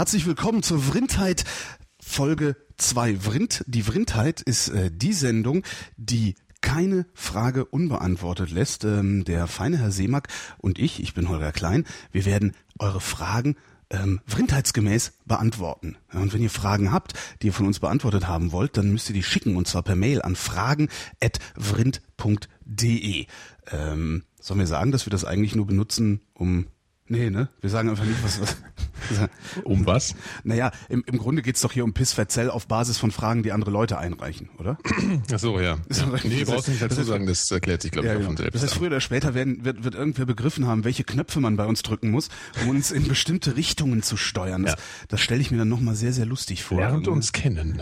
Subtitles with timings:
[0.00, 1.44] Herzlich willkommen zur Vrindheit
[2.00, 3.16] Folge 2.
[3.16, 5.62] Vrind, die Vrindheit ist äh, die Sendung,
[5.98, 8.86] die keine Frage unbeantwortet lässt.
[8.86, 13.56] Ähm, der feine Herr Seemack und ich, ich bin Holger Klein, wir werden eure Fragen
[13.90, 15.98] ähm, vrindheitsgemäß beantworten.
[16.14, 17.12] Und wenn ihr Fragen habt,
[17.42, 19.96] die ihr von uns beantwortet haben wollt, dann müsst ihr die schicken und zwar per
[19.96, 23.26] Mail an fragen.vrind.de.
[23.70, 26.68] Ähm, sollen wir sagen, dass wir das eigentlich nur benutzen, um
[27.10, 27.48] Nee, ne?
[27.60, 28.40] Wir sagen einfach nicht, was.
[28.40, 28.56] was
[29.64, 30.14] um was?
[30.44, 33.72] Naja, im, im Grunde geht's doch hier um Pissverzell auf Basis von Fragen, die andere
[33.72, 34.78] Leute einreichen, oder?
[35.32, 35.78] Ach so, ja.
[35.90, 36.06] ja.
[36.22, 38.54] Nee, brauchst du nicht dazu sagen, das erklärt sich, glaube ich, ja, auch von selbst.
[38.54, 41.66] Das heißt, früher oder später werden, wird, wird irgendwer begriffen haben, welche Knöpfe man bei
[41.66, 42.28] uns drücken muss,
[42.62, 44.62] um uns in bestimmte Richtungen zu steuern.
[44.62, 44.78] Das, ja.
[45.08, 46.78] das stelle ich mir dann nochmal sehr, sehr lustig vor.
[46.78, 47.80] Lernt uns kennen.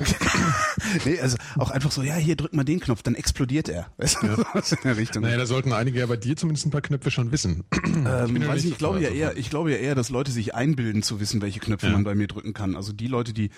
[1.04, 3.88] nee, also auch einfach so, ja, hier drück mal den Knopf, dann explodiert er.
[3.98, 4.34] Weißt du, ja.
[4.34, 5.22] in der Richtung.
[5.22, 7.64] Naja, da sollten einige ja bei dir zumindest ein paar Knöpfe schon wissen.
[7.84, 10.54] Ähm, ich weiß nicht, ich glaube ja eher, ich glaube ja eher, dass Leute sich
[10.54, 11.92] einbilden zu wissen, welche Knöpfe ja.
[11.92, 12.76] man bei mir drücken kann.
[12.76, 13.50] Also die Leute, die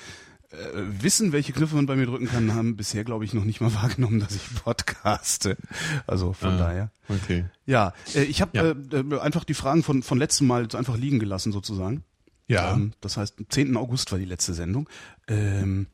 [0.50, 0.56] äh,
[1.00, 3.72] wissen, welche Knöpfe man bei mir drücken kann, haben bisher, glaube ich, noch nicht mal
[3.82, 5.56] wahrgenommen, dass ich podcaste.
[6.06, 6.90] Also von ah, daher.
[7.08, 7.44] Okay.
[7.66, 8.98] Ja, äh, ich habe ja.
[8.98, 12.04] äh, einfach die Fragen von, von letztem Mal einfach liegen gelassen sozusagen.
[12.48, 12.74] Ja.
[12.74, 13.76] Ähm, das heißt, 10.
[13.76, 14.88] August war die letzte Sendung.
[15.28, 15.86] Ähm,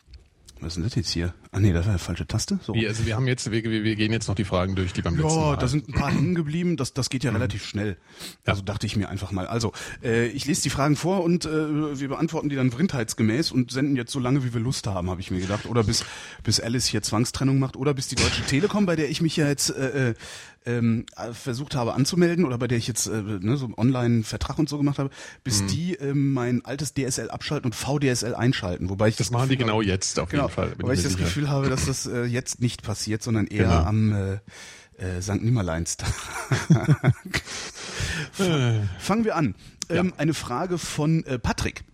[0.61, 1.35] was ist denn das jetzt hier?
[1.57, 2.59] Ah nee, das war eine falsche Taste.
[2.63, 2.75] So.
[2.75, 5.17] Wie, also wir haben jetzt, wir, wir gehen jetzt noch die Fragen durch, die beim
[5.17, 5.51] letzten ja, Mal.
[5.53, 6.77] Ja, da sind ein paar hängen geblieben.
[6.77, 7.39] Das, das geht ja mhm.
[7.39, 7.97] relativ schnell.
[8.45, 9.47] Also dachte ich mir einfach mal.
[9.47, 9.73] Also
[10.05, 13.97] äh, ich lese die Fragen vor und äh, wir beantworten die dann vrindheitsgemäß und senden
[13.97, 15.65] jetzt so lange, wie wir Lust haben, habe ich mir gedacht.
[15.65, 16.05] Oder bis
[16.45, 19.49] bis Alice hier Zwangstrennung macht oder bis die Deutsche Telekom, bei der ich mich ja
[19.49, 20.15] jetzt äh, äh
[20.67, 24.69] ähm, versucht habe anzumelden oder bei der ich jetzt äh, ne, so einen Online-Vertrag und
[24.69, 25.11] so gemacht habe,
[25.45, 25.69] bis mhm.
[25.69, 28.91] die ähm, mein altes DSL abschalten und VDSL einschalten.
[28.91, 30.73] Wobei ich das, das machen Gefühl die genau habe, jetzt auf genau, jeden Fall.
[30.79, 31.25] Wobei ich das sicher.
[31.47, 33.83] Gefühl habe, dass das äh, jetzt nicht passiert, sondern eher genau.
[33.83, 34.39] am äh,
[34.99, 35.43] äh, St.
[35.43, 36.13] Nimmerleinstag.
[38.99, 39.55] Fangen wir an.
[39.89, 40.13] Ähm, ja.
[40.19, 41.85] Eine Frage von äh, Patrick.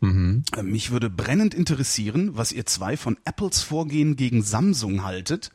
[0.00, 0.44] Mhm.
[0.56, 5.52] Äh, mich würde brennend interessieren, was ihr zwei von Apples Vorgehen gegen Samsung haltet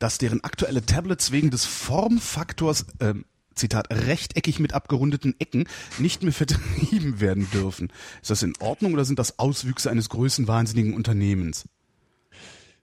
[0.00, 3.14] dass deren aktuelle Tablets wegen des Formfaktors äh,
[3.58, 7.92] Zitat, rechteckig mit abgerundeten Ecken nicht mehr vertrieben werden dürfen.
[8.22, 11.68] Ist das in Ordnung oder sind das Auswüchse eines größenwahnsinnigen Unternehmens?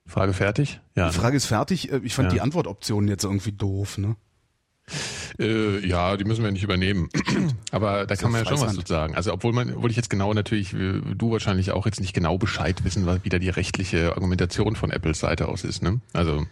[0.05, 0.79] Frage fertig?
[0.95, 1.09] Ja.
[1.09, 1.91] Die Frage ist fertig.
[1.91, 2.35] Äh, ich fand ja.
[2.35, 4.15] die Antwortoptionen jetzt irgendwie doof, ne?
[5.39, 7.09] Äh, ja, die müssen wir nicht übernehmen.
[7.71, 9.15] Aber da kann man ja schon was zu sagen.
[9.15, 12.83] Also obwohl man, obwohl ich jetzt genau natürlich, du wahrscheinlich auch jetzt nicht genau Bescheid
[12.83, 15.81] wissen, wie da die rechtliche Argumentation von Apples Seite aus ist.
[15.81, 16.01] Ne?
[16.13, 16.45] Also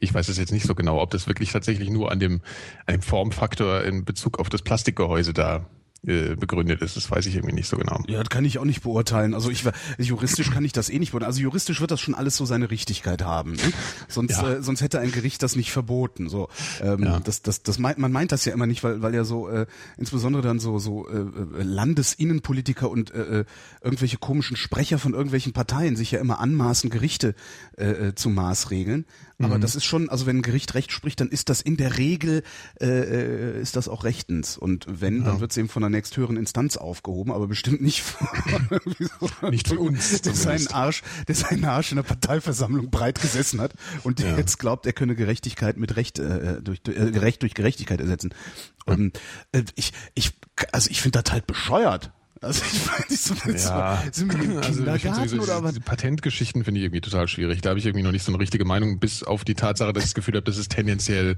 [0.00, 2.42] ich weiß es jetzt nicht so genau, ob das wirklich tatsächlich nur an dem,
[2.86, 5.64] an dem Formfaktor in Bezug auf das Plastikgehäuse da
[6.06, 6.96] äh, begründet ist.
[6.96, 8.00] Das weiß ich irgendwie nicht so genau.
[8.06, 9.34] Ja, das kann ich auch nicht beurteilen.
[9.34, 9.64] Also ich
[9.98, 11.28] juristisch kann ich das eh nicht beurteilen.
[11.28, 13.52] Also juristisch wird das schon alles so seine Richtigkeit haben.
[13.52, 13.62] Ne?
[14.08, 14.52] Sonst, ja.
[14.52, 16.28] äh, sonst hätte ein Gericht das nicht verboten.
[16.28, 16.48] So,
[16.80, 17.20] ähm, ja.
[17.20, 19.66] das, das, das meint, man meint das ja immer nicht, weil, weil ja so äh,
[19.96, 23.44] insbesondere dann so so äh, Landesinnenpolitiker und äh, äh,
[23.82, 27.34] irgendwelche komischen Sprecher von irgendwelchen Parteien sich ja immer anmaßen, Gerichte
[27.78, 29.06] äh, äh zu maßregeln.
[29.40, 29.60] Aber mhm.
[29.60, 32.42] das ist schon, also wenn ein Gericht Recht spricht, dann ist das in der Regel
[32.80, 34.58] äh, äh ist das auch rechtens.
[34.58, 35.26] Und wenn, ja.
[35.26, 38.28] dann wird es eben von der nächsthöheren Instanz aufgehoben, aber bestimmt nicht von,
[39.50, 40.22] nicht für uns.
[40.28, 44.36] Der seinen Arsch, der seinen Arsch in der Parteiversammlung breit gesessen hat und der ja.
[44.36, 48.34] jetzt glaubt, er könne Gerechtigkeit mit Recht äh, durch, durch äh, Recht durch Gerechtigkeit ersetzen.
[48.86, 49.20] Und
[49.52, 50.32] äh, ich, ich,
[50.72, 52.12] also ich finde das halt bescheuert.
[52.40, 53.34] Also ich weiß nicht so,
[53.70, 54.02] ja.
[54.12, 55.72] sind wir im also ich sowieso, oder was?
[55.72, 57.60] Diese Patentgeschichten finde ich irgendwie total schwierig.
[57.62, 60.04] Da habe ich irgendwie noch nicht so eine richtige Meinung, bis auf die Tatsache, dass
[60.04, 61.36] ich das Gefühl habe, das ist tendenziell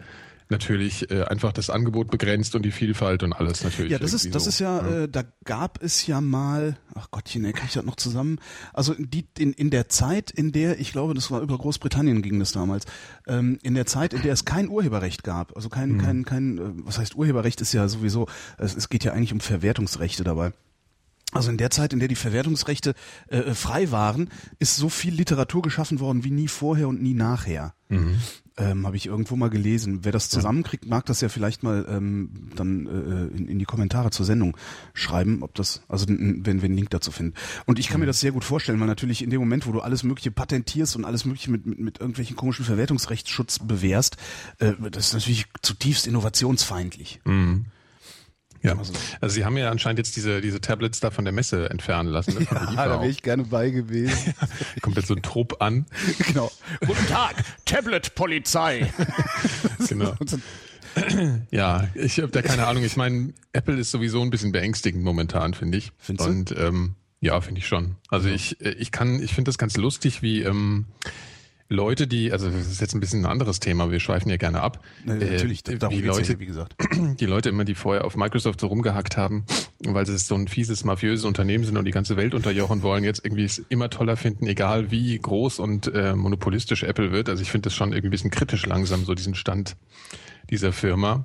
[0.50, 3.92] natürlich äh, einfach das Angebot begrenzt und die Vielfalt und alles natürlich.
[3.92, 4.48] Ja, das ist das so.
[4.48, 5.02] ist ja, ja.
[5.02, 8.38] Äh, da gab es ja mal, ach Gottchen, ey, krieg ich das noch zusammen?
[8.72, 12.38] Also die in in der Zeit, in der ich glaube, das war über Großbritannien ging
[12.40, 12.84] das damals,
[13.26, 15.98] ähm, in der Zeit, in der es kein Urheberrecht gab, also kein mhm.
[16.02, 18.26] kein kein, äh, was heißt Urheberrecht ist ja sowieso,
[18.58, 20.52] es, es geht ja eigentlich um Verwertungsrechte dabei.
[21.32, 22.94] Also in der Zeit, in der die Verwertungsrechte
[23.28, 27.14] äh, äh, frei waren, ist so viel Literatur geschaffen worden wie nie vorher und nie
[27.14, 27.74] nachher.
[27.88, 28.16] Mhm.
[28.56, 30.00] Ähm, Habe ich irgendwo mal gelesen.
[30.02, 34.10] Wer das zusammenkriegt, mag das ja vielleicht mal ähm, dann äh, in, in die Kommentare
[34.10, 34.56] zur Sendung
[34.92, 37.34] schreiben, ob das, also wenn wir einen Link dazu finden.
[37.64, 38.02] Und ich kann mhm.
[38.02, 40.96] mir das sehr gut vorstellen, weil natürlich in dem Moment, wo du alles Mögliche patentierst
[40.96, 44.16] und alles Mögliche mit, mit, mit irgendwelchen komischen Verwertungsrechtsschutz bewährst,
[44.58, 47.20] äh, das ist natürlich zutiefst innovationsfeindlich.
[47.24, 47.66] Mhm.
[48.62, 48.76] Ja,
[49.20, 52.34] also Sie haben ja anscheinend jetzt diese, diese Tablets da von der Messe entfernen lassen.
[52.34, 52.46] Ne?
[52.50, 54.34] Ja, da wäre ich gerne bei gewesen.
[54.82, 55.86] Kommt jetzt so ein Trupp an.
[56.26, 56.50] Genau.
[56.86, 58.92] Guten Tag, Tablet-Polizei.
[59.88, 60.14] genau.
[61.50, 62.84] ja, ich habe da keine Ahnung.
[62.84, 65.92] Ich meine, Apple ist sowieso ein bisschen beängstigend momentan, finde ich.
[65.98, 67.96] Findest Und ähm, ja, finde ich schon.
[68.08, 70.86] Also ich, ich kann, ich finde das ganz lustig, wie ähm,
[71.72, 74.60] Leute, die, also das ist jetzt ein bisschen ein anderes Thema, wir schweifen ja gerne
[74.60, 74.84] ab.
[75.04, 76.74] Na, natürlich, äh, darum die Leute, ja, wie gesagt.
[77.20, 79.44] die Leute immer, die vorher auf Microsoft so rumgehackt haben,
[79.78, 83.24] weil sie so ein fieses, mafiöses Unternehmen sind und die ganze Welt unterjochen wollen, jetzt
[83.24, 87.28] irgendwie es immer toller finden, egal wie groß und äh, monopolistisch Apple wird.
[87.28, 89.76] Also ich finde das schon irgendwie ein bisschen kritisch langsam, so diesen Stand
[90.50, 91.24] dieser Firma.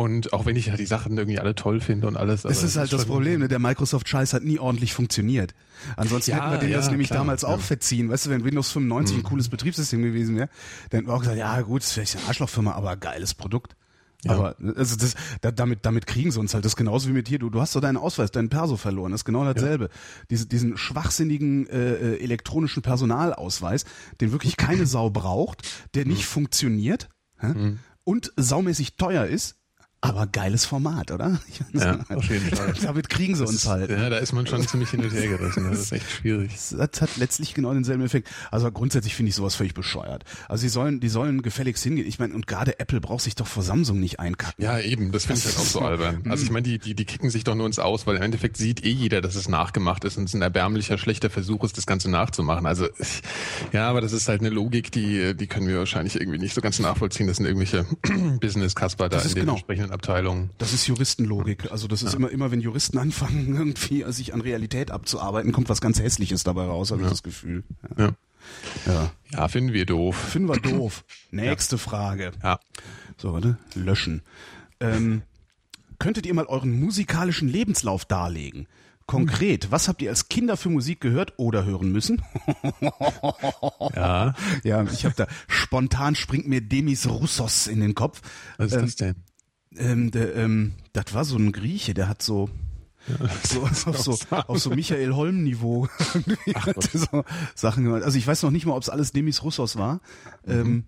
[0.00, 2.40] Und auch wenn ich ja die Sachen irgendwie alle toll finde und alles.
[2.40, 3.48] Das aber ist halt das Problem, ne?
[3.48, 5.54] der Microsoft-Scheiß hat nie ordentlich funktioniert.
[5.96, 7.48] Ansonsten Ja, hätten wir denen ja, das nämlich klar, damals ja.
[7.48, 8.08] auch verziehen.
[8.08, 10.48] Weißt du, wenn Windows 95 ein cooles Betriebssystem gewesen wäre,
[10.88, 13.76] dann hätten wir auch gesagt, ja gut, ist vielleicht eine Arschlochfirma, aber geiles Produkt.
[14.24, 14.32] Ja.
[14.32, 16.64] Aber also das, da, damit, damit kriegen sie uns halt.
[16.64, 17.38] Das ist genauso wie mit hier.
[17.38, 19.12] Du, du hast doch deinen Ausweis, deinen Perso verloren.
[19.12, 19.90] Das ist genau dasselbe.
[20.30, 23.84] Diese, diesen schwachsinnigen äh, äh, elektronischen Personalausweis,
[24.22, 27.76] den wirklich keine Sau braucht, der nicht funktioniert hä?
[28.04, 29.59] und saumäßig teuer ist,
[30.02, 31.40] aber geiles Format, oder?
[31.74, 32.72] Ja, auf jeden Fall.
[32.82, 33.90] Damit kriegen sie uns halt.
[33.90, 35.68] Ja, da ist man schon ziemlich hin und her gerissen.
[35.70, 36.52] Das ist echt schwierig.
[36.70, 38.28] Das hat letztlich genau denselben Effekt.
[38.50, 40.24] Also grundsätzlich finde ich sowas völlig bescheuert.
[40.48, 42.06] Also die sollen, die sollen gefälligst hingehen.
[42.06, 44.64] Ich meine, und gerade Apple braucht sich doch vor Samsung nicht einkacken.
[44.64, 46.22] Ja, eben, das finde ich halt auch so albern.
[46.30, 48.56] Also ich meine, die, die, die kicken sich doch nur ins Aus, weil im Endeffekt
[48.56, 51.84] sieht eh jeder, dass es nachgemacht ist und es ein erbärmlicher, schlechter Versuch ist, das
[51.84, 52.64] Ganze nachzumachen.
[52.64, 52.88] Also
[53.72, 56.62] ja, aber das ist halt eine Logik, die, die können wir wahrscheinlich irgendwie nicht so
[56.62, 57.26] ganz nachvollziehen.
[57.26, 57.84] Das sind irgendwelche
[58.40, 59.52] Business-Kasper da Das in ist den genau.
[59.52, 60.50] entsprechenden Abteilungen.
[60.58, 61.70] Das ist Juristenlogik.
[61.70, 65.80] Also das ist immer, immer wenn Juristen anfangen, irgendwie sich an Realität abzuarbeiten, kommt was
[65.80, 67.64] ganz Hässliches dabei raus, habe ich das Gefühl.
[67.96, 68.06] Ja.
[68.06, 68.12] Ja.
[68.92, 69.10] ja.
[69.32, 70.16] ja, finden wir doof.
[70.16, 71.04] Finden wir doof.
[71.30, 72.32] Nächste Frage.
[72.42, 72.58] Ja.
[73.16, 73.58] So, warte.
[73.74, 74.22] Löschen.
[74.80, 75.22] Ähm,
[75.98, 78.66] könntet ihr mal euren musikalischen Lebenslauf darlegen?
[79.06, 82.22] Konkret, was habt ihr als Kinder für Musik gehört oder hören müssen?
[83.94, 84.34] Ja.
[84.62, 88.22] ja, ich habe da spontan springt mir Demis Roussos in den Kopf.
[88.56, 89.14] Was ist Ähm, das denn?
[89.76, 92.50] Ähm, der, ähm, das war so ein Grieche, der hat so
[93.44, 95.14] so, auf, so, auf so Michael
[96.54, 97.24] hat er so
[97.54, 98.02] Sachen gemacht.
[98.02, 100.00] Also ich weiß noch nicht mal, ob es alles Demis Roussos war.
[100.46, 100.84] Ähm,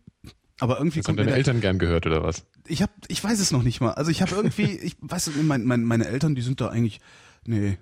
[0.60, 2.44] aber irgendwie Das haben deine Eltern gern gehört, oder was?
[2.68, 3.92] ich habe, ich weiß es noch nicht mal.
[3.92, 7.00] Also ich habe irgendwie, ich weiß nicht, mein, mein, meine Eltern, die sind da eigentlich,
[7.44, 7.78] nee,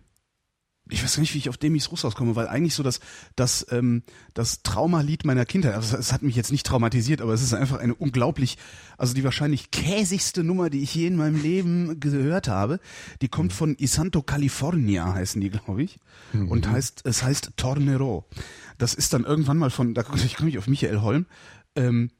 [0.90, 3.00] ich weiß gar nicht, wie ich auf Demis Russos komme, weil eigentlich so das,
[3.37, 4.02] das, ähm,
[4.34, 7.78] das Traumalied meiner Kindheit, also es hat mich jetzt nicht traumatisiert, aber es ist einfach
[7.78, 8.58] eine unglaublich,
[8.98, 12.81] also die wahrscheinlich käsigste Nummer, die ich je in meinem Leben gehört habe.
[13.22, 15.98] Die kommt von Isanto California, heißen die, glaube ich,
[16.32, 18.26] und heißt, es heißt Tornero.
[18.78, 21.26] Das ist dann irgendwann mal von, da ich komme ich auf Michael Holm,
[21.76, 22.10] ähm,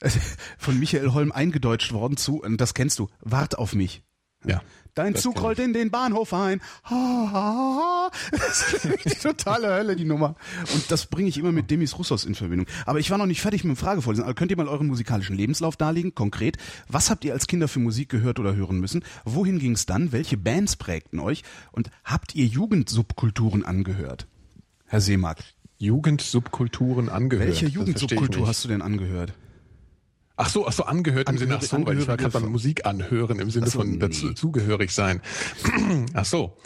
[0.58, 4.02] von Michael Holm eingedeutscht worden zu, und das kennst du, Wart auf mich.
[4.46, 4.62] Ja.
[4.94, 6.60] Dein Zug rollt in den Bahnhof ein.
[6.84, 8.10] Ha, ha, ha.
[8.30, 10.34] Das ist die totale Hölle, die Nummer.
[10.74, 12.66] Und das bringe ich immer mit Demis Roussos in Verbindung.
[12.84, 14.24] Aber ich war noch nicht fertig mit dem Fragevorlesen.
[14.24, 16.14] Also könnt ihr mal euren musikalischen Lebenslauf darlegen?
[16.14, 16.58] Konkret,
[16.88, 19.02] was habt ihr als Kinder für Musik gehört oder hören müssen?
[19.24, 20.12] Wohin ging es dann?
[20.12, 21.42] Welche Bands prägten euch?
[21.70, 24.26] Und habt ihr Jugendsubkulturen angehört?
[24.84, 25.38] Herr Seemark,
[25.78, 27.48] Jugendsubkulturen angehört.
[27.48, 29.32] welche Jugendsubkultur hast du denn angehört?
[30.36, 33.38] Ach so, ach so, angehört im Sinne, ach so, weil ich beim Angehörige- Musik anhören
[33.38, 35.20] im Sinne so, von dazu, zugehörig sein.
[36.14, 36.56] ach so.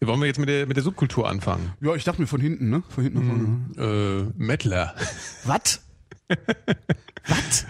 [0.00, 1.74] Wollen wir jetzt mit der, mit der Subkultur anfangen?
[1.80, 2.82] Ja, ich dachte mir von hinten, ne?
[2.88, 4.30] Von hinten nach vorne.
[4.36, 4.96] Äh, Mettler.
[5.44, 5.80] Was?
[7.28, 7.66] Was?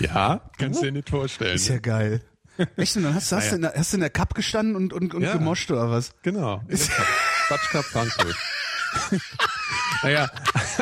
[0.00, 1.54] ja, kannst du dir nicht vorstellen.
[1.54, 2.22] Ist ja geil.
[2.76, 2.96] Echt?
[2.96, 4.92] Und dann hast, hast, Ah, du, in der, hast du in der Cup gestanden und,
[4.92, 5.32] und, und Ja.
[5.34, 6.12] gemoscht oder was?
[6.22, 6.60] Genau.
[6.68, 8.34] Quatsch Cup Frankfurt.
[10.02, 10.28] naja,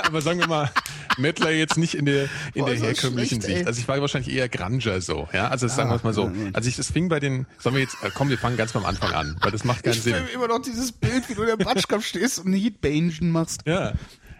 [0.04, 0.70] aber sagen wir mal,
[1.18, 2.24] Mettler jetzt nicht in der,
[2.54, 3.56] in Boah, der das herkömmlichen schlecht, ey.
[3.56, 3.66] Sicht.
[3.66, 5.48] Also ich war wahrscheinlich eher Granger so, ja.
[5.48, 6.30] Also sagen wir es mal so.
[6.52, 8.84] Also ich, das fing bei den, sollen wir jetzt, äh, komm, wir fangen ganz beim
[8.86, 10.14] Anfang an, weil das macht keinen Ich Sinn.
[10.14, 13.62] will immer noch dieses Bild, wie du in der Batschkap stehst und Heatbangen machst.
[13.66, 13.92] Ja.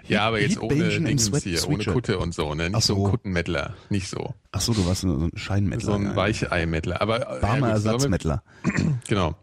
[0.07, 1.85] Ja, aber jetzt ohne Dings hier, ohne.
[1.85, 2.65] Kutte und so, ne?
[2.71, 3.05] Nicht Ach so so.
[3.05, 4.35] ein Kuttenmettler, nicht so.
[4.53, 5.85] Ach so, du warst so ein Scheinmettler.
[5.85, 6.17] So ein ja.
[6.17, 7.03] Weichei-Mettler.
[7.03, 8.43] Aber äh, Warmer ja, sollen wir- Ersatzmettler.
[9.09, 9.37] Genau.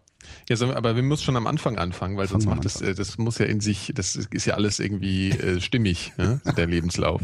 [0.49, 3.39] Ja, aber wir müssen schon am Anfang anfangen, weil sonst macht das, äh, das muss
[3.39, 6.39] ja in sich, das ist ja alles irgendwie äh, stimmig, ne?
[6.55, 7.21] der Lebenslauf.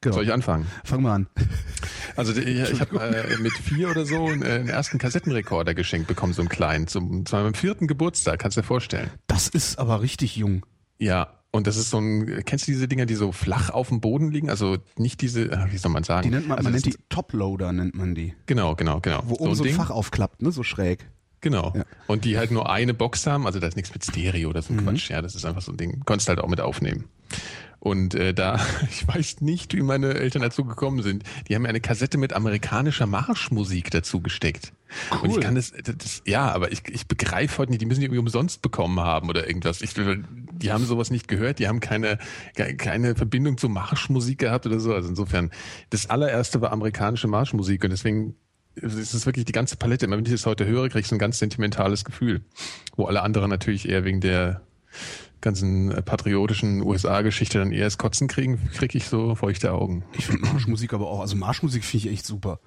[0.00, 0.14] Genau.
[0.16, 0.66] Soll ich anfangen?
[0.84, 1.26] Fang mal an.
[2.16, 6.08] Also ich, ich habe äh, mit vier oder so einen, äh, einen ersten Kassettenrekorder geschenkt
[6.08, 9.10] bekommen, so einen kleinen, zum, zu meinem vierten Geburtstag, kannst du dir vorstellen.
[9.26, 10.64] Das ist aber richtig jung.
[10.98, 14.00] Ja, und das ist so ein, kennst du diese Dinger, die so flach auf dem
[14.00, 14.50] Boden liegen?
[14.50, 16.22] Also nicht diese, äh, wie soll man sagen?
[16.22, 18.34] Die nennt man, also man nennt die Toploader, nennt man die.
[18.46, 19.22] Genau, genau, genau.
[19.24, 19.76] Wo oben so, ein ein Ding.
[19.76, 20.52] Fach aufklappt, ne?
[20.52, 21.08] So schräg.
[21.46, 21.72] Genau.
[21.76, 21.84] Ja.
[22.08, 24.72] Und die halt nur eine Box haben, also da ist nichts mit Stereo oder so
[24.72, 24.78] Mhm.
[24.84, 25.10] Quatsch.
[25.10, 26.02] Ja, das ist einfach so ein Ding.
[26.04, 27.04] Konntest halt auch mit aufnehmen.
[27.78, 28.58] Und äh, da,
[28.90, 31.22] ich weiß nicht, wie meine Eltern dazu gekommen sind.
[31.48, 34.72] Die haben mir eine Kassette mit amerikanischer Marschmusik dazu gesteckt.
[35.22, 35.42] Und ich Cool.
[35.42, 38.60] kann das, das, ja, aber ich, ich begreife heute nicht, die müssen die irgendwie umsonst
[38.62, 39.82] bekommen haben oder irgendwas.
[39.82, 42.18] Ich, die haben sowas nicht gehört, die haben keine,
[42.56, 44.92] ke- keine Verbindung zur Marschmusik gehabt oder so.
[44.94, 45.50] Also insofern,
[45.90, 48.34] das allererste war amerikanische Marschmusik und deswegen
[48.82, 50.06] es ist wirklich die ganze Palette.
[50.06, 52.42] Immer wenn ich das heute höre, kriege ich so ein ganz sentimentales Gefühl.
[52.96, 54.62] Wo alle anderen natürlich eher wegen der
[55.40, 60.04] ganzen äh, patriotischen USA-Geschichte dann eher das Kotzen kriegen, kriege ich so feuchte Augen.
[60.18, 62.58] Ich finde Marschmusik aber auch, also Marschmusik finde ich echt super.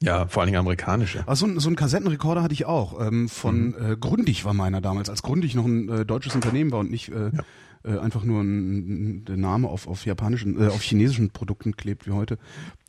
[0.00, 1.26] Ja, vor allen Dingen amerikanische.
[1.26, 3.04] Also so ein Kassettenrekorder hatte ich auch.
[3.04, 3.74] Ähm, von mhm.
[3.92, 7.08] äh, Grundig war meiner damals, als Grundig noch ein äh, deutsches Unternehmen war und nicht
[7.08, 7.94] äh, ja.
[7.94, 12.12] äh, einfach nur ein, der Name auf, auf japanischen, äh, auf chinesischen Produkten klebt wie
[12.12, 12.38] heute.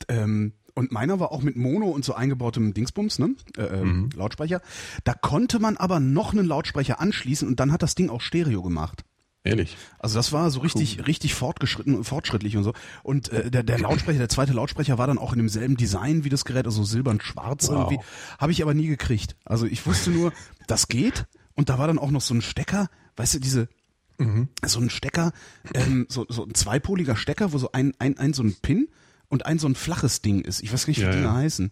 [0.08, 3.34] Ähm, und meiner war auch mit Mono und so eingebautem Dingsbums, ne?
[3.56, 4.08] Äh, äh, mhm.
[4.16, 4.62] Lautsprecher.
[5.04, 8.62] Da konnte man aber noch einen Lautsprecher anschließen und dann hat das Ding auch Stereo
[8.62, 9.04] gemacht.
[9.44, 9.76] Ehrlich.
[9.98, 11.04] Also das war so richtig, cool.
[11.04, 12.72] richtig fortgeschritten, fortschrittlich und so.
[13.02, 16.30] Und äh, der, der Lautsprecher, der zweite Lautsprecher war dann auch in demselben Design wie
[16.30, 17.90] das Gerät, also silbern-schwarz wow.
[17.90, 18.04] irgendwie.
[18.38, 19.36] Habe ich aber nie gekriegt.
[19.44, 20.32] Also ich wusste nur,
[20.66, 21.26] das geht.
[21.54, 23.68] Und da war dann auch noch so ein Stecker, weißt du, diese,
[24.16, 24.48] mhm.
[24.64, 25.32] so ein Stecker,
[25.74, 28.88] ähm, so, so ein zweipoliger Stecker, wo so ein, ein, ein so ein Pin
[29.30, 30.62] und ein so ein flaches Ding ist.
[30.62, 31.32] Ich weiß nicht, wie ja, die ja.
[31.32, 31.70] heißen.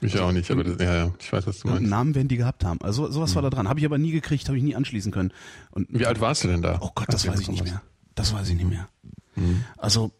[0.00, 1.82] Ich auch nicht, aber das, ja, ja, ich weiß, was du meinst.
[1.82, 2.80] Namen werden die gehabt haben.
[2.82, 3.34] Also sowas mhm.
[3.36, 3.68] war da dran.
[3.68, 5.32] Habe ich aber nie gekriegt, habe ich nie anschließen können.
[5.70, 6.78] Und Wie alt warst du denn da?
[6.80, 7.82] Oh Gott, das weiß ich nicht mehr.
[8.14, 8.88] Das weiß ich nicht mehr.
[9.34, 9.64] Mhm.
[9.76, 10.12] Also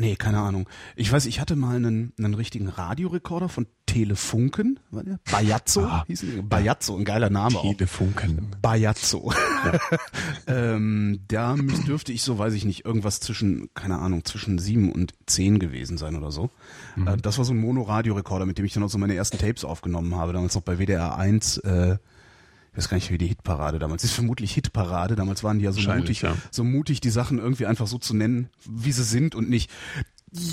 [0.00, 0.66] Nee, keine Ahnung.
[0.96, 4.80] Ich weiß, ich hatte mal einen, einen richtigen Radiorekorder von Telefunken.
[4.90, 5.20] War der?
[5.30, 6.40] Bajazzo ah, hieß der?
[6.40, 8.38] Bajazzo, ein geiler Name Telefunken.
[8.38, 8.58] auch.
[8.62, 9.30] Bajazzo.
[9.62, 9.78] Ja.
[10.74, 11.54] ähm, da
[11.86, 15.98] dürfte ich so, weiß ich nicht, irgendwas zwischen, keine Ahnung, zwischen sieben und zehn gewesen
[15.98, 16.48] sein oder so.
[16.96, 17.06] Mhm.
[17.06, 19.66] Äh, das war so ein Mono-Radiorekorder, mit dem ich dann auch so meine ersten Tapes
[19.66, 20.32] aufgenommen habe.
[20.32, 21.98] Damals noch bei WDR 1, äh,
[22.72, 24.12] ich weiß gar nicht, wie die Hitparade damals ist.
[24.12, 25.16] Vermutlich Hitparade.
[25.16, 26.36] Damals waren die ja so mutig, ja.
[26.50, 29.70] so mutig, die Sachen irgendwie einfach so zu nennen, wie sie sind und nicht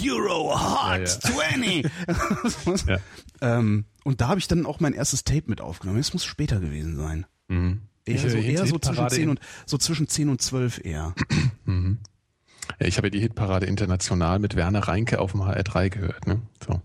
[0.04, 1.06] Euro Hot ja, ja.
[1.06, 2.88] 20.
[2.88, 2.98] ja.
[3.42, 6.00] ähm, und da habe ich dann auch mein erstes Tape mit aufgenommen.
[6.00, 7.26] Das muss später gewesen sein.
[7.48, 7.82] Mhm.
[8.06, 11.14] Eher, ich, so, eher so, zwischen 10 und, so zwischen 10 und 12 eher.
[11.66, 11.98] Mhm.
[12.80, 16.28] Ich habe ja die Hitparade international mit Werner Reinke auf dem HR3 gehört.
[16.28, 16.42] Ne?
[16.66, 16.82] So.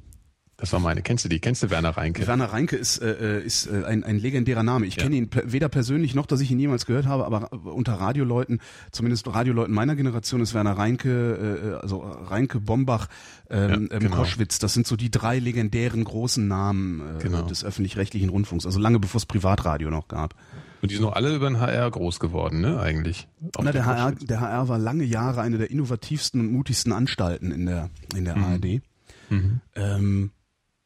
[0.62, 1.02] Das war meine.
[1.02, 1.40] Kennst du die?
[1.40, 2.25] Kennst du Werner Reinke?
[2.25, 4.87] Werner Reinke ist, äh, äh ist äh, ein, ein legendärer Name.
[4.87, 5.02] Ich ja.
[5.02, 8.61] kenne ihn weder persönlich noch, dass ich ihn jemals gehört habe, aber unter Radioleuten,
[8.92, 13.09] zumindest Radioleuten meiner Generation, ist Werner Reinke, äh, also Reinke, Bombach,
[13.50, 14.14] ähm, ja, ähm, genau.
[14.19, 14.61] Koschwitz.
[14.61, 17.42] Das sind so die drei legendären großen Namen äh, genau.
[17.42, 18.64] des öffentlich-rechtlichen Rundfunks.
[18.64, 20.37] Also lange bevor es Privatradio noch gab.
[20.81, 23.26] Und die sind noch alle über den HR groß geworden, ne, eigentlich?
[23.61, 27.66] Na, der HR, der HR war lange Jahre eine der innovativsten und mutigsten Anstalten in
[27.66, 28.45] der, in der mhm.
[28.45, 28.83] ARD.
[29.28, 29.61] Mhm.
[29.75, 30.31] Ähm,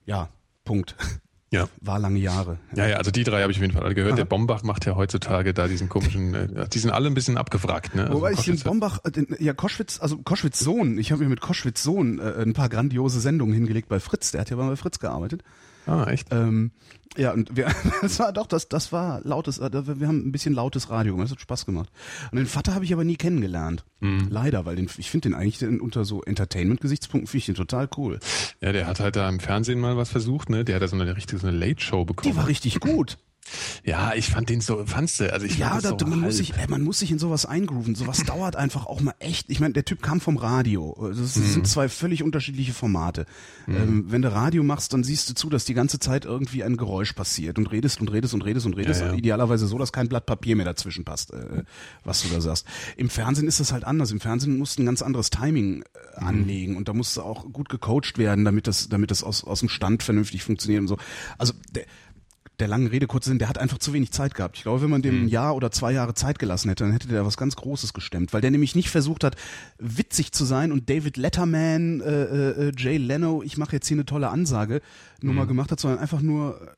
[0.06, 0.30] ja,
[0.64, 0.96] Punkt.
[1.52, 1.68] Ja.
[1.80, 2.58] War lange Jahre.
[2.74, 4.14] Ja, ja, also die drei habe ich auf jeden Fall alle gehört.
[4.14, 4.16] Aha.
[4.16, 7.94] Der Bombach macht ja heutzutage da diesen komischen, äh, die sind alle ein bisschen abgefragt,
[7.94, 8.04] ne?
[8.04, 11.28] Also Wobei ich den Bombach, äh, den, ja, Koschwitz, also Koschwitz Sohn, ich habe mir
[11.28, 14.76] mit Koschwitz Sohn äh, ein paar grandiose Sendungen hingelegt bei Fritz, der hat ja bei
[14.76, 15.44] Fritz gearbeitet.
[15.86, 16.28] Ah, echt?
[16.32, 16.72] Ähm,
[17.16, 17.68] ja, und wir,
[18.02, 21.26] das war doch, das, das war lautes, äh, wir haben ein bisschen lautes Radio gemacht,
[21.26, 21.90] das hat Spaß gemacht.
[22.30, 23.84] Und den Vater habe ich aber nie kennengelernt.
[24.00, 24.28] Mhm.
[24.28, 27.88] Leider, weil den, ich finde den eigentlich den, unter so Entertainment-Gesichtspunkten finde ich den total
[27.96, 28.18] cool.
[28.60, 30.64] Ja, der hat halt da im Fernsehen mal was versucht, ne?
[30.64, 32.32] Der hat da so eine richtige, so eine Late-Show bekommen.
[32.32, 33.16] Die war richtig gut.
[33.84, 36.54] Ja, ich fand den so, fandst du, also ich Ja, da, so man, muss sich,
[36.56, 37.94] ey, man muss sich in sowas eingrooven.
[37.94, 39.50] Sowas dauert einfach auch mal echt.
[39.50, 40.96] Ich meine, der Typ kam vom Radio.
[41.10, 41.44] Das mhm.
[41.44, 43.26] sind zwei völlig unterschiedliche Formate.
[43.66, 43.76] Mhm.
[43.76, 46.76] Ähm, wenn du Radio machst, dann siehst du zu, dass die ganze Zeit irgendwie ein
[46.76, 49.00] Geräusch passiert und redest und redest und redest und redest.
[49.00, 49.14] Ja, ja.
[49.14, 51.62] Idealerweise so, dass kein Blatt Papier mehr dazwischen passt, äh,
[52.04, 52.66] was du da sagst.
[52.96, 54.10] Im Fernsehen ist das halt anders.
[54.10, 56.26] Im Fernsehen musst du ein ganz anderes Timing äh, mhm.
[56.26, 59.60] anlegen und da musst du auch gut gecoacht werden, damit das, damit das aus, aus
[59.60, 60.98] dem Stand vernünftig funktioniert und so.
[61.38, 61.84] Also der,
[62.58, 64.56] der langen Rede kurz Sinn, der hat einfach zu wenig Zeit gehabt.
[64.56, 65.24] Ich glaube, wenn man dem mhm.
[65.24, 68.32] ein Jahr oder zwei Jahre Zeit gelassen hätte, dann hätte der was ganz Großes gestemmt,
[68.32, 69.36] weil der nämlich nicht versucht hat,
[69.78, 72.22] witzig zu sein und David Letterman, äh,
[72.68, 74.80] äh, Jay Leno, ich mache jetzt hier eine tolle Ansage,
[75.20, 75.48] Nummer mhm.
[75.48, 76.76] gemacht hat, sondern einfach nur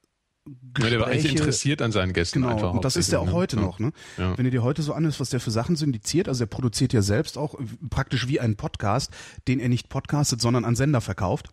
[0.75, 0.85] Gespräche.
[0.85, 2.41] Ja, der war eigentlich interessiert an seinen Gästen.
[2.41, 3.33] Genau, einfach und das ist er auch ne?
[3.33, 3.63] heute ja.
[3.63, 3.79] noch.
[3.79, 3.93] Ne?
[4.17, 4.37] Ja.
[4.37, 7.03] Wenn du dir heute so anhörst, was der für Sachen syndiziert, also er produziert ja
[7.03, 7.55] selbst auch
[7.91, 9.13] praktisch wie einen Podcast,
[9.47, 11.51] den er nicht podcastet, sondern an Sender verkauft.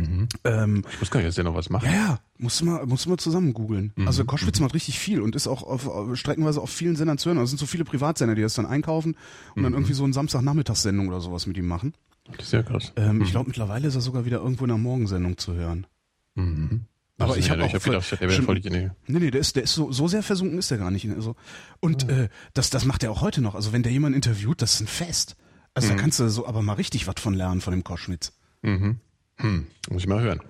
[0.00, 0.28] Mhm.
[0.44, 1.84] Ähm, ich muss gar nicht, dass der noch was macht.
[1.84, 3.92] Ja, ja, musst du mal, musst du mal zusammen googeln.
[3.96, 4.06] Mhm.
[4.06, 4.64] Also Koschwitz mhm.
[4.64, 7.38] macht richtig viel und ist auch auf, auf, streckenweise auf vielen Sendern zu hören.
[7.38, 9.16] Also es sind so viele Privatsender, die das dann einkaufen
[9.54, 9.62] und mhm.
[9.64, 11.94] dann irgendwie so eine Samstagnachmittagssendung oder sowas mit ihm machen.
[12.36, 12.92] Das ist ja krass.
[12.96, 13.30] Ähm, Ich mhm.
[13.32, 15.86] glaube, mittlerweile ist er sogar wieder irgendwo in der Morgensendung zu hören.
[16.34, 16.82] Mhm.
[17.18, 19.56] Aber also, ich habe auch hab gedacht, der wäre voll die Nee, nee, der ist,
[19.56, 21.08] der ist so, so sehr versunken ist der gar nicht.
[21.08, 21.34] Also,
[21.80, 22.12] und oh.
[22.12, 23.54] äh, das, das macht er auch heute noch.
[23.54, 25.36] Also wenn der jemand interviewt, das ist ein Fest.
[25.72, 28.32] Also da kannst du so aber mal richtig was von lernen von dem Koschwitz.
[28.62, 28.98] Mhm.
[29.38, 30.40] Hm, muss ich mal hören.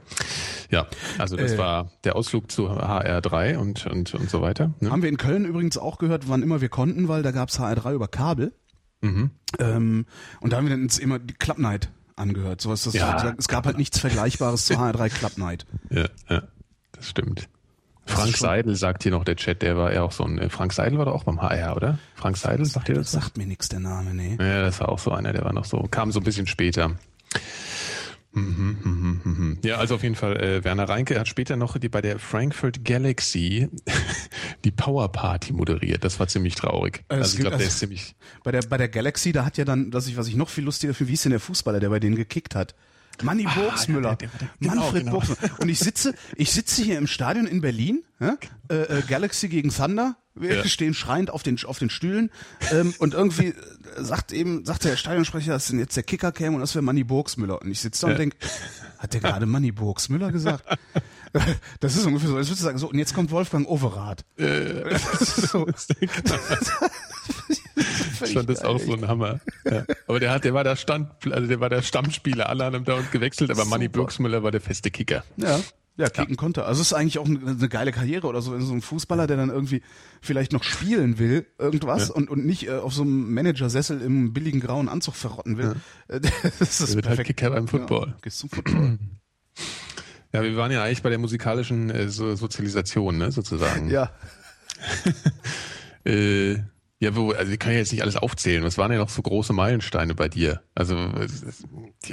[0.71, 0.87] Ja,
[1.19, 4.73] also das äh, war der Ausflug zu HR3 und, und, und so weiter.
[4.81, 4.91] Ne?
[4.91, 7.95] Haben wir in Köln übrigens auch gehört, wann immer wir konnten, weil da gab's HR3
[7.95, 8.53] über Kabel.
[9.01, 9.31] Mhm.
[9.59, 10.07] Ähm,
[10.41, 12.61] und da haben wir dann immer die Club Night angehört.
[12.61, 15.67] So was das ja, es gab halt nichts Vergleichbares zu HR3 Club Night.
[15.91, 16.43] Ja, ja
[16.93, 17.49] das stimmt.
[18.09, 20.39] Frank Seidel sagt hier noch der Chat, der war ja auch so ein.
[20.39, 21.99] Äh, Frank Seidel war doch auch beim HR, oder?
[22.15, 23.11] Frank Seidel, sagt ihr das?
[23.11, 24.37] Sagt mir nichts der Name, nee.
[24.39, 26.93] Ja, das war auch so einer, der war noch so, kam so ein bisschen später.
[28.37, 29.59] Mhm, mhm, mhm.
[29.65, 32.85] Ja, also auf jeden Fall, äh, Werner Reinke hat später noch die, bei der Frankfurt
[32.85, 33.71] Galaxy
[34.65, 36.05] die Power Party moderiert.
[36.05, 37.03] Das war ziemlich traurig.
[37.09, 38.15] Also, also ich glaube, der also ist ziemlich.
[38.45, 40.65] Bei der, bei der Galaxy, da hat ja dann, was ich, was ich noch viel
[40.65, 42.75] lustiger finde, wie ist denn der Fußballer, der bei denen gekickt hat?
[43.23, 44.17] Manny ah, Burgsmüller.
[44.17, 45.13] Der, der, der, genau, Manfred genau.
[45.19, 45.61] Burgsmüller.
[45.61, 50.17] Und ich sitze, ich sitze hier im Stadion in Berlin, äh, äh, Galaxy gegen Thunder.
[50.39, 50.65] Wir ja.
[50.67, 52.31] stehen schreiend auf den, auf den Stühlen.
[52.71, 53.55] Ähm, und irgendwie
[53.97, 57.05] sagt eben, sagt der Stadionsprecher, dass denn jetzt der Kicker käme und das wäre Manny
[57.05, 57.61] Burgsmüller.
[57.61, 58.37] Und ich sitze da und denke,
[58.99, 60.65] hat der gerade Manny Burgsmüller gesagt?
[61.81, 64.25] Das ist ungefähr so, als würdest du sagen, so, und jetzt kommt Wolfgang Overath.
[64.39, 65.69] Äh, so.
[65.69, 66.11] ich
[68.33, 69.41] fand das auch so ein Hammer.
[69.71, 69.85] Ja.
[70.07, 72.95] Aber der hat, der war der Stand, also der war der Stammspieler, alle haben da
[72.95, 75.25] und gewechselt, aber Manny Burgsmüller war der feste Kicker.
[75.37, 75.61] Ja.
[75.99, 76.37] Ja, kicken ja.
[76.37, 76.65] konnte.
[76.65, 79.27] Also es ist eigentlich auch eine, eine, geile Karriere oder so, wenn so ein Fußballer,
[79.27, 79.83] der dann irgendwie
[80.21, 82.15] vielleicht noch spielen will, irgendwas ja.
[82.15, 85.77] und, und nicht äh, auf so einem Managersessel im billigen grauen Anzug verrotten will.
[86.11, 86.19] Ja.
[86.59, 87.19] das ist wird halt perfekt.
[87.19, 88.09] halt Kicker beim Football.
[88.09, 88.99] Ja, gehst zum Football.
[90.33, 93.89] Ja, wir waren ja eigentlich bei der musikalischen äh, so Sozialisation, ne, sozusagen.
[93.89, 94.11] Ja.
[96.05, 96.57] äh,
[96.99, 98.63] ja, wo, also ich kann ja jetzt nicht alles aufzählen.
[98.63, 100.63] Was waren denn noch so große Meilensteine bei dir?
[100.75, 100.97] Also,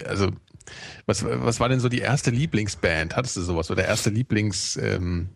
[0.05, 0.29] also
[1.05, 3.15] was, was war denn so die erste Lieblingsband?
[3.15, 3.72] Hattest du sowas?
[3.72, 4.77] Oder erste Lieblings...
[4.77, 5.29] Ähm,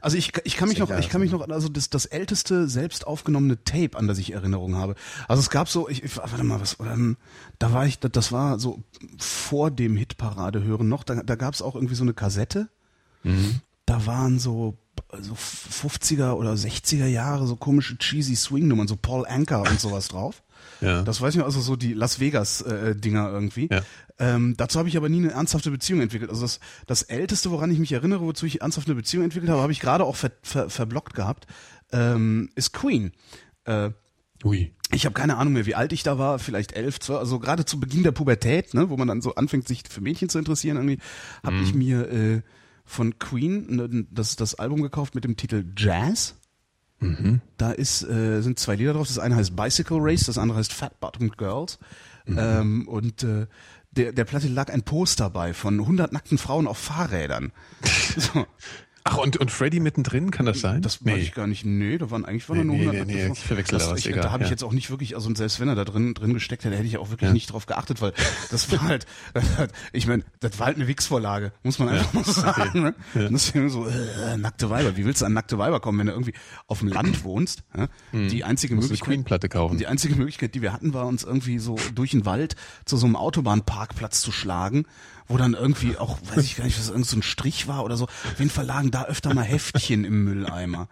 [0.00, 3.06] also ich, ich kann mich noch, ich kann mich noch, also das, das älteste selbst
[3.06, 4.94] aufgenommene Tape, an das ich Erinnerung habe.
[5.26, 7.16] Also es gab so, ich, ich warte mal, was, ähm,
[7.58, 8.82] da war ich, das war so
[9.18, 12.68] vor dem Hitparade hören noch, da, da gab es auch irgendwie so eine Kassette.
[13.24, 13.60] Mhm.
[13.86, 14.78] Da waren so
[15.20, 20.42] so 50er oder 60er Jahre so komische cheesy Swing-Nummern, so Paul Anker und sowas drauf.
[20.82, 21.02] Ja.
[21.02, 23.68] Das weiß ich noch, also so die Las Vegas-Dinger äh, irgendwie.
[23.70, 23.82] Ja.
[24.18, 26.30] Ähm, dazu habe ich aber nie eine ernsthafte Beziehung entwickelt.
[26.30, 29.62] Also das, das Älteste, woran ich mich erinnere, wozu ich ernsthaft eine Beziehung entwickelt habe,
[29.62, 31.46] habe ich gerade auch ver, ver, verblockt gehabt,
[31.92, 33.12] ähm, ist Queen.
[33.64, 33.90] Äh,
[34.44, 34.74] Ui.
[34.90, 37.64] Ich habe keine Ahnung mehr, wie alt ich da war, vielleicht elf, zwölf, also gerade
[37.64, 40.76] zu Beginn der Pubertät, ne, wo man dann so anfängt, sich für Mädchen zu interessieren,
[40.76, 40.98] irgendwie,
[41.42, 41.62] habe mm.
[41.62, 42.42] ich mir äh,
[42.84, 46.34] von Queen ne, das, das Album gekauft mit dem Titel Jazz.
[47.02, 47.40] Mhm.
[47.58, 49.08] Da ist, äh, sind zwei Lieder drauf.
[49.08, 51.78] Das eine heißt Bicycle Race, das andere heißt Fat Bottomed Girls.
[52.26, 52.38] Mhm.
[52.38, 53.46] Ähm, und äh,
[53.90, 57.52] der, der Platte lag ein Poster bei von 100 nackten Frauen auf Fahrrädern.
[58.16, 58.46] So.
[59.04, 60.80] Ach, und, und Freddy mittendrin, kann das sein?
[60.80, 61.14] Das nee.
[61.14, 61.64] weiß ich gar nicht.
[61.64, 63.06] Nee, da waren eigentlich waren nee, nur 100.
[63.06, 64.46] Nee, nee, nee, ich verwechsel das, da was, ich, egal, Da habe ja.
[64.46, 66.86] ich jetzt auch nicht wirklich, also selbst wenn er da drin, drin gesteckt hätte, hätte
[66.86, 67.34] ich auch wirklich ja.
[67.34, 68.12] nicht drauf geachtet, weil
[68.50, 69.06] das war halt,
[69.92, 72.20] ich meine, das war halt eine Wix-Vorlage, muss man einfach ja.
[72.20, 72.82] mal sagen.
[72.82, 72.94] Ne?
[73.14, 73.26] Ja.
[73.26, 74.96] Und das ist so, äh, nackte Weiber.
[74.96, 76.34] Wie willst du an nackte Weiber kommen, wenn du irgendwie
[76.68, 77.64] auf dem Land wohnst?
[77.76, 77.88] Ja?
[78.12, 78.28] Hm.
[78.28, 79.78] Die einzige Möglichkeit, Queen-Platte kaufen.
[79.78, 83.06] Die einzige Möglichkeit, die wir hatten, war uns irgendwie so durch den Wald zu so
[83.06, 84.84] einem Autobahnparkplatz zu schlagen
[85.28, 87.96] wo dann irgendwie auch, weiß ich gar nicht, was irgend so ein Strich war oder
[87.96, 88.04] so.
[88.04, 90.88] Auf jeden Fall lagen da öfter mal Heftchen im Mülleimer.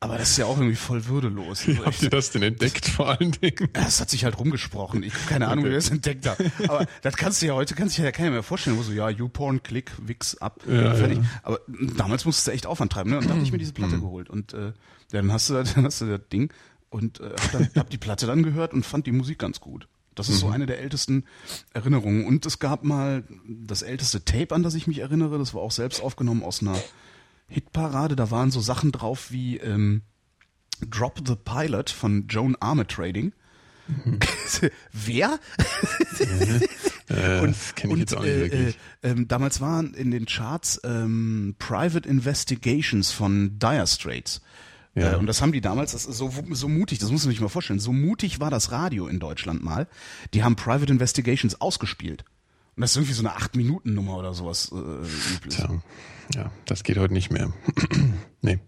[0.00, 1.66] Aber das ist ja auch irgendwie voll würdelos.
[1.66, 3.68] Wie habt ihr das denn entdeckt vor allen Dingen?
[3.72, 5.02] Das hat sich halt rumgesprochen.
[5.02, 5.68] Ich habe keine Ahnung, okay.
[5.68, 6.52] wie wir das entdeckt haben.
[6.68, 9.08] Aber das kannst du ja heute, kannst du ja keiner mehr vorstellen, wo so, ja,
[9.08, 11.18] YouPorn, Klick, Wix, ab, ja, fertig.
[11.18, 11.24] Ja.
[11.42, 11.60] Aber
[11.96, 13.18] damals musstest du echt Aufwand treiben, ne?
[13.18, 14.00] Und da habe ich mir diese Platte mhm.
[14.00, 14.28] geholt.
[14.28, 14.72] Und äh,
[15.10, 16.52] dann hast du, dann hast du das Ding
[16.90, 19.88] und äh, hab, dann, hab die Platte dann gehört und fand die Musik ganz gut.
[20.14, 20.40] Das ist mhm.
[20.40, 21.24] so eine der ältesten
[21.72, 22.26] Erinnerungen.
[22.26, 25.38] Und es gab mal das älteste Tape, an das ich mich erinnere.
[25.38, 26.78] Das war auch selbst aufgenommen aus einer
[27.48, 28.16] Hitparade.
[28.16, 30.02] Da waren so Sachen drauf wie ähm,
[30.88, 33.32] Drop the Pilot von Joan Armatrading.
[33.86, 34.18] Mhm.
[34.92, 35.38] Wer?
[37.08, 38.78] Äh, und, das kenne ich und, jetzt auch nicht äh, wirklich.
[39.02, 44.40] Äh, äh, damals waren in den Charts ähm, Private Investigations von Dire Straits.
[44.94, 45.12] Ja.
[45.12, 47.40] Äh, und das haben die damals, das ist so, so mutig, das muss man sich
[47.40, 49.88] mal vorstellen, so mutig war das Radio in Deutschland mal.
[50.32, 52.24] Die haben Private Investigations ausgespielt.
[52.76, 55.56] Und das ist irgendwie so eine 8-Minuten-Nummer oder sowas äh, üblich.
[55.56, 55.82] Tja.
[56.34, 57.52] Ja, das geht heute nicht mehr.
[58.42, 58.58] nee.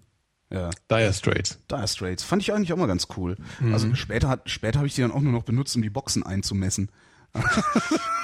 [0.50, 0.70] Ja.
[0.90, 1.58] Dire Straits.
[1.68, 2.22] Dire Straits.
[2.22, 3.36] Fand ich eigentlich auch mal ganz cool.
[3.58, 3.72] Mhm.
[3.72, 6.22] Also später hat, später habe ich die dann auch nur noch benutzt, um die Boxen
[6.22, 6.90] einzumessen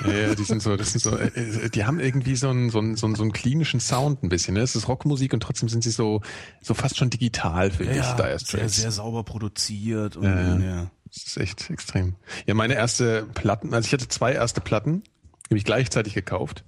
[0.06, 2.78] ja, die sind so, das sind so, äh, äh, die haben irgendwie so einen, so
[2.78, 4.54] einen, so einen, so einen klinischen Sound ein bisschen.
[4.54, 4.60] Ne?
[4.60, 6.22] Es ist Rockmusik und trotzdem sind sie so,
[6.60, 8.16] so fast schon digital, finde ja, ich.
[8.16, 10.90] Dire sehr, sehr sauber produziert und ja, ja.
[11.06, 12.16] Das ist echt extrem.
[12.46, 16.64] Ja, meine erste Platten, also ich hatte zwei erste Platten, die habe ich gleichzeitig gekauft.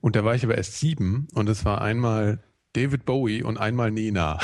[0.00, 3.90] Und da war ich aber erst sieben und es war einmal David Bowie und einmal
[3.90, 4.38] Nina.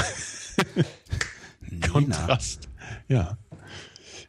[1.60, 1.88] Nina.
[1.88, 2.68] Kontrast.
[3.08, 3.36] Ja.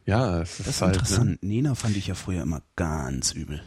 [0.06, 0.98] Ja, es ist, das ist halt, ne?
[0.98, 1.42] interessant.
[1.42, 1.48] Ne?
[1.48, 3.62] Nena fand ich ja früher immer ganz übel.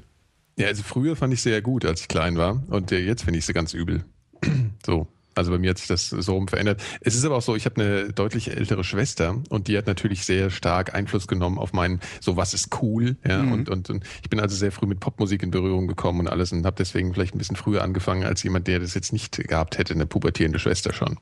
[0.58, 2.63] Ja, also früher fand ich sie ja gut, als ich klein war.
[2.67, 4.04] Und äh, jetzt finde ich sie ganz übel.
[4.86, 5.08] so.
[5.36, 6.82] Also bei mir hat sich das so rum verändert.
[7.02, 10.26] Es ist aber auch so, ich habe eine deutlich ältere Schwester und die hat natürlich
[10.26, 13.52] sehr stark Einfluss genommen auf meinen, so was ist cool, ja, mhm.
[13.52, 16.52] und, und, und ich bin also sehr früh mit Popmusik in Berührung gekommen und alles
[16.54, 19.78] und habe deswegen vielleicht ein bisschen früher angefangen als jemand, der das jetzt nicht gehabt
[19.78, 21.19] hätte, eine pubertierende Schwester schon.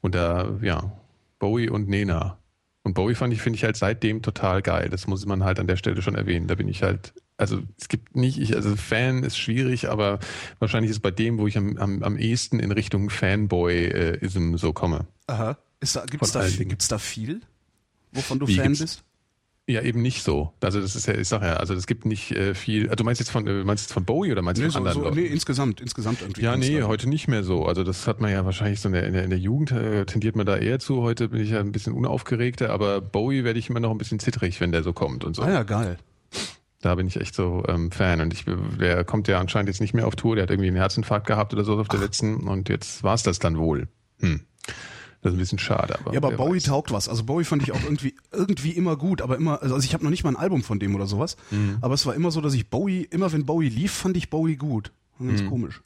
[0.00, 0.92] Und da, ja,
[1.38, 2.38] Bowie und Nena
[2.84, 4.88] und Bowie fand ich, finde ich halt seitdem total geil.
[4.88, 6.46] Das muss man halt an der Stelle schon erwähnen.
[6.46, 10.20] Da bin ich halt also es gibt nicht, ich, also Fan ist schwierig, aber
[10.58, 14.72] wahrscheinlich ist es bei dem, wo ich am, am, am ehesten in Richtung Fanboy-Ism so
[14.72, 15.06] komme.
[15.26, 15.58] Aha.
[15.80, 17.40] Ist da, gibt's, da, gibt's da viel,
[18.12, 19.02] wovon du Wie, Fan bist?
[19.66, 20.52] Ja, eben nicht so.
[20.60, 22.84] Also das ist ja, ich sag ja, also es gibt nicht äh, viel.
[22.84, 24.82] Also du meinst jetzt von, äh, meinst jetzt von Bowie oder meinst du Nee, von
[24.82, 25.16] so, anderen so, Leuten?
[25.22, 26.42] nee, insgesamt, insgesamt irgendwie.
[26.42, 26.88] Ja, nee, Künstler.
[26.88, 27.64] heute nicht mehr so.
[27.64, 30.04] Also das hat man ja wahrscheinlich so in der, in der, in der Jugend äh,
[30.04, 31.00] tendiert man da eher zu.
[31.00, 34.18] Heute bin ich ja ein bisschen unaufgeregter, aber Bowie werde ich immer noch ein bisschen
[34.18, 35.40] zittrig, wenn der so kommt und so.
[35.42, 35.96] Ah ja, geil.
[36.82, 38.20] Da bin ich echt so ähm, Fan.
[38.20, 38.44] Und ich,
[38.78, 40.34] der kommt ja anscheinend jetzt nicht mehr auf Tour.
[40.36, 42.46] Der hat irgendwie einen Herzinfarkt gehabt oder so auf der letzten.
[42.46, 43.88] Und jetzt war's das dann wohl.
[44.20, 44.42] Hm.
[45.24, 45.98] Das ist ein bisschen schade.
[45.98, 46.64] Aber Ja, aber Bowie weiß.
[46.64, 47.08] taugt was.
[47.08, 50.10] Also Bowie fand ich auch irgendwie irgendwie immer gut, aber immer also ich habe noch
[50.10, 51.78] nicht mal ein Album von dem oder sowas, Mhm.
[51.80, 54.56] aber es war immer so, dass ich Bowie immer wenn Bowie lief, fand ich Bowie
[54.56, 54.92] gut.
[55.18, 55.48] Ganz Mhm.
[55.48, 55.80] komisch.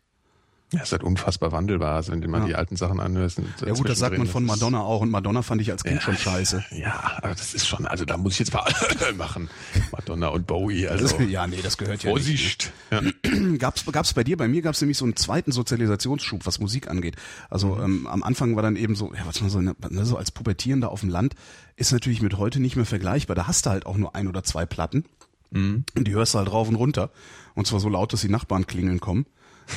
[0.70, 2.46] Ja, ist halt unfassbar wandelbar, also wenn du mal Ja.
[2.46, 3.38] die alten Sachen anhörst.
[3.38, 5.96] und Ja gut, das sagt man von Madonna auch und Madonna fand ich als Kind
[5.96, 6.00] Ja.
[6.02, 6.62] schon scheiße.
[6.72, 8.64] Ja, aber das ist schon, also da muss ich jetzt mal
[9.16, 9.48] machen.
[9.92, 12.18] Madonna und Bowie, also ja, nee, das gehört ja nicht.
[12.22, 12.72] Vorsicht.
[12.90, 13.00] Ja.
[13.58, 14.36] Gab's gab's bei dir?
[14.36, 17.16] Bei mir gab's nämlich so einen zweiten Sozialisationsschub, was Musik angeht.
[17.48, 17.82] Also Mhm.
[17.84, 20.90] ähm, am Anfang war dann eben so, ja, was man so, ne, so als Pubertierender
[20.92, 21.34] auf dem Land
[21.76, 23.34] ist natürlich mit heute nicht mehr vergleichbar.
[23.36, 25.04] Da hast du halt auch nur ein oder zwei Platten
[25.50, 25.84] Mhm.
[25.96, 27.10] und die hörst du halt rauf und runter
[27.54, 29.24] und zwar so laut, dass die Nachbarn klingeln kommen.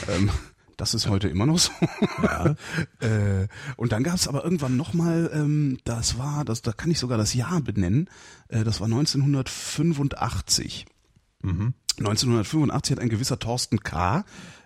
[0.10, 0.30] ähm,
[0.82, 1.72] das ist heute immer noch so.
[3.06, 7.20] äh, und dann gab's aber irgendwann nochmal, ähm, das war, das, da kann ich sogar
[7.20, 8.10] das Jahr benennen,
[8.48, 10.86] äh, das war 1985.
[11.44, 14.26] 1985 hat ein gewisser Thorsten K.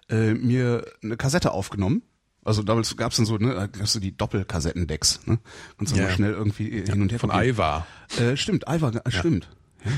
[0.10, 2.02] Äh, mir eine Kassette aufgenommen.
[2.44, 5.40] Also damals gab's dann so, ne, da gab's so die Doppelkassettendecks, ne?
[5.78, 6.06] Kannst du Ja.
[6.06, 7.32] mal schnell irgendwie äh, hin und her Von.
[7.32, 7.88] Ivar.
[8.20, 9.50] Äh, stimmt, Ivar, äh, stimmt.
[9.84, 9.92] Ja,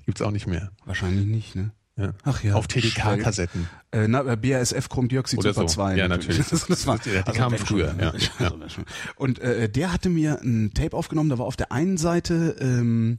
[0.00, 0.72] Die gibt's auch nicht mehr.
[0.84, 1.70] wahrscheinlich nicht, ne?
[2.00, 2.12] Ja.
[2.24, 2.54] Ach ja.
[2.54, 3.68] Auf TDK-Kassetten.
[3.92, 5.74] Äh, na, äh, BASF Chromdioxid Oder Super so.
[5.74, 5.96] 2.
[5.96, 6.46] Ja, natürlich.
[6.50, 8.12] Das, das war, Die kamen wenn früher, ja.
[8.38, 8.84] Also, schon.
[9.16, 13.18] Und äh, der hatte mir ein Tape aufgenommen, da war auf der einen Seite, ähm,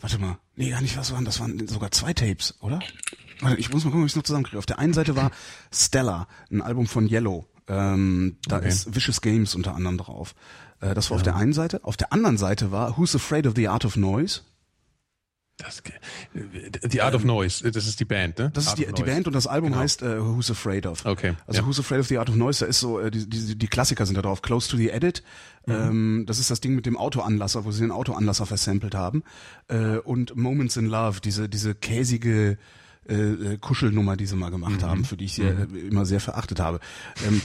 [0.00, 2.80] warte mal, nee, gar nicht, was waren, das waren sogar zwei Tapes, oder?
[3.40, 4.58] Warte, ich muss mal gucken, ob ich es noch zusammenkriege.
[4.58, 5.30] Auf der einen Seite war
[5.72, 7.46] Stella, ein Album von Yellow.
[7.68, 8.68] Ähm, da Okay.
[8.68, 10.34] ist Vicious Games unter anderem drauf.
[10.80, 11.80] Äh, das war auf der einen Seite.
[11.84, 14.40] Auf der anderen Seite war Who's Afraid of the Art of Noise.
[15.58, 15.82] Das,
[16.92, 18.50] die Art of Noise, das ist die Band, ne?
[18.52, 19.02] Das ist die, die.
[19.02, 19.80] Band und das Album Genau.
[19.82, 21.06] heißt äh, Who's Afraid of.
[21.06, 21.66] Okay, Also ja.
[21.66, 24.04] Who's Afraid of the Art of Noise, da ist so, äh, die, die, die Klassiker
[24.04, 24.42] sind da drauf.
[24.42, 25.22] Close to the Edit,
[25.66, 25.72] Mhm.
[25.74, 29.22] ähm, das ist das Ding mit dem Autoanlasser, wo sie den Autoanlasser versampelt haben.
[29.68, 32.58] Äh, und Moments in Love, diese, diese käsige
[33.08, 34.86] äh, äh, Kuschelnummer, die sie mal gemacht Mhm.
[34.86, 36.80] haben, für die ich sie äh, immer sehr verachtet habe.
[37.26, 37.40] Ähm,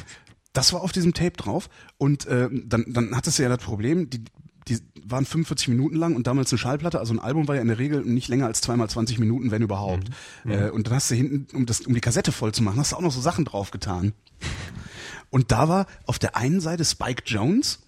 [0.53, 4.09] das war auf diesem Tape drauf und äh, dann, dann hattest du ja das Problem,
[4.09, 4.21] die,
[4.67, 7.67] die waren 45 Minuten lang und damals eine Schallplatte, also ein Album war ja in
[7.67, 10.09] der Regel nicht länger als zweimal 20 Minuten, wenn überhaupt.
[10.45, 12.91] Äh, und dann hast du hinten, um, das, um die Kassette voll zu machen, hast
[12.91, 14.13] du auch noch so Sachen drauf getan.
[15.29, 17.79] Und da war auf der einen Seite Spike Jones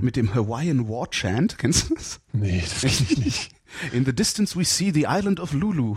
[0.00, 2.20] mit dem Hawaiian War Chant, kennst du das?
[2.32, 3.50] Nee, das kenn ich nicht.
[3.92, 5.96] In the distance we see the island of Lulu.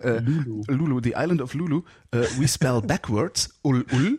[0.00, 0.62] äh, Lulu.
[0.68, 1.82] Lulu, the island of Lulu.
[2.12, 4.18] Äh, we spell backwards ul ul.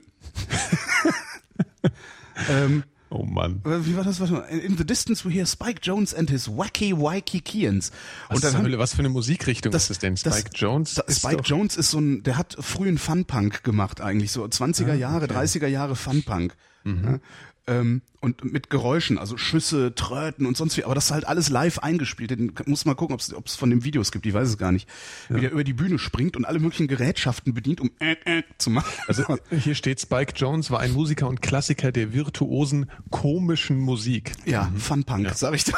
[2.49, 3.61] ähm, Oh Mann.
[3.63, 4.19] wie war das?
[4.19, 7.91] In the distance we hear Spike Jones and his wacky wacky Kians.
[8.29, 10.15] Was, Und dann haben- was für eine Musikrichtung das- ist das denn?
[10.15, 10.95] das- Spike Jones?
[10.95, 14.47] da- ist Spike doch- Jones ist so ein, der hat frühen Fun-Punk gemacht eigentlich, so
[14.47, 16.55] 20er Ah, Jahre, 30er Jahre Fun-Punk.
[16.83, 17.19] Mhm.
[17.67, 21.28] Ja, ähm, und mit Geräuschen, also Schüsse, Tröten und sonst wie, aber das ist halt
[21.28, 22.32] alles live eingespielt.
[22.32, 24.89] Den muss mal gucken, ob es von dem Videos gibt, ich weiß es gar nicht.
[25.30, 28.71] Wie der über die Bühne springt und alle möglichen Gerätschaften bedient, um äh, äh, zu
[28.71, 28.91] machen.
[29.08, 34.32] Also hier steht, Spike Jones war ein Musiker und Klassiker der virtuosen komischen Musik.
[34.45, 35.78] ja, Fun-Punk, sag ich da.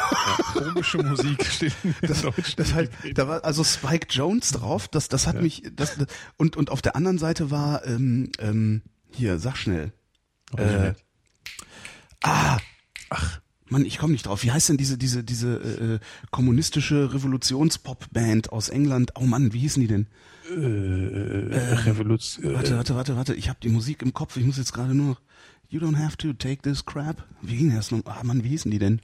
[0.54, 2.24] Komische Musik steht Das,
[2.56, 5.98] das halt, da war also Spike Jones drauf, das, das hat mich, das,
[6.36, 9.92] und, und auf der anderen Seite war, ähm, ähm, hier, sag schnell.
[10.56, 10.94] Äh,
[12.22, 12.58] ah,
[13.10, 14.42] ach, Mann, ich komme nicht drauf.
[14.44, 15.98] Wie heißt denn diese, diese, diese äh,
[16.30, 19.12] kommunistische Revolutionspop-Band aus England?
[19.16, 20.06] Oh Mann, wie hießen die denn?
[20.50, 20.54] äh,
[21.84, 22.54] Revolution.
[22.54, 23.34] Warte, warte, warte, warte.
[23.34, 24.36] Ich habe die Musik im Kopf.
[24.38, 25.20] Ich muss jetzt gerade nur noch.
[25.68, 27.22] You don't have to take this crap.
[27.42, 28.00] Wie ging das noch?
[28.06, 29.02] Ah, Mann, wie hießen die denn?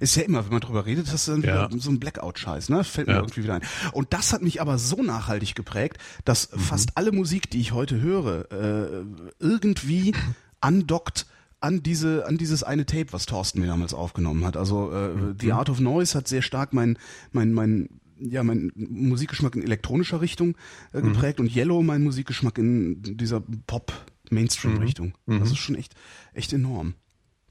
[0.00, 1.70] Ist ja immer, wenn man drüber redet, hast du dann Ja.
[1.70, 2.82] wieder so ein Blackout-Scheiß, ne?
[2.82, 3.20] Fällt mir Ja.
[3.20, 3.62] irgendwie wieder ein.
[3.92, 8.00] Und das hat mich aber so nachhaltig geprägt, dass fast alle Musik, die ich heute
[8.00, 9.04] höre, äh,
[9.38, 10.14] irgendwie
[10.60, 11.26] andockt
[11.66, 14.56] an diese, an dieses eine Tape, was Thorsten mir damals aufgenommen hat.
[14.56, 16.98] Also äh, The Art of Noise hat sehr stark mein,
[17.32, 17.88] mein, mein,
[18.20, 20.56] ja, mein Musikgeschmack in elektronischer Richtung
[20.92, 25.14] äh, geprägt und Yellow mein Musikgeschmack in dieser Pop-Mainstream-Richtung.
[25.26, 25.94] Das ist schon echt,
[26.32, 26.94] echt enorm.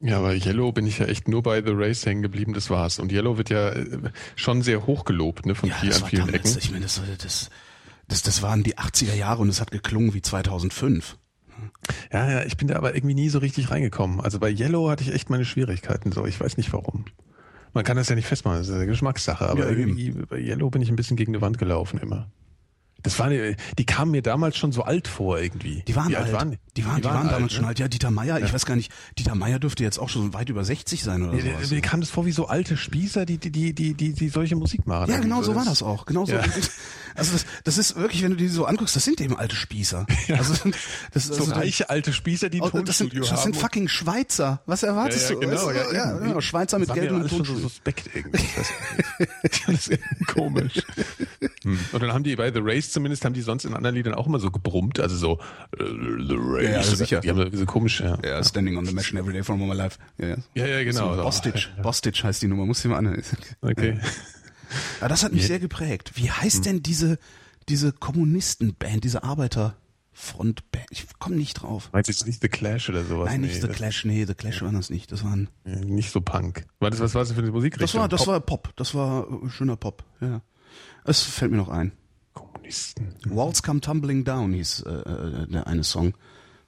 [0.01, 2.99] Ja, bei Yellow bin ich ja echt nur bei The Race hängen geblieben, das war's.
[2.99, 6.27] Und Yellow wird ja äh, schon sehr hoch gelobt, ne, von viel, das an vielen
[6.27, 6.59] damals, Ecken.
[6.59, 7.49] Ich meine, das, das,
[8.07, 11.17] das, das waren die 80er Jahre und es hat geklungen wie 2005.
[12.11, 14.21] Ja, ja, ich bin da aber irgendwie nie so richtig reingekommen.
[14.21, 16.25] Also bei Yellow hatte ich echt meine Schwierigkeiten so.
[16.25, 17.05] Ich weiß nicht warum.
[17.73, 20.69] Man kann das ja nicht festmachen, das ist eine Geschmackssache, aber ja, irgendwie bei Yellow
[20.69, 22.31] bin ich ein bisschen gegen die Wand gelaufen immer.
[23.05, 25.83] Das waren, die kamen mir damals schon so alt vor irgendwie.
[25.87, 26.33] Die waren Wie alt.
[26.33, 26.57] Waren die?
[26.75, 27.67] Die waren, die, die waren, waren damals alt, schon ne?
[27.69, 27.79] alt.
[27.79, 28.45] Ja, Dieter Meier, ja.
[28.45, 31.39] ich weiß gar nicht, Dieter Meier dürfte jetzt auch schon weit über 60 sein oder
[31.39, 31.73] so.
[31.73, 34.55] Mir kam das vor wie so alte Spießer, die, die, die, die, die, die solche
[34.55, 35.09] Musik machen.
[35.09, 36.05] Ja, genau so war das auch.
[36.05, 36.33] Genau so.
[36.33, 36.43] Ja.
[37.17, 40.05] Also das, das ist wirklich, wenn du die so anguckst, das sind eben alte Spießer.
[40.27, 40.37] Ja.
[40.37, 40.55] Also,
[41.13, 44.61] das, so also, reiche alte Spießer, die ein oh, das sind, das sind fucking Schweizer.
[44.65, 45.75] Was erwartest ja, ja, genau, du?
[45.75, 46.41] Ja, ja, genau.
[46.41, 47.45] Schweizer mit gelbem Tonstuhl.
[47.45, 48.43] so suspekt irgendwie.
[49.67, 50.81] das ist komisch.
[51.65, 51.79] Hm.
[51.91, 54.27] Und dann haben die bei The Race zumindest, haben die sonst in anderen Liedern auch
[54.27, 55.37] immer so gebrummt, also so uh,
[55.79, 56.89] The Race.
[56.89, 57.19] Ja, sicher.
[57.19, 58.17] Die haben so komisch, ja.
[58.23, 59.99] Ja, Standing on the Machine Every Day from My Life.
[60.17, 61.15] Ja, ja, ja, ja genau.
[61.15, 61.69] So, Bostitch.
[61.81, 63.21] Bostitch heißt die Nummer, muss ich mal anhören.
[63.61, 63.99] Okay.
[65.01, 66.13] Ja, das hat mich sehr geprägt.
[66.15, 66.63] Wie heißt hm.
[66.63, 67.19] denn diese
[67.69, 70.85] diese Kommunistenband, diese Arbeiterfrontband.
[70.91, 71.89] Ich komme nicht drauf.
[71.91, 73.29] Meinst du jetzt nicht The Clash oder sowas?
[73.29, 75.11] Nein, nicht nee, The Clash, nee, The Clash waren das nicht.
[75.11, 76.65] Das waren nicht so Punk.
[76.79, 77.85] War das was war das für eine Musikrichtung?
[77.85, 78.27] Das war das Pop?
[78.27, 80.41] war Pop, das war äh, schöner Pop, ja.
[81.05, 81.91] Es fällt mir noch ein.
[82.33, 83.15] Kommunisten.
[83.25, 86.15] Walls Come Tumbling Down hieß äh, äh, der eine Song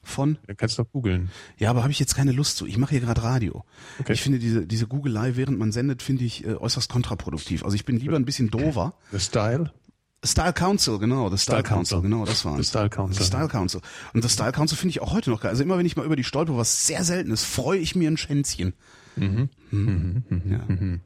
[0.03, 0.37] von.
[0.47, 1.29] Ja, kannst du doch googeln.
[1.57, 2.65] Ja, aber habe ich jetzt keine Lust zu.
[2.65, 3.65] Ich mache hier gerade Radio.
[3.99, 4.13] Okay.
[4.13, 7.65] Ich finde diese diese Googelei, während man sendet, finde ich äh, äußerst kontraproduktiv.
[7.65, 8.93] Also ich bin lieber ein bisschen dover.
[9.11, 9.73] The Style.
[10.23, 13.21] Style Council, genau, The Style, Style Council, genau, das war The Style Council.
[13.21, 13.81] The Style Council.
[14.13, 15.51] Und The Style Council finde ich auch heute noch geil.
[15.51, 18.09] Also immer wenn ich mal über die stolper, was sehr selten ist, freue ich mir
[18.09, 18.73] ein Schänzchen.
[19.15, 19.49] Mhm.
[19.69, 19.85] Hm.
[19.85, 20.23] Mhm.
[20.29, 20.51] Mhm.
[20.51, 20.97] Ja.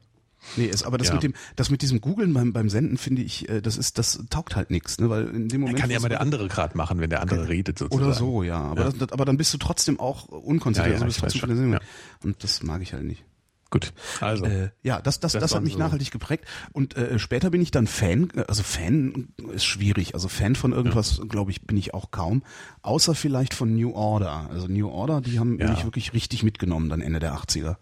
[0.56, 1.14] Nee, ist, aber das ja.
[1.14, 4.24] mit dem, das mit diesem Googeln beim, beim Senden finde ich, äh, das ist, das
[4.30, 5.78] taugt halt nichts, ne, weil in dem Moment.
[5.78, 8.04] kann ja mal der andere gerade machen, wenn der andere redet sozusagen.
[8.04, 8.60] Oder so, ja.
[8.60, 8.92] Aber, ja.
[8.92, 11.78] Das, aber dann bist du trotzdem auch unkonzentriert, ja, also bist trotzdem
[12.22, 13.24] Und das mag ich halt nicht.
[13.72, 13.94] Gut.
[14.20, 14.44] Also.
[14.44, 15.78] Äh, ja, das, das, das, das hat mich so.
[15.78, 16.44] nachhaltig geprägt.
[16.72, 21.16] Und äh, später bin ich dann Fan, also Fan ist schwierig, also Fan von irgendwas,
[21.16, 21.24] ja.
[21.24, 22.42] glaube ich, bin ich auch kaum.
[22.82, 24.50] Außer vielleicht von New Order.
[24.50, 27.76] Also New Order, die haben mich wirklich richtig mitgenommen dann Ende der 80er.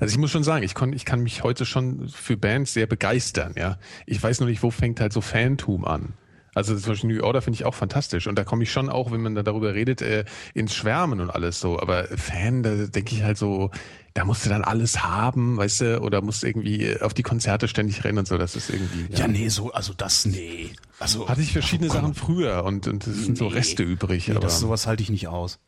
[0.00, 2.86] Also ich muss schon sagen, ich, kon, ich kann mich heute schon für Bands sehr
[2.86, 3.78] begeistern, ja.
[4.06, 6.14] Ich weiß nur nicht, wo fängt halt so Fantum an.
[6.54, 8.26] Also zum Beispiel New Order finde ich auch fantastisch.
[8.26, 11.30] Und da komme ich schon auch, wenn man da darüber redet, äh, ins Schwärmen und
[11.30, 11.80] alles so.
[11.80, 13.70] Aber Fan, da denke ich halt so,
[14.14, 18.04] da musst du dann alles haben, weißt du, oder musst irgendwie auf die Konzerte ständig
[18.04, 18.38] rennen und so.
[18.38, 19.06] Das ist irgendwie.
[19.12, 20.70] Ja, ja nee, so, also das, nee.
[21.00, 21.28] Also.
[21.28, 24.28] Hatte ich verschiedene oh, Sachen früher und, und es sind nee, so Reste übrig.
[24.28, 25.58] Nee, aber das, sowas halte ich nicht aus.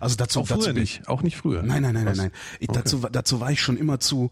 [0.00, 1.62] Also dazu, auch früher dazu nicht, auch nicht früher.
[1.62, 2.30] Nein, nein, nein, nein, nein.
[2.60, 2.80] Ich, okay.
[2.82, 4.30] dazu, dazu war ich schon immer zu,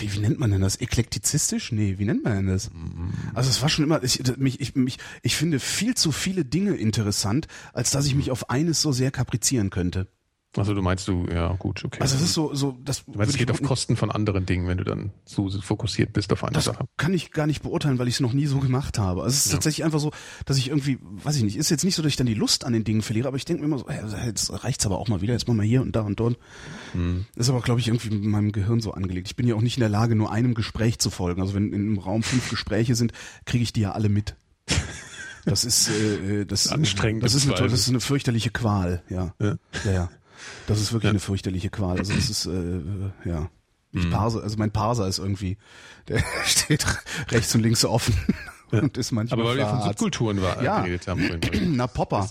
[0.00, 0.76] wie, wie nennt man denn das?
[0.76, 1.72] Eklektizistisch?
[1.72, 2.72] Nee, wie nennt man denn das?
[2.72, 3.12] Mhm.
[3.34, 6.74] Also es war schon immer, ich, mich, ich, mich, ich finde viel zu viele Dinge
[6.74, 10.08] interessant, als dass ich mich auf eines so sehr kaprizieren könnte.
[10.56, 12.00] Also du meinst du, ja gut, okay.
[12.00, 13.04] Also es ist so, so das.
[13.04, 16.32] Du meinst, es geht auf Kosten von anderen Dingen, wenn du dann so fokussiert bist
[16.32, 16.86] auf eine das Sache.
[16.96, 19.22] Kann ich gar nicht beurteilen, weil ich es noch nie so gemacht habe.
[19.22, 19.58] Also es ist ja.
[19.58, 20.12] tatsächlich einfach so,
[20.44, 22.64] dass ich irgendwie, weiß ich nicht, ist jetzt nicht so, dass ich dann die Lust
[22.64, 25.08] an den Dingen verliere, aber ich denke mir immer so, hey, jetzt reicht's aber auch
[25.08, 26.38] mal wieder, jetzt mal mal hier und da und dort.
[26.92, 27.26] Hm.
[27.34, 29.28] Ist aber, glaube ich, irgendwie mit meinem Gehirn so angelegt.
[29.28, 31.40] Ich bin ja auch nicht in der Lage, nur einem Gespräch zu folgen.
[31.40, 33.12] Also wenn in einem Raum fünf Gespräche sind,
[33.44, 34.36] kriege ich die ja alle mit.
[35.46, 37.22] Das ist, äh, äh das, anstrengend.
[37.22, 39.32] Das ist, eine, das ist eine fürchterliche Qual, ja.
[39.40, 39.92] Ja, ja.
[39.92, 40.10] ja.
[40.66, 41.10] Das ist wirklich ja.
[41.10, 41.98] eine fürchterliche Qual.
[41.98, 42.80] Also das ist, äh,
[43.24, 43.50] ja.
[43.92, 44.10] Ich mhm.
[44.10, 45.56] parse, also mein Parser ist irgendwie,
[46.08, 46.84] der steht
[47.30, 48.14] rechts und links offen
[48.72, 48.80] ja.
[48.80, 49.40] und ist manchmal.
[49.40, 50.80] Aber weil wir von Subkulturen war, ja.
[50.80, 51.40] geredet haben.
[51.76, 52.28] Na, Popper.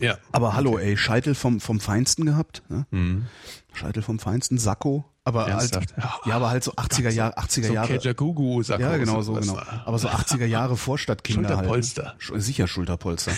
[0.00, 0.18] Ja.
[0.32, 0.90] Aber hallo, okay.
[0.90, 2.62] ey, Scheitel vom, vom Feinsten gehabt.
[2.68, 2.86] Ne?
[2.90, 3.26] Mhm.
[3.72, 5.04] Scheitel vom Feinsten, Sakko.
[5.26, 5.76] Aber halt,
[6.24, 8.00] ja, aber halt so 80er Jahre, 80er Jahre.
[8.00, 8.82] So Gugu, Sakko.
[8.84, 9.58] Ja, genau, so, genau.
[9.84, 12.14] Aber so 80er Jahre Vorstadtkinder Schulterpolster.
[12.30, 12.42] halt.
[12.44, 13.32] Sicher Schulterpolster.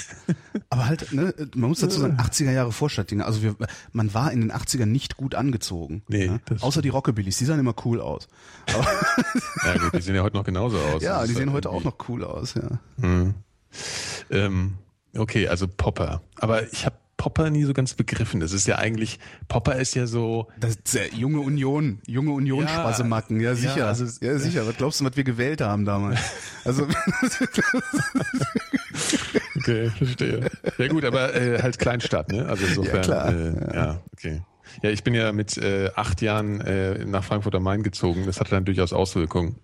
[0.69, 3.25] aber halt, ne, man muss dazu sagen, 80er Jahre Vorstadtkinder.
[3.25, 3.57] Also wir,
[3.93, 6.03] man war in den 80ern nicht gut angezogen.
[6.09, 6.27] Nee.
[6.29, 6.41] Ne?
[6.61, 8.29] Außer die Rockabillys, die sahen immer cool aus.
[9.65, 11.03] Ja gut, die sehen ja heute noch genauso aus.
[11.03, 12.79] Ja, die sehen heute auch noch cool aus, ja.
[12.99, 13.35] Mhm.
[14.31, 14.75] Ähm,
[15.17, 16.21] okay, also Popper.
[16.37, 18.41] Aber ich habe Popper nie so ganz begriffen.
[18.41, 20.49] Das ist ja eigentlich, Popper ist ja so.
[20.59, 23.77] Das ist ja junge Union, junge Union ja, Spasemacken, ja sicher.
[23.77, 24.67] Ja, also, ja sicher.
[24.67, 26.19] Was glaubst du, was wir gewählt haben damals?
[26.65, 26.85] Also.
[29.57, 30.49] okay, verstehe.
[30.79, 32.47] Ja gut, aber äh, halt Kleinstadt, ne?
[32.47, 32.97] Also insofern.
[32.97, 33.35] Ja, klar.
[33.35, 34.01] Äh, ja.
[34.13, 34.41] okay.
[34.83, 38.27] Ja, ich bin ja mit äh, acht Jahren äh, nach Frankfurt am Main gezogen.
[38.27, 39.57] Das hatte dann durchaus Auswirkungen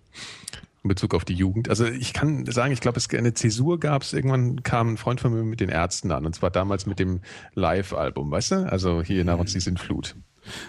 [0.85, 1.69] in Bezug auf die Jugend.
[1.69, 4.13] Also ich kann sagen, ich glaube, es eine Zäsur gab es.
[4.13, 7.21] Irgendwann kam ein Freund von mir mit den Ärzten an und zwar damals mit dem
[7.55, 8.71] Live-Album, weißt du?
[8.71, 10.15] Also hier nach uns die Sintflut.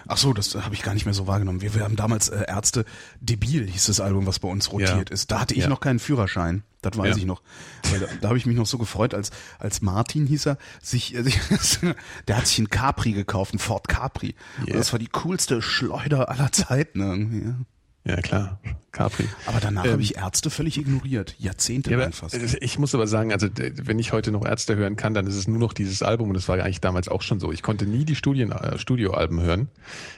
[0.07, 1.61] Ach so, das habe ich gar nicht mehr so wahrgenommen.
[1.61, 2.83] Wir, wir haben damals äh, Ärzte
[3.21, 5.13] Debil hieß das Album, was bei uns rotiert ja.
[5.13, 5.29] ist.
[5.29, 5.69] Da hatte ich ja.
[5.69, 6.63] noch keinen Führerschein.
[6.81, 7.17] Das weiß ja.
[7.17, 7.43] ich noch.
[7.91, 11.13] Weil da, da habe ich mich noch so gefreut, als als Martin hieß er, sich,
[11.13, 11.23] äh,
[12.27, 14.33] der hat sich einen Capri gekauft, einen Ford Capri.
[14.59, 14.67] Yeah.
[14.67, 17.53] Und das war die coolste Schleuder aller Zeiten irgendwie.
[18.03, 18.59] Ja, klar.
[18.97, 19.29] Capri.
[19.45, 21.35] Aber danach ähm, habe ich Ärzte völlig ignoriert.
[21.37, 22.35] Jahrzehnte ja, lang fast.
[22.35, 25.47] Ich muss aber sagen, also wenn ich heute noch Ärzte hören kann, dann ist es
[25.47, 27.51] nur noch dieses Album und das war eigentlich damals auch schon so.
[27.51, 29.69] Ich konnte nie die Studien, äh, Studioalben hören,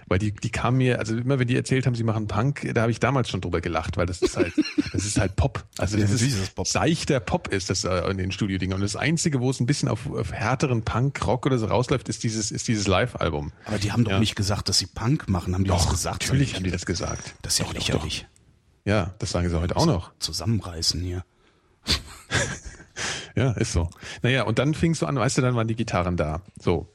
[0.07, 2.81] weil die, die kamen mir, also immer wenn die erzählt haben, sie machen Punk, da
[2.81, 4.53] habe ich damals schon drüber gelacht, weil das ist halt,
[4.93, 5.65] das ist halt Pop.
[5.77, 6.65] Also das ja, ist, Pop.
[6.65, 8.75] seichter Pop ist das äh, in den Studiodingen.
[8.75, 12.07] Und das Einzige, wo es ein bisschen auf, auf härteren Punk, Rock oder so rausläuft,
[12.07, 13.51] ist dieses, ist dieses Live-Album.
[13.65, 14.19] Aber die haben doch ja.
[14.19, 16.23] nicht gesagt, dass sie Punk machen, haben die doch, das gesagt?
[16.23, 17.35] Natürlich haben die das gesagt.
[17.41, 18.25] Das ist ja auch lächerlich.
[18.85, 20.11] Ja, das sagen sie heute auch noch.
[20.19, 21.23] Zusammenreißen hier.
[23.35, 23.89] ja, ist so.
[24.21, 26.41] Naja, und dann fingst du an, weißt du, dann waren die Gitarren da.
[26.59, 26.87] So.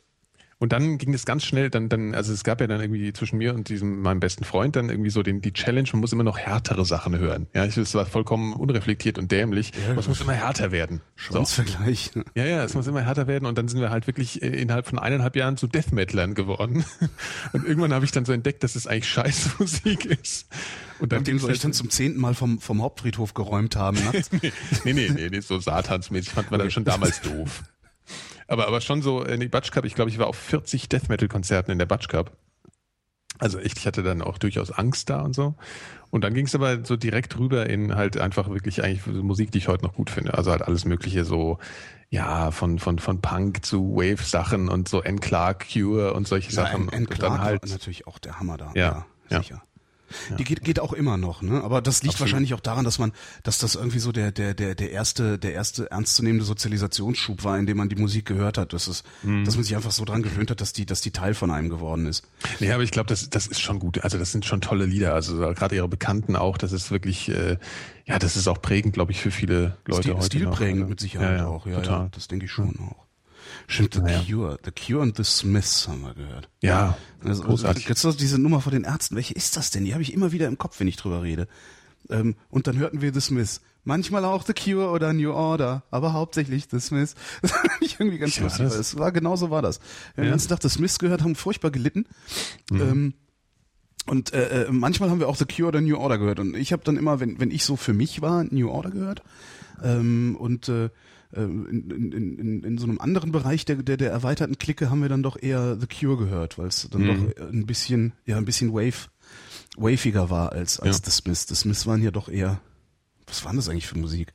[0.65, 3.37] Und dann ging es ganz schnell, dann, dann, also es gab ja dann irgendwie zwischen
[3.37, 6.23] mir und diesem, meinem besten Freund dann irgendwie so den, die Challenge, man muss immer
[6.23, 7.49] noch härtere Sachen hören.
[7.53, 9.73] Ja, ich, es war vollkommen unreflektiert und dämlich.
[9.87, 11.03] Ja, es muss immer härter werden.
[11.17, 12.13] Schwanzvergleich.
[12.15, 12.23] So.
[12.35, 14.87] Ja, ja, es muss immer härter werden und dann sind wir halt wirklich äh, innerhalb
[14.87, 16.83] von eineinhalb Jahren zu Death Metalern geworden.
[17.53, 20.49] Und irgendwann habe ich dann so entdeckt, dass es eigentlich Scheißmusik ist.
[20.99, 23.99] Und dann Nachdem sie euch dann zum zehnten Mal vom, vom Hauptfriedhof geräumt haben.
[24.85, 27.65] nee, nee, nee, nee, so satansmäßig fand man dann schon damals doof.
[28.47, 31.09] Aber, aber schon so in die Batsch Cup, ich glaube, ich war auf 40 Death
[31.09, 32.37] Metal Konzerten in der Batsch Cup.
[33.39, 35.55] Also echt, ich hatte dann auch durchaus Angst da und so.
[36.11, 39.59] Und dann ging es aber so direkt rüber in halt einfach wirklich eigentlich Musik, die
[39.59, 40.35] ich heute noch gut finde.
[40.35, 41.59] Also halt alles Mögliche so,
[42.11, 45.19] ja, von, von, von Punk zu Wave-Sachen und so N.
[45.19, 46.89] Clark, Cure und solche ja, Sachen.
[46.91, 47.09] N.
[47.09, 48.71] Clark und dann halt natürlich auch der Hammer da.
[48.77, 49.57] Ja, ja sicher.
[49.57, 49.74] Ja.
[50.31, 50.37] Ja.
[50.37, 51.63] Die geht, geht auch immer noch, ne?
[51.63, 52.33] Aber das liegt Absolut.
[52.33, 55.53] wahrscheinlich auch daran, dass man, dass das irgendwie so der, der, der, der erste, der
[55.53, 58.73] erste ernstzunehmende Sozialisationsschub war, in dem man die Musik gehört hat.
[58.73, 59.45] Das ist, mhm.
[59.45, 61.69] dass man sich einfach so dran gewöhnt hat, dass die, dass die Teil von einem
[61.69, 62.27] geworden ist.
[62.61, 64.03] Nee, aber ich glaube, das, das ist schon gut.
[64.03, 65.15] Also das sind schon tolle Lieder.
[65.15, 67.59] Also gerade ihre Bekannten auch, das ist wirklich, äh,
[68.05, 70.27] ja, das ist auch prägend, glaube ich, für viele Leute Stil, heute.
[70.27, 70.89] Stilprägend noch.
[70.89, 72.01] mit Sicherheit ja, ja, auch, ja, total.
[72.05, 73.05] ja, das denke ich schon auch.
[73.67, 74.23] Stimmt, The naja.
[74.27, 74.59] Cure.
[74.65, 76.49] The Cure and the Smiths haben wir gehört.
[76.63, 77.89] Ja, also, großartig.
[77.89, 79.17] Jetzt diese Nummer von den Ärzten.
[79.17, 79.85] Welche ist das denn?
[79.85, 81.49] Die habe ich immer wieder im Kopf, wenn ich drüber rede.
[82.11, 83.61] Ähm, und dann hörten wir The Smiths.
[83.85, 87.15] Manchmal auch The Cure oder New Order, aber hauptsächlich The Smiths.
[87.43, 88.67] Das fand ich irgendwie ganz ja, lustig.
[88.67, 89.79] Es war genau so war das.
[89.79, 90.23] Wir haben ja.
[90.25, 92.07] den ganzen Tag The Smiths gehört, haben furchtbar gelitten.
[92.71, 92.81] Mhm.
[92.81, 93.15] Ähm,
[94.07, 96.39] und äh, äh, manchmal haben wir auch The Cure oder New Order gehört.
[96.39, 99.23] Und ich habe dann immer, wenn, wenn ich so für mich war, New Order gehört.
[99.83, 100.91] Ähm, und äh,
[101.43, 105.09] in, in, in, in so einem anderen Bereich der, der, der erweiterten Clique haben wir
[105.09, 107.33] dann doch eher The Cure gehört, weil es dann mhm.
[107.37, 109.09] doch ein bisschen, ja, ein bisschen wave,
[109.77, 111.05] waviger war als, als ja.
[111.05, 111.47] The Smiths.
[111.49, 112.61] The Smiths waren ja doch eher,
[113.27, 114.33] was waren das eigentlich für Musik?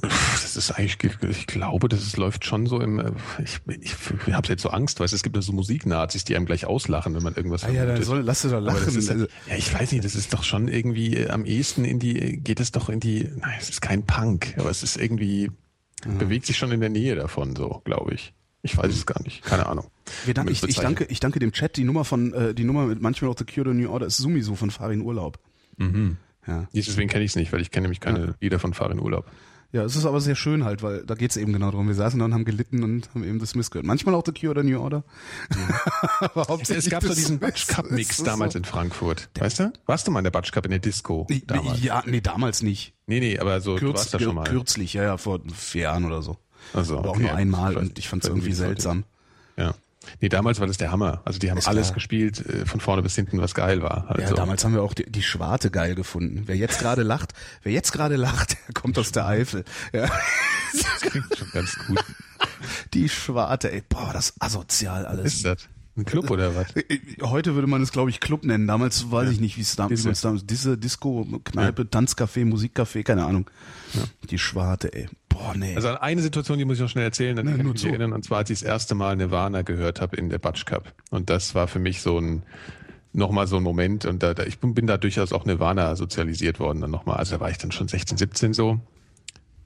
[0.00, 3.94] Das ist eigentlich, ich glaube, das ist, läuft schon so im, ich, ich,
[4.26, 7.14] ich habe jetzt so Angst, weil es gibt ja so Musiknazis, die einem gleich auslachen,
[7.14, 8.96] wenn man irgendwas ah, ja, dann soll, lass du doch lachen.
[8.96, 11.98] Ist, also, ja, ich weiß nicht, das ist doch schon irgendwie äh, am ehesten in
[11.98, 15.50] die, geht es doch in die, nein, es ist kein Punk, aber es ist irgendwie,
[16.04, 16.18] mhm.
[16.18, 18.32] bewegt sich schon in der Nähe davon, so, glaube ich.
[18.62, 19.90] Ich weiß es gar nicht, keine Ahnung.
[20.32, 21.76] Dank, ich, ich, danke, ich danke dem Chat.
[21.76, 24.16] Die Nummer von, äh, die Nummer mit manchmal auch The Cure the New Order ist
[24.16, 25.38] Sumiso von Farin Urlaub.
[25.76, 26.16] Mhm.
[26.46, 26.66] Ja.
[26.72, 28.34] Deswegen kenne ich es nicht, weil ich kenne nämlich keine ja.
[28.40, 29.30] Lieder von Farin Urlaub.
[29.74, 31.88] Ja, es ist aber sehr schön halt, weil da geht's eben genau darum.
[31.88, 33.84] Wir saßen da und haben gelitten und haben eben das Smith gehört.
[33.84, 35.02] Manchmal auch The Cure oder New Order.
[35.50, 35.80] Ja.
[36.20, 38.60] aber hauptsächlich es gab so diesen Batsch Cup Mix damals so.
[38.60, 39.30] in Frankfurt.
[39.36, 39.72] Weißt du?
[39.86, 41.82] Warst du mal in der Batsch Cup in der Disco damals?
[41.82, 42.94] Ja, nee, damals nicht.
[43.08, 44.44] Nee, nee, aber so Kürz, du warst da schon mal.
[44.44, 46.36] Kürzlich, ja, ja, vor vier Jahren oder so.
[46.72, 47.18] Also, aber okay.
[47.18, 49.02] auch nur einmal und ich fand es irgendwie seltsam.
[49.56, 49.74] Ja.
[50.20, 51.22] Nee, damals war das der Hammer.
[51.24, 54.06] Also die haben das alles gespielt, äh, von vorne bis hinten, was geil war.
[54.08, 54.22] Also.
[54.22, 56.42] Ja, damals haben wir auch die, die Schwarte geil gefunden.
[56.46, 59.64] Wer jetzt gerade lacht, wer jetzt gerade lacht, der kommt aus der Eifel.
[59.92, 60.08] Ja.
[60.72, 62.04] Das klingt schon ganz gut.
[62.94, 65.34] Die Schwarte, ey, boah, das asozial alles.
[65.34, 65.68] Ist das?
[65.96, 66.74] Ein Club oder was?
[66.74, 68.66] Äh, heute würde man es, glaube ich, Club nennen.
[68.66, 69.30] Damals weiß ja.
[69.32, 71.88] ich nicht, wie es damals, damals Diese Disco, Kneipe, ja.
[71.88, 73.48] Tanzcafé, Musikcafé, keine Ahnung.
[73.92, 74.02] Ja.
[74.28, 75.08] Die Schwarte, ey.
[75.34, 75.74] Boah, nee.
[75.74, 78.12] Also eine Situation, die muss ich noch schnell erzählen, dann nee, kann ich mich erinnern,
[78.12, 80.92] und zwar als ich das erste Mal Nirvana gehört habe in der Batsch Cup.
[81.10, 82.44] Und das war für mich so ein
[83.12, 86.58] nochmal so ein Moment und da, da, ich bin, bin da durchaus auch Nirvana sozialisiert
[86.58, 87.16] worden dann nochmal.
[87.16, 88.80] Also da war ich dann schon 16, 17 so.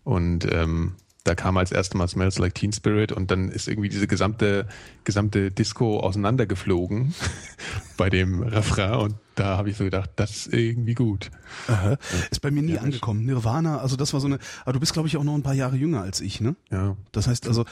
[0.05, 3.89] Und ähm, da kam als erstes Mal Smells Like Teen Spirit und dann ist irgendwie
[3.89, 4.67] diese gesamte,
[5.05, 7.15] gesamte Disco auseinandergeflogen
[7.97, 11.31] bei dem Refrain und da habe ich so gedacht, das ist irgendwie gut.
[11.69, 11.97] Aha.
[12.31, 13.25] Ist bei mir nie ja, angekommen.
[13.25, 15.55] Nirvana, also das war so eine, aber du bist glaube ich auch noch ein paar
[15.55, 16.57] Jahre jünger als ich, ne?
[16.71, 16.97] Ja.
[17.13, 17.65] Das heißt also,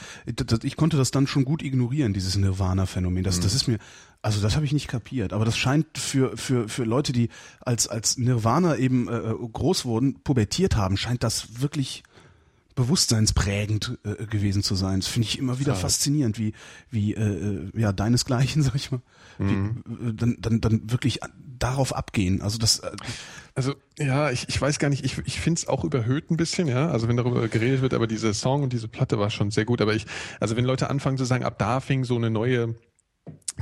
[0.63, 3.23] ich konnte das dann schon gut ignorieren, dieses Nirvana-Phänomen.
[3.23, 3.41] Das, mhm.
[3.43, 3.79] das ist mir,
[4.21, 7.87] also das habe ich nicht kapiert, aber das scheint für, für, für Leute, die als,
[7.87, 12.03] als Nirvana eben äh, groß wurden, pubertiert haben, scheint das wirklich
[12.77, 15.01] bewusstseinsprägend äh, gewesen zu sein.
[15.01, 15.79] Das finde ich immer wieder ja.
[15.79, 16.53] faszinierend, wie,
[16.91, 19.01] wie äh, äh, ja, deinesgleichen, sag ich mal,
[19.39, 19.83] mhm.
[19.85, 21.19] wie, äh, dann, dann, dann wirklich
[21.59, 22.41] darauf abgehen.
[22.41, 22.91] Also das äh,
[23.55, 26.67] Also ja, ich, ich weiß gar nicht, ich, ich finde es auch überhöht ein bisschen,
[26.67, 26.89] ja.
[26.89, 29.81] Also wenn darüber geredet wird, aber dieser Song und diese Platte war schon sehr gut.
[29.81, 30.05] Aber ich,
[30.39, 32.75] also wenn Leute anfangen zu sagen, ab da fing so eine neue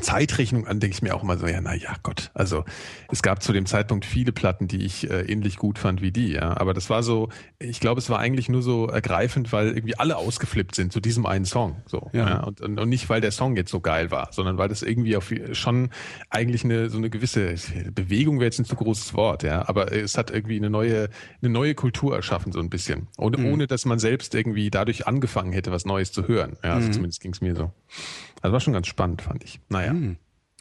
[0.01, 2.31] Zeitrechnung an, denke ich mir auch immer so, ja, na ja, Gott.
[2.33, 2.65] Also
[3.09, 6.33] es gab zu dem Zeitpunkt viele Platten, die ich äh, ähnlich gut fand wie die,
[6.33, 6.57] ja.
[6.57, 7.29] Aber das war so,
[7.59, 11.25] ich glaube, es war eigentlich nur so ergreifend, weil irgendwie alle ausgeflippt sind zu diesem
[11.25, 11.81] einen Song.
[11.85, 12.09] So.
[12.13, 12.27] Ja.
[12.27, 12.43] ja.
[12.43, 15.31] Und, und, nicht, weil der Song jetzt so geil war, sondern weil das irgendwie auf
[15.53, 15.89] schon
[16.29, 17.55] eigentlich eine so eine gewisse
[17.93, 19.67] Bewegung wäre jetzt ein zu großes Wort, ja.
[19.67, 21.09] Aber es hat irgendwie eine neue,
[21.41, 23.07] eine neue Kultur erschaffen, so ein bisschen.
[23.17, 23.45] Ohne, mhm.
[23.45, 26.57] ohne dass man selbst irgendwie dadurch angefangen hätte, was Neues zu hören.
[26.63, 26.93] Ja, also mhm.
[26.93, 27.71] zumindest ging es mir so.
[28.45, 29.59] Also war schon ganz spannend, fand ich.
[29.69, 29.89] Naja.
[29.89, 30.17] Hm.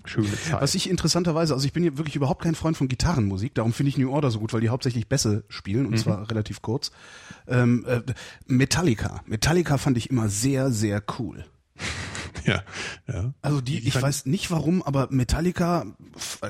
[0.06, 0.60] Schöne Zeit.
[0.60, 3.88] Was ich interessanterweise, also ich bin hier wirklich überhaupt kein Freund von Gitarrenmusik, darum finde
[3.88, 5.96] ich New Order so gut, weil die hauptsächlich Bässe spielen und mhm.
[5.98, 6.92] zwar relativ kurz.
[7.46, 8.00] Ähm, äh,
[8.46, 9.22] Metallica.
[9.26, 11.44] Metallica fand ich immer sehr, sehr cool.
[12.44, 12.62] ja,
[13.06, 13.32] ja.
[13.42, 15.86] Also die, ich, ich weiß nicht warum, aber Metallica,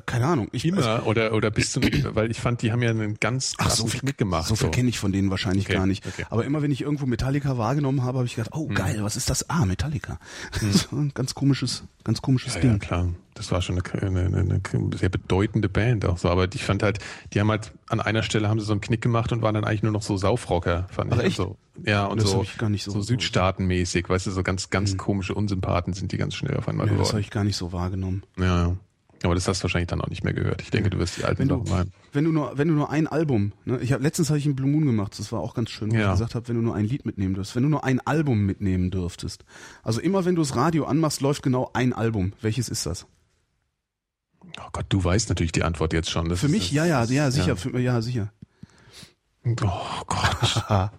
[0.07, 0.49] keine Ahnung.
[0.53, 1.81] Ich, immer also, oder oder bist du,
[2.15, 4.49] weil ich fand, die haben ja einen ganz krassen Ach, so viel, Knick gemacht.
[4.49, 4.71] So viel so.
[4.71, 6.07] kenne ich von denen wahrscheinlich okay, gar nicht.
[6.07, 6.25] Okay.
[6.31, 8.75] Aber immer wenn ich irgendwo Metallica wahrgenommen habe, habe ich gedacht, oh hm.
[8.75, 9.51] geil, was ist das?
[9.51, 10.19] Ah, Metallica.
[10.59, 10.73] Hm.
[10.73, 12.73] so ein ganz komisches, ganz komisches ja, Ding.
[12.73, 14.61] Ja, klar das war schon eine, eine, eine,
[14.97, 16.29] sehr bedeutende Band auch so.
[16.29, 17.01] Aber ich fand halt,
[17.33, 19.65] die haben halt an einer Stelle haben sie so einen Knick gemacht und waren dann
[19.65, 21.25] eigentlich nur noch so Saufrocker, fand Ach, ich.
[21.25, 21.37] Echt?
[21.37, 24.71] So, ja, und das so, ich gar nicht so, so südstaatenmäßig, weißt du, so ganz,
[24.71, 24.99] ganz mhm.
[24.99, 27.05] komische Unsympathen sind die ganz schnell auf einmal ja, geworden.
[27.05, 28.23] Das habe ich gar nicht so wahrgenommen.
[28.39, 28.77] Ja, ja.
[29.25, 30.61] Aber das hast du wahrscheinlich dann auch nicht mehr gehört.
[30.61, 31.87] Ich denke, du wirst die alten wenn du, mal.
[32.13, 34.55] Wenn du nur, wenn du nur ein Album, ne, ich habe letztens habe ich einen
[34.55, 36.07] Blue Moon gemacht, das war auch ganz schön, wo ja.
[36.07, 38.45] ich gesagt habe, wenn du nur ein Lied mitnehmen dürftest, wenn du nur ein Album
[38.45, 39.45] mitnehmen dürftest.
[39.83, 42.35] Also immer wenn du das Radio anmachst, läuft genau ein Album.
[42.43, 43.07] Welches ist das?
[44.59, 46.29] Oh Gott, du weißt natürlich die Antwort jetzt schon.
[46.29, 48.33] Das für mich, ja, ja, ja, sicher, ja, für, ja sicher.
[49.45, 50.65] Oh Gott.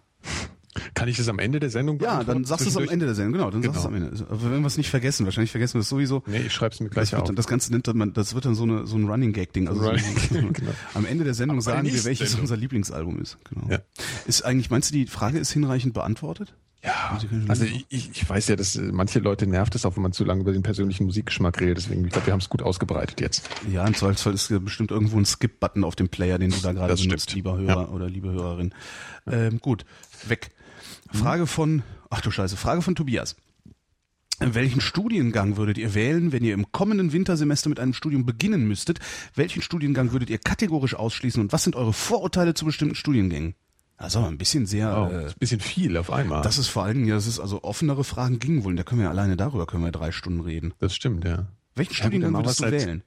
[0.94, 3.16] Kann ich das am Ende der Sendung Ja, dann sagst du es am Ende der
[3.16, 3.74] Sendung, genau, dann genau.
[3.74, 4.26] sagst du es am Ende.
[4.30, 6.22] Aber wenn wir es nicht vergessen, wahrscheinlich vergessen wir es sowieso.
[6.26, 7.28] Nee, ich schreib's mir gleich das auf.
[7.28, 9.70] Dann, das Ganze nennt man, das wird dann so, eine, so ein Running Gag Ding.
[9.70, 10.72] Also Running, so, genau.
[10.94, 12.42] Am Ende der Sendung sagen wir, welches Sendung.
[12.42, 13.38] unser Lieblingsalbum ist.
[13.50, 13.68] Genau.
[13.70, 13.80] Ja.
[14.28, 16.56] Ist eigentlich, meinst du, die Frage ist hinreichend beantwortet?
[16.86, 17.18] Ja,
[17.48, 20.24] also ich, ich weiß ja, dass äh, manche Leute nervt es auch, wenn man zu
[20.24, 21.78] lange über den persönlichen Musikgeschmack redet.
[21.78, 23.50] Deswegen, ich glaube, wir haben es gut ausgebreitet jetzt.
[23.72, 26.96] Ja, im Zweifelsfall ist bestimmt irgendwo ein Skip-Button auf dem Player, den du da gerade
[26.96, 27.36] benutzt, stimmt.
[27.36, 27.88] lieber Hörer ja.
[27.88, 28.74] oder liebe Hörerin.
[29.26, 29.86] Ähm, gut,
[30.28, 30.52] weg.
[31.12, 31.18] Mhm.
[31.18, 33.36] Frage von, ach du Scheiße, Frage von Tobias.
[34.40, 39.00] Welchen Studiengang würdet ihr wählen, wenn ihr im kommenden Wintersemester mit einem Studium beginnen müsstet?
[39.34, 43.56] Welchen Studiengang würdet ihr kategorisch ausschließen und was sind eure Vorurteile zu bestimmten Studiengängen?
[43.98, 46.42] Also ein bisschen sehr, oh, äh, ein bisschen viel auf einmal.
[46.42, 48.76] Das ist vor allen ja, das ist also offenere Fragen gingen wohl.
[48.76, 50.74] Da können wir alleine darüber können wir drei Stunden reden.
[50.80, 51.48] Das stimmt, ja.
[51.76, 53.04] Welchen ja, Studiengang würdest du wählen?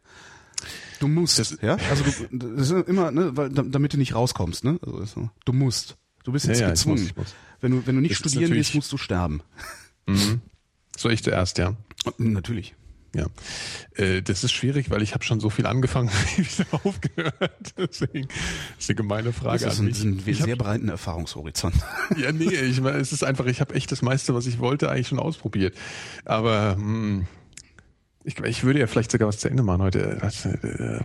[0.99, 1.77] Du musst, das, ja?
[1.91, 4.81] Also du, das ist immer, ne, weil, damit du nicht rauskommst, ne?
[4.85, 5.97] Also, du musst.
[6.25, 6.97] Du bist jetzt ja, ja, gezwungen.
[6.97, 7.35] Ich muss, ich muss.
[7.61, 9.43] Wenn du, wenn du nicht das studieren willst, musst du sterben.
[10.07, 10.41] Mhm.
[10.97, 11.77] So ich zuerst, ja.
[12.17, 12.75] Natürlich.
[13.15, 13.27] Ja,
[13.97, 17.75] äh, das ist schwierig, weil ich habe schon so viel angefangen, wieder aufgehört.
[17.77, 18.29] Deswegen
[18.79, 19.65] ist eine gemeine Frage.
[19.65, 21.75] Das ist ein, ein sehr hab, breiten Erfahrungshorizont.
[22.17, 24.91] Ja, nee, ich meine, es ist einfach, ich habe echt das meiste, was ich wollte,
[24.91, 25.77] eigentlich schon ausprobiert.
[26.25, 27.27] Aber hm,
[28.25, 30.19] ich, ich würde ja vielleicht sogar was zu Ende machen heute.
[30.21, 31.01] Das, äh,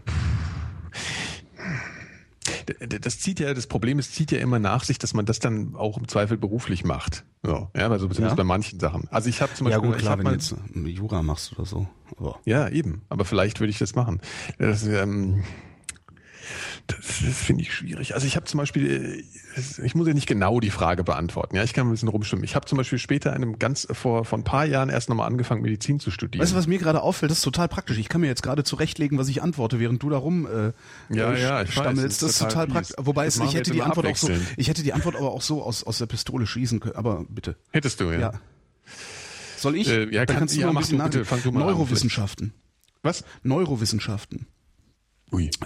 [3.02, 5.76] das zieht ja, das Problem ist, zieht ja immer nach sich, dass man das dann
[5.76, 7.24] auch im Zweifel beruflich macht.
[7.44, 8.36] So, ja, also zumindest ja?
[8.36, 9.08] bei manchen Sachen.
[9.10, 11.88] Also ich habe zum Beispiel, ja gut, klar, wenn du jetzt Jura machst oder so.
[12.18, 12.40] Aber.
[12.46, 13.02] Ja, eben.
[13.10, 14.22] Aber vielleicht würde ich das machen.
[14.58, 15.44] Das, ähm,
[16.88, 18.14] das, das finde ich schwierig.
[18.14, 19.26] Also ich habe zum Beispiel,
[19.56, 21.56] äh, ich muss ja nicht genau die Frage beantworten.
[21.56, 22.44] Ja, ich kann ein bisschen rumstimmen.
[22.44, 25.62] Ich habe zum Beispiel später einem ganz vor vor ein paar Jahren erst nochmal angefangen,
[25.62, 26.42] Medizin zu studieren.
[26.42, 27.32] Weißt du, was mir gerade auffällt?
[27.32, 27.98] Das ist total praktisch.
[27.98, 30.74] Ich kann mir jetzt gerade zurechtlegen, was ich antworte, während du da rum äh,
[31.16, 32.04] ja, äh, ja, ich stammelst.
[32.04, 32.96] Weiß, das ist total, total praktisch.
[32.98, 35.64] Wobei es, ich hätte die Antwort auch so, ich hätte die Antwort aber auch so
[35.64, 36.96] aus aus der Pistole schießen können.
[36.96, 37.56] Aber bitte.
[37.72, 38.20] Hättest du ja.
[38.20, 38.34] ja.
[39.58, 39.88] Soll ich?
[39.88, 42.48] Äh, ja, Dann kannst du ja, mal ein bisschen du bitte, du Neurowissenschaften.
[42.48, 42.54] An,
[43.02, 43.24] was?
[43.44, 44.48] Neurowissenschaften.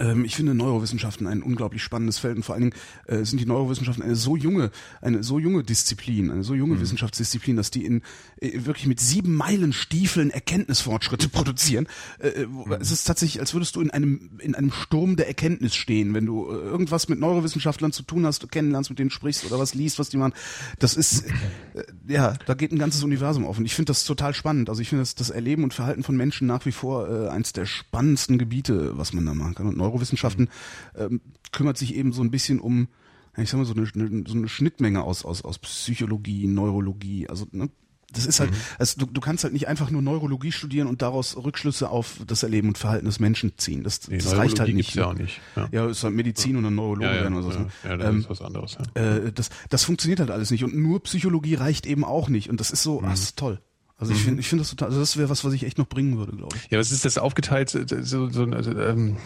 [0.00, 2.74] Ähm, ich finde Neurowissenschaften ein unglaublich spannendes Feld und vor allen Dingen
[3.06, 6.80] äh, sind die Neurowissenschaften eine so junge, eine so junge Disziplin, eine so junge mhm.
[6.80, 8.02] Wissenschaftsdisziplin, dass die in
[8.40, 11.86] äh, wirklich mit sieben Meilen Stiefeln Erkenntnisfortschritte produzieren.
[12.18, 12.72] Äh, äh mhm.
[12.80, 16.26] Es ist tatsächlich, als würdest du in einem in einem Sturm der Erkenntnis stehen, wenn
[16.26, 19.74] du äh, irgendwas mit Neurowissenschaftlern zu tun hast, du kennenlernst, mit denen sprichst oder was
[19.74, 20.32] liest, was die machen.
[20.78, 24.34] Das ist äh, ja, da geht ein ganzes Universum auf und ich finde das total
[24.34, 24.70] spannend.
[24.70, 27.66] Also ich finde das, das Erleben und Verhalten von Menschen nach wie vor eins der
[27.66, 29.57] spannendsten Gebiete, was man da machen kann.
[29.66, 30.48] Und Neurowissenschaften
[30.96, 31.20] ähm,
[31.52, 32.88] kümmert sich eben so ein bisschen um,
[33.36, 33.86] ich sag mal, so eine,
[34.26, 37.70] so eine Schnittmenge aus, aus, aus Psychologie, Neurologie, also ne,
[38.12, 38.56] das ist halt, mhm.
[38.78, 42.42] also du, du kannst halt nicht einfach nur Neurologie studieren und daraus Rückschlüsse auf das
[42.42, 43.82] Erleben und Verhalten des Menschen ziehen.
[43.82, 44.94] Das, nee, das reicht halt nicht.
[44.94, 45.42] Ja, auch nicht.
[45.56, 45.68] Ja.
[45.72, 46.58] ja, ist halt Medizin ja.
[46.58, 47.50] und ein Neurologe ja, ja, oder so.
[47.50, 47.70] Ja, ne?
[47.84, 48.78] ja das ähm, ist was anderes.
[48.96, 49.02] Ja.
[49.02, 50.64] Äh, das, das funktioniert halt alles nicht.
[50.64, 52.48] Und nur Psychologie reicht eben auch nicht.
[52.48, 53.08] Und das ist so, mhm.
[53.08, 53.60] ach, ist toll.
[54.00, 54.24] Also ich mhm.
[54.24, 56.30] finde, ich finde das total, also das wäre was, was ich echt noch bringen würde,
[56.36, 56.70] glaube ich.
[56.70, 59.16] Ja, was ist das aufgeteilt, so, so also, ähm,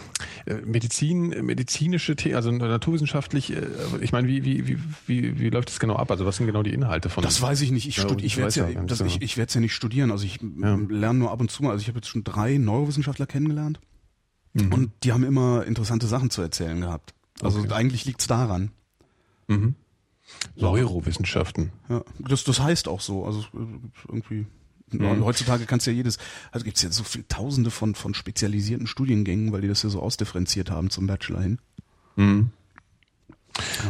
[0.47, 3.67] äh, Medizin, medizinische Themen, also naturwissenschaftlich, äh,
[4.01, 6.09] ich meine, wie, wie, wie, wie, wie läuft das genau ab?
[6.09, 7.87] Also was sind genau die Inhalte von Das weiß ich nicht.
[7.87, 10.09] Ich, ja, studi ich werde es ja, das, ich, ich ja nicht studieren.
[10.09, 10.75] Also ich ja.
[10.89, 11.69] lerne nur ab und zu mal.
[11.69, 13.79] Also ich habe jetzt schon drei Neurowissenschaftler kennengelernt
[14.53, 14.73] mhm.
[14.73, 17.13] und die haben immer interessante Sachen zu erzählen gehabt.
[17.43, 17.73] Also okay.
[17.73, 18.71] eigentlich liegt's daran.
[19.47, 19.75] Mhm.
[20.55, 21.71] Neurowissenschaften.
[21.89, 23.23] Ja, das, das heißt auch so.
[23.23, 23.45] Also
[24.07, 24.47] irgendwie
[25.01, 25.25] Mhm.
[25.25, 26.17] Heutzutage kannst du ja jedes,
[26.51, 29.89] also gibt es ja so viele Tausende von, von spezialisierten Studiengängen, weil die das ja
[29.89, 31.59] so ausdifferenziert haben zum Bachelor hin.
[32.15, 32.51] Mhm.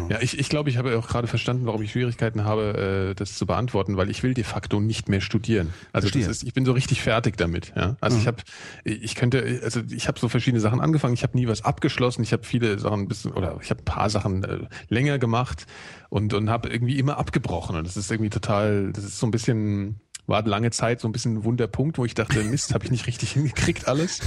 [0.10, 3.36] Ja, ich, ich glaube, ich habe auch gerade verstanden, warum ich Schwierigkeiten habe, äh, das
[3.36, 5.74] zu beantworten, weil ich will de facto nicht mehr studieren.
[5.94, 7.72] Also das ist, ich bin so richtig fertig damit.
[7.76, 7.96] Ja?
[8.02, 8.22] Also mhm.
[8.22, 8.38] ich habe,
[8.84, 11.14] ich könnte, also ich habe so verschiedene Sachen angefangen.
[11.14, 12.24] Ich habe nie was abgeschlossen.
[12.24, 15.66] Ich habe viele Sachen ein bisschen oder ich habe ein paar Sachen äh, länger gemacht
[16.10, 17.78] und und habe irgendwie immer abgebrochen.
[17.78, 21.12] Und das ist irgendwie total, das ist so ein bisschen war lange Zeit so ein
[21.12, 24.22] bisschen ein Wunderpunkt, wo ich dachte, Mist, habe ich nicht richtig hingekriegt alles.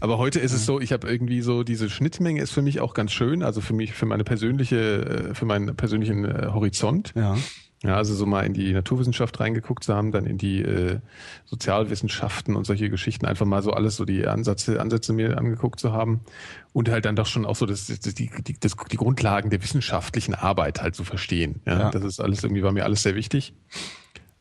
[0.00, 2.94] Aber heute ist es so, ich habe irgendwie so diese Schnittmenge ist für mich auch
[2.94, 7.12] ganz schön, also für mich, für meine persönliche, äh, für meinen persönlichen äh, Horizont.
[7.14, 7.36] Ja.
[7.84, 10.98] Ja, also so mal in die Naturwissenschaft reingeguckt zu haben, dann in die äh,
[11.44, 15.92] Sozialwissenschaften und solche Geschichten, einfach mal so alles so die Ansätze, Ansätze mir angeguckt zu
[15.92, 16.22] haben
[16.72, 19.62] und halt dann doch schon auch so das, das, die, die, das, die Grundlagen der
[19.62, 21.60] wissenschaftlichen Arbeit halt zu verstehen.
[21.66, 21.90] Ja, ja.
[21.90, 23.54] Das ist alles irgendwie, war mir alles sehr wichtig.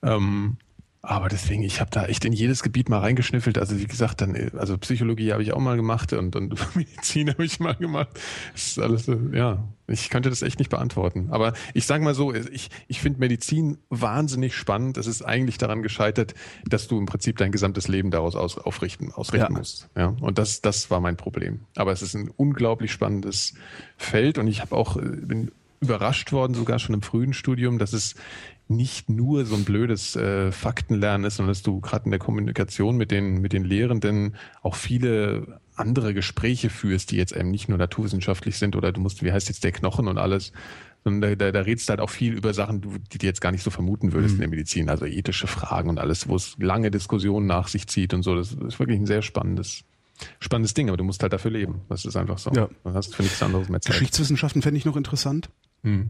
[0.01, 0.58] Ähm,
[1.02, 3.58] aber deswegen, ich habe da echt in jedes Gebiet mal reingeschnüffelt.
[3.58, 7.45] Also wie gesagt, dann, also Psychologie habe ich auch mal gemacht und, und Medizin habe
[7.45, 8.10] ich mal gemacht.
[8.54, 11.28] Das ist alles, ja, ich könnte das echt nicht beantworten.
[11.30, 14.98] Aber ich sage mal so, ich, ich finde Medizin wahnsinnig spannend.
[14.98, 16.34] Es ist eigentlich daran gescheitert,
[16.66, 19.58] dass du im Prinzip dein gesamtes Leben daraus aus, aufrichten, ausrichten ja.
[19.60, 19.89] musst.
[19.95, 21.62] Ja, und das, das war mein Problem.
[21.76, 23.54] Aber es ist ein unglaublich spannendes
[23.98, 28.16] Feld und ich habe auch, bin überrascht worden, sogar schon im frühen Studium, dass es
[28.70, 32.97] nicht nur so ein blödes äh, Faktenlernen ist, sondern dass du gerade in der Kommunikation
[32.97, 37.78] mit den, mit den Lehrenden auch viele andere Gespräche führst, die jetzt eben nicht nur
[37.78, 40.51] naturwissenschaftlich sind oder du musst, wie heißt jetzt der Knochen und alles,
[41.03, 43.51] sondern da, da, da redest du halt auch viel über Sachen, die du jetzt gar
[43.51, 44.43] nicht so vermuten würdest mhm.
[44.43, 48.13] in der Medizin, also ethische Fragen und alles, wo es lange Diskussionen nach sich zieht
[48.13, 48.36] und so.
[48.36, 49.84] Das ist wirklich ein sehr spannendes
[50.39, 51.82] spannendes Ding, aber du musst halt dafür leben.
[51.89, 52.51] Das ist einfach so.
[52.51, 52.70] Ja.
[52.84, 53.93] Du hast für nichts anderes mehr Zeit.
[53.93, 55.49] Geschichtswissenschaften fände ich noch interessant.
[55.84, 56.09] Mhm.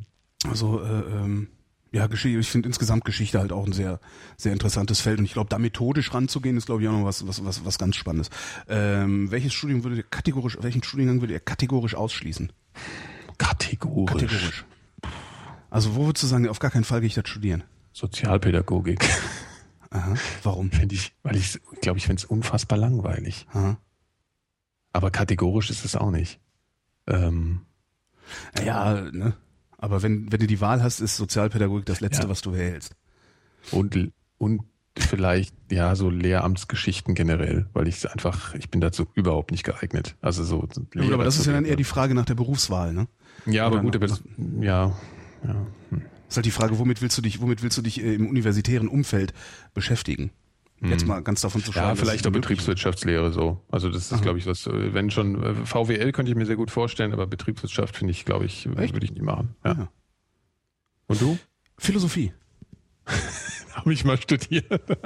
[0.50, 1.50] Also äh, ähm,
[1.92, 4.00] ja, Geschichte, ich finde insgesamt Geschichte halt auch ein sehr,
[4.36, 5.20] sehr interessantes Feld.
[5.20, 7.78] Und ich glaube, da methodisch ranzugehen, ist, glaube ich, auch noch was, was, was, was
[7.78, 8.30] ganz Spannendes.
[8.68, 12.52] Ähm, welches Studium würde kategorisch, welchen Studiengang würde ihr kategorisch ausschließen?
[13.38, 14.12] Kategorisch.
[14.12, 14.66] Kategorisch.
[15.70, 17.64] Also, wo würdest du sagen, auf gar keinen Fall gehe ich das studieren?
[17.94, 19.08] Sozialpädagogik.
[19.90, 20.16] Aha.
[20.44, 20.72] Warum?
[20.72, 23.48] Finde ich, weil ich glaube, ich finde es unfassbar langweilig.
[23.52, 23.78] Aha.
[24.94, 26.40] Aber kategorisch ist es auch nicht.
[27.08, 27.62] Ähm,
[28.64, 29.36] ja, ne?
[29.78, 32.30] Aber wenn, wenn du die Wahl hast, ist Sozialpädagogik das Letzte, ja.
[32.30, 32.96] was du wählst.
[33.72, 34.62] Und, und
[34.98, 40.16] vielleicht, ja, so Lehramtsgeschichten generell, weil ich einfach, ich bin dazu überhaupt nicht geeignet.
[40.22, 40.68] Also so.
[40.96, 43.08] Ja, aber das ist ja dann eher die Frage nach der Berufswahl, ne?
[43.46, 44.24] Ja, aber gut, aber das,
[44.60, 44.98] ja,
[45.46, 45.68] ja.
[45.90, 46.02] Hm.
[46.28, 48.88] ist halt die Frage, womit willst du dich, womit willst du dich äh, im universitären
[48.88, 49.34] Umfeld
[49.74, 50.32] beschäftigen?
[50.82, 51.08] Jetzt hm.
[51.08, 51.84] mal ganz davon zu schauen.
[51.84, 53.62] Ja, vielleicht auch Betriebswirtschaftslehre so.
[53.70, 56.70] Also das ist, glaube ich, was, wenn schon, äh, VWL könnte ich mir sehr gut
[56.70, 58.94] vorstellen, aber Betriebswirtschaft finde ich, glaube ich, Echt?
[58.94, 59.56] würde ich nie machen.
[59.66, 59.74] Ja.
[59.74, 59.90] ja.
[61.08, 61.40] Und du?
[61.80, 62.32] Philosophie.
[63.74, 64.66] Habe ich mal studiert.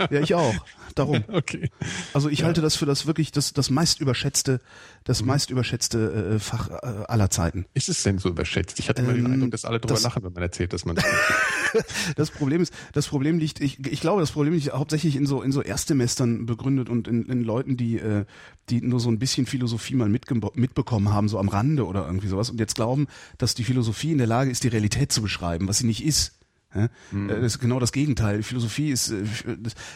[0.09, 0.55] ja, ich auch.
[0.93, 1.23] Darum.
[1.31, 1.69] okay.
[2.13, 2.45] Also ich ja.
[2.45, 4.61] halte das für das wirklich das, das meist überschätzte,
[5.03, 5.27] das mhm.
[5.27, 6.75] meist überschätzte äh, Fach äh,
[7.07, 7.65] aller Zeiten.
[7.73, 8.79] Ist es denn so überschätzt?
[8.79, 10.73] Ich hatte ähm, immer den ähm, Eindruck, dass alle drüber das, lachen, wenn man erzählt,
[10.73, 10.97] dass man
[12.15, 15.41] das Problem ist, das Problem liegt, ich, ich glaube, das Problem liegt hauptsächlich in so
[15.41, 18.25] in so Erstsemestern begründet und in, in Leuten, die äh,
[18.69, 22.49] die nur so ein bisschen Philosophie mal mitbekommen haben, so am Rande oder irgendwie sowas
[22.49, 25.79] und jetzt glauben, dass die Philosophie in der Lage ist, die Realität zu beschreiben, was
[25.79, 26.37] sie nicht ist.
[26.73, 26.89] Ja?
[27.11, 27.27] Mhm.
[27.27, 28.43] Das ist genau das Gegenteil.
[28.43, 29.23] Philosophie ist, äh,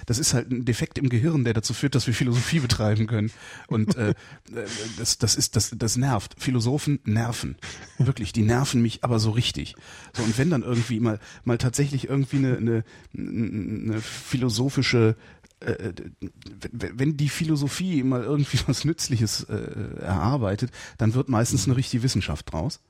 [0.06, 3.32] das ist halt ein Defekt im Gehirn, der dazu führt, dass wir Philosophie betreiben können.
[3.68, 4.14] Und äh, äh,
[4.98, 6.36] das, das ist, das, das nervt.
[6.38, 7.56] Philosophen nerven.
[7.98, 9.76] Wirklich, die nerven mich aber so richtig.
[10.14, 12.84] So, und wenn dann irgendwie mal, mal tatsächlich irgendwie eine, eine,
[13.18, 15.16] eine philosophische
[16.72, 22.52] wenn die Philosophie mal irgendwie was Nützliches äh, erarbeitet, dann wird meistens eine richtige Wissenschaft
[22.52, 22.82] draus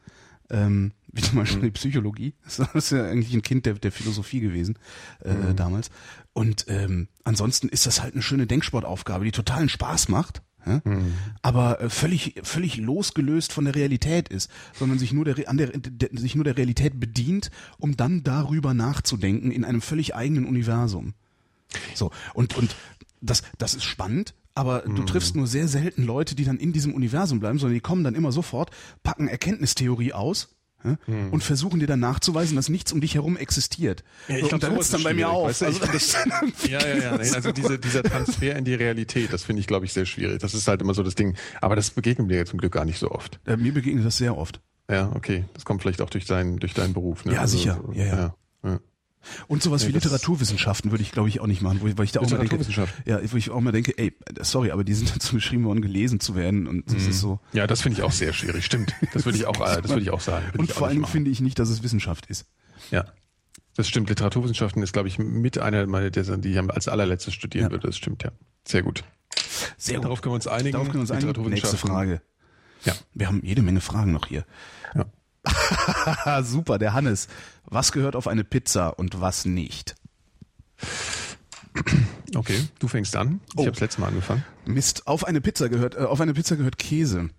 [0.50, 2.34] ähm, wie zum Beispiel die Psychologie.
[2.46, 4.78] Das ist ja eigentlich ein Kind der, der Philosophie gewesen
[5.24, 5.56] äh, mhm.
[5.56, 5.90] damals.
[6.34, 10.42] Und ähm, ansonsten ist das halt eine schöne Denksportaufgabe, die totalen Spaß macht.
[10.66, 10.82] Ja?
[10.84, 11.14] Mhm.
[11.44, 15.68] aber äh, völlig völlig losgelöst von der Realität ist, sondern sich nur der an der,
[15.68, 21.14] der sich nur der Realität bedient, um dann darüber nachzudenken in einem völlig eigenen Universum.
[21.94, 22.76] So und und
[23.22, 25.06] das das ist spannend, aber du mhm.
[25.06, 28.16] triffst nur sehr selten Leute, die dann in diesem Universum bleiben, sondern die kommen dann
[28.16, 28.72] immer sofort,
[29.04, 30.98] packen Erkenntnistheorie aus Ja?
[31.06, 31.32] Hm.
[31.32, 34.04] Und versuchen dir dann nachzuweisen, dass nichts um dich herum existiert.
[34.28, 35.50] Ja, ich glaub, und dann hört es dann bei mir auf.
[35.50, 36.14] Weißt du, also, das
[36.70, 37.18] ja, ja, ja.
[37.18, 40.40] Nein, also diese, dieser Transfer in die Realität, das finde ich, glaube ich, sehr schwierig.
[40.40, 41.36] Das ist halt immer so das Ding.
[41.60, 43.40] Aber das begegnet mir zum Glück gar nicht so oft.
[43.46, 44.62] Äh, mir begegnet das sehr oft.
[44.90, 45.46] Ja, okay.
[45.54, 47.26] Das kommt vielleicht auch durch deinen, durch deinen Beruf.
[47.26, 47.34] Ne?
[47.34, 47.84] Ja, also, sicher.
[47.94, 48.06] Ja.
[48.06, 48.16] ja.
[48.18, 48.36] ja.
[49.48, 52.06] Und sowas ja, wie Literaturwissenschaften würde ich, glaube ich, auch nicht machen, wo ich, weil
[52.06, 54.94] ich da auch mal denke, ja, wo ich auch mal denke, ey, sorry, aber die
[54.94, 57.10] sind dazu geschrieben worden, gelesen zu werden und das mhm.
[57.10, 57.40] ist so.
[57.54, 58.94] Ja, das finde ich auch sehr schwierig, stimmt.
[59.14, 60.46] Das würde ich auch, das würde ich auch sagen.
[60.58, 62.46] und vor Dingen finde ich nicht, dass es Wissenschaft ist.
[62.92, 63.06] Ja.
[63.76, 64.10] Das stimmt.
[64.10, 67.72] Literaturwissenschaften ist, glaube ich, mit einer meiner, die ich als allerletztes studieren ja.
[67.72, 67.88] würde.
[67.88, 68.32] Das stimmt, ja.
[68.66, 69.04] Sehr gut.
[69.78, 70.06] Sehr gut.
[70.06, 70.72] Darauf können wir uns einigen.
[70.72, 71.50] Darauf können wir uns einigen.
[71.50, 72.22] Nächste Frage.
[72.86, 72.94] Ja.
[73.14, 74.46] Wir haben jede Menge Fragen noch hier.
[76.44, 77.28] Super, der Hannes.
[77.66, 79.96] Was gehört auf eine Pizza und was nicht?
[82.34, 83.42] Okay, du fängst an.
[83.50, 83.66] Ich oh.
[83.68, 84.44] habe letzte Mal angefangen.
[84.66, 87.30] Mist, auf eine Pizza gehört, äh, auf eine Pizza gehört Käse.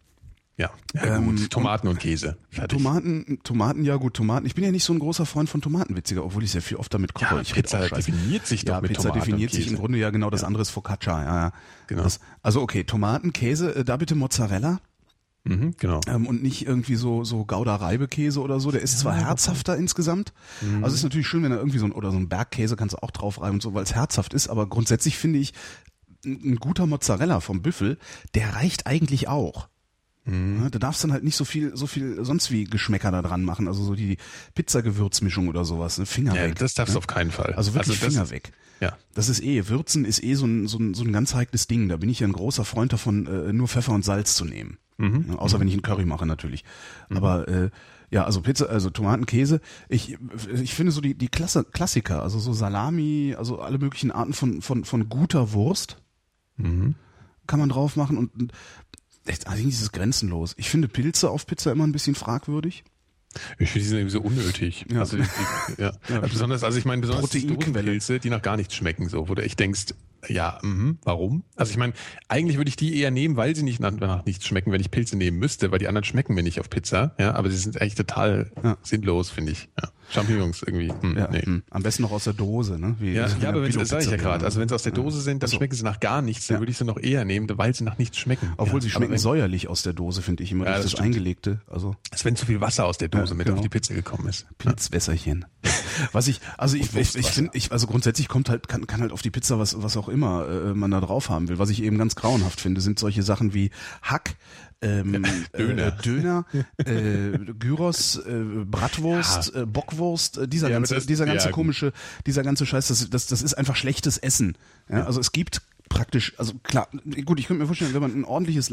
[0.58, 1.50] Ja, ja ähm, gut.
[1.50, 2.38] Tomaten und, und Käse.
[2.48, 2.78] Fertig.
[2.78, 4.46] Tomaten, Tomaten, ja gut, Tomaten.
[4.46, 6.78] Ich bin ja nicht so ein großer Freund von Tomaten, witziger, obwohl ich sehr viel
[6.78, 7.34] oft damit koche.
[7.34, 10.08] Ja, ich Pizza definiert sich doch ja, mit Pizza Tomaten definiert sich im Grunde ja
[10.10, 10.46] genau das ja.
[10.46, 11.22] andere ist Focaccia.
[11.22, 11.52] Ja, ja.
[11.88, 12.04] Genau.
[12.04, 14.80] Das, also okay, Tomaten, Käse, äh, da bitte Mozzarella.
[15.46, 16.00] Mhm, genau.
[16.08, 18.70] Ähm, und nicht irgendwie so, so Gouda Reibekäse oder so.
[18.70, 20.32] Der ist zwar herzhafter insgesamt.
[20.60, 20.82] Mhm.
[20.82, 23.02] Also ist natürlich schön, wenn er irgendwie so ein, oder so ein Bergkäse kannst du
[23.02, 24.48] auch drauf reiben und so, weil es herzhaft ist.
[24.48, 25.52] Aber grundsätzlich finde ich,
[26.24, 27.98] ein guter Mozzarella vom Büffel,
[28.34, 29.68] der reicht eigentlich auch.
[30.24, 30.68] Mhm.
[30.72, 33.68] Da darfst dann halt nicht so viel, so viel sonst wie Geschmäcker da dran machen.
[33.68, 34.16] Also so die
[34.54, 35.98] Pizzagewürzmischung oder sowas.
[35.98, 36.06] Ne?
[36.06, 36.56] Finger ja, weg.
[36.56, 36.98] Das darfst du ne?
[36.98, 37.54] auf keinen Fall.
[37.54, 38.52] Also wirklich also Finger weg.
[38.80, 38.98] Ja.
[39.14, 41.88] Das ist eh, Würzen ist eh so ein, so ein, so ein ganz heikles Ding.
[41.88, 44.78] Da bin ich ja ein großer Freund davon, äh, nur Pfeffer und Salz zu nehmen.
[44.98, 45.26] Mhm.
[45.28, 45.60] Ja, außer mhm.
[45.60, 46.64] wenn ich einen Curry mache natürlich.
[47.08, 47.16] Mhm.
[47.16, 47.70] Aber äh,
[48.10, 49.60] ja, also Pizza, also Tomaten, Käse.
[49.88, 50.16] Ich,
[50.54, 54.62] ich finde so die, die Klasse, Klassiker, also so Salami, also alle möglichen Arten von,
[54.62, 56.00] von, von guter Wurst
[56.56, 56.94] mhm.
[57.46, 58.52] kann man drauf machen und
[59.26, 60.54] echt, eigentlich ist es grenzenlos.
[60.56, 62.84] Ich finde Pilze auf Pizza immer ein bisschen fragwürdig.
[63.58, 64.86] Ich finde die sind irgendwie so unnötig.
[64.90, 65.00] Ja.
[65.00, 65.26] Also, ich,
[65.78, 65.92] ja.
[66.08, 66.20] ja.
[66.20, 69.58] besonders, also ich meine, besonders Pilze, die nach gar nichts schmecken, so, wo du echt
[69.58, 69.94] denkst,
[70.28, 71.44] ja, mh, warum?
[71.56, 71.92] Also ich meine,
[72.28, 75.16] eigentlich würde ich die eher nehmen, weil sie nicht nach, nichts schmecken, wenn ich Pilze
[75.16, 77.14] nehmen müsste, weil die anderen schmecken mir nicht auf Pizza.
[77.18, 78.76] Ja, aber sie sind eigentlich total ja.
[78.82, 79.68] sinnlos, finde ich.
[79.80, 79.90] Ja.
[80.10, 80.92] Champignons irgendwie.
[81.00, 81.42] Hm, ja, nee.
[81.42, 81.62] Hm.
[81.70, 82.96] Am besten noch aus der Dose, ne?
[82.98, 84.44] Wie, ja, ja aber wenn das sage ich ja gerade.
[84.44, 86.46] Also wenn sie aus der Dose sind, dann also, schmecken sie nach gar nichts.
[86.46, 88.52] Dann würde ich sie noch eher nehmen, weil sie nach nichts schmecken.
[88.56, 90.66] Obwohl sie schmecken säuerlich aus der Dose, finde ich immer.
[90.66, 91.60] Ja, das, das eingelegte.
[91.66, 91.96] Also.
[92.10, 93.58] Als wenn zu viel Wasser aus der Dose mit genau.
[93.58, 94.46] auf die Pizza gekommen ist.
[94.58, 95.44] Pilzwässerchen.
[96.12, 99.12] Was ich, also ich, ich, ich finde, ich, also grundsätzlich kommt halt, kann, kann halt
[99.12, 101.58] auf die Pizza was, was auch immer äh, man da drauf haben will.
[101.58, 103.70] Was ich eben ganz grauenhaft finde, sind solche Sachen wie
[104.02, 104.36] Hack,
[104.82, 105.24] ähm,
[105.56, 106.44] Döner, äh, Döner
[106.78, 109.62] äh, Gyros, äh, Bratwurst, ja.
[109.62, 111.92] äh, Bockwurst, äh, dieser ja, ganze, das, dieser ganze ja, komische,
[112.26, 114.56] dieser ganze Scheiß, das, das, das ist einfach schlechtes Essen.
[114.90, 116.88] Ja, also es gibt praktisch, also klar,
[117.24, 118.70] gut, ich könnte mir vorstellen, wenn man ein ordentliches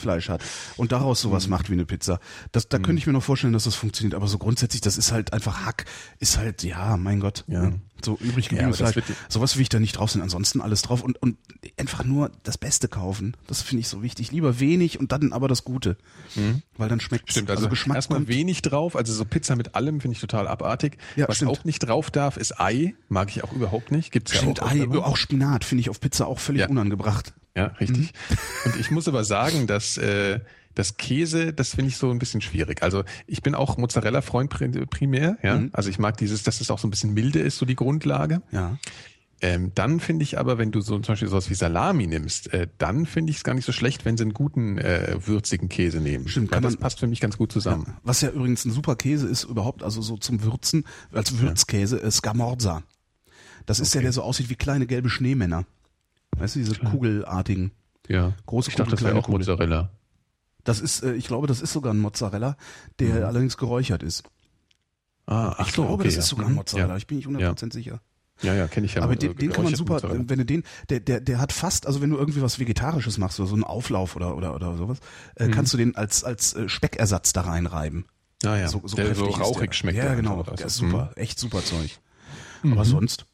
[0.00, 0.42] Lammhackfleisch hat
[0.76, 1.50] und daraus sowas mhm.
[1.50, 2.20] macht wie eine Pizza,
[2.52, 2.82] das, da mhm.
[2.82, 5.64] könnte ich mir noch vorstellen, dass das funktioniert, aber so grundsätzlich, das ist halt einfach
[5.64, 5.84] Hack,
[6.18, 7.44] ist halt, ja, mein Gott.
[7.46, 7.72] Ja
[8.04, 9.04] so übrig gebliebenes ja, Fleisch.
[9.28, 10.22] Sowas will ich da nicht drauf sind.
[10.22, 11.36] Ansonsten alles drauf und, und
[11.78, 13.36] einfach nur das Beste kaufen.
[13.46, 14.32] Das finde ich so wichtig.
[14.32, 15.96] Lieber wenig und dann aber das Gute.
[16.34, 16.62] Mhm.
[16.76, 18.96] Weil dann schmeckt Stimmt, also, also Geschmack erstmal wenig drauf.
[18.96, 20.96] Also so Pizza mit allem finde ich total abartig.
[21.16, 21.50] Ja, Was stimmt.
[21.50, 22.94] auch nicht drauf darf, ist Ei.
[23.08, 24.12] Mag ich auch überhaupt nicht.
[24.12, 24.70] Gibt's stimmt, ja auch.
[24.70, 26.68] Ei, auch Spinat finde ich auf Pizza auch völlig ja.
[26.68, 27.34] unangebracht.
[27.56, 28.12] Ja, richtig.
[28.12, 28.36] Mhm.
[28.66, 30.40] Und ich muss aber sagen, dass äh,
[30.74, 32.82] das Käse, das finde ich so ein bisschen schwierig.
[32.82, 34.50] Also ich bin auch Mozzarella-Freund
[34.90, 35.58] primär, ja.
[35.58, 35.70] Mhm.
[35.72, 38.42] Also ich mag dieses, dass es auch so ein bisschen milde ist, so die Grundlage.
[38.52, 38.78] Ja.
[39.42, 42.68] Ähm, dann finde ich aber, wenn du so zum Beispiel sowas wie Salami nimmst, äh,
[42.76, 46.00] dann finde ich es gar nicht so schlecht, wenn sie einen guten äh, würzigen Käse
[46.00, 46.28] nehmen.
[46.28, 47.84] Stimmt, kann das man, passt für mich ganz gut zusammen.
[47.86, 51.96] Ja, was ja übrigens ein super Käse ist überhaupt, also so zum Würzen als Würzkäse,
[51.96, 52.82] ist Scamorza.
[53.64, 53.98] Das ist okay.
[53.98, 55.64] ja der so aussieht wie kleine gelbe Schneemänner.
[56.36, 57.72] Weißt du, diese kugelartigen.
[58.08, 58.32] Ja.
[58.46, 59.90] Große ich dachte, das wäre auch Mozzarella.
[60.64, 62.56] Das ist, äh, ich glaube, das ist sogar ein Mozzarella,
[62.98, 63.24] der mhm.
[63.24, 64.24] allerdings geräuchert ist.
[65.26, 66.90] Ah, ach ich so, glaube, okay, das ist sogar ein Mozzarella.
[66.90, 66.96] Ja.
[66.96, 67.70] Ich bin nicht 100% ja.
[67.70, 68.00] sicher.
[68.42, 69.02] Ja, ja, kenne ich ja.
[69.02, 70.24] Aber den, den kann man super, Mozzarella.
[70.26, 73.36] wenn du den, der, der, der hat fast, also wenn du irgendwie was Vegetarisches machst
[73.36, 74.98] so einen Auflauf oder oder oder sowas,
[75.36, 75.50] äh, mhm.
[75.52, 78.06] kannst du den als als äh, Speckersatz da reinreiben.
[78.42, 79.98] Ah ja, so, so, der so rauchig schmeckt.
[79.98, 81.22] Ja, genau, der ist super, mhm.
[81.22, 82.00] echt super Zeug.
[82.62, 82.72] Mhm.
[82.72, 83.26] Aber sonst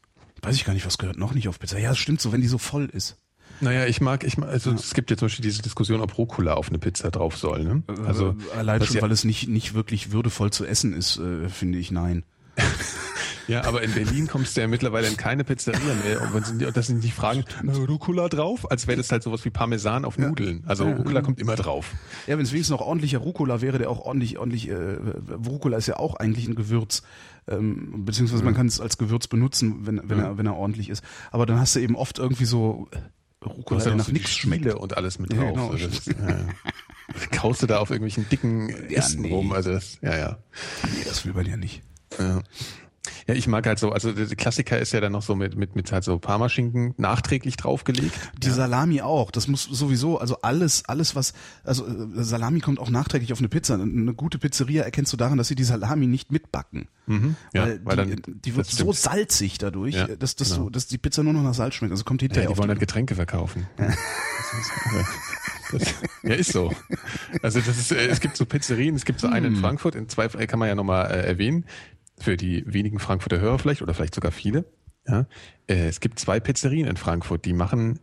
[0.47, 1.77] weiß ich gar nicht, was gehört noch nicht auf Pizza.
[1.77, 3.17] Ja, das stimmt so, wenn die so voll ist.
[3.59, 6.53] Naja, ich mag, ich mag, also es gibt ja zum Beispiel diese Diskussion, ob Rucola
[6.53, 7.63] auf eine Pizza drauf soll.
[7.63, 7.83] Ne?
[8.05, 11.49] Also äh, allein schon, ja, weil es nicht nicht wirklich würdevoll zu essen ist, äh,
[11.49, 12.23] finde ich nein.
[13.47, 16.21] ja, aber in Berlin kommst du ja mittlerweile in keine Pizzeria mehr.
[16.21, 19.49] Und wenn sie, dass sie nicht fragen, Rucola drauf, als wäre das halt sowas wie
[19.49, 20.63] Parmesan auf Nudeln.
[20.65, 21.93] Also Rucola kommt immer drauf.
[22.25, 24.97] Ja, wenn es wenigstens noch ordentlicher Rucola wäre, der auch ordentlich, ordentlich, äh,
[25.47, 27.03] Rucola ist ja auch eigentlich ein Gewürz.
[27.49, 31.03] Ähm, beziehungsweise man kann es als Gewürz benutzen, wenn, wenn, er, wenn er ordentlich ist.
[31.31, 32.89] Aber dann hast du eben oft irgendwie so
[33.45, 34.65] Rucola, der nach nichts schmeckt.
[34.65, 35.39] und alles mit drauf.
[35.41, 35.71] Ja, genau.
[35.71, 36.45] so, das, ja.
[37.31, 39.31] kaust du da auf irgendwelchen dicken Ja, Ästen nee.
[39.33, 39.51] rum.
[39.51, 40.37] Also das, ja, ja.
[40.83, 41.83] Nee, das will man ja nicht.
[42.19, 42.41] Ja.
[43.27, 45.75] Ja, ich mag halt so, also der Klassiker ist ja dann noch so mit, mit,
[45.75, 48.13] mit halt so Parmaschinken nachträglich draufgelegt.
[48.41, 49.31] Die Salami auch.
[49.31, 51.33] Das muss sowieso, also alles, alles was,
[51.63, 53.75] also äh, Salami kommt auch nachträglich auf eine Pizza.
[53.75, 56.87] Eine gute Pizzeria erkennst du daran, dass sie die Salami nicht mitbacken.
[57.05, 57.35] Mhm.
[57.53, 60.63] Ja, weil, weil die, dann- die wird so salzig dadurch, Ja, dass, dass, genau.
[60.65, 61.91] du, dass die Pizza nur noch nach Salz schmeckt.
[61.91, 63.67] Also kommt Ja, hinterher die auf wollen die- dann Getränke verkaufen.
[65.71, 65.81] Das,
[66.23, 66.71] ja, ist so.
[67.41, 69.61] Also das ist, äh, es gibt so Pizzerien, es gibt so eine in Hm.
[69.61, 71.65] Frankfurt, in zwei äh, kann man ja nochmal äh, erwähnen,
[72.19, 74.65] für die wenigen Frankfurter Hörer vielleicht oder vielleicht sogar viele.
[75.07, 75.25] Ja,
[75.67, 77.99] äh, es gibt zwei Pizzerien in Frankfurt, die machen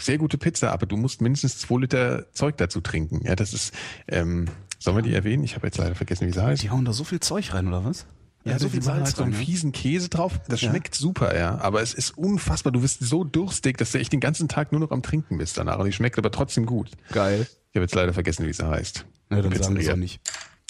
[0.00, 3.20] sehr gute Pizza, aber du musst mindestens zwei Liter Zeug dazu trinken.
[3.26, 3.74] Ja, das ist,
[4.08, 4.46] ähm,
[4.78, 5.44] sollen wir die erwähnen?
[5.44, 6.62] Ich habe jetzt leider vergessen, wie sie heißt.
[6.62, 8.06] Die hauen da so viel Zeug rein, oder was?
[8.44, 9.38] Ja, so viel Salz halt so einen ne?
[9.38, 10.40] fiesen Käse drauf.
[10.48, 10.70] Das Ja.
[10.70, 11.58] schmeckt super, ja.
[11.58, 12.72] Aber es ist unfassbar.
[12.72, 15.58] Du wirst so durstig, dass du echt den ganzen Tag nur noch am Trinken bist
[15.58, 15.78] danach.
[15.78, 16.90] Und die schmeckt aber trotzdem gut.
[17.12, 17.46] Geil.
[17.70, 19.04] Ich habe jetzt leider vergessen, wie sie heißt.
[19.30, 19.92] Ja, dann sagen wir es Pizzeria.
[19.92, 20.20] auch nicht.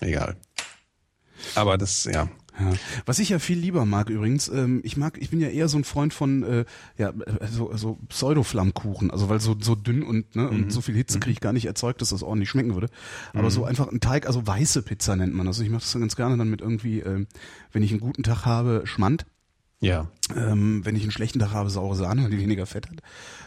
[0.03, 0.37] Egal.
[1.55, 2.29] Aber das, ja.
[2.61, 2.73] Ja.
[3.07, 5.79] Was ich ja viel lieber mag übrigens, ähm, ich mag, ich bin ja eher so
[5.79, 6.65] ein Freund von äh,
[6.99, 7.13] ja
[7.51, 11.33] so, so Pseudo-Flammkuchen, also weil so so dünn und ne, und so viel Hitze kriege
[11.33, 12.89] ich gar nicht erzeugt, dass das ordentlich schmecken würde.
[13.33, 15.47] Aber so einfach ein Teig, also weiße Pizza nennt man.
[15.47, 17.27] Also ich mache das ganz gerne dann mit irgendwie, ähm,
[17.73, 19.25] wenn ich einen guten Tag habe, Schmand.
[19.81, 20.07] Ja.
[20.37, 22.99] Ähm, wenn ich einen schlechten Tag habe, saure Sahne, weil die weniger Fett hat.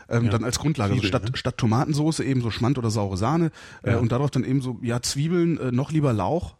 [0.09, 1.37] Ähm, Dann als Grundlage, also Zwiebeln, statt, ne?
[1.37, 3.51] statt Tomatensoße eben so Schmand oder saure Sahne
[3.83, 3.97] äh, Ja.
[3.99, 6.57] und darauf dann eben so, ja, Zwiebeln, äh, noch lieber Lauch,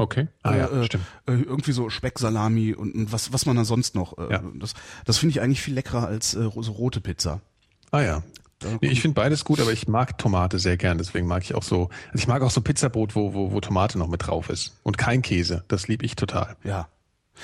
[0.00, 0.28] Okay.
[0.42, 1.04] Ah ja, äh, stimmt.
[1.26, 4.16] Äh, irgendwie so Specksalami und, und was, was man da sonst noch.
[4.18, 4.42] Äh, Ja.
[4.54, 4.74] Das,
[5.04, 7.40] das finde ich eigentlich viel leckerer als äh, so rote Pizza.
[7.90, 8.22] Ah ja.
[8.82, 10.98] Nee, ich finde beides gut, aber ich mag Tomate sehr gern.
[10.98, 13.98] Deswegen mag ich auch so, also ich mag auch so Pizzabrot, wo, wo, wo Tomate
[13.98, 14.76] noch mit drauf ist.
[14.82, 15.64] Und kein Käse.
[15.68, 16.56] Das liebe ich total.
[16.64, 16.88] Ja.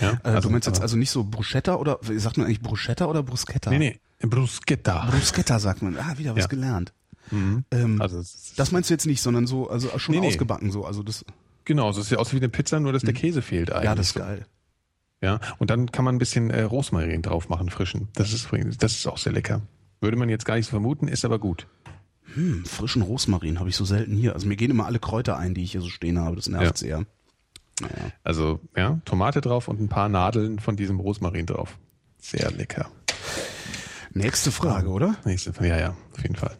[0.01, 0.19] Ja.
[0.25, 3.71] Äh, du meinst jetzt also nicht so Bruschetta oder sagt man eigentlich Bruschetta oder Bruschetta?
[3.71, 4.01] Nee, nee.
[4.27, 5.07] Bruschetta.
[5.11, 5.97] Bruschetta sagt man.
[5.99, 6.49] Ah, wieder was Ja.
[6.49, 6.93] gelernt.
[7.33, 8.23] Ähm, Also,
[8.57, 10.29] das meinst du jetzt nicht, sondern so, also schon Nee, nee.
[10.29, 10.85] ausgebacken so.
[10.85, 11.25] Also das,
[11.67, 13.85] Genau, so sieht aus wie eine Pizza, nur dass der Käse fehlt eigentlich.
[13.85, 14.47] ja, das ist geil.
[15.21, 18.09] Ja, und dann kann man ein bisschen äh, Rosmarin drauf machen, frischen.
[18.15, 18.49] Das ist,
[18.79, 19.63] das ist auch sehr lecker.
[20.01, 21.67] Würde man jetzt gar nicht so vermuten, ist aber gut.
[22.35, 24.35] Hm, frischen Rosmarin habe ich so selten hier.
[24.35, 26.37] Also mir gehen immer alle Kräuter ein, die ich hier so stehen habe.
[26.37, 27.05] Das nervt sehr.
[27.81, 28.13] Naja.
[28.23, 31.79] Also, ja, Tomate drauf und ein paar Nadeln von diesem Rosmarin drauf.
[32.19, 32.91] Sehr lecker.
[34.13, 35.17] Nächste Frage, oder?
[35.25, 36.57] Nächste, ja, ja, auf jeden Fall.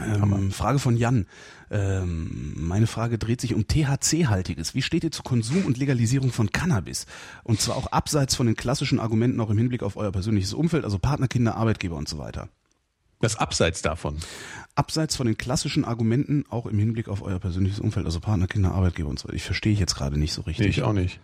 [0.00, 1.26] Ähm, Frage von Jan.
[1.72, 4.74] Ähm, meine Frage dreht sich um THC-haltiges.
[4.74, 7.06] Wie steht ihr zu Konsum und Legalisierung von Cannabis?
[7.44, 10.84] Und zwar auch abseits von den klassischen Argumenten, auch im Hinblick auf euer persönliches Umfeld,
[10.84, 12.50] also Partner, Kinder, Arbeitgeber und so weiter.
[13.20, 14.18] Das Abseits davon.
[14.74, 18.72] Abseits von den klassischen Argumenten, auch im Hinblick auf euer persönliches Umfeld, also Partner, Kinder,
[18.72, 19.36] Arbeitgeber und so weiter.
[19.36, 20.66] Ich verstehe ich jetzt gerade nicht so richtig.
[20.66, 21.20] Nee, ich auch nicht.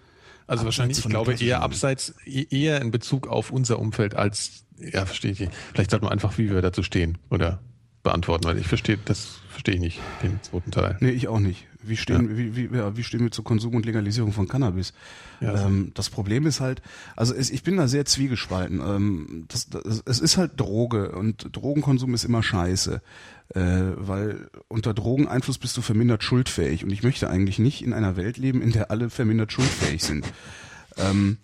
[0.46, 4.64] Also Abseits wahrscheinlich, ich glaube, eher abseits, e- eher in Bezug auf unser Umfeld als,
[4.78, 5.40] ja, verstehe ich.
[5.40, 5.53] nicht.
[5.74, 7.61] Vielleicht sollte man einfach, wie wir dazu stehen oder
[8.03, 10.96] beantworten, weil ich verstehe, das verstehe ich nicht, den zweiten Teil.
[11.00, 11.66] Nee, ich auch nicht.
[11.82, 14.92] Wie stehen, wie, wie, ja, wie stehen wir zu Konsum und Legalisierung von Cannabis?
[15.40, 15.66] Ja.
[15.66, 16.80] Ähm, das Problem ist halt,
[17.16, 18.80] also es, ich bin da sehr zwiegespalten.
[18.80, 23.02] Ähm, das, das, es ist halt Droge und Drogenkonsum ist immer scheiße,
[23.54, 23.61] äh,
[23.96, 28.36] weil unter Drogeneinfluss bist du vermindert schuldfähig und ich möchte eigentlich nicht in einer Welt
[28.36, 30.24] leben, in der alle vermindert schuldfähig sind.
[30.96, 31.38] Ähm,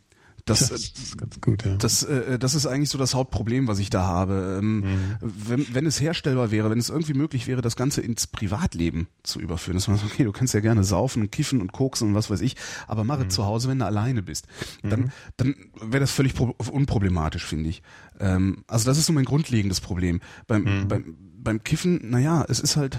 [0.47, 1.77] das, Das ist ganz gut, ja.
[1.77, 4.59] das, äh, das ist eigentlich so das Hauptproblem, was ich da habe.
[4.61, 5.17] Ähm, Mhm.
[5.21, 9.41] wenn, wenn es herstellbar wäre, wenn es irgendwie möglich wäre, das Ganze ins Privatleben zu
[9.41, 12.15] überführen, dass man sagt, okay, du kannst ja gerne saufen und kiffen und koksen und
[12.15, 14.47] was weiß ich, aber mach es zu Hause, wenn du alleine bist.
[14.83, 17.83] Dann, dann wäre das völlig pro- unproblematisch, finde ich.
[18.21, 20.21] Ähm, also das ist so mein grundlegendes Problem.
[20.47, 22.99] Beim, beim, beim Kiffen, naja, es ist halt,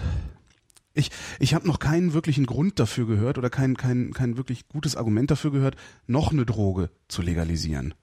[0.96, 4.96] ich, ich habe noch keinen wirklichen Grund dafür gehört oder kein, kein, kein wirklich gutes
[4.96, 5.76] Argument dafür gehört,
[6.08, 7.94] noch eine Droge zu legalisieren.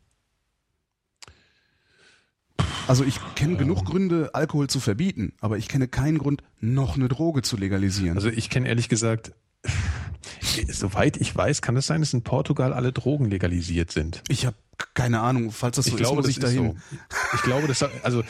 [2.86, 7.08] Also ich kenne genug Gründe, Alkohol zu verbieten, aber ich kenne keinen Grund, noch eine
[7.08, 8.16] Droge zu legalisieren.
[8.16, 9.32] Also ich kenne ehrlich gesagt,
[10.68, 14.22] soweit ich weiß, kann es sein, dass in Portugal alle Drogen legalisiert sind.
[14.28, 14.56] ich habe
[14.94, 16.72] keine Ahnung, falls das so Ich glaube, ist, muss das ich ist dahin.
[16.72, 16.96] so.
[17.36, 18.24] Ich glaube, das, also,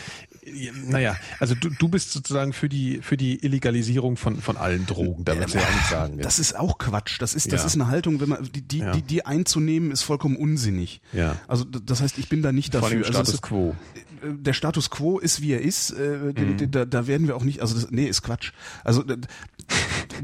[0.88, 5.24] naja, also du, du bist sozusagen für die, für die Illegalisierung von, von allen Drogen,
[5.24, 6.18] da willst du ja nicht sagen.
[6.18, 7.20] Das ist auch Quatsch.
[7.20, 7.66] Das ist, das Ja.
[7.66, 8.93] ist eine Haltung, wenn man die, die, Ja.
[8.93, 11.01] die, die einzunehmen, ist vollkommen unsinnig.
[11.12, 11.36] Ja.
[11.47, 13.07] Also das heißt, ich bin da nicht Vor allem dafür.
[13.07, 13.76] Also Status es- quo.
[14.22, 16.70] äh, der Status quo ist wie er ist, äh, Mhm.
[16.70, 18.53] da, da werden wir auch nicht, also das, nee, ist Quatsch.
[18.82, 19.05] Also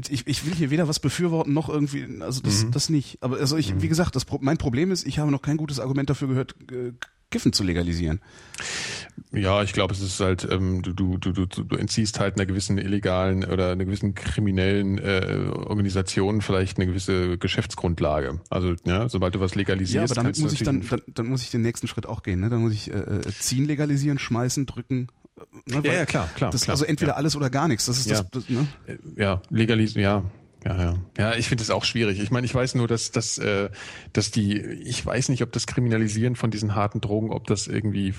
[0.09, 2.71] ich, ich will hier weder was befürworten noch irgendwie, also das, Mhm.
[2.71, 3.17] das nicht.
[3.21, 6.09] Aber also ich, wie gesagt, das, mein Problem ist, ich habe noch kein gutes Argument
[6.09, 6.91] dafür gehört, äh,
[7.31, 8.21] Kiffen zu legalisieren.
[9.31, 12.77] Ja, ich glaube, es ist halt, ähm, du, du, du, du, entziehst halt einer gewissen
[12.79, 18.39] illegalen oder einer gewissen kriminellen äh, Organisation vielleicht eine gewisse Geschäftsgrundlage.
[18.49, 21.43] Also, ja, sobald du was Ja, legalisierst, aber damit muss ich dann, dann, dann muss
[21.43, 22.39] ich den nächsten Schritt auch gehen.
[22.39, 22.49] Ne?
[22.49, 25.09] Dann muss ich äh, äh, ziehen legalisieren, schmeißen, drücken,
[25.65, 26.51] Ne, ja, ja, klar, klar.
[26.51, 27.15] Das, klar also entweder ja.
[27.15, 27.85] alles oder gar nichts.
[27.85, 28.23] Das ist ja.
[28.23, 28.67] das, ne?
[29.15, 30.23] Ja, legalisieren, ja.
[30.65, 30.95] Ja, ja.
[31.17, 32.19] Ja, ich finde es auch schwierig.
[32.19, 33.69] Ich meine, ich weiß nur, dass, dass, äh,
[34.11, 38.13] dass die, ich weiß nicht, ob das Kriminalisieren von diesen harten Drogen, ob das irgendwie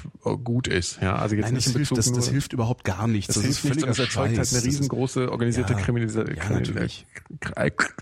[0.44, 1.00] gut ist.
[1.02, 3.06] Ja, also jetzt Nein, nicht das, in hilft, Bezug das, nur, das hilft überhaupt gar
[3.06, 3.34] nichts.
[3.34, 5.78] Das, Das, hilft ist nicht, völliger sondern es erzeugt halt eine Das riesengroße organisierte Ja,
[5.80, 6.34] Kriminalisierung.
[6.36, 7.06] ja, natürlich.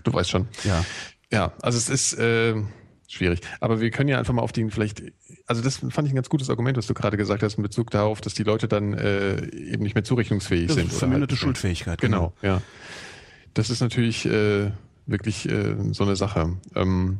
[0.03, 0.47] Du weißt schon.
[0.63, 0.85] Ja.
[1.31, 2.55] Ja, also es ist äh,
[3.07, 3.41] schwierig.
[3.59, 5.03] Aber wir können ja einfach mal auf den vielleicht,
[5.47, 7.91] also das fand ich ein ganz gutes Argument, was du gerade gesagt hast in Bezug
[7.91, 10.91] darauf, dass die Leute dann äh, eben nicht mehr zurechnungsfähig Das sind.
[10.93, 11.99] verminderte halt, Schuldfähigkeit.
[12.01, 12.61] Genau, ja.
[13.59, 14.71] Das ist natürlich äh,
[15.05, 16.57] wirklich äh, so eine Sache.
[16.75, 17.19] Ähm,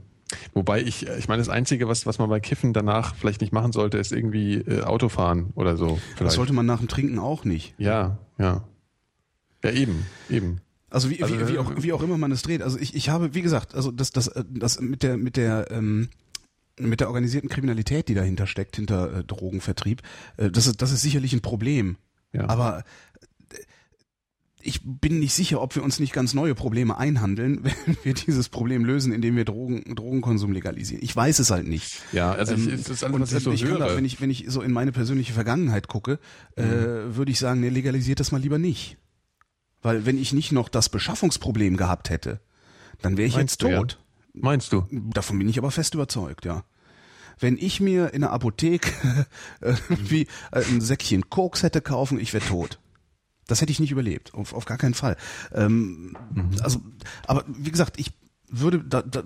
[0.53, 3.71] wobei ich, ich meine, das Einzige, was, was man bei Kiffen danach vielleicht nicht machen
[3.71, 5.95] sollte, ist irgendwie äh, Autofahren oder so.
[5.95, 6.35] Das Vielleicht.
[6.35, 7.73] sollte man nach dem Trinken auch nicht.
[7.77, 8.63] ja, ja.
[9.61, 10.61] Ja, eben, eben.
[10.89, 12.61] Also wie, Also, wie, wie, äh, auch, wie auch immer man es dreht.
[12.61, 15.69] Also ich, ich habe, wie gesagt, also das, das, äh, das mit der, mit der,
[15.69, 16.09] ähm,
[16.79, 20.01] mit der organisierten Kriminalität, die dahinter steckt, hinter äh, Drogenvertrieb,
[20.37, 21.97] äh, das ist, das ist sicherlich ein Problem.
[22.31, 22.47] Ja.
[22.47, 22.83] Aber
[24.62, 28.49] ich bin nicht sicher, ob wir uns nicht ganz neue Probleme einhandeln, wenn wir dieses
[28.49, 31.03] Problem lösen, indem wir Drogen, Drogenkonsum legalisieren.
[31.03, 32.01] Ich weiß es halt nicht.
[32.12, 33.80] ja, also ich, es ist alles, und was ich so ich höre.
[33.80, 36.20] da, wenn ich wenn ich so in meine persönliche Vergangenheit gucke,
[36.55, 38.97] äh, würde ich sagen, nee, legalisiert das mal lieber nicht,
[39.82, 42.41] weil wenn ich nicht noch das Beschaffungsproblem gehabt hätte,
[43.01, 43.78] dann wäre ich Meinst jetzt du, ja?
[43.78, 43.99] tot.
[44.34, 44.86] Meinst du?
[44.91, 46.64] Davon bin ich aber fest überzeugt, ja.
[47.39, 48.91] Wenn ich mir in der Apotheke
[49.62, 52.80] irgendwie äh, ein Säckchen Koks hätte kaufen, ich wäre tot.
[53.50, 55.18] Das hätte ich nicht überlebt, auf, auf gar keinen Fall.
[55.54, 56.50] Ähm, Mhm.
[56.62, 56.80] Also,
[57.28, 58.12] aber wie gesagt, ich
[58.52, 59.20] würde da, da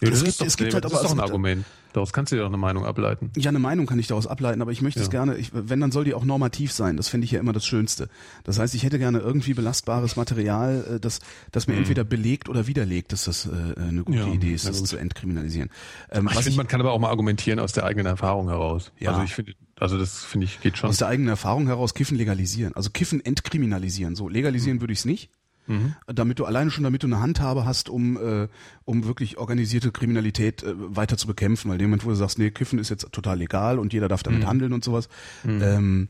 [0.00, 1.64] Ja, es das gibt, doch, es gibt halt das aber ist doch ein also, Argument.
[1.92, 3.32] Daraus kannst du dir doch eine Meinung ableiten.
[3.36, 5.10] ja, eine Meinung kann ich daraus ableiten, aber ich möchte es Ja.
[5.10, 6.96] gerne, ich, wenn, dann soll die auch normativ sein.
[6.96, 8.08] Das finde ich ja immer das Schönste.
[8.44, 11.18] Das heißt, ich hätte gerne irgendwie belastbares Material, äh, das,
[11.50, 14.26] das mir entweder belegt oder widerlegt, dass das äh, eine gute Mhm.
[14.28, 14.88] Ja, Idee ist, das gut.
[14.88, 15.70] zu entkriminalisieren.
[16.10, 18.92] Ähm, Ich finde, man kann aber auch mal argumentieren aus der eigenen Erfahrung heraus.
[18.98, 19.10] Ja.
[19.10, 20.88] Also ich finde, also das finde ich geht schon.
[20.90, 22.74] aus der eigenen Erfahrung heraus Kiffen legalisieren.
[22.76, 24.14] Also Kiffen entkriminalisieren.
[24.14, 24.80] So, legalisieren Mhm.
[24.82, 25.30] würde ich es nicht.
[26.06, 28.48] Damit du alleine schon, damit du eine Handhabe hast, um, äh,
[28.84, 31.68] um wirklich organisierte Kriminalität äh, weiter zu bekämpfen.
[31.68, 34.08] Weil in dem Moment, wo du sagst, nee, Kiffen ist jetzt total legal und jeder
[34.08, 34.24] darf Mhm.
[34.24, 35.08] damit handeln und sowas,
[35.44, 36.08] ähm,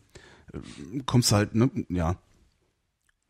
[0.54, 0.58] äh,
[1.04, 2.16] kommst halt, ne, ja.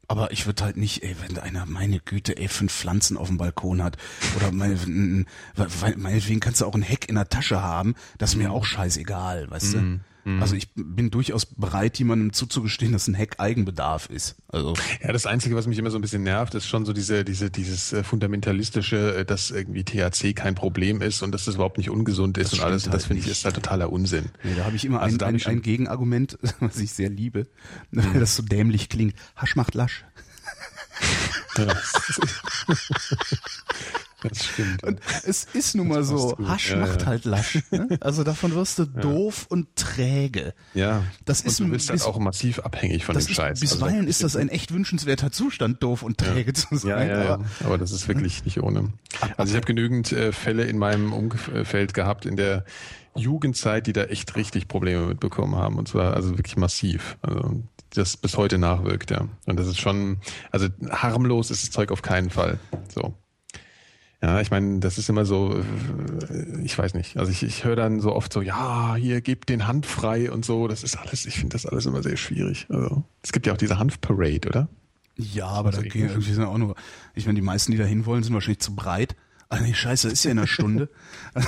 [0.06, 3.36] Aber ich würde halt nicht, ey, wenn einer, meine Güte, ey, fünf Pflanzen auf dem
[3.36, 3.96] Balkon hat
[4.36, 5.26] oder meine, n-
[5.56, 8.42] n- meinetwegen kannst du auch ein Heck in der Tasche haben, das ist Mhm.
[8.42, 10.00] mir auch scheißegal, weißt du?
[10.40, 14.36] Also ich bin durchaus bereit, jemandem zuzugestehen, dass ein Heck Eigenbedarf ist.
[14.48, 17.24] Also Ja, das Einzige, was mich immer so ein bisschen nervt, ist schon so diese,
[17.24, 21.78] diese, dieses äh, fundamentalistische, äh, dass irgendwie THC kein Problem ist und dass das überhaupt
[21.78, 22.82] nicht ungesund ist Das und alles.
[22.82, 23.36] stimmt Das halt finde ich nicht.
[23.38, 24.26] ist halt totaler Unsinn.
[24.44, 27.46] nee, da habe ich immer Also ein, ein, ein Gegenargument, was ich sehr liebe,
[27.90, 29.14] weil das so dämlich klingt.
[29.36, 30.04] Hasch macht lasch.
[31.58, 31.66] Ja,
[34.28, 34.82] das stimmt.
[34.84, 36.48] Und es ist nun mal so, gut.
[36.48, 37.06] Hasch Ja, macht ja.
[37.06, 37.58] halt lasch.
[37.70, 37.98] Ne?
[38.00, 40.54] Also davon wirst du doof und träge.
[40.74, 43.30] Ja, Das und ist du ein bist halt bis- auch massiv abhängig von dem ist,
[43.34, 43.60] Scheiß.
[43.60, 47.08] bisweilen Also, ist das ein echt wünschenswerter Zustand, doof und träge zu sein.
[47.08, 47.34] Ja, ja, ja.
[47.34, 48.92] aber aber das ist wirklich nicht ohne.
[49.36, 52.64] Also ich habe genügend äh, Fälle in meinem Umfeld gehabt in der
[53.16, 57.16] Jugendzeit, die da echt richtig Probleme mitbekommen haben und zwar also wirklich massiv.
[57.22, 57.62] Also
[57.94, 59.26] das bis heute nachwirkt, ja.
[59.46, 60.18] Und das ist schon,
[60.52, 62.60] also harmlos ist das Zeug auf keinen Fall.
[62.94, 63.14] So.
[64.22, 67.16] Ja, ich meine, das ist immer so, äh, ich weiß nicht.
[67.16, 70.44] Also ich, ich höre dann so oft so, ja, hier gebt den Hand frei und
[70.44, 70.68] so.
[70.68, 72.66] Das ist alles, ich finde das alles immer sehr schwierig.
[72.68, 74.68] Also es gibt ja auch diese Hanfparade, oder?
[75.16, 76.74] Ja, aber da Also irgendwie sind auch nur,
[77.14, 79.16] ich meine, die meisten, die da hinwollen, sind wahrscheinlich zu breit.
[79.52, 80.88] Ah nee, scheiße, ist ja in einer Stunde.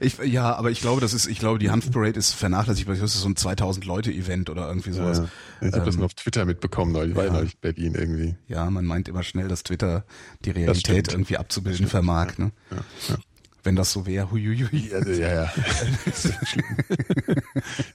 [0.00, 2.94] Ich, ich, ja, aber ich glaube, das ist, ich glaube, die Hanfparade ist vernachlässigbar.
[2.96, 5.18] Das ist so ein 2000 Leute Event oder irgendwie sowas.
[5.18, 5.24] Ja,
[5.68, 7.30] ich habe das Ähm, nur auf Twitter mitbekommen, neulich, war ja.
[7.30, 8.36] ja neulich in Berlin irgendwie.
[8.46, 10.04] Ja, man meint immer schnell, dass Twitter
[10.44, 10.50] die.
[10.50, 12.52] Realität irgendwie abzubilden vermag, ne?
[12.70, 12.76] Ja,
[13.08, 13.16] ja.
[13.62, 14.92] Wenn das so wäre, huiuiui.
[14.94, 15.52] Also, ja, ja.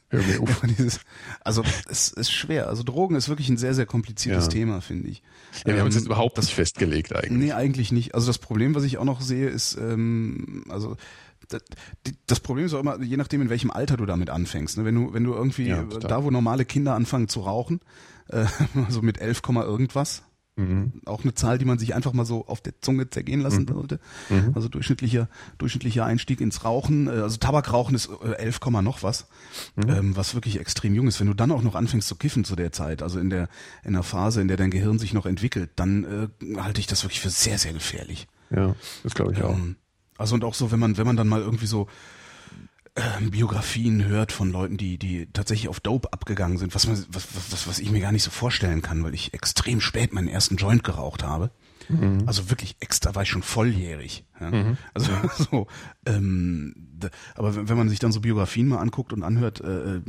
[0.10, 0.62] Hör mir auf.
[0.78, 1.00] Dieses,
[1.44, 2.68] also es ist schwer.
[2.70, 4.50] Also Drogen ist wirklich ein sehr, sehr kompliziertes Ja.
[4.52, 5.22] Thema, finde ich.
[5.66, 7.32] Ja, wir haben uns Ähm, jetzt überhaupt nicht festgelegt eigentlich.
[7.32, 8.16] Nee, eigentlich nicht.
[8.16, 10.98] Also das Problem, was ich auch noch sehe, ist, ähm, also
[11.50, 11.62] das,
[12.28, 14.78] das Problem ist auch immer, je nachdem, in welchem Alter du damit anfängst.
[14.78, 14.86] Ne?
[14.86, 17.82] Wenn du, wenn du irgendwie Ja, da, wo normale Kinder anfangen zu rauchen,
[18.30, 18.46] äh,
[18.86, 20.24] also mit 11, Komma irgendwas,
[20.58, 21.02] Mhm.
[21.06, 24.00] auch eine Zahl, die man sich einfach mal so auf der Zunge zergehen lassen sollte.
[24.54, 25.28] Also durchschnittlicher,
[25.58, 29.28] durchschnittlicher Einstieg ins Rauchen, äh, also Tabakrauchen ist äh, 11, Komma noch was,
[29.76, 31.20] ähm, was wirklich extrem jung ist.
[31.20, 33.50] Wenn du dann auch noch anfängst zu kiffen zu der Zeit, also in der,
[33.84, 37.04] in der Phase, in der dein Gehirn sich noch entwickelt, dann äh, halte ich das
[37.04, 38.28] wirklich für sehr, sehr gefährlich.
[38.50, 39.56] Ja, das glaube ich auch.
[39.58, 39.76] Ähm,
[40.18, 41.88] Also und auch so, wenn man, wenn man dann mal irgendwie so
[42.96, 47.28] äh, Biografien hört von Leuten, die, die tatsächlich auf Dope abgegangen sind, was, man, was,
[47.52, 50.56] was, was ich mir gar nicht so vorstellen kann, weil ich extrem spät meinen ersten
[50.56, 51.52] Joint geraucht habe.
[51.90, 52.24] Mhm.
[52.26, 54.24] Also wirklich extra war ich schon volljährig.
[54.40, 54.50] Ja?
[54.50, 54.78] Mhm.
[54.94, 55.12] Also
[55.52, 55.68] so,
[56.06, 60.02] ähm, da, aber wenn man sich dann so Biografien mal anguckt und anhört, äh,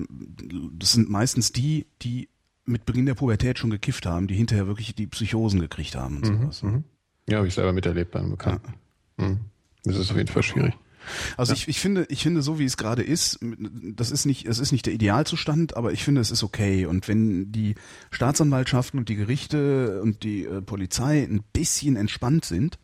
[0.72, 2.28] das sind meistens die, die
[2.64, 6.28] mit Beginn der Pubertät schon gekifft haben, die hinterher wirklich die Psychosen gekriegt haben und
[6.28, 6.42] mhm.
[6.42, 6.62] sowas.
[6.62, 6.84] Mhm.
[7.28, 8.74] Ja, habe ich selber miterlebt beim Bekannten.
[9.18, 9.28] Ja.
[9.28, 9.40] Mhm.
[9.84, 10.74] Das ist auf jeden Fall schwierig.
[11.36, 11.56] Also ja.
[11.56, 14.72] ich, ich finde, ich finde, so wie es gerade ist, das ist nicht, es ist
[14.72, 16.86] nicht der Idealzustand, aber ich finde, es ist okay.
[16.86, 17.74] Und wenn die
[18.10, 22.78] Staatsanwaltschaften und die Gerichte und die äh, Polizei ein bisschen entspannt sind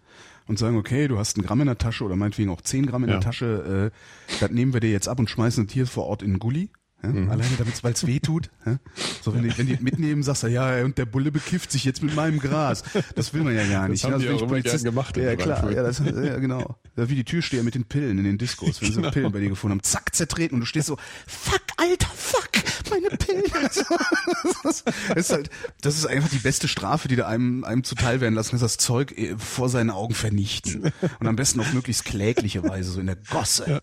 [0.47, 3.05] und sagen, okay, du hast ein Gramm in der Tasche oder meinetwegen auch zehn Gramm
[3.05, 3.17] in ja.
[3.17, 6.23] der Tasche, äh, das nehmen wir dir jetzt ab und schmeißen es hier vor Ort
[6.23, 6.71] in den Gully.
[7.03, 7.09] Ja?
[7.09, 7.31] Mhm.
[7.31, 8.51] Alleine damit, weil es weh tut.
[8.65, 8.79] Ja?
[9.23, 12.03] So, wenn die, wenn die mitnehmen, sagst du, ja, und der Bulle bekifft sich jetzt
[12.03, 12.83] mit meinem Gras.
[13.15, 14.03] Das will man ja gar nicht.
[14.03, 15.17] Das haben also, die auch immer gern gemacht.
[15.17, 15.71] Ja, klar.
[15.71, 16.77] Ja, das, ja, genau.
[16.97, 19.09] Ja, wie die Türsteher mit den Pillen in den Diskos, wenn genau.
[19.09, 19.83] sie Pillen bei dir gefunden haben.
[19.83, 22.51] Zack, zertreten und du stehst so, fuck, alter, fuck,
[22.91, 23.45] meine Pillen.
[24.63, 24.85] das,
[25.17, 25.51] ist halt,
[25.81, 28.77] das ist einfach die beste Strafe, die da einem, einem zuteil werden lassen, ist das
[28.77, 30.93] Zeug äh, vor seinen Augen vernichten.
[31.19, 33.83] Und am besten auf möglichst klägliche Weise, so in der Gosse.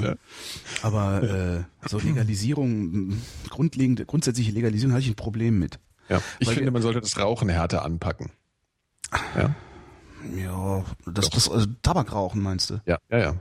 [0.00, 0.14] Ja.
[0.82, 3.16] Aber äh, so Legalisierung,
[3.50, 5.78] grundlegende, grundsätzliche Legalisierung habe ich ein Problem mit.
[6.08, 8.30] Ja, ich Weil finde, man sollte das Rauchen härter anpacken.
[9.36, 9.54] Ja.
[10.36, 12.80] Ja, das, das also Tabakrauchen meinst du?
[12.86, 13.34] Ja, ja, ja.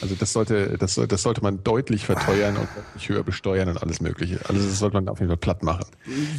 [0.00, 4.00] Also das sollte, das, das sollte man deutlich verteuern und deutlich höher besteuern und alles
[4.00, 4.40] Mögliche.
[4.48, 5.84] Also das sollte man auf jeden Fall platt machen.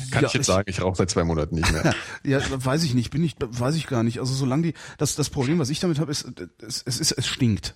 [0.10, 1.94] Kann ja, ich jetzt ich, sagen, ich rauche seit zwei Monaten nicht mehr.
[2.24, 4.20] ja, weiß ich nicht, bin ich, weiß ich gar nicht.
[4.20, 6.26] Also solange die, das, das Problem, was ich damit habe, ist,
[6.60, 7.76] es, es ist, es stinkt.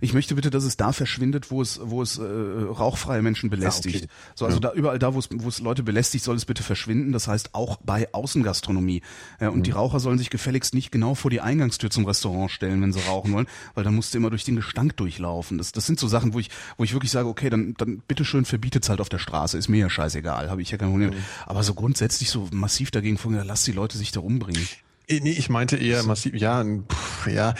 [0.00, 3.96] Ich möchte bitte, dass es da verschwindet, wo es, wo es äh, rauchfreie Menschen belästigt.
[3.96, 4.12] Ja, okay.
[4.34, 4.60] So, also ja.
[4.60, 7.12] da überall da, wo es, wo es Leute belästigt, soll es bitte verschwinden.
[7.12, 9.02] Das heißt auch bei Außengastronomie.
[9.40, 9.62] Ja, und mhm.
[9.64, 13.00] die Raucher sollen sich gefälligst nicht genau vor die Eingangstür zum Restaurant stellen, wenn sie
[13.00, 15.58] rauchen wollen, weil dann musst du immer durch den Gestank durchlaufen.
[15.58, 18.44] Das, das sind so Sachen, wo ich, wo ich wirklich sage, okay, dann, dann bitteschön
[18.44, 19.58] verbietet's halt auf der Straße.
[19.58, 21.10] Ist mir ja scheißegal, habe ich ja kein Problem.
[21.10, 21.24] Mhm.
[21.46, 24.66] Aber so grundsätzlich so massiv dagegen vorgehen, lass die Leute sich da umbringen.
[25.10, 27.54] Nee, ich meinte eher massiv, ja, pff, ja,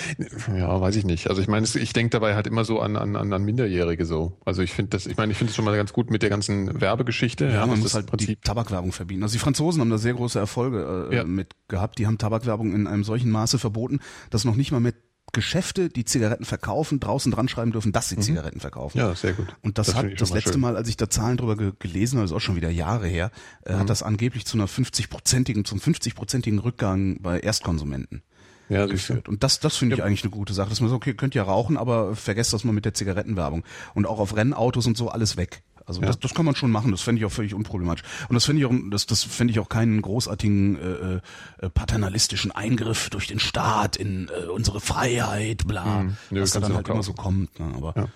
[0.54, 1.30] ja, weiß ich nicht.
[1.30, 4.36] Also ich meine, ich denke dabei halt immer so an, an, an Minderjährige so.
[4.44, 6.28] Also ich finde das, ich meine, ich finde es schon mal ganz gut mit der
[6.28, 7.46] ganzen Werbegeschichte.
[7.46, 8.28] Ja, ja man muss halt Prinzip.
[8.28, 9.22] die Tabakwerbung verbieten.
[9.22, 11.24] Also die Franzosen haben da sehr große Erfolge äh, ja.
[11.24, 11.98] mit gehabt.
[11.98, 14.96] Die haben Tabakwerbung in einem solchen Maße verboten, dass noch nicht mal mit
[15.32, 18.22] Geschäfte, die Zigaretten verkaufen, draußen dran schreiben dürfen, dass sie mhm.
[18.22, 18.98] Zigaretten verkaufen.
[18.98, 19.54] Ja, sehr gut.
[19.62, 20.60] Und das, das hat das letzte schön.
[20.60, 23.30] Mal, als ich da Zahlen drüber ge gelesen habe, ist auch schon wieder Jahre her,
[23.64, 23.80] äh, mhm.
[23.80, 28.22] hat das angeblich zu einer 50-prozentigen, zum 50-prozentigen Rückgang bei Erstkonsumenten
[28.68, 29.28] ja, geführt.
[29.28, 30.04] Und das, das finde ich ja.
[30.04, 32.72] eigentlich eine gute Sache, dass man so, okay, könnt ja rauchen, aber vergesst das mal
[32.72, 33.64] mit der Zigarettenwerbung.
[33.94, 35.62] Und auch auf Rennautos und so alles weg.
[35.88, 36.06] Also ja.
[36.06, 38.04] das, das kann man schon machen, das fände ich auch völlig unproblematisch.
[38.28, 42.52] Und das finde ich auch, das, das fände ich auch keinen großartigen äh, äh, paternalistischen
[42.52, 46.16] Eingriff durch den Staat in äh, unsere Freiheit, bla, mhm.
[46.30, 46.96] Nö, was da dann halt kaufen.
[46.96, 47.58] immer so kommt.
[47.58, 47.72] Ne?
[47.74, 48.08] Aber ja.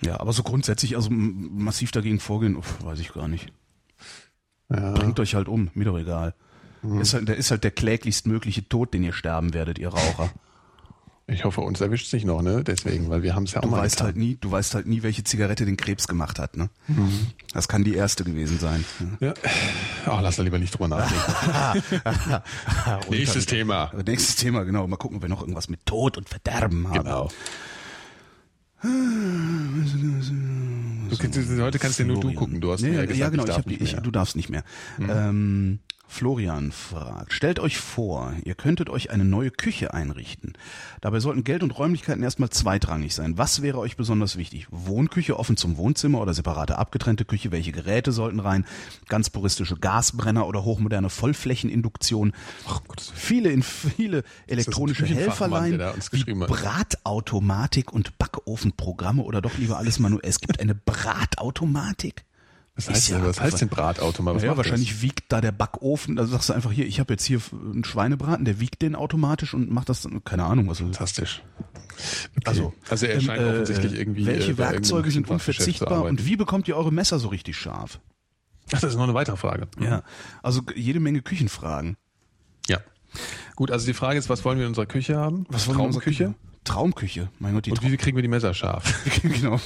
[0.00, 3.52] ja, aber so grundsätzlich, also massiv dagegen vorgehen, uff, weiß ich gar nicht.
[4.70, 4.92] Ja.
[4.92, 6.34] Bringt euch halt um, mir doch egal.
[6.80, 7.02] Mhm.
[7.02, 10.30] Ist halt, der ist halt der kläglichst mögliche Tod, den ihr sterben werdet, ihr Raucher.
[11.28, 12.62] Ich hoffe, uns erwischt sich noch, ne?
[12.62, 13.82] Deswegen, weil wir haben es ja auch du mal.
[13.82, 16.70] Weißt halt nie, du weißt halt nie, welche Zigarette den Krebs gemacht hat, ne?
[16.86, 17.26] Mhm.
[17.52, 18.84] Das kann die erste gewesen sein.
[19.18, 19.34] Ja.
[20.06, 22.42] Ach, lass da lieber nicht drüber nachdenken.
[23.10, 23.90] nächstes Thema.
[24.06, 24.86] Nächstes Thema, genau.
[24.86, 26.98] Mal gucken, ob wir noch irgendwas mit Tod und Verderben haben.
[26.98, 27.28] Genau.
[31.08, 32.60] Du kannst, heute kannst du nur du gucken.
[32.60, 33.44] Du hast nee, ja, gesagt, ja genau.
[33.66, 34.62] Ich, ich, ich, du darfst nicht mehr.
[34.98, 35.10] Mhm.
[35.10, 35.78] Ähm,
[36.08, 40.54] Florian fragt, stellt euch vor, ihr könntet euch eine neue Küche einrichten.
[41.00, 43.38] Dabei sollten Geld und Räumlichkeiten erstmal zweitrangig sein.
[43.38, 44.66] Was wäre euch besonders wichtig?
[44.70, 47.50] Wohnküche offen zum Wohnzimmer oder separate abgetrennte Küche?
[47.50, 48.64] Welche Geräte sollten rein?
[49.08, 52.32] Ganz puristische Gasbrenner oder hochmoderne Vollflächeninduktion?
[52.68, 52.80] Ach,
[53.14, 55.78] viele, in viele elektronische Helferlein,
[56.46, 60.28] Bratautomatik und Backofenprogramme oder doch lieber alles manuell.
[60.28, 62.25] Es gibt eine Bratautomatik?
[62.76, 64.42] Was heißt, ja, was heißt denn Bratautomat?
[64.42, 65.02] ja, wahrscheinlich das?
[65.02, 68.44] wiegt da der Backofen, also sagst du einfach hier, ich habe jetzt hier einen Schweinebraten,
[68.44, 70.68] der wiegt den automatisch und macht das, keine Ahnung.
[70.68, 71.42] Also, Fantastisch.
[72.36, 72.42] Okay.
[72.44, 74.26] Also, also er scheint ähm, offensichtlich irgendwie.
[74.26, 77.98] Welche äh, Werkzeuge sind unverzichtbar und wie bekommt ihr eure Messer so richtig scharf?
[78.74, 79.68] Ach, das ist noch eine weitere Frage.
[79.80, 80.02] Ja,
[80.42, 81.96] also jede Menge Küchenfragen.
[82.68, 82.80] Ja.
[83.54, 85.46] Gut, also die Frage ist, was wollen wir in unserer Küche haben?
[85.48, 85.78] Was wollen Traumküche?
[85.78, 86.34] wir in unserer Küche?
[86.64, 87.28] Traumküche.
[87.38, 88.92] Mein Gott, die Und wie kriegen wir die Messer scharf?
[89.22, 89.58] genau.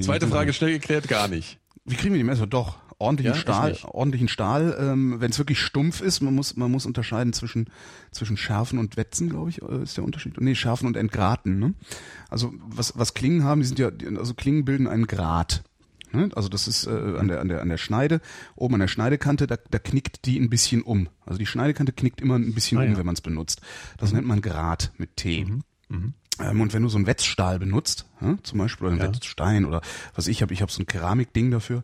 [0.00, 1.58] Zweite Frage schnell geklärt, gar nicht.
[1.88, 2.46] Wie kriegen wir die Messer?
[2.46, 4.76] Doch, ordentlichen ja, Stahl, ordentlichen Stahl.
[4.78, 7.70] Ähm, Wenn es wirklich stumpf ist, man muss, man muss unterscheiden zwischen
[8.10, 10.40] zwischen Schärfen und Wetzen, glaube ich, äh, ist der Unterschied.
[10.40, 11.58] Nee, Schärfen und Entgraten.
[11.58, 11.74] Ne?
[12.28, 15.62] Also was was Klingen haben, die sind ja, also Klingen bilden einen Grat.
[16.12, 16.30] Ne?
[16.34, 18.20] Also das ist äh, an der an der an der Schneide
[18.56, 21.08] oben an der Schneidekante, da, da knickt die ein bisschen um.
[21.24, 22.98] Also die Schneidekante knickt immer ein bisschen ah, um, ja.
[22.98, 23.60] wenn man es benutzt.
[23.98, 24.16] Das mhm.
[24.16, 25.44] nennt man Grat mit T.
[25.44, 25.62] Mhm.
[25.88, 26.14] Mhm.
[26.40, 28.06] Ähm, und wenn du so einen Wetzstahl benutzt,
[28.42, 29.14] zum Beispiel, oder einen ja.
[29.14, 29.80] Wetzstein oder
[30.14, 31.82] was ich habe, ich habe so ein Keramikding dafür.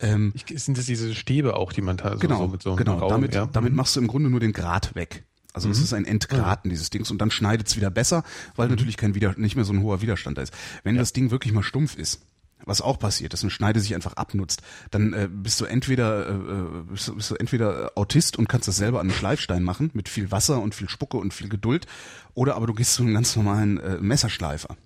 [0.00, 2.70] Ähm, ich, sind das diese Stäbe auch, die man da so, genau, so mit so
[2.70, 3.46] einem Genau, Raum, damit, ja?
[3.46, 3.76] damit mhm.
[3.76, 5.24] machst du im Grunde nur den Grat weg.
[5.52, 5.72] Also mhm.
[5.72, 8.24] es ist ein Entgraten dieses Dings und dann schneidet es wieder besser,
[8.56, 8.74] weil mhm.
[8.74, 10.54] natürlich kein Wider nicht mehr so ein hoher Widerstand da ist.
[10.82, 11.02] Wenn ja.
[11.02, 12.26] das Ding wirklich mal stumpf ist,
[12.64, 16.32] was auch passiert, dass eine Schneide sich einfach abnutzt, dann äh, bist du entweder äh,
[16.32, 19.90] äh bist, du, bist du entweder Autist und kannst das selber an einem Schleifstein machen
[19.94, 21.86] mit viel Wasser und viel Spucke und viel Geduld,
[22.34, 24.76] oder aber du gehst zu einem ganz normalen äh, Messerschleifer.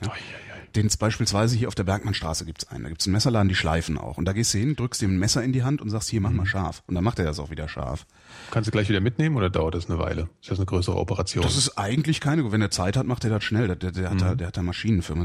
[0.00, 0.08] Ja.
[0.08, 2.84] Oh, ja, ja den es beispielsweise hier auf der Bergmannstraße gibt's einen.
[2.84, 4.18] Da gibt's einen Messerladen, die schleifen auch.
[4.18, 6.20] Und da gehst du hin, drückst ihm ein Messer in die Hand und sagst, hier,
[6.20, 6.46] mach mal mhm.
[6.46, 6.82] scharf.
[6.86, 8.06] Und dann macht er das auch wieder scharf.
[8.50, 10.28] Kannst du gleich wieder mitnehmen oder dauert das eine Weile?
[10.40, 11.42] Ist das eine größere Operation?
[11.42, 12.50] Das ist eigentlich keine.
[12.50, 13.68] Wenn er Zeit hat, macht er das schnell.
[13.68, 14.14] Der, der, der, mhm.
[14.14, 15.24] hat, da, der hat da Maschinenfirma.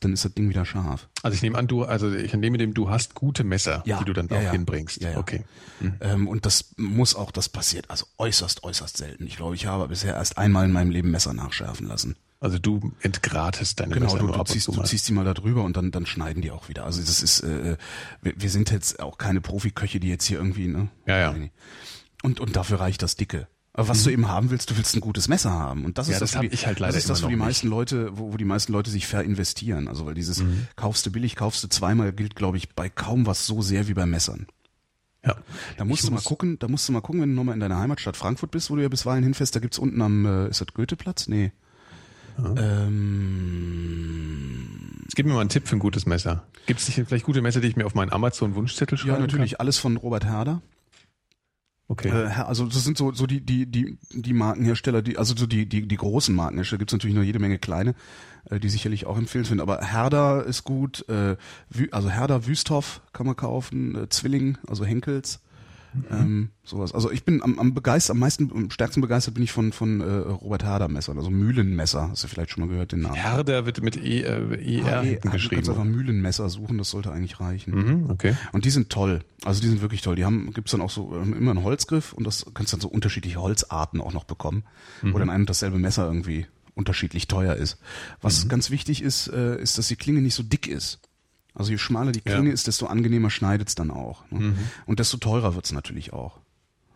[0.00, 1.08] Dann ist das Ding wieder scharf.
[1.22, 4.04] Also ich nehme an, du, also ich nehme dem, du hast gute Messer, ja, die
[4.04, 4.50] du dann ja, auch ja.
[4.52, 5.00] hinbringst.
[5.02, 5.18] Ja, ja.
[5.18, 5.44] Okay.
[5.80, 5.94] Mhm.
[6.00, 9.26] Ähm, und das muss auch, das passiert also äußerst, äußerst selten.
[9.26, 12.16] Ich glaube, ich habe bisher erst einmal in meinem Leben Messer nachschärfen lassen.
[12.40, 15.62] Also du entgratest deine genau, Messer du, du, ziehst, du ziehst die mal da drüber
[15.62, 16.86] und dann, dann schneiden die auch wieder.
[16.86, 17.76] Also das ist, äh,
[18.22, 20.88] wir, wir sind jetzt auch keine Profiköche, die jetzt hier irgendwie, ne?
[21.06, 21.34] Ja, ja.
[22.22, 23.46] Und, und dafür reicht das Dicke.
[23.74, 24.04] Aber was mhm.
[24.04, 25.84] du eben haben willst, du willst ein gutes Messer haben.
[25.84, 27.66] Und das ja, ist das, das, ich halt leider das ist das, wo die meisten
[27.66, 27.74] nicht.
[27.74, 29.86] Leute, wo, wo die meisten Leute sich verinvestieren.
[29.86, 30.66] Also weil dieses mhm.
[30.76, 33.94] kaufst du billig, kaufst du zweimal gilt, glaube ich, bei kaum was so sehr wie
[33.94, 34.46] bei Messern.
[35.24, 35.36] Ja.
[35.76, 37.54] Da musst ich du muss mal gucken, da musst du mal gucken, wenn du nochmal
[37.54, 40.48] in deiner Heimatstadt Frankfurt bist, wo du ja bisweilen hinfährst, da gibt's unten am, äh,
[40.48, 41.28] ist das Goetheplatz?
[41.28, 41.52] Nee.
[42.56, 44.30] Ähm,
[45.14, 46.44] Gib mir mal einen Tipp für ein gutes Messer.
[46.66, 49.14] Gibt es nicht vielleicht gute Messer, die ich mir auf meinen Amazon-Wunschzettel schreibe?
[49.14, 49.52] Ja, natürlich.
[49.52, 49.60] Kann?
[49.60, 50.62] Alles von Robert Herder.
[51.88, 52.08] Okay.
[52.08, 55.66] Äh, also das sind so so die die die die Markenhersteller, die also so die
[55.66, 57.96] die die großen Markenhersteller gibt's natürlich noch jede Menge kleine,
[58.48, 59.60] äh, die sicherlich auch empfehlenswert sind.
[59.60, 61.36] Aber Herder ist gut, äh,
[61.90, 65.40] also Herder Wüsthoff kann man kaufen, äh, Zwilling, also Henkels.
[65.92, 66.04] Mhm.
[66.10, 66.92] Ähm, sowas.
[66.94, 70.00] Also ich bin am, am begeistert, am meisten, am stärksten begeistert bin ich von von
[70.00, 72.10] äh, Robert Herder Messern, also Mühlenmesser.
[72.10, 73.14] Hast du vielleicht schon mal gehört den Namen?
[73.14, 75.62] Herder wird mit E äh, ER ah, e, geschrieben.
[75.64, 77.74] Du einfach Mühlenmesser suchen, das sollte eigentlich reichen.
[77.74, 78.36] Mhm, okay.
[78.52, 79.20] Und die sind toll.
[79.44, 80.16] Also die sind wirklich toll.
[80.16, 82.88] Die haben gibt's dann auch so ähm, immer einen Holzgriff und das kannst dann so
[82.88, 84.64] unterschiedliche Holzarten auch noch bekommen,
[85.02, 85.14] mhm.
[85.14, 87.78] wo dann ein und dasselbe Messer irgendwie unterschiedlich teuer ist.
[88.20, 88.48] Was mhm.
[88.48, 91.00] ganz wichtig ist, äh, ist, dass die Klinge nicht so dick ist.
[91.54, 92.54] Also je schmaler die Klinge ja.
[92.54, 94.24] ist, desto angenehmer schneidet's dann auch.
[94.30, 94.40] Ne?
[94.40, 94.58] Mhm.
[94.86, 96.38] Und desto teurer wird's natürlich auch.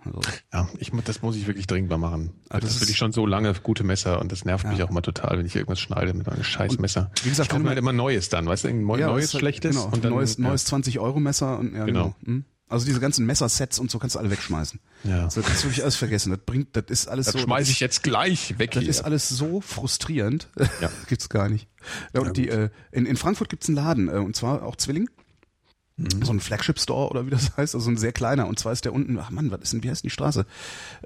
[0.07, 0.20] Also.
[0.52, 2.32] Ja, ich, das muss ich wirklich dringend mal machen.
[2.50, 4.70] Also das, das will ich schon so lange gute Messer und das nervt ja.
[4.70, 7.11] mich auch mal total, wenn ich irgendwas schneide mit einem Scheißmesser.
[7.22, 9.76] wie gesagt, ich kaufe mir halt immer Neues dann, weißt du, ein ja, neues, schlechtes.
[9.76, 10.44] Genau, und dann, neues, ja.
[10.44, 12.14] neues 20 Euro Messer und ja, genau.
[12.22, 12.36] genau.
[12.38, 12.44] Hm?
[12.75, 14.81] Also diese ganzen Messersets und so kannst du alle wegschmeißen.
[15.05, 15.22] Ja.
[15.27, 16.31] Also das kannst du wirklich alles vergessen.
[16.31, 17.39] Das bringt, das ist alles das so.
[17.39, 18.72] Das schmeiße ich jetzt gleich weg.
[18.72, 18.91] Das hier.
[18.91, 20.49] ist alles so frustrierend.
[20.81, 20.91] Ja.
[21.07, 21.68] Gibt's gar nicht.
[22.14, 25.09] Ja, und die, äh, in, in Frankfurt gibt's einen Laden, äh, und zwar auch Zwilling.
[25.97, 26.25] Mhm.
[26.25, 28.49] So ein Flagship Store oder wie das heißt, also ein sehr kleiner.
[28.49, 30.45] Und zwar ist der unten, ach Mann, was ist denn, wie heißt denn die Straße?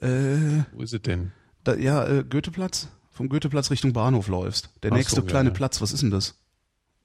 [0.01, 1.33] Äh, Wo ist es denn?
[1.64, 2.89] Da, ja, äh, Goetheplatz.
[3.11, 4.71] Vom Goetheplatz Richtung Bahnhof läufst.
[4.83, 5.55] Der ach nächste so, kleine ja.
[5.55, 6.39] Platz, was ist denn das?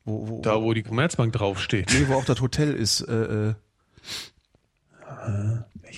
[0.05, 1.91] Wo, wo, da, wo die Commerzbank draufsteht.
[1.93, 3.01] Nee, wo auch das Hotel ist.
[3.01, 3.55] Äh,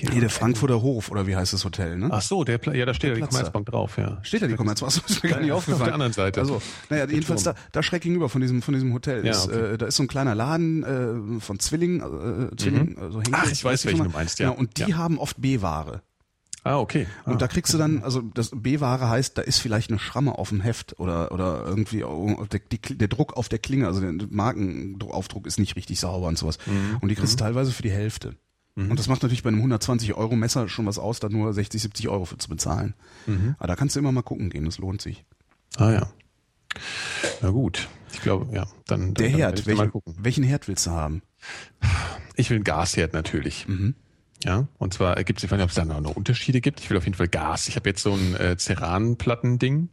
[0.01, 2.09] Nee, der Frankfurter Hof oder wie heißt das Hotel, ne?
[2.11, 4.19] Ach so, der ja, da steht ja die Commerzbank drauf, ja.
[4.23, 4.91] Steht da die Commerzbank?
[4.91, 5.81] Achso, ist mir gar nicht aufgefallen.
[5.81, 6.39] Auf der anderen Seite.
[6.41, 9.25] Also, naja, jedenfalls da, da schräg gegenüber von diesem von diesem Hotel.
[9.25, 9.73] Ja, ist, okay.
[9.73, 13.01] äh, da ist so ein kleiner Laden äh, von Zwilling, äh, Zwilling, mhm.
[13.01, 14.49] also Henkel, Ach, ich weiß, welchen du meinst, ja.
[14.49, 14.97] Genau, und die ja.
[14.97, 16.01] haben oft B-Ware.
[16.63, 17.05] Ah, okay.
[17.25, 20.37] Und ah, da kriegst du dann, also das B-Ware heißt, da ist vielleicht eine Schramme
[20.37, 22.03] auf dem Heft oder oder irgendwie
[22.51, 26.39] der, die, der Druck auf der Klinge, also der Markenaufdruck ist nicht richtig sauber und
[26.39, 26.57] sowas.
[26.65, 26.97] Mhm.
[27.01, 27.47] Und die kriegst du mhm.
[27.47, 28.35] teilweise für die Hälfte.
[28.75, 28.91] Mhm.
[28.91, 31.81] Und das macht natürlich bei einem 120 Euro Messer schon was aus, da nur 60,
[31.81, 32.93] 70 Euro für zu bezahlen.
[33.25, 33.55] Mhm.
[33.57, 35.25] Aber da kannst du immer mal gucken gehen, das lohnt sich.
[35.77, 36.09] Ah ja.
[37.41, 37.87] Na gut.
[38.13, 41.21] Ich glaube, ja, dann, dann Der dann Herd, welchen, welchen Herd willst du haben?
[42.35, 43.67] Ich will einen Gasherd natürlich.
[43.67, 43.95] Mhm.
[44.43, 46.79] Ja, und zwar gibt es, ich weiß nicht, ob es da noch Unterschiede gibt.
[46.81, 47.67] Ich will auf jeden Fall Gas.
[47.67, 49.89] Ich habe jetzt so ein äh, Ceran-Platten-Ding.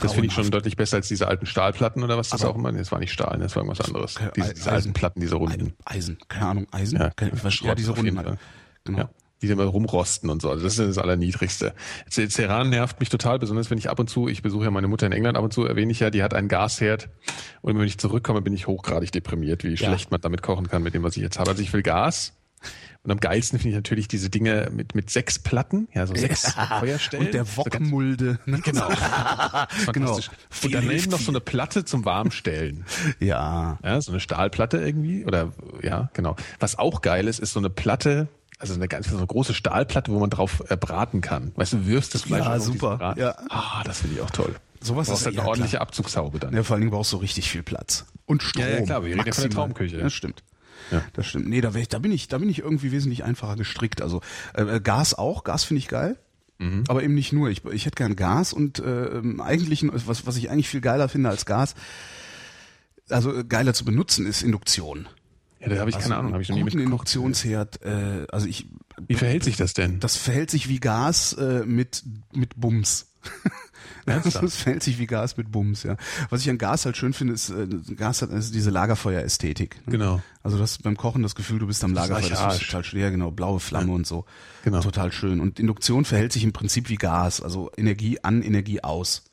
[0.00, 2.56] Das finde ich schon deutlich besser als diese alten Stahlplatten oder was das Aber auch
[2.56, 2.72] immer.
[2.72, 4.14] Das war nicht Stahl, das war irgendwas anderes.
[4.36, 5.74] Diese, diese alten Platten, diese runden.
[5.84, 6.98] Eisen, keine Ahnung, Eisen?
[6.98, 7.10] Ja,
[7.42, 8.18] was, ja diese runden.
[8.18, 8.38] Halt.
[8.84, 8.98] Genau.
[8.98, 9.10] Ja
[9.42, 10.50] die immer rumrosten und so.
[10.50, 11.74] Also das ist das Allerniedrigste.
[12.08, 15.06] Ceran nervt mich total, besonders wenn ich ab und zu, ich besuche ja meine Mutter
[15.06, 17.08] in England, ab und zu erwähne ich ja, die hat einen Gasherd
[17.60, 19.76] und wenn ich zurückkomme, bin ich hochgradig deprimiert, wie ja.
[19.76, 21.50] schlecht man damit kochen kann mit dem, was ich jetzt habe.
[21.50, 22.34] Also ich will Gas,
[23.04, 26.54] und am geilsten finde ich natürlich diese Dinge mit, mit sechs Platten, ja, so sechs
[26.54, 27.26] ja, Feuerstellen.
[27.26, 28.38] Und der Wokmulde.
[28.46, 28.88] So genau.
[29.92, 30.14] genau.
[30.16, 32.84] Und dann eben noch so eine Platte zum Warmstellen.
[33.18, 33.78] ja.
[33.82, 35.24] Ja, so eine Stahlplatte irgendwie.
[35.24, 35.52] Oder
[35.82, 36.36] ja, genau.
[36.60, 40.12] Was auch geil ist, ist so eine Platte, also eine ganz so eine große Stahlplatte,
[40.12, 41.50] wo man drauf äh, braten kann.
[41.56, 43.14] Weißt du, wirfst das Fleisch ja, super.
[43.18, 44.54] Ja, ah, das finde ich auch toll.
[44.80, 45.82] Sowas ist halt eine ordentliche klar.
[45.82, 46.54] Abzugshaube dann.
[46.54, 48.62] Ja, vor allen Dingen brauchst du richtig viel Platz und Strom.
[48.62, 49.98] Ja, ja klar, wir reden ja von der Traumküche.
[49.98, 50.42] Ja, stimmt.
[50.92, 51.02] Ja.
[51.14, 51.48] Das stimmt.
[51.48, 54.02] Nee, da, ich, da bin ich, da bin ich irgendwie wesentlich einfacher gestrickt.
[54.02, 54.20] Also
[54.54, 56.16] äh, äh, Gas auch, Gas finde ich geil.
[56.58, 56.84] Mhm.
[56.88, 57.50] Aber eben nicht nur.
[57.50, 61.30] Ich, ich hätte gern Gas und äh, eigentlich, was, was ich eigentlich viel geiler finde
[61.30, 61.74] als Gas,
[63.08, 65.08] also geiler zu benutzen, ist Induktion.
[65.60, 68.46] Ja, da habe ich also keine Ahnung, habe ich noch nie mit Induktionsherd, äh, also
[68.46, 68.66] ich
[69.06, 70.00] Wie verhält sich das denn?
[70.00, 72.02] Das verhält sich wie Gas äh, mit
[72.32, 73.12] mit Bums.
[74.06, 75.96] das verhält sich wie Gas mit Bums, ja.
[76.30, 79.86] Was ich an Gas halt schön finde, ist äh, Gas hat also diese Lagerfeuerästhetik.
[79.86, 79.92] Ne?
[79.92, 80.22] Genau.
[80.42, 82.84] Also du hast beim Kochen das Gefühl, du bist am Lagerfeuer, das, das ist total
[82.84, 83.94] schwer, genau, blaue Flamme ja.
[83.94, 84.24] und so.
[84.64, 84.80] Genau.
[84.80, 85.40] Total schön.
[85.40, 89.24] Und Induktion verhält sich im Prinzip wie Gas, also Energie an, Energie aus.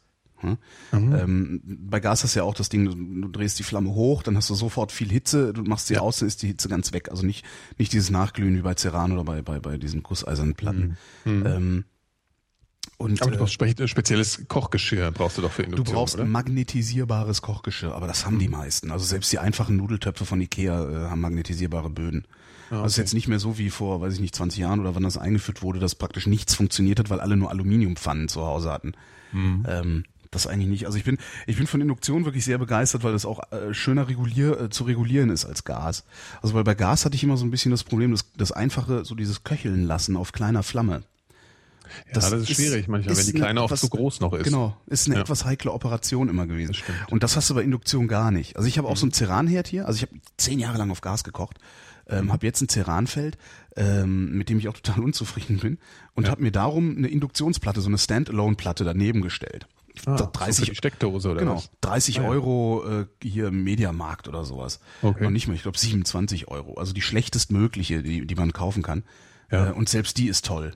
[0.42, 0.58] Hm?
[0.92, 1.16] Mhm.
[1.16, 4.24] Ähm, bei Gas hast du ja auch das Ding, du, du, drehst die Flamme hoch,
[4.24, 6.02] dann hast du sofort viel Hitze, du machst sie ja.
[6.02, 7.10] aus, dann ist die Hitze ganz weg.
[7.12, 7.46] Also nicht,
[7.78, 10.98] nicht dieses Nachglühen wie bei Ceran oder bei, bei, bei diesen gusseisernen Platten.
[11.26, 11.40] Mhm.
[11.40, 11.46] mhm.
[11.46, 11.86] Ähm,
[12.98, 16.26] und, aber du brauchst äh, spezielles Kochgeschirr, brauchst du doch für Induktion, Du brauchst oder?
[16.26, 18.92] magnetisierbares Kochgeschirr, aber das haben die meisten.
[18.92, 22.26] Also selbst die einfachen Nudeltöpfe von Ikea äh, haben magnetisierbare Böden.
[22.70, 22.76] Ah, okay.
[22.84, 25.04] Also ist jetzt nicht mehr so wie vor, weiß ich nicht, 20 Jahren oder wann
[25.04, 28.94] das eingeführt wurde, dass praktisch nichts funktioniert hat, weil alle nur Aluminiumpfannen zu Hause hatten.
[29.32, 29.66] Mhm.
[29.68, 30.86] Ähm, das eigentlich nicht.
[30.86, 31.18] Also ich bin,
[31.48, 34.84] ich bin von Induktion wirklich sehr begeistert, weil das auch äh, schöner regulier, äh, zu
[34.84, 36.04] regulieren ist als Gas.
[36.42, 39.06] Also weil bei Gas hatte ich immer so ein bisschen das Problem, das, das einfache,
[39.06, 41.04] so dieses Köcheln lassen auf kleiner Flamme.
[42.08, 44.44] Ja, das, das ist schwierig manchmal, wenn die kleine auch zu groß noch ist.
[44.44, 45.22] Genau, ist eine ja.
[45.22, 46.74] etwas heikle Operation immer gewesen.
[46.74, 48.58] Das Und das hast du bei Induktion gar nicht.
[48.58, 51.02] Also ich habe auch so ein Ceranherd hier, also ich habe zehn Jahre lang auf
[51.02, 51.58] Gas gekocht,
[52.08, 52.34] ähm, mhm.
[52.34, 53.38] habe jetzt ein Ceranfeld,
[53.76, 55.78] ähm, mit dem ich auch total unzufrieden bin
[56.14, 56.32] und ja.
[56.32, 59.68] habe mir darum eine Induktionsplatte, so eine Standalone-Platte daneben gestellt.
[60.06, 61.70] Ah, 30 so Steckdose oder genau, was?
[61.82, 62.30] 30 ah, ja.
[62.30, 64.80] Euro äh, hier im Mediamarkt oder sowas.
[65.02, 65.26] Okay.
[65.26, 66.76] Und nicht mehr, ich glaube 27 Euro.
[66.76, 69.04] Also die schlechtestmögliche, die, die man kaufen kann.
[69.52, 69.70] Ja.
[69.70, 70.74] Äh, und selbst die ist toll.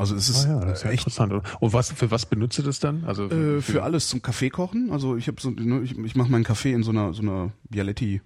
[0.00, 1.30] Also es ist, ah ja, ist ja echt interessant.
[1.60, 3.04] Und was für was benutzt du das dann?
[3.04, 4.90] Also für, äh, für alles zum Kaffee kochen.
[4.90, 7.52] Also ich habe so, ne, ich, ich mache meinen Kaffee in so einer so einer
[7.68, 8.22] Bialetti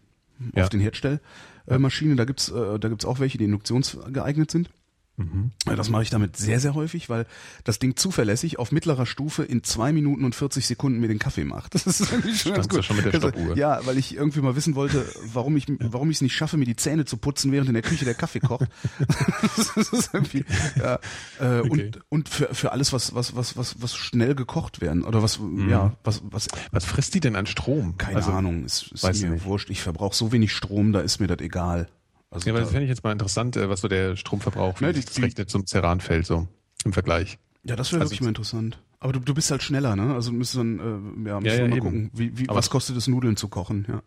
[0.55, 0.63] ja.
[0.63, 2.15] auf den Herdstellmaschine.
[2.15, 4.71] Da gibt's äh, da gibt's auch welche, die induktionsgeeignet sind.
[5.17, 5.53] Mhm.
[5.65, 7.27] Das mache ich damit sehr, sehr häufig, weil
[7.63, 11.45] das Ding zuverlässig auf mittlerer Stufe in zwei Minuten und 40 Sekunden mir den Kaffee
[11.45, 11.75] macht.
[11.85, 12.85] Das ist eigentlich schon ganz gut.
[12.85, 16.17] Schon mit der also, ja, weil ich irgendwie mal wissen wollte, warum ich, warum ich
[16.17, 18.69] es nicht schaffe, mir die Zähne zu putzen, während in der Küche der Kaffee kocht.
[19.57, 20.45] das ist irgendwie,
[20.77, 20.99] ja,
[21.41, 21.69] äh, okay.
[21.69, 25.39] und, und für, für alles, was, was, was, was, was schnell gekocht werden, oder was,
[25.39, 25.69] mhm.
[25.69, 26.49] ja, was, was.
[26.71, 27.99] Was frisst die denn an Strom?
[27.99, 29.71] Keine also, Ahnung, ist, ist mir wurscht.
[29.71, 31.89] Ich verbrauche so wenig Strom, da ist mir das egal.
[32.35, 34.93] Also ja, aber das fände ich jetzt mal interessant, äh, was so der Stromverbrauch, ne,
[34.93, 36.49] das rechnet zum Ceranfeld so
[36.85, 37.39] im Vergleich.
[37.63, 38.79] Ja, das wäre also wirklich mal interessant.
[38.99, 40.15] Aber du, du bist halt schneller, ne?
[40.15, 41.85] Also müssen dann, äh, ja, müssen ja, ja, mal eben.
[41.85, 44.03] gucken, wie, wie, was kostet es, Nudeln zu kochen, ja.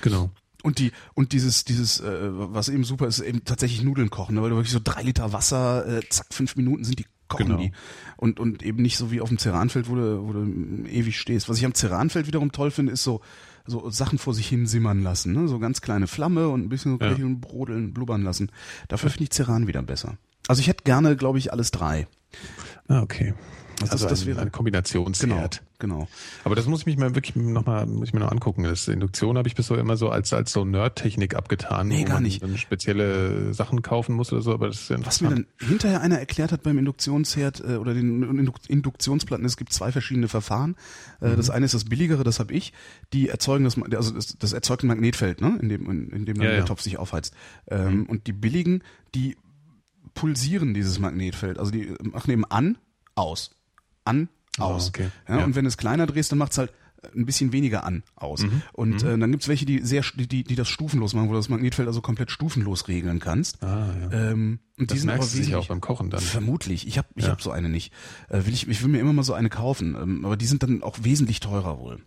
[0.00, 0.30] Genau.
[0.62, 4.42] Und die und dieses dieses äh, was eben super ist, eben tatsächlich Nudeln kochen, ne?
[4.42, 7.58] weil du wirklich so drei Liter Wasser, äh, zack fünf Minuten sind die kochen genau.
[7.58, 7.72] die
[8.16, 11.48] und und eben nicht so wie auf dem Ceranfeld, wo du wo du ewig stehst.
[11.48, 13.22] Was ich am Ceranfeld wiederum toll finde, ist so
[13.66, 15.48] so Sachen vor sich hin simmern lassen, ne?
[15.48, 17.16] so ganz kleine Flamme und ein bisschen so ja.
[17.40, 18.50] brodeln, blubbern lassen.
[18.88, 20.16] Dafür finde ich Ceran wieder besser.
[20.48, 22.06] Also ich hätte gerne, glaube ich, alles drei.
[22.88, 23.34] Ah, okay.
[23.82, 25.62] Also, also das, ein, wäre eine Kombinationsherd.
[25.78, 26.08] Genau, genau.
[26.44, 28.64] Aber das muss ich mir wirklich nochmal, muss ich mir noch angucken.
[28.64, 31.88] Das Induktion habe ich bis so immer so als, als so Nerd-Technik abgetan.
[31.88, 32.42] Nee, gar nicht.
[32.42, 36.00] Dann spezielle Sachen kaufen muss oder so, aber das ist ja Was mir dann hinterher
[36.00, 40.76] einer erklärt hat beim Induktionsherd äh, oder den Induktionsplatten, es gibt zwei verschiedene Verfahren.
[41.20, 41.36] Äh, mhm.
[41.36, 42.72] Das eine ist das billigere, das habe ich.
[43.12, 45.58] Die erzeugen das, also das, das erzeugt ein Magnetfeld, ne?
[45.60, 46.64] in dem, in, in dem dann ja, der ja.
[46.64, 47.34] Topf sich aufheizt.
[47.68, 48.06] Ähm, mhm.
[48.06, 48.82] Und die billigen,
[49.14, 49.36] die
[50.14, 51.58] pulsieren dieses Magnetfeld.
[51.58, 52.78] Also die machen eben an,
[53.14, 53.50] aus
[54.10, 54.28] an,
[54.58, 54.86] ah, aus.
[54.86, 55.08] Oh, okay.
[55.28, 55.44] ja, ja.
[55.44, 56.72] Und wenn du es kleiner drehst, dann macht es halt
[57.14, 58.42] ein bisschen weniger an aus.
[58.42, 58.62] Mhm.
[58.72, 59.08] Und mhm.
[59.08, 61.88] Äh, dann gibt's welche, die sehr die, die das stufenlos machen, wo du das Magnetfeld
[61.88, 63.62] also komplett stufenlos regeln kannst.
[63.62, 64.30] Ah, ja.
[64.30, 66.20] ähm, und das die sind merkst aber du auch beim Kochen dann.
[66.20, 66.86] Vermutlich.
[66.86, 67.30] Ich habe ich ja.
[67.30, 67.92] hab so eine nicht.
[68.28, 70.62] Äh, will ich, ich will mir immer mal so eine kaufen, ähm, aber die sind
[70.62, 72.00] dann auch wesentlich teurer wohl.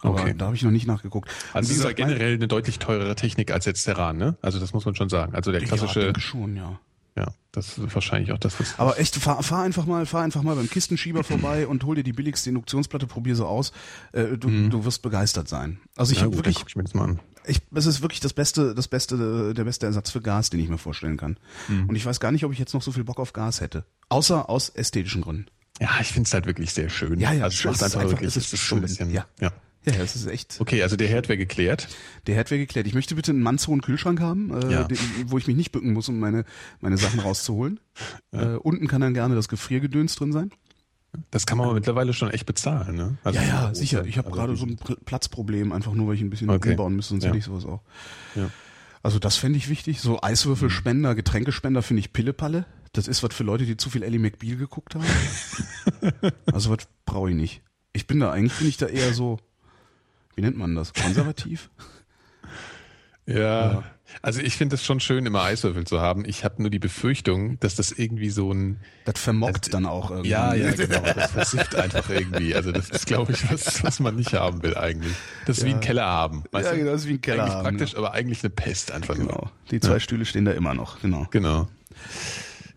[0.00, 0.34] Aber okay.
[0.36, 1.28] da habe ich noch nicht nachgeguckt.
[1.52, 4.36] Also das ist ja generell eine deutlich teurere Technik als jetzt Terran, ne?
[4.42, 5.34] Also das muss man schon sagen.
[5.34, 6.12] Also der klassische.
[6.14, 6.78] Ja, schon, ja.
[7.16, 8.78] Ja, das ist wahrscheinlich auch das, was.
[8.78, 12.04] Aber echt, fahr, fahr einfach mal, fahr einfach mal beim Kistenschieber vorbei und hol dir
[12.04, 13.72] die billigste Induktionsplatte, probier so aus.
[14.12, 14.70] Äh, du, mhm.
[14.70, 15.80] du wirst begeistert sein.
[15.96, 16.62] Also ich ja, habe wirklich.
[16.66, 17.20] Ich mir das mal an.
[17.46, 20.68] Ich, es ist wirklich das beste, das beste, der beste Ersatz für Gas, den ich
[20.68, 21.38] mir vorstellen kann.
[21.66, 21.88] Mhm.
[21.88, 23.84] Und ich weiß gar nicht, ob ich jetzt noch so viel Bock auf Gas hätte.
[24.10, 25.46] Außer aus ästhetischen Gründen.
[25.80, 27.18] Ja, ich finde es halt wirklich sehr schön.
[27.20, 29.26] Ja, ja, also es macht einfach, einfach wirklich, es ist schon ein bisschen, ja.
[29.40, 29.52] ja.
[29.94, 30.60] Ja, es ist echt.
[30.60, 31.88] Okay, also der Herd wäre geklärt.
[32.26, 32.86] Der Herd wäre geklärt.
[32.86, 34.84] Ich möchte bitte einen mannshohen Kühlschrank haben, äh, ja.
[34.84, 36.44] den, wo ich mich nicht bücken muss, um meine,
[36.80, 37.80] meine Sachen rauszuholen.
[38.30, 38.54] Ja.
[38.54, 40.52] Äh, unten kann dann gerne das Gefriergedöns drin sein.
[41.30, 43.18] Das kann man aber mittlerweile schon echt bezahlen, ne?
[43.24, 44.04] Also ja, ja, sicher.
[44.04, 46.70] Ich habe also gerade so ein Platzproblem, einfach nur, weil ich ein bisschen okay.
[46.70, 47.30] umbauen müsste, sonst ja.
[47.30, 47.80] hätte ich sowas auch.
[48.36, 48.50] Ja.
[49.02, 50.00] Also das fände ich wichtig.
[50.00, 52.66] So Eiswürfelspender, Getränkespender finde ich Pillepalle.
[52.92, 55.04] Das ist was für Leute, die zu viel Ellie McBeal geguckt haben.
[56.52, 57.62] also was brauche ich nicht.
[57.92, 59.38] Ich bin da eigentlich, bin ich da eher so,
[60.38, 60.94] wie nennt man das?
[60.94, 61.68] Konservativ?
[63.30, 63.82] Ja,
[64.22, 66.24] also ich finde es schon schön, immer Eiswürfel zu haben.
[66.24, 68.80] Ich habe nur die Befürchtung, dass das irgendwie so ein...
[69.04, 70.30] Das vermockt das, dann auch irgendwie.
[70.30, 71.02] Ja, ja, genau.
[71.14, 72.54] Das versifft einfach irgendwie.
[72.54, 75.12] Also das ist, glaube ich, was, was man nicht haben will eigentlich.
[75.44, 75.68] Das ist ja.
[75.68, 76.44] wie ein Keller haben.
[76.52, 77.64] Weißt ja, genau, das ist wie ein Keller eigentlich haben.
[77.64, 77.98] praktisch, ja.
[77.98, 79.32] aber eigentlich eine Pest einfach genau.
[79.32, 79.52] nur.
[79.70, 80.00] Die zwei ja.
[80.00, 81.26] Stühle stehen da immer noch, genau.
[81.30, 81.68] Genau.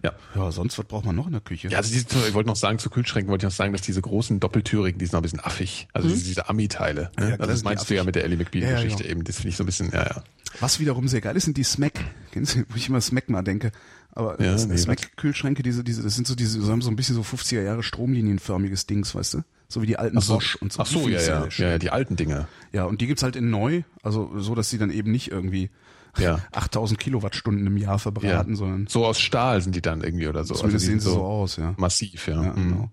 [0.03, 0.13] Ja.
[0.35, 1.67] Ja, sonst, was braucht man noch in der Küche?
[1.67, 4.01] Ja, also diese, ich wollte noch sagen, zu Kühlschränken wollte ich noch sagen, dass diese
[4.01, 5.87] großen Doppeltürigen, die sind noch ein bisschen affig.
[5.93, 6.13] Also mhm.
[6.13, 7.11] diese, diese Ami-Teile.
[7.17, 7.29] Ne?
[7.29, 9.23] Ja, also das meinst du ja mit der Ellie McBeal-Geschichte ja, ja, eben.
[9.23, 10.23] Das finde ich so ein bisschen, ja, ja.
[10.59, 11.93] Was wiederum sehr geil ist, sind die Smack.
[12.31, 13.71] Kennst du, wo ich immer Smack mal denke.
[14.13, 17.15] Aber ja, nee, Smack-Kühlschränke, diese, diese, das sind so diese, so haben so ein bisschen
[17.15, 19.43] so 50er Jahre stromlinienförmiges Dings, weißt du?
[19.69, 20.33] So wie die alten Ach so.
[20.33, 20.81] Bosch und so.
[20.81, 21.47] Ach so, ja, ja.
[21.47, 22.49] ja, ja, die alten Dinger.
[22.73, 25.69] Ja, und die gibt's halt in neu, also so, dass sie dann eben nicht irgendwie
[26.17, 26.39] ja.
[26.51, 28.55] 8000 Kilowattstunden im Jahr verbraten, ja.
[28.55, 28.87] sondern.
[28.87, 30.53] So aus Stahl sind die dann irgendwie oder so.
[30.53, 31.73] Zumindest also sehen sie so, so aus, ja.
[31.77, 32.43] Massiv, ja.
[32.43, 32.69] Ja, mhm.
[32.69, 32.91] genau.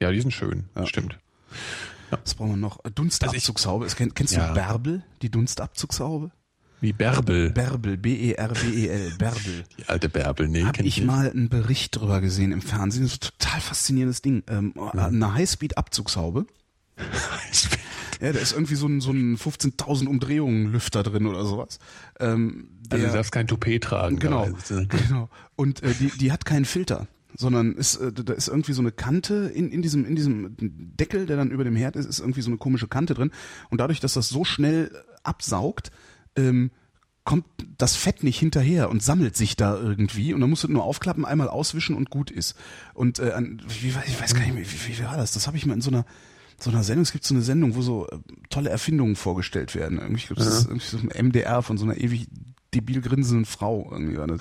[0.00, 0.86] ja die sind schön, ja.
[0.86, 1.18] stimmt.
[2.10, 2.18] Ja.
[2.22, 2.78] Was brauchen wir noch?
[2.94, 3.84] Dunstabzugshaube.
[3.84, 6.30] Also kennst du Bärbel, die Dunstabzugshaube?
[6.84, 7.50] Wie Bärbel.
[7.50, 9.64] Bärbel, B-E-R-B-E-L, Bärbel.
[9.78, 10.64] Die alte Bärbel, nee.
[10.64, 11.06] Hab ich nicht.
[11.06, 13.04] mal einen Bericht drüber gesehen im Fernsehen.
[13.04, 14.42] Das ist ein total faszinierendes Ding.
[14.48, 15.06] Ähm, ja.
[15.06, 16.44] Eine Highspeed-Abzugshaube.
[18.20, 21.78] Ja, da ist irgendwie so ein, so ein 15.000 Umdrehungen Lüfter drin oder sowas.
[22.20, 24.18] Ähm, der, also du darfst kein Toupet tragen.
[24.18, 25.28] Genau, genau.
[25.56, 28.92] Und äh, die, die hat keinen Filter sondern ist, äh, da ist irgendwie so eine
[28.92, 32.42] Kante in, in diesem in diesem Deckel, der dann über dem Herd ist, ist irgendwie
[32.42, 33.32] so eine komische Kante drin
[33.70, 34.92] und dadurch, dass das so schnell
[35.24, 35.90] absaugt,
[36.36, 36.70] ähm,
[37.24, 37.46] kommt
[37.78, 41.24] das Fett nicht hinterher und sammelt sich da irgendwie und dann musst du nur aufklappen,
[41.24, 42.54] einmal auswischen und gut ist.
[42.92, 43.32] Und äh,
[43.80, 45.32] wie, ich weiß gar nicht mehr, wie, wie war das?
[45.32, 46.04] Das habe ich mal in so einer
[46.62, 48.18] so einer Sendung, es gibt so eine Sendung, wo so äh,
[48.50, 49.98] tolle Erfindungen vorgestellt werden.
[49.98, 52.28] Irgendwie, das ist irgendwie so ein MDR von so einer ewig
[52.74, 54.40] debil grinsenden Frau irgendwie war das.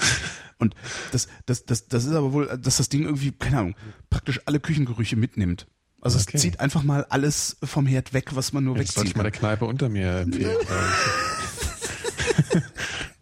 [0.58, 0.76] Und
[1.12, 3.76] das, das, das, das ist aber wohl, dass das Ding irgendwie, keine Ahnung,
[4.10, 5.68] praktisch alle Küchengerüche mitnimmt.
[6.02, 6.32] Also okay.
[6.34, 8.96] es zieht einfach mal alles vom Herd weg, was man nur wegzieht.
[8.96, 10.58] Sollte ich mal der Kneipe unter mir empfehlen.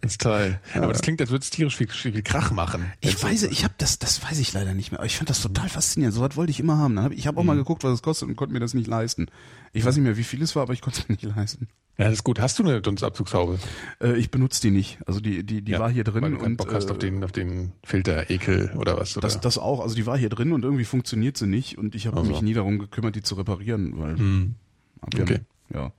[0.02, 0.60] Das ist toll.
[0.74, 0.84] Ja.
[0.84, 2.92] Aber das klingt, als würde es tierisch viel, viel Krach machen.
[3.00, 5.00] Ich weiß, ich habe das, das weiß ich leider nicht mehr.
[5.00, 6.16] Aber ich fand das total faszinierend.
[6.16, 6.96] So was wollte ich immer haben.
[6.96, 7.48] Dann hab ich ich habe auch mhm.
[7.48, 9.28] mal geguckt, was es kostet und konnte mir das nicht leisten.
[9.74, 11.68] Ich weiß nicht mehr, wie viel es war, aber ich konnte es mir nicht leisten.
[11.98, 12.40] Ja, das ist gut.
[12.40, 13.60] Hast du eine Dunstabzugshaube?
[14.02, 14.98] Äh, ich benutze die nicht.
[15.06, 16.98] Also die, die, die ja, war hier drin weil du und Bock hast äh, auf
[16.98, 19.16] den, auf den Filter, Ekel oder was?
[19.18, 19.28] Oder?
[19.28, 19.82] Das, das auch.
[19.82, 22.32] Also die war hier drin und irgendwie funktioniert sie nicht und ich habe also.
[22.32, 24.16] mich nie darum gekümmert, die zu reparieren, weil.
[24.16, 24.56] Mhm.
[25.02, 25.42] Okay.
[25.74, 25.92] Ja.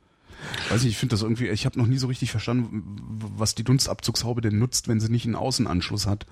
[0.71, 2.97] Weiß nicht, ich finde das irgendwie, ich habe noch nie so richtig verstanden,
[3.37, 6.27] was die Dunstabzugshaube denn nutzt, wenn sie nicht einen Außenanschluss hat.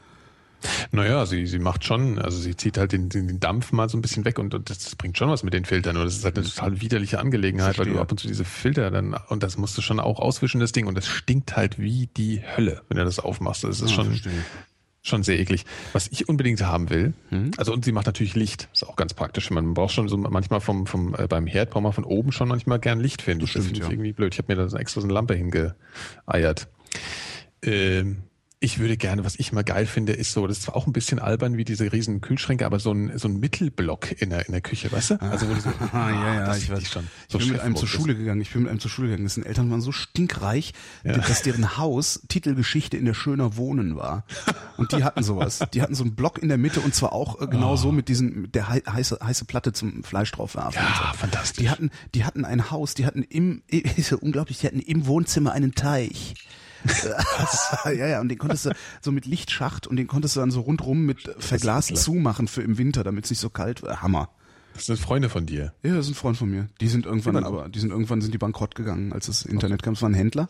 [0.93, 4.03] Naja, sie, sie macht schon, also sie zieht halt den, den Dampf mal so ein
[4.03, 5.97] bisschen weg und, und das bringt schon was mit den Filtern.
[5.97, 8.91] Und das ist halt eine total widerliche Angelegenheit, weil du ab und zu diese Filter
[8.91, 12.09] dann, und das musst du schon auch auswischen, das Ding, und das stinkt halt wie
[12.16, 13.65] die Hölle, wenn du das aufmachst.
[13.65, 14.32] Das ist ja, schon, verstehe
[15.03, 15.65] schon sehr eklig.
[15.93, 17.53] Was ich unbedingt haben will, mhm.
[17.57, 19.51] also und sie macht natürlich Licht, ist auch ganz praktisch.
[19.51, 22.49] Man braucht schon so manchmal vom, vom äh, beim Herd braucht man von oben schon
[22.49, 23.45] manchmal gern Licht finden.
[23.45, 23.91] Das, das finde ich ja.
[23.91, 24.35] irgendwie blöd.
[24.35, 26.69] Ich habe mir da extra so eine Lampe hingeeiert.
[27.63, 28.23] Ähm,
[28.62, 30.93] ich würde gerne, was ich mal geil finde, ist so, das ist zwar auch ein
[30.93, 34.53] bisschen albern wie diese riesen Kühlschränke, aber so ein, so ein Mittelblock in der, in
[34.53, 35.23] der Küche, weißt du?
[35.23, 37.07] Also wo du so, ah, ja, ja, ich weiß schon.
[37.27, 39.24] So ich bin mit einem zur Schule gegangen, ich bin mit einem zur Schule gegangen,
[39.24, 40.74] dessen Eltern waren so stinkreich,
[41.05, 41.16] ja.
[41.16, 44.24] dass deren Haus Titelgeschichte in der Schöner Wohnen war.
[44.77, 45.61] Und die hatten sowas.
[45.73, 47.77] Die hatten so einen Block in der Mitte und zwar auch äh, genau oh.
[47.77, 50.82] so mit diesen, mit der heiße, heiße Platte zum Fleisch drauf werfen.
[50.82, 51.19] Ja, so.
[51.19, 51.62] fantastisch.
[51.65, 55.07] Die hatten, die hatten ein Haus, die hatten im, ist ja unglaublich, die hatten im
[55.07, 56.35] Wohnzimmer einen Teich.
[57.85, 58.70] ja, ja, und den konntest du
[59.01, 62.78] so mit Lichtschacht und den konntest du dann so rundrum mit Verglas zumachen für im
[62.78, 64.02] Winter, damit es nicht so kalt wird.
[64.02, 64.31] Hammer.
[64.74, 65.74] Das sind Freunde von dir.
[65.82, 66.69] Ja, das sind Freunde von mir.
[66.81, 69.82] Die sind irgendwann, ja, aber die sind irgendwann sind die bankrott gegangen, als das Internet
[69.82, 69.94] kam.
[69.94, 70.48] Es waren Händler.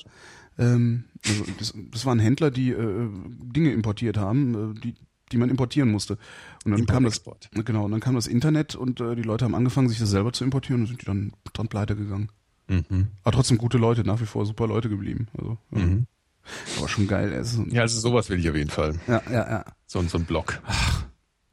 [0.58, 3.08] Ähm, also das, das waren Händler, die äh,
[3.42, 4.94] Dinge importiert haben, äh, die
[5.32, 6.18] die man importieren musste.
[6.64, 7.22] Und dann Import kam das
[7.64, 10.32] genau, und dann kam das Internet und äh, die Leute haben angefangen, sich das selber
[10.32, 12.30] zu importieren und sind die dann dran pleite gegangen.
[12.68, 13.08] Mhm.
[13.22, 15.28] Aber trotzdem gute Leute, nach wie vor super Leute geblieben.
[15.36, 15.78] Also, ja.
[15.78, 16.06] mhm.
[16.78, 17.32] Aber schon geil.
[17.32, 18.98] Also, ja, also sowas will ich auf jeden Fall.
[19.06, 19.64] Ja, ja, ja.
[19.86, 20.60] So, so ein Block.
[20.66, 21.04] Ach,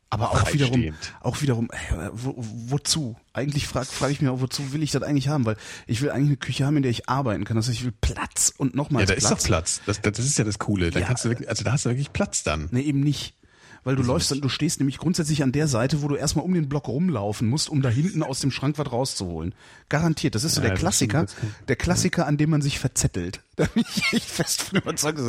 [0.09, 3.17] aber auch wiederum, auch wiederum, ey, wo, wozu?
[3.33, 5.45] Eigentlich frage frag ich mich auch, wozu will ich das eigentlich haben?
[5.45, 7.57] Weil ich will eigentlich eine Küche haben, in der ich arbeiten kann.
[7.57, 9.23] Also ich will Platz und nochmal Ja, da Platz.
[9.23, 9.81] ist doch Platz.
[9.85, 10.91] Das, das ist ja das Coole.
[10.91, 11.05] Da ja.
[11.07, 12.69] kannst du wirklich, also da hast du wirklich Platz dann.
[12.71, 13.35] Nee, eben nicht
[13.83, 16.69] weil du läufst, du stehst nämlich grundsätzlich an der Seite, wo du erstmal um den
[16.69, 19.53] Block rumlaufen musst, um da hinten aus dem Schrank was rauszuholen.
[19.89, 20.35] Garantiert.
[20.35, 21.25] Das ist so ja, der Klassiker,
[21.67, 23.41] der Klassiker, an dem man sich verzettelt.
[23.57, 25.19] Da bin ich echt fest von überzeugt.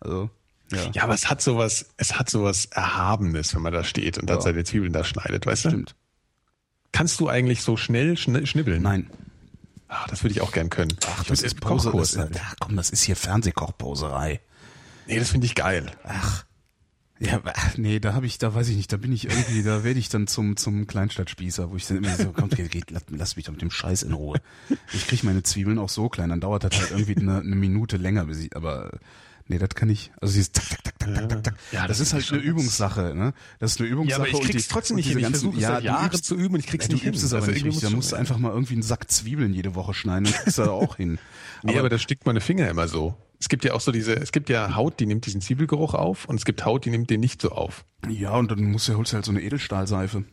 [0.00, 0.30] Also,
[0.72, 0.90] ja.
[0.92, 4.40] ja, aber es hat sowas, es hat sowas Erhabenes, wenn man da steht und dann
[4.40, 5.68] seine Zwiebeln da schneidet, weißt du?
[5.68, 5.94] Stimmt.
[6.90, 8.82] Kannst du eigentlich so schnell schnibbeln?
[8.82, 9.10] Nein.
[9.88, 10.96] Ach, das würde ich auch gern können.
[11.06, 11.92] Ach, das ist Pose.
[11.92, 12.28] Das, ja,
[12.60, 14.40] komm, das ist hier Fernsehkochposerei.
[15.06, 15.90] Nee, das finde ich geil.
[16.04, 16.44] Ach.
[17.20, 17.42] Ja,
[17.76, 20.08] nee, da habe ich, da weiß ich nicht, da bin ich irgendwie, da werde ich
[20.08, 23.46] dann zum zum Kleinstadtspießer, wo ich dann immer so, komm, geht, geht, lass, lass mich
[23.46, 24.40] doch mit dem Scheiß in Ruhe.
[24.92, 27.96] Ich kriege meine Zwiebeln auch so klein, dann dauert das halt irgendwie eine, eine Minute
[27.96, 28.98] länger, bis ich, aber
[29.48, 30.12] nee, das kann ich.
[30.20, 31.54] Also dieses tak tak tak tak tak tak.
[31.72, 33.32] Ja, das, das ist halt eine Übungssache, ne?
[33.58, 34.22] Das ist eine Übungssache.
[34.22, 35.18] Ja, aber ich krieg's die, trotzdem nicht hin.
[35.18, 37.12] Ich versuche ja, seit Jahren zu üben und ich krieg's ja, nicht hin.
[37.12, 37.82] Du übst es aber also nicht.
[37.82, 40.70] Da musst du einfach mal irgendwie einen Sack Zwiebeln jede Woche schneiden und kriegst da
[40.70, 41.18] auch hin.
[41.62, 43.16] Nee, aber, aber da stickt meine Finger immer so.
[43.40, 46.24] Es gibt ja auch so diese, es gibt ja Haut, die nimmt diesen Zwiebelgeruch auf
[46.26, 47.84] und es gibt Haut, die nimmt den nicht so auf.
[48.08, 50.24] Ja, und dann musst du, holst du halt so eine Edelstahlseife.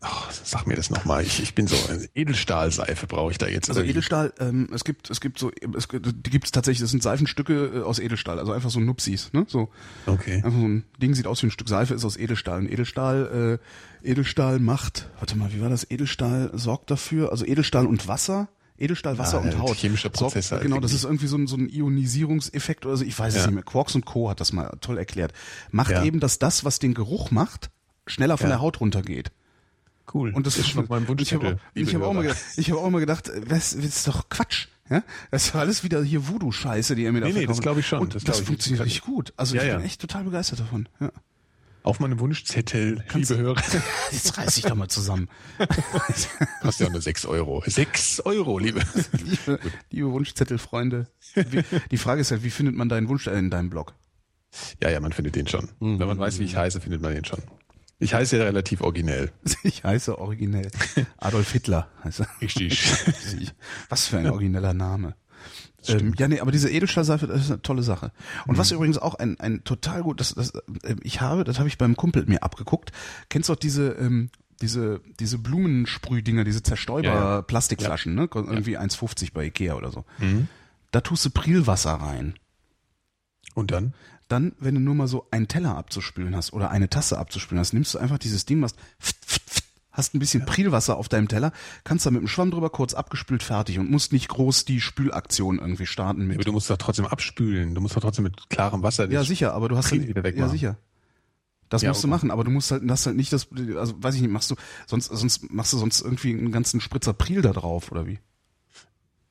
[0.00, 1.24] Oh, sag mir das nochmal.
[1.24, 1.74] Ich, ich bin so
[2.14, 3.68] Edelstahlseife brauche ich da jetzt.
[3.68, 6.82] Also Edelstahl, ähm, es gibt es gibt so es die gibt es tatsächlich.
[6.82, 9.44] Das sind Seifenstücke äh, aus Edelstahl, also einfach so Nupsis, ne?
[9.48, 9.70] So.
[10.06, 10.36] Okay.
[10.36, 12.60] Einfach so ein Ding sieht aus wie ein Stück Seife, ist aus Edelstahl.
[12.60, 13.58] Und Edelstahl,
[14.04, 15.10] äh, Edelstahl macht.
[15.18, 15.90] Warte mal, wie war das?
[15.90, 19.76] Edelstahl sorgt dafür, also Edelstahl und Wasser Edelstahl, Wasser ja, und Haut.
[19.76, 20.56] Chemische Prozesse.
[20.56, 23.04] So, genau, das ist irgendwie so ein, so ein Ionisierungseffekt oder so.
[23.04, 23.40] Ich weiß ja.
[23.40, 23.64] es nicht mehr.
[23.64, 24.30] Quarks und Co.
[24.30, 25.32] hat das mal toll erklärt.
[25.70, 26.04] Macht ja.
[26.04, 27.70] eben, dass das, was den Geruch macht,
[28.06, 29.32] schneller von der Haut runtergeht.
[30.12, 30.32] Cool.
[30.32, 31.22] Und das, ist schon mein Wunsch.
[31.22, 34.28] Ich habe hab auch, mal gedacht, ich hab auch mal gedacht, das, das ist doch
[34.28, 34.68] Quatsch.
[34.88, 35.02] Ja?
[35.30, 37.86] Das ist alles wieder hier Voodoo-Scheiße, die ihr mir da Nee, nee, das glaube ich
[37.86, 38.00] schon.
[38.00, 39.34] Und das, das funktioniert richtig gut.
[39.36, 40.88] Also ich bin echt total begeistert davon.
[41.00, 41.10] Ja.
[41.82, 43.62] Auf meinem Wunschzettel, Kannst liebe Hörer.
[44.10, 45.28] Jetzt reiß ich doch mal zusammen.
[46.60, 47.62] Kostet ja nur sechs Euro.
[47.66, 48.80] Sechs Euro, liebe.
[49.12, 49.58] liebe,
[49.90, 51.06] liebe Wunschzettelfreunde.
[51.90, 53.94] Die Frage ist halt, wie findet man deinen Wunsch in deinem Blog?
[54.82, 55.68] Ja, ja, man findet den schon.
[55.80, 55.98] Mhm.
[55.98, 57.42] Wenn man weiß, wie ich heiße, findet man den schon.
[58.00, 59.32] Ich heiße ja relativ originell.
[59.64, 60.70] Ich heiße originell.
[61.16, 62.28] Adolf Hitler heißt er.
[62.40, 62.82] Richtig.
[63.88, 65.14] Was für ein origineller Name.
[65.86, 68.10] Ähm, ja, nee, aber diese Edelstahlseife, das ist eine tolle Sache.
[68.46, 68.58] Und mhm.
[68.58, 71.78] was übrigens auch ein, ein total gut, das, das, äh, ich habe, das habe ich
[71.78, 72.92] beim Kumpel mir abgeguckt.
[73.28, 74.30] Kennst du auch diese, ähm,
[74.60, 78.40] diese, diese Blumensprühdinger, diese Zerstäuber-Plastikflaschen, ja, ja.
[78.42, 78.48] ne?
[78.48, 78.80] Irgendwie ja.
[78.80, 80.04] 1,50 bei Ikea oder so.
[80.18, 80.48] Mhm.
[80.90, 82.34] Da tust du Prilwasser rein.
[83.54, 83.94] Und dann?
[84.28, 87.72] Dann, wenn du nur mal so einen Teller abzuspülen hast oder eine Tasse abzuspülen hast,
[87.72, 88.74] nimmst du einfach dieses Ding, was
[89.98, 91.52] hast ein bisschen Prilwasser auf deinem Teller,
[91.84, 95.58] kannst da mit dem Schwamm drüber kurz abgespült fertig und musst nicht groß die Spülaktion
[95.58, 96.36] irgendwie starten mit.
[96.36, 97.74] Aber du musst doch trotzdem abspülen.
[97.74, 99.10] Du musst doch trotzdem mit klarem Wasser.
[99.10, 100.46] Ja, sicher, aber du hast dann, wieder wegmachen.
[100.46, 100.78] Ja, sicher.
[101.68, 104.14] Das ja, musst du machen, aber du musst halt, das halt nicht das, also weiß
[104.14, 104.54] ich nicht, machst du,
[104.86, 108.20] sonst, sonst machst du sonst irgendwie einen ganzen Spritzer Pril da drauf, oder wie?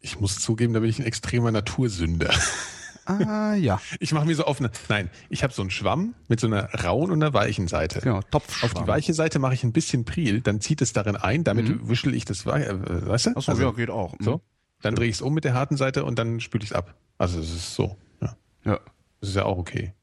[0.01, 2.31] Ich muss zugeben, da bin ich ein extremer Natursünder.
[3.07, 3.79] Ah, ja.
[3.99, 4.69] Ich mache mir so offene.
[4.89, 8.01] Nein, ich habe so einen Schwamm mit so einer rauen und einer weichen Seite.
[8.01, 8.71] Genau, Topfschwamm.
[8.71, 11.69] Auf die weiche Seite mache ich ein bisschen Pril, dann zieht es darin ein, damit
[11.69, 11.89] mhm.
[11.89, 12.75] wischel ich das, äh,
[13.07, 13.29] weißt du?
[13.37, 14.17] Achso, also, ja, geht auch.
[14.19, 14.23] Mhm.
[14.23, 14.41] So.
[14.81, 16.95] Dann drehe ich es um mit der harten Seite und dann spüle ich es ab.
[17.17, 17.97] Also es ist so.
[18.21, 18.35] Ja.
[18.65, 18.79] ja.
[19.21, 19.93] Das ist ja auch okay.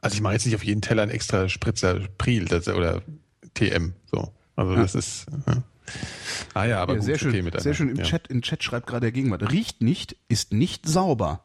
[0.00, 3.02] Also ich mache jetzt nicht auf jeden Teller einen extra Spritzer Pril das, oder
[3.54, 3.94] TM.
[4.10, 4.32] So.
[4.56, 4.82] Also ja.
[4.82, 5.26] das ist.
[5.46, 5.62] Ja.
[6.54, 7.46] Ah ja, aber ja, gut, sehr schön.
[7.46, 8.28] Okay sehr schön im Chat.
[8.28, 9.50] Im Chat schreibt gerade der Gegenwart.
[9.50, 11.44] Riecht nicht, ist nicht sauber.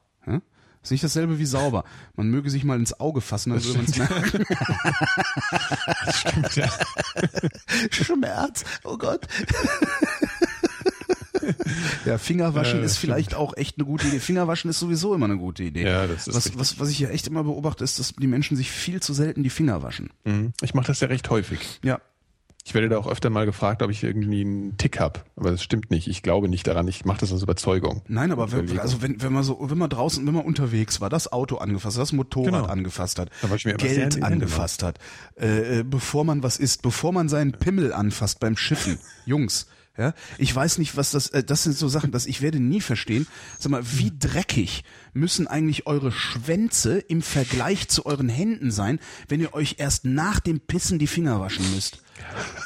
[0.87, 1.83] Ist nicht dasselbe wie sauber.
[2.15, 4.45] Man möge sich mal ins Auge fassen, dann würde man es merken.
[6.05, 6.69] das stimmt, ja.
[7.91, 9.27] Schmerz, oh Gott.
[12.05, 13.11] Ja, Fingerwaschen ja, ist stimmt.
[13.11, 14.21] vielleicht auch echt eine gute Idee.
[14.21, 15.83] Fingerwaschen ist sowieso immer eine gute Idee.
[15.83, 18.55] Ja, das ist was, was, was ich ja echt immer beobachte, ist, dass die Menschen
[18.55, 20.09] sich viel zu selten die Finger waschen.
[20.23, 20.53] Mhm.
[20.61, 21.81] Ich mache das ja recht häufig.
[21.83, 21.99] Ja,
[22.67, 25.21] ich werde da auch öfter mal gefragt, ob ich irgendwie einen Tick habe.
[25.37, 26.09] Aber das stimmt nicht.
[26.09, 26.85] Ich glaube nicht daran.
[26.89, 28.01] Ich mache das aus Überzeugung.
[28.09, 31.09] Nein, aber wenn, also wenn, wenn man so, wenn man draußen, wenn man unterwegs war,
[31.09, 32.65] das Auto angefasst hat, das Motorrad genau.
[32.65, 33.29] angefasst hat,
[33.77, 34.99] Geld angefasst hat,
[35.39, 38.99] äh, äh, bevor man was isst, bevor man seinen Pimmel anfasst beim Schiffen.
[39.25, 39.67] Jungs,
[39.97, 42.81] ja, ich weiß nicht, was das, äh, das sind so Sachen, dass ich werde nie
[42.81, 43.27] verstehen.
[43.59, 44.83] Sag mal, wie dreckig
[45.13, 48.99] müssen eigentlich eure Schwänze im Vergleich zu euren Händen sein,
[49.29, 52.01] wenn ihr euch erst nach dem Pissen die Finger waschen müsst?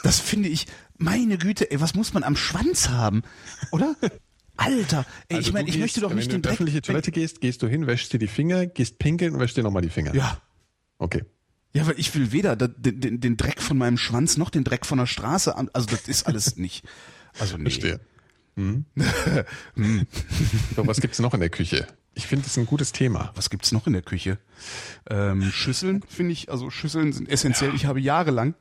[0.03, 0.67] Das finde ich,
[0.97, 3.23] meine Güte, ey, was muss man am Schwanz haben,
[3.71, 3.95] oder?
[4.57, 6.59] Alter, ey, also ich meine, ich möchte doch nicht den Dreck.
[6.59, 8.99] Wenn du in die öffentliche Toilette gehst, gehst du hin, wäschst dir die Finger, gehst
[8.99, 10.13] pinkeln und wäschst dir nochmal die Finger.
[10.13, 10.39] Ja.
[10.97, 11.23] Okay.
[11.73, 14.85] Ja, weil ich will weder den, den, den Dreck von meinem Schwanz noch den Dreck
[14.85, 15.69] von der Straße an.
[15.73, 16.85] Also das ist alles nicht.
[17.39, 17.69] Also nee.
[17.69, 17.99] Verstehe.
[18.57, 18.85] Hm.
[20.75, 21.87] so, was gibt's noch in der Küche?
[22.13, 23.31] Ich finde, das ist ein gutes Thema.
[23.33, 24.39] Was gibt's noch in der Küche?
[25.09, 27.69] Ähm, Schüsseln finde ich, also Schüsseln sind essentiell.
[27.69, 27.75] Ja.
[27.77, 28.53] Ich habe jahrelang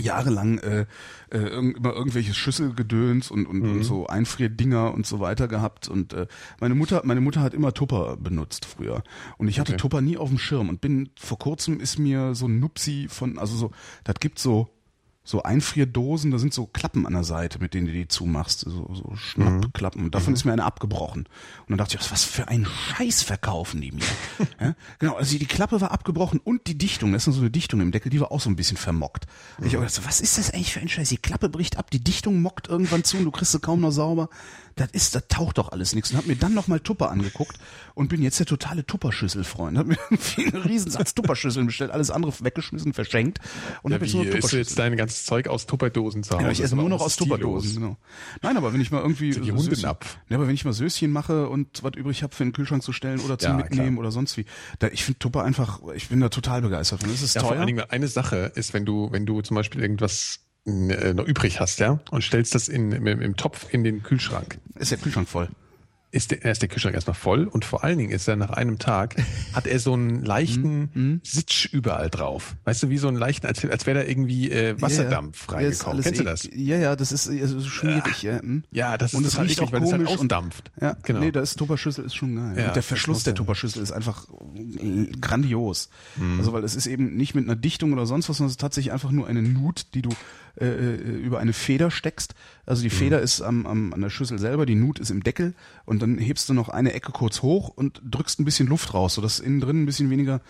[0.00, 0.86] jahrelang äh,
[1.30, 3.70] äh, immer irgendwelches Schüsselgedöns und, und, mhm.
[3.72, 6.26] und so Einfrierdinger und so weiter gehabt und äh,
[6.60, 9.02] meine Mutter meine Mutter hat immer Tupper benutzt früher
[9.36, 9.80] und ich hatte okay.
[9.80, 13.38] Tupper nie auf dem Schirm und bin vor kurzem ist mir so ein Nupsi von
[13.38, 13.70] also so
[14.04, 14.68] das gibt so
[15.28, 18.90] so Einfrierdosen, da sind so Klappen an der Seite, mit denen du die zumachst, so,
[18.94, 20.02] so Schnappklappen.
[20.02, 20.36] Und davon mhm.
[20.36, 21.26] ist mir eine abgebrochen.
[21.26, 24.04] Und dann dachte ich, was für ein Scheiß verkaufen die mir.
[24.60, 24.74] ja?
[24.98, 27.92] Genau, also die Klappe war abgebrochen und die Dichtung, das ist so eine Dichtung im
[27.92, 29.26] Deckel, die war auch so ein bisschen vermockt.
[29.58, 29.66] Mhm.
[29.66, 31.10] Ich habe gedacht, was ist das eigentlich für ein Scheiß?
[31.10, 33.92] Die Klappe bricht ab, die Dichtung mockt irgendwann zu und du kriegst sie kaum noch
[33.92, 34.30] sauber
[34.78, 36.10] das ist, das taucht doch alles nichts.
[36.10, 37.58] Und hab mir dann nochmal Tupper angeguckt
[37.94, 39.76] und bin jetzt der totale Tupperschüssel-Freund.
[39.76, 39.98] Hab mir
[40.38, 43.40] einen Riesensatz Tupperschüsseln bestellt, alles andere weggeschmissen, verschenkt.
[43.82, 44.50] Und ja, hab jetzt nur Tupperschüsseln.
[44.50, 46.44] du jetzt dein ganzes Zeug aus Tupperdosen zu Hause?
[46.44, 47.96] Ja, ich esse nur noch aus Tupperdosen, genau.
[48.42, 50.04] Nein, aber wenn ich mal irgendwie die Söschen, ab.
[50.28, 52.92] Ja, aber wenn ich mal Söschen mache und was übrig habe für den Kühlschrank zu
[52.92, 54.00] stellen oder zum ja, Mitnehmen klar.
[54.00, 54.44] oder sonst wie,
[54.78, 57.10] da, ich finde Tupper einfach, ich bin da total begeistert von.
[57.10, 57.48] Das ist ja, teuer.
[57.48, 61.26] Vor allen Dingen eine Sache ist, wenn du, wenn du zum Beispiel irgendwas äh, noch
[61.26, 64.58] übrig hast, ja, und stellst das in, im, im Topf in den Kühlschrank.
[64.78, 65.48] Ist der Kühlschrank voll?
[66.10, 68.78] ist der, ist der Kühlschrank erstmal voll und vor allen Dingen ist er nach einem
[68.78, 69.16] Tag,
[69.52, 72.56] hat er so einen leichten mm, Sitsch überall drauf.
[72.64, 76.02] Weißt du, wie so einen leichten, als, als wäre da irgendwie äh, Wasserdampf ja, reingekommen.
[76.02, 76.44] Kennst du das?
[76.46, 78.22] E ja, ja, das ist also schmierig.
[78.22, 78.64] Ja, hm.
[78.70, 80.70] ja das und ist total eklig, weil es halt ausdampft.
[80.80, 81.20] Ja, genau.
[81.20, 82.54] Nee, das Tupperschüssel ist schon geil.
[82.56, 85.90] Ja, und der Verschluss der Tupperschüssel ist einfach äh, grandios.
[86.16, 86.38] Mhm.
[86.38, 88.60] Also, weil es ist eben nicht mit einer Dichtung oder sonst was, sondern es ist
[88.60, 90.10] tatsächlich einfach nur eine Nut, die du
[90.60, 92.34] äh, äh, über eine Feder steckst.
[92.66, 92.98] Also die mhm.
[92.98, 95.54] Feder ist am, am, an der Schüssel selber, die Nut ist im Deckel
[95.84, 99.14] und dann hebst du noch eine Ecke kurz hoch und drückst ein bisschen Luft raus,
[99.14, 100.40] sodass innen drin ein bisschen weniger,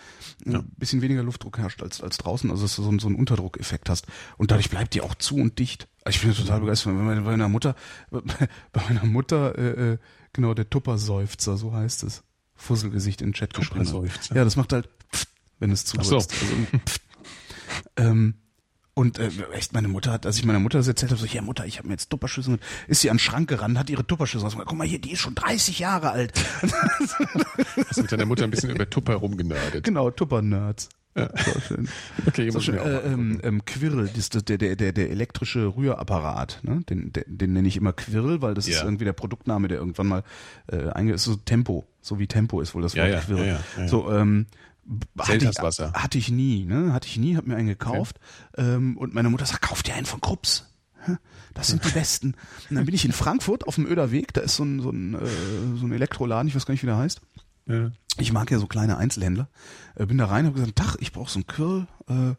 [0.45, 0.59] ja.
[0.59, 3.89] ein bisschen weniger Luftdruck herrscht als, als draußen, also dass du so, so einen Unterdruckeffekt
[3.89, 4.07] hast.
[4.37, 5.87] Und dadurch bleibt die auch zu und dicht.
[6.03, 6.93] Also ich bin total begeistert.
[6.93, 7.75] Bei meiner, bei meiner Mutter,
[8.09, 9.97] bei meiner Mutter, äh, äh,
[10.33, 12.23] genau, der Tupperseufzer, so heißt es.
[12.55, 14.09] Fusselgesicht in den Chat geschrieben.
[14.33, 15.29] Ja, das macht halt, pft,
[15.59, 15.85] wenn es.
[15.97, 16.17] Ach so.
[16.17, 16.29] Also,
[17.95, 18.33] ähm,
[18.99, 21.41] und äh, echt, meine Mutter hat, als ich meiner Mutter das erzählt habe, so, ja
[21.41, 22.59] Mutter, ich habe mir jetzt Tupperschüssel,
[22.89, 24.67] ist sie an den Schrank gerannt, hat ihre Tupperschüssel rausgemacht.
[24.67, 26.33] Guck mal hier, die ist schon 30 Jahre alt.
[27.87, 29.85] Hast mit deiner Mutter ein bisschen über Tupper rumgenördet?
[29.85, 30.89] Genau, Tupper-Nerds.
[31.15, 31.29] Ja.
[31.37, 31.89] So schön.
[32.27, 32.77] Okay, so schön.
[32.77, 36.81] Äh, ähm, ähm, Quirl, das, der, der, der, der elektrische Rührapparat, ne?
[36.89, 38.75] den, den, den nenne ich immer Quirl, weil das ja.
[38.75, 40.23] ist irgendwie der Produktname, der irgendwann mal
[40.67, 43.47] äh, einge ist so Tempo, so wie Tempo ist wohl das Wort ja, ja, Quirl.
[43.47, 44.45] Ja, ja, so, ähm,
[45.17, 46.93] hatte ich, hatte ich nie, ne?
[46.93, 48.19] Hatte ich nie, hab mir einen gekauft.
[48.53, 48.75] Okay.
[48.75, 50.65] Ähm, und meine Mutter sagt, kauf dir einen von Krups.
[51.53, 52.35] Das sind die besten.
[52.69, 54.89] Und dann bin ich in Frankfurt auf dem Öder Weg, da ist so ein, so
[54.89, 57.21] ein, äh, so ein Elektroladen, ich weiß gar nicht, wie der heißt.
[57.67, 57.91] Ja.
[58.17, 59.49] Ich mag ja so kleine Einzelhändler.
[59.95, 61.87] Äh, bin da rein, habe gesagt, Tach, ich brauche so einen Quirl.
[62.07, 62.35] Äh,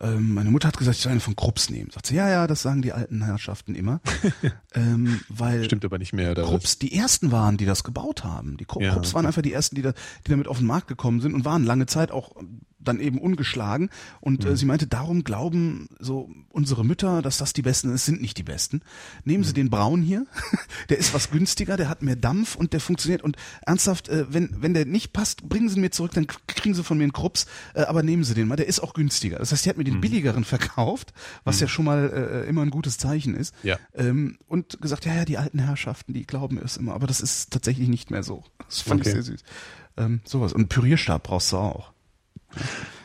[0.00, 1.90] ähm, meine Mutter hat gesagt, ich soll eine von Krups nehmen.
[1.90, 4.00] Sagt sie, ja, ja, das sagen die alten Herrschaften immer.
[4.74, 6.32] ähm, weil Stimmt aber nicht mehr.
[6.32, 6.78] Oder Krups was?
[6.78, 8.56] die ersten waren, die das gebaut haben.
[8.56, 9.14] Die Krups ja.
[9.14, 9.92] waren einfach die ersten, die, da,
[10.26, 12.32] die damit auf den Markt gekommen sind und waren lange Zeit auch
[12.86, 13.90] dann eben ungeschlagen.
[14.20, 14.54] Und äh, mhm.
[14.54, 17.96] äh, sie meinte, darum glauben so unsere Mütter, dass das die Besten sind.
[17.96, 18.82] Es sind nicht die Besten.
[19.24, 19.56] Nehmen Sie mhm.
[19.56, 20.26] den Braun hier,
[20.88, 23.22] der ist was günstiger, der hat mehr Dampf und der funktioniert.
[23.22, 23.36] Und
[23.66, 26.98] ernsthaft, äh, wenn, wenn der nicht passt, bringen Sie mir zurück, dann kriegen Sie von
[26.98, 29.38] mir einen Krups, äh, aber nehmen Sie den mal, der ist auch günstiger.
[29.38, 30.00] Das heißt, sie hat mir den mhm.
[30.00, 31.12] billigeren verkauft,
[31.44, 31.62] was mhm.
[31.62, 33.54] ja schon mal äh, immer ein gutes Zeichen ist.
[33.62, 33.78] Ja.
[33.94, 37.50] Ähm, und gesagt, ja, ja, die alten Herrschaften, die glauben es immer, aber das ist
[37.52, 38.44] tatsächlich nicht mehr so.
[38.58, 39.10] Das fand okay.
[39.10, 39.42] ich sehr süß.
[39.96, 40.52] Ähm, sowas.
[40.52, 41.92] Und Pürierstab brauchst du auch.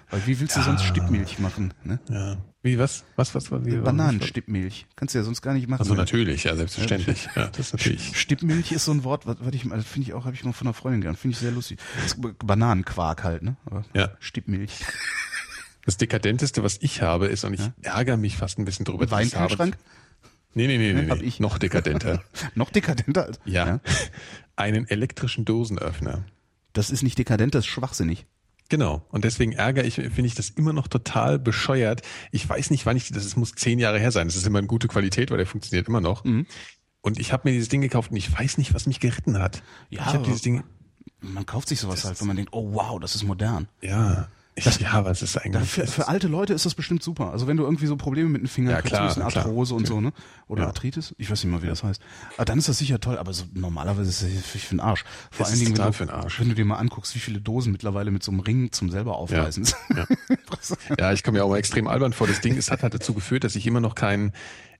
[0.10, 0.66] Weil wie willst du ja.
[0.66, 1.74] sonst Stippmilch machen?
[1.84, 2.00] Ne?
[2.10, 2.38] Ja.
[2.64, 3.06] Wie, was?
[3.16, 4.86] Was, was, was wie, Bananenstippmilch.
[4.96, 5.80] Kannst du ja sonst gar nicht machen.
[5.80, 7.28] Also natürlich, ja, selbstverständlich.
[7.36, 8.18] Ja, das ist natürlich.
[8.18, 10.52] Stippmilch ist so ein Wort, was, was ich, also finde ich auch, habe ich mal
[10.52, 11.18] von einer Freundin gelernt.
[11.18, 11.80] Finde ich sehr lustig.
[12.46, 13.56] Bananenquark halt, ne?
[13.66, 14.12] Aber ja.
[14.20, 14.74] Stippmilch.
[15.86, 17.74] Das Dekadenteste, was ich habe, ist, und ich ja?
[17.82, 19.72] ärgere mich fast ein bisschen drüber, dass ich habe.
[20.54, 21.24] Nee, nee, nee, nee, nee.
[21.24, 21.40] ich.
[21.40, 22.22] noch dekadenter.
[22.56, 23.26] noch dekadenter?
[23.26, 23.66] Als, ja.
[23.66, 23.80] ja.
[24.56, 26.26] Einen elektrischen Dosenöffner.
[26.74, 28.28] Das ist nicht dekadent, das ist schwachsinnig.
[28.72, 29.06] Genau.
[29.10, 32.04] Und deswegen ärgere ich, finde ich das immer noch total bescheuert.
[32.32, 34.30] Ich weiß nicht, wann ich, das muss zehn Jahre her sein.
[34.30, 36.24] Das ist immer eine gute Qualität, weil der funktioniert immer noch.
[36.24, 36.46] Mhm.
[37.02, 39.62] Und ich habe mir dieses Ding gekauft und ich weiß nicht, was mich geritten hat.
[39.90, 40.64] Ja, ich habe dieses Ding.
[41.20, 43.68] Man kauft sich sowas halt, wenn man denkt, oh wow, das ist modern.
[43.82, 44.30] Ja.
[44.56, 45.70] Das, ja, was ist eigentlich?
[45.70, 47.32] Für, für alte Leute ist das bestimmt super.
[47.32, 49.88] Also wenn du irgendwie so Probleme mit den Fingern ja, klar, hast, ein Arthrose und
[49.88, 50.12] so, ne?
[50.48, 50.68] Oder ja.
[50.68, 52.02] Arthritis, ich weiß nicht mal, wie das heißt.
[52.36, 55.06] Aber dann ist das sicher toll, aber so normalerweise ist das für den Arsch.
[55.32, 58.12] Vor das allen Dingen, wenn du, wenn du dir mal anguckst, wie viele Dosen mittlerweile
[58.12, 59.66] mit so einem Ring zum selber aufreißen
[59.96, 60.06] ja.
[60.10, 60.96] Ja.
[61.00, 62.28] ja, ich komme mir auch mal extrem albern vor.
[62.28, 64.34] Das Ding, es hat halt dazu geführt, dass ich immer noch keinen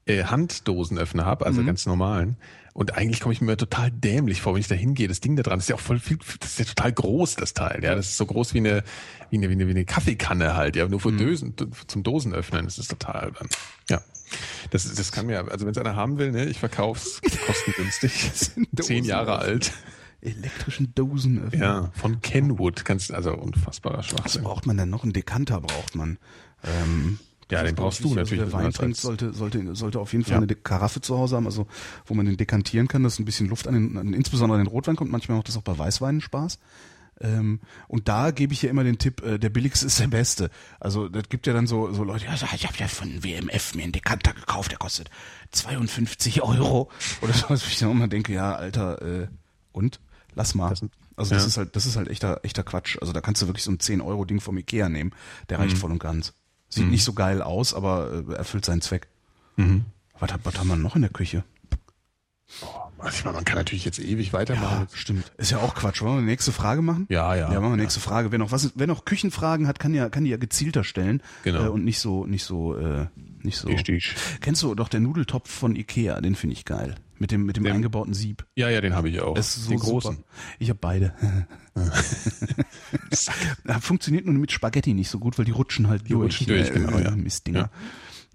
[0.06, 1.68] äh, Handdosenöffner habe, also mhm.
[1.68, 2.36] ganz normalen.
[2.74, 5.08] Und eigentlich komme ich mir total dämlich vor, wenn ich da hingehe.
[5.08, 7.36] Das Ding da dran das ist ja auch voll viel, das ist ja total groß,
[7.36, 7.84] das Teil.
[7.84, 8.84] Ja, das ist so groß wie eine,
[9.30, 11.18] wie eine, wie eine, wie eine Kaffeekanne halt, ja, nur für mhm.
[11.18, 11.56] Dosen,
[11.88, 12.66] zum Dosen öffnen.
[12.66, 13.50] Das ist total albern.
[13.90, 14.02] Ja.
[14.70, 18.32] Das, das kann mir, also wenn es einer haben will, ne, ich verkauf's kostengünstig.
[18.82, 19.74] Zehn Jahre alt.
[20.22, 21.60] Elektrischen Dosenöffner.
[21.60, 22.86] Ja, von Kenwood.
[22.86, 24.44] Kannst, also unfassbarer Schwachsinn.
[24.44, 25.04] Was braucht man denn noch?
[25.04, 26.20] Ein Dekanter braucht man.
[26.64, 27.20] Ähm,
[27.52, 28.42] ja, den brauchst du natürlich.
[28.42, 30.42] Also wer Wein trinkt, sollte, sollte, sollte auf jeden Fall ja.
[30.42, 31.68] eine Karaffe zu Hause haben, also
[32.06, 34.72] wo man den dekantieren kann, dass ein bisschen Luft an den, an, insbesondere an den
[34.72, 35.12] Rotwein kommt.
[35.12, 36.60] Manchmal macht das auch bei Weißweinen Spaß.
[37.20, 40.50] Ähm, und da gebe ich ja immer den Tipp, äh, der billigste ist der beste.
[40.80, 43.84] Also das gibt ja dann so, so Leute, ja, ich habe ja von WMF mir
[43.84, 45.10] einen Dekanter gekauft, der kostet
[45.52, 46.90] 52 Euro.
[47.22, 49.28] Oder so, was ich dann immer denke, ja, Alter, äh,
[49.72, 50.00] und?
[50.34, 50.70] Lass mal.
[50.70, 51.48] Also das ja.
[51.48, 52.98] ist halt, das ist halt echter, echter Quatsch.
[53.00, 55.12] Also da kannst du wirklich so ein 10-Euro-Ding vom Ikea nehmen.
[55.50, 55.80] Der reicht mhm.
[55.80, 56.34] voll und ganz.
[56.72, 56.92] Sieht mhm.
[56.92, 59.08] nicht so geil aus, aber äh, erfüllt seinen Zweck.
[59.58, 59.86] Mhm.
[60.20, 61.44] Was, was haben wir noch in der Küche?
[62.98, 64.88] Also ich meine, man kann natürlich jetzt ewig weitermachen.
[64.90, 65.32] Ja, stimmt.
[65.38, 66.02] Ist ja auch Quatsch.
[66.02, 67.08] Wollen wir die nächste Frage machen?
[67.10, 67.52] Ja, ja.
[67.52, 68.06] Ja, machen wir die nächste ja.
[68.06, 68.32] Frage.
[68.32, 71.24] Wer noch was, wer noch Küchenfragen hat, kann ja, kann die ja gezielter stellen.
[71.44, 71.66] Genau.
[71.66, 73.08] Äh, und nicht so, nicht so, äh,
[73.42, 73.68] nicht so.
[73.68, 74.16] Richtig.
[74.42, 76.22] Kennst du doch der Nudeltopf von Ikea?
[76.22, 76.96] Den finde ich geil.
[77.22, 78.48] Mit dem, mit dem den, eingebauten Sieb.
[78.56, 79.36] Ja, ja, den habe ich auch.
[79.36, 80.16] Das ist so den großen.
[80.16, 80.28] Super.
[80.58, 81.14] Ich habe beide.
[83.80, 86.40] Funktioniert nur mit Spaghetti nicht so gut, weil die rutschen halt die durch.
[86.40, 87.12] Rutschen durch, äh, genau, ja.
[87.12, 87.60] Mistdinger.
[87.60, 87.72] Ja.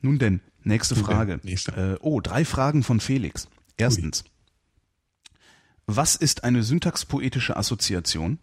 [0.03, 1.39] Nun denn, nächste Nun Frage.
[1.39, 1.73] Denn, nächste.
[1.73, 3.49] Äh, oh, drei Fragen von Felix.
[3.77, 4.23] Erstens.
[4.23, 4.31] Ui.
[5.87, 8.39] Was ist eine syntaxpoetische Assoziation?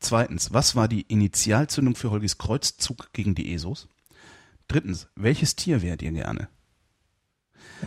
[0.00, 3.86] Zweitens, was war die Initialzündung für Holgis Kreuzzug gegen die ESOs?
[4.66, 6.48] Drittens, welches Tier wärt ihr gerne?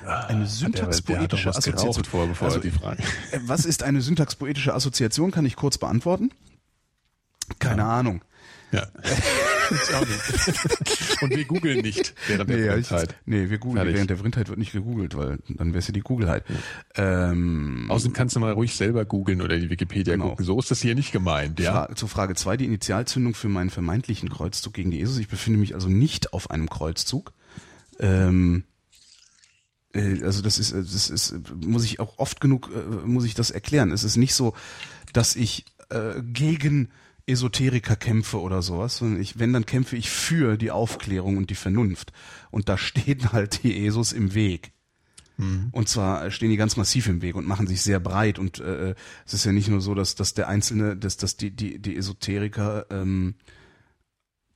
[0.03, 2.03] Eine syntaxpoetische Assoziation.
[2.03, 3.01] Vor, bevor also, die Frage.
[3.31, 5.31] Äh, was ist eine syntaxpoetische Assoziation?
[5.31, 6.31] Kann ich kurz beantworten?
[7.59, 7.99] Keine ja.
[7.99, 8.21] Ahnung.
[8.71, 8.87] Ja.
[11.21, 13.11] Und wir googeln nicht während der nee, Vrindheit.
[13.11, 13.87] Ich, nee, wir googeln.
[13.87, 16.43] Während der Vrindheit wird nicht gegoogelt, weil dann wäre es ja die Googelheit.
[16.95, 17.31] Ja.
[17.31, 20.29] Ähm, Außerdem kannst du mal ruhig selber googeln oder die Wikipedia genau.
[20.29, 20.45] gucken.
[20.45, 21.59] So ist das hier nicht gemeint.
[21.59, 21.71] Ja?
[21.71, 25.17] Fra zur Frage zwei die Initialzündung für meinen vermeintlichen Kreuzzug gegen die Jesus.
[25.17, 27.31] Ich befinde mich also nicht auf einem Kreuzzug.
[27.99, 28.74] Ähm, äh,
[29.95, 33.91] also das ist, das ist, muss ich auch oft genug, äh, muss ich das erklären.
[33.91, 34.53] Es ist nicht so,
[35.13, 36.89] dass ich äh, gegen
[37.27, 41.55] Esoteriker kämpfe oder sowas, sondern ich, wenn, dann kämpfe ich für die Aufklärung und die
[41.55, 42.11] Vernunft.
[42.51, 44.71] Und da stehen halt die Esos im Weg.
[45.37, 45.69] Mhm.
[45.71, 48.39] Und zwar stehen die ganz massiv im Weg und machen sich sehr breit.
[48.39, 48.95] Und äh,
[49.25, 51.97] es ist ja nicht nur so, dass, dass der Einzelne, dass, dass die, die, die
[51.97, 53.35] Esoteriker ähm,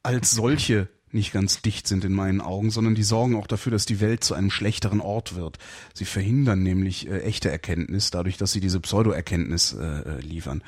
[0.04, 3.86] als solche nicht ganz dicht sind in meinen Augen, sondern die sorgen auch dafür, dass
[3.86, 5.58] die Welt zu einem schlechteren Ort wird.
[5.94, 10.64] Sie verhindern nämlich äh, echte Erkenntnis, dadurch, dass sie diese Pseudo-Erkenntnis äh, äh liefern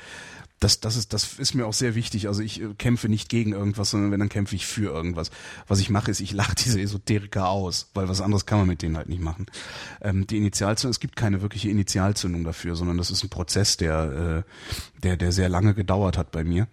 [0.62, 2.28] das, das ist, das ist mir auch sehr wichtig.
[2.28, 5.30] Also ich äh, kämpfe nicht gegen irgendwas, sondern wenn, dann kämpfe ich für irgendwas.
[5.66, 8.82] Was ich mache, ist, ich lache diese Esoteriker aus, weil was anderes kann man mit
[8.82, 9.46] denen halt nicht machen.
[10.00, 14.44] Ähm, die Initialzündung, es gibt keine wirkliche Initialzündung dafür, sondern das ist ein Prozess, der,
[14.44, 16.68] äh, der, der sehr lange gedauert hat bei mir.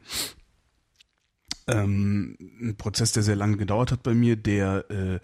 [1.72, 5.20] Ähm, ein Prozess, der sehr lange gedauert hat bei mir, der äh,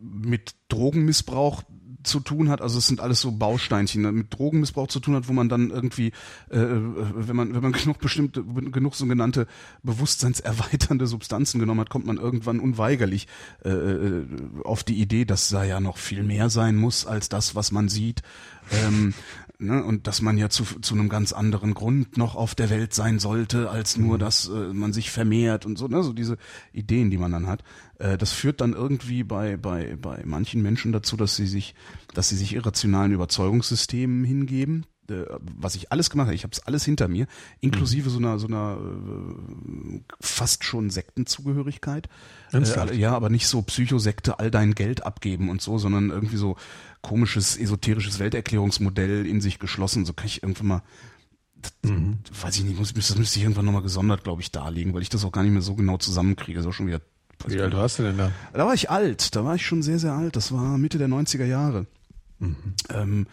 [0.00, 1.62] mit Drogenmissbrauch
[2.06, 5.28] zu tun hat, also es sind alles so Bausteinchen, ne, mit Drogenmissbrauch zu tun hat,
[5.28, 6.08] wo man dann irgendwie,
[6.50, 9.46] äh, wenn man wenn man genug bestimmte genug sogenannte
[9.82, 13.26] bewusstseinserweiternde Substanzen genommen hat, kommt man irgendwann unweigerlich
[13.64, 14.26] äh, äh,
[14.64, 17.88] auf die Idee, dass da ja noch viel mehr sein muss als das, was man
[17.88, 18.22] sieht.
[18.72, 19.14] Ähm,
[19.58, 22.94] ne, und dass man ja zu, zu einem ganz anderen Grund noch auf der Welt
[22.94, 24.20] sein sollte, als nur, mhm.
[24.20, 26.36] dass äh, man sich vermehrt und so, ne, so diese
[26.72, 27.62] Ideen, die man dann hat.
[27.98, 31.74] Äh, das führt dann irgendwie bei, bei, bei manchen Menschen dazu, dass sie sich,
[32.14, 34.86] dass sie sich irrationalen Überzeugungssystemen hingeben,
[35.40, 37.26] was ich alles gemacht habe, ich habe es alles hinter mir,
[37.60, 38.12] inklusive mhm.
[38.12, 42.08] so einer so einer äh, fast schon Sektenzugehörigkeit.
[42.52, 46.56] Äh, ja, aber nicht so Psychosekte, all dein Geld abgeben und so, sondern irgendwie so
[47.02, 50.04] komisches esoterisches Welterklärungsmodell in sich geschlossen.
[50.04, 50.82] So kann ich irgendwann mal
[51.84, 52.18] mhm.
[52.42, 55.08] weiß ich nicht, muss, das müsste ich irgendwann nochmal gesondert, glaube ich, darlegen, weil ich
[55.08, 56.58] das auch gar nicht mehr so genau zusammenkriege.
[56.58, 57.00] Das ist auch schon wieder.
[57.46, 58.32] Wie alt warst du denn da?
[58.54, 60.36] Da war ich alt, da war ich schon sehr, sehr alt.
[60.36, 61.86] Das war Mitte der 90er Jahre.
[62.38, 62.56] Mhm.
[62.90, 63.26] Ähm,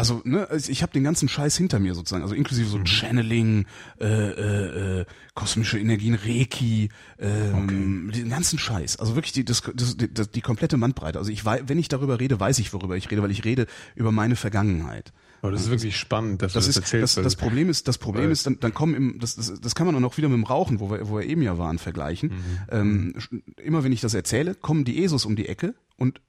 [0.00, 2.86] also, ne, ich habe den ganzen Scheiß hinter mir sozusagen, also inklusive so mhm.
[2.86, 3.66] Channeling,
[4.00, 5.04] äh, äh, äh,
[5.34, 8.20] kosmische Energien, Reiki, ähm, okay.
[8.20, 8.96] den ganzen Scheiß.
[8.96, 11.18] Also wirklich die, das, das, das, die komplette Bandbreite.
[11.18, 13.66] Also ich weiß, wenn ich darüber rede, weiß ich, worüber ich rede, weil ich rede
[13.94, 15.12] über meine Vergangenheit.
[15.42, 17.16] Aber das ist wirklich spannend, dass das du das ist, erzählst.
[17.16, 19.74] Das, das Problem ist, das Problem weil ist, dann, dann kommen im, das, das, das
[19.74, 21.78] kann man auch noch wieder mit dem Rauchen, wo wir, wo wir eben ja waren,
[21.78, 22.30] vergleichen.
[22.30, 22.34] Mhm.
[22.70, 23.14] Ähm,
[23.62, 26.20] immer wenn ich das erzähle, kommen die ESOs um die Ecke und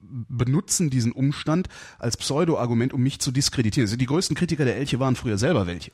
[0.00, 3.86] benutzen diesen Umstand als Pseudo-Argument, um mich zu diskreditieren.
[3.86, 5.92] Also die größten Kritiker der Elche waren früher selber welche.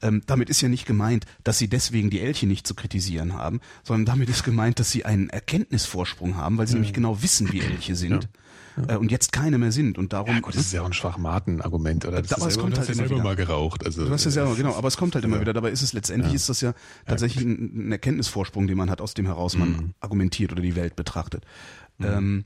[0.00, 3.60] Ähm, damit ist ja nicht gemeint, dass sie deswegen die Elche nicht zu kritisieren haben,
[3.84, 6.76] sondern damit ist gemeint, dass sie einen Erkenntnisvorsprung haben, weil sie ja.
[6.76, 8.24] nämlich genau wissen, wie Elche sind.
[8.24, 8.30] Ja.
[8.76, 8.94] Ja.
[8.94, 10.34] Äh, und jetzt keine mehr sind und darum.
[10.34, 12.22] Ja, gut, das ist ja auch ein Schwachmaten-Argument, oder?
[12.22, 13.84] Das aber es kommt halt ja selber mal geraucht.
[13.84, 15.52] Also, du hast ja selber, genau, aber es kommt halt immer wieder.
[15.52, 16.72] Dabei ist es letztendlich ist das ja
[17.06, 19.94] tatsächlich ein, ein Erkenntnisvorsprung, den man hat, aus dem heraus man mhm.
[20.00, 21.44] argumentiert oder die Welt betrachtet.
[21.98, 22.06] Mhm.
[22.06, 22.44] Ähm,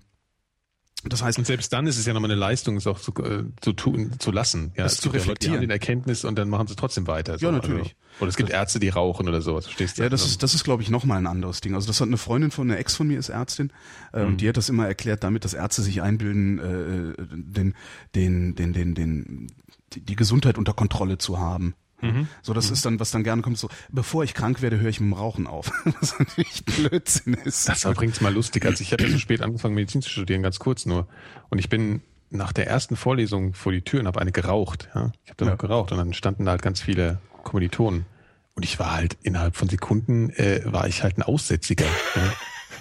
[1.04, 3.44] das heißt, und selbst dann ist es ja nochmal eine Leistung, es auch zu, äh,
[3.60, 5.60] zu tun, zu lassen, ja, das zu reflektieren.
[5.60, 7.38] Die Erkenntnis und dann machen sie trotzdem weiter.
[7.38, 7.46] So.
[7.46, 7.80] Ja, natürlich.
[7.80, 10.02] Also, oder es gibt das, Ärzte, die rauchen oder sowas, verstehst du?
[10.02, 11.74] Ja, das ist, das ist, glaube ich, nochmal ein anderes Ding.
[11.74, 13.72] Also das hat eine Freundin von einer Ex von mir ist Ärztin
[14.12, 14.26] äh, mhm.
[14.26, 17.74] und die hat das immer erklärt, damit, dass Ärzte sich einbilden, äh, den,
[18.14, 19.52] den, den, den, den,
[19.94, 21.74] die Gesundheit unter Kontrolle zu haben.
[22.00, 22.28] Mhm.
[22.42, 22.72] So, das mhm.
[22.72, 25.14] ist dann, was dann gerne kommt, so, bevor ich krank werde, höre ich mit dem
[25.14, 25.70] Rauchen auf.
[26.00, 27.68] was natürlich Blödsinn ist.
[27.68, 28.64] Das bringt's mal lustig.
[28.64, 31.08] Also ich ja so spät angefangen, Medizin zu studieren, ganz kurz nur.
[31.48, 34.88] Und ich bin nach der ersten Vorlesung vor die Tür und habe eine geraucht.
[34.94, 35.12] Ja?
[35.24, 35.54] Ich habe dann ja.
[35.54, 38.06] auch geraucht und dann standen da halt ganz viele Kommilitonen.
[38.54, 41.84] Und ich war halt innerhalb von Sekunden, äh, war ich halt ein Aussätziger.
[41.84, 42.32] ja?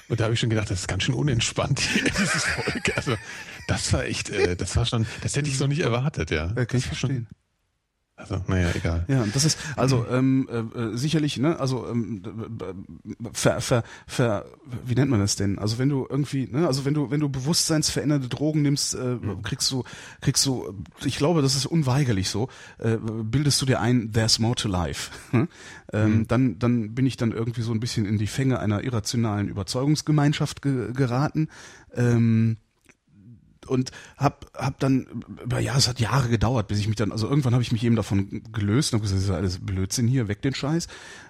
[0.08, 2.96] Und da habe ich schon gedacht, das ist ganz schön unentspannt hier, dieses Volk.
[2.96, 3.16] Also
[3.68, 6.54] das war echt, äh, das war schon, das hätte ich so nicht erwartet, ja.
[6.56, 7.28] ja kann ich verstehen.
[7.28, 7.45] Schon,
[8.18, 9.04] also, naja, egal.
[9.10, 12.22] Ja, das ist, also ähm, äh, äh, sicherlich, ne, also ähm,
[13.34, 14.46] ver, ver, ver,
[14.86, 15.60] wie nennt man das denn?
[15.60, 19.42] Also wenn du irgendwie, ne, also wenn du, wenn du bewusstseinsverändernde Drogen nimmst, äh, mhm.
[19.42, 19.84] kriegst du,
[20.22, 20.74] kriegst du,
[21.04, 22.48] ich glaube, das ist unweigerlich so,
[22.78, 25.12] äh, bildest du dir ein, there's more to life.
[25.32, 25.50] Hm?
[25.92, 26.28] ähm, mhm.
[26.28, 30.62] dann, dann bin ich dann irgendwie so ein bisschen in die Fänge einer irrationalen Überzeugungsgemeinschaft
[30.62, 31.50] ge geraten.
[31.94, 32.58] Ähm,
[33.68, 35.08] und hab hab dann
[35.60, 37.96] ja es hat Jahre gedauert bis ich mich dann also irgendwann habe ich mich eben
[37.96, 40.88] davon gelöst und habe gesagt das ist alles Blödsinn hier weg den Scheiß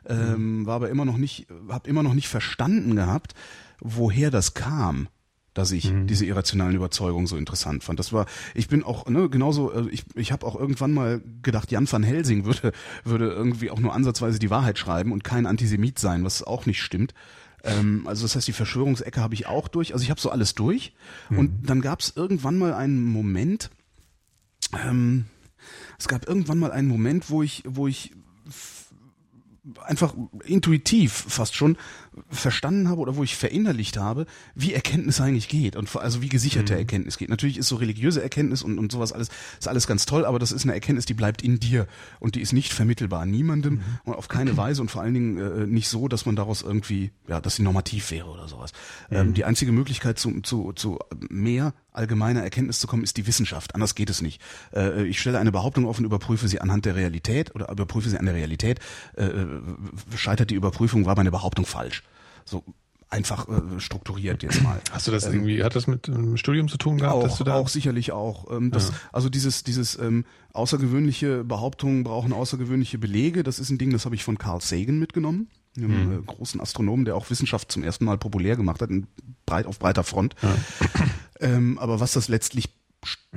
[0.07, 0.65] ähm, mhm.
[0.65, 3.33] war aber immer noch nicht habe immer noch nicht verstanden gehabt
[3.81, 5.07] woher das kam
[5.55, 6.05] dass ich mhm.
[6.05, 7.97] diese irrationalen Überzeugungen so interessant fand.
[7.97, 11.71] Das war, ich bin auch, ne, genauso, also ich, ich habe auch irgendwann mal gedacht,
[11.71, 15.97] Jan van Helsing würde, würde irgendwie auch nur ansatzweise die Wahrheit schreiben und kein Antisemit
[15.97, 17.13] sein, was auch nicht stimmt.
[17.65, 19.93] Ähm, also das heißt, die Verschwörungsecke habe ich auch durch.
[19.93, 20.93] Also ich habe so alles durch.
[21.29, 21.39] Mhm.
[21.39, 23.69] Und dann gab es irgendwann mal einen Moment,
[24.73, 25.25] ähm,
[25.97, 28.11] es gab irgendwann mal einen Moment, wo ich, wo ich
[29.83, 30.13] einfach
[30.43, 31.77] intuitiv fast schon
[32.29, 36.73] verstanden habe oder wo ich verinnerlicht habe, wie Erkenntnis eigentlich geht und also wie gesicherte
[36.73, 36.79] mhm.
[36.79, 37.29] Erkenntnis geht.
[37.29, 39.29] Natürlich ist so religiöse Erkenntnis und, und sowas alles,
[39.59, 41.87] ist alles ganz toll, aber das ist eine Erkenntnis, die bleibt in dir
[42.19, 43.83] und die ist nicht vermittelbar niemandem mhm.
[44.05, 47.11] und auf keine Weise und vor allen Dingen äh, nicht so, dass man daraus irgendwie,
[47.27, 48.71] ja, dass sie normativ wäre oder sowas.
[49.09, 49.27] Ähm, mhm.
[49.27, 53.75] Ähm, die einzige Möglichkeit zu, zu, zu mehr allgemeiner Erkenntnis zu kommen, ist die Wissenschaft.
[53.75, 54.41] Anders geht es nicht.
[54.73, 58.17] Äh, ich stelle eine Behauptung auf und überprüfe sie anhand der Realität oder überprüfe sie
[58.17, 58.79] an der Realität.
[59.17, 59.61] Äh, äh
[60.15, 62.03] scheitert die Überprüfung, war meine Behauptung falsch.
[62.45, 62.63] So
[63.09, 64.81] einfach äh, strukturiert jetzt mal.
[64.91, 67.15] Hast du das ähm, irgendwie, hat das mit einem Studium zu tun gehabt?
[67.15, 68.51] Auch, dass du da auch sicherlich auch.
[68.51, 68.95] Ähm, das, ja.
[69.11, 73.43] Also dieses, dieses ähm, außergewöhnliche Behauptungen brauchen außergewöhnliche Belege.
[73.43, 76.25] Das ist ein Ding, das habe ich von Carl Sagan mitgenommen, einem mhm.
[76.25, 78.89] großen Astronomen, der auch Wissenschaft zum ersten Mal populär gemacht hat,
[79.45, 80.35] breit auf breiter Front.
[80.41, 80.55] Ja.
[81.45, 82.69] Ähm, aber was das letztlich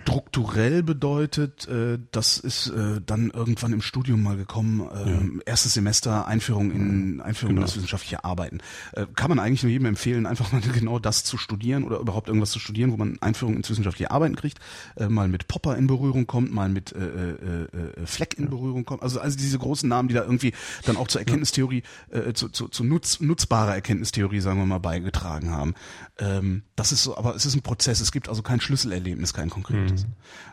[0.02, 4.88] strukturell bedeutet, äh, das ist äh, dann irgendwann im Studium mal gekommen.
[4.92, 5.42] Äh, ja.
[5.46, 7.62] Erstes Semester Einführung in Einführung genau.
[7.62, 8.58] in das wissenschaftliche Arbeiten.
[8.92, 12.28] Äh, kann man eigentlich nur jedem empfehlen, einfach mal genau das zu studieren oder überhaupt
[12.28, 14.58] irgendwas zu studieren, wo man Einführung ins wissenschaftliche Arbeiten kriegt,
[14.96, 18.50] äh, mal mit Popper in Berührung kommt, mal mit äh, äh, äh, Fleck in ja.
[18.50, 19.02] Berührung kommt.
[19.02, 20.52] Also also diese großen Namen, die da irgendwie
[20.84, 25.50] dann auch zur Erkenntnistheorie, äh, zu, zu, zu nutz, nutzbarer Erkenntnistheorie, sagen wir mal, beigetragen
[25.50, 25.74] haben.
[26.18, 28.00] Ähm, das ist so, aber es ist ein Prozess.
[28.00, 29.87] Es gibt also kein Schlüsselerlebnis, kein konkretes.
[29.87, 29.87] Mhm.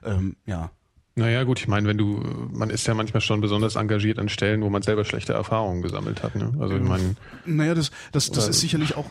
[0.03, 0.71] Ähm, ja.
[1.17, 2.21] Naja, gut, ich meine, wenn du,
[2.51, 6.21] man ist ja manchmal schon besonders engagiert an Stellen, wo man selber schlechte Erfahrungen gesammelt
[6.23, 6.35] hat.
[6.35, 6.53] Ne?
[6.59, 7.15] Also ich meine.
[7.45, 9.05] Naja, das, das, das ist sicherlich auch,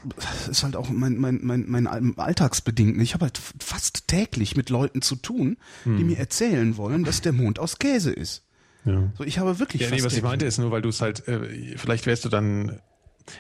[0.51, 3.01] ist halt auch mein, mein, mein, mein Alltagsbedingt.
[3.01, 5.97] Ich habe halt fast täglich mit Leuten zu tun, hm.
[5.97, 8.43] die mir erzählen wollen, dass der Mond aus Käse ist.
[8.85, 9.11] Ja.
[9.17, 9.81] So, ich habe wirklich.
[9.81, 12.29] Ja, nee, was ich meinte ist nur, weil du es halt, äh, vielleicht wärst du
[12.29, 12.81] dann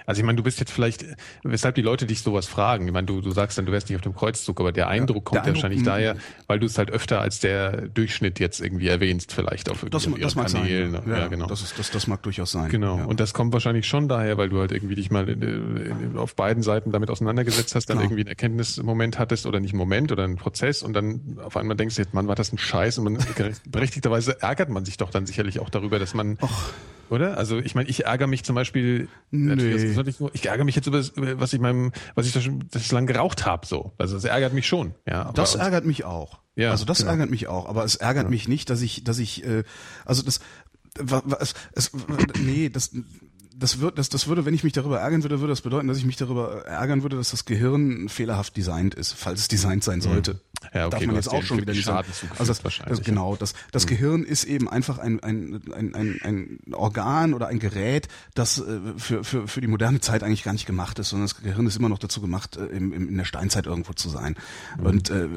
[0.06, 1.04] also ich meine, du bist jetzt vielleicht,
[1.42, 2.86] weshalb die Leute dich sowas fragen.
[2.86, 5.26] Ich meine, du, du sagst dann, du wärst nicht auf dem Kreuzzug, aber der Eindruck
[5.26, 6.16] kommt der Eindruck, wahrscheinlich daher,
[6.46, 10.18] weil du es halt öfter als der Durchschnitt jetzt irgendwie erwähnst, vielleicht auf, das, auf
[10.18, 10.92] das mag Kanälen.
[10.92, 11.18] Sein, ja.
[11.18, 11.46] ja, genau.
[11.46, 12.70] Das, ist, das, das mag durchaus sein.
[12.70, 12.98] Genau.
[12.98, 13.04] Ja.
[13.04, 16.62] Und das kommt wahrscheinlich schon daher, weil du halt irgendwie dich mal äh, auf beiden
[16.62, 18.06] Seiten damit auseinandergesetzt hast, dann genau.
[18.06, 21.76] irgendwie einen Erkenntnismoment hattest oder nicht einen Moment oder einen Prozess und dann auf einmal
[21.76, 23.18] denkst du jetzt, Mann, war das ein Scheiß und man
[23.66, 26.72] berechtigterweise ärgert man sich doch dann sicherlich auch darüber, dass man Och.
[27.10, 27.36] Oder?
[27.36, 29.08] Also ich meine, ich ärgere mich zum Beispiel,
[29.82, 30.10] nee.
[30.10, 31.02] ich, ich ärgere mich jetzt über
[31.40, 33.66] was ich meinem, was ich da schon das lang geraucht habe.
[33.66, 34.94] So, also das ärgert mich schon.
[35.08, 36.40] Ja, das ärgert mich auch.
[36.56, 37.10] Ja, also das genau.
[37.12, 37.68] ärgert mich auch.
[37.68, 38.30] Aber es ärgert ja.
[38.30, 39.64] mich nicht, dass ich, dass ich, äh,
[40.04, 40.40] also das,
[40.98, 41.90] was, es,
[42.38, 42.92] nee, das
[43.56, 45.98] das, wird, das, das würde, wenn ich mich darüber ärgern würde, würde das bedeuten, dass
[45.98, 50.00] ich mich darüber ärgern würde, dass das Gehirn fehlerhaft designt ist, falls es designt sein
[50.00, 50.40] sollte.
[50.72, 52.08] Ja, okay, Darf man jetzt auch schon wieder nicht sagen.
[52.38, 53.88] Also das, das, genau, das, das mhm.
[53.88, 58.80] Gehirn ist eben einfach ein, ein, ein, ein, ein Organ oder ein Gerät, das äh,
[58.96, 61.76] für, für, für die moderne Zeit eigentlich gar nicht gemacht ist, sondern das Gehirn ist
[61.76, 64.36] immer noch dazu gemacht, äh, im, im, in der Steinzeit irgendwo zu sein.
[64.78, 64.86] Mhm.
[64.86, 65.28] Und äh,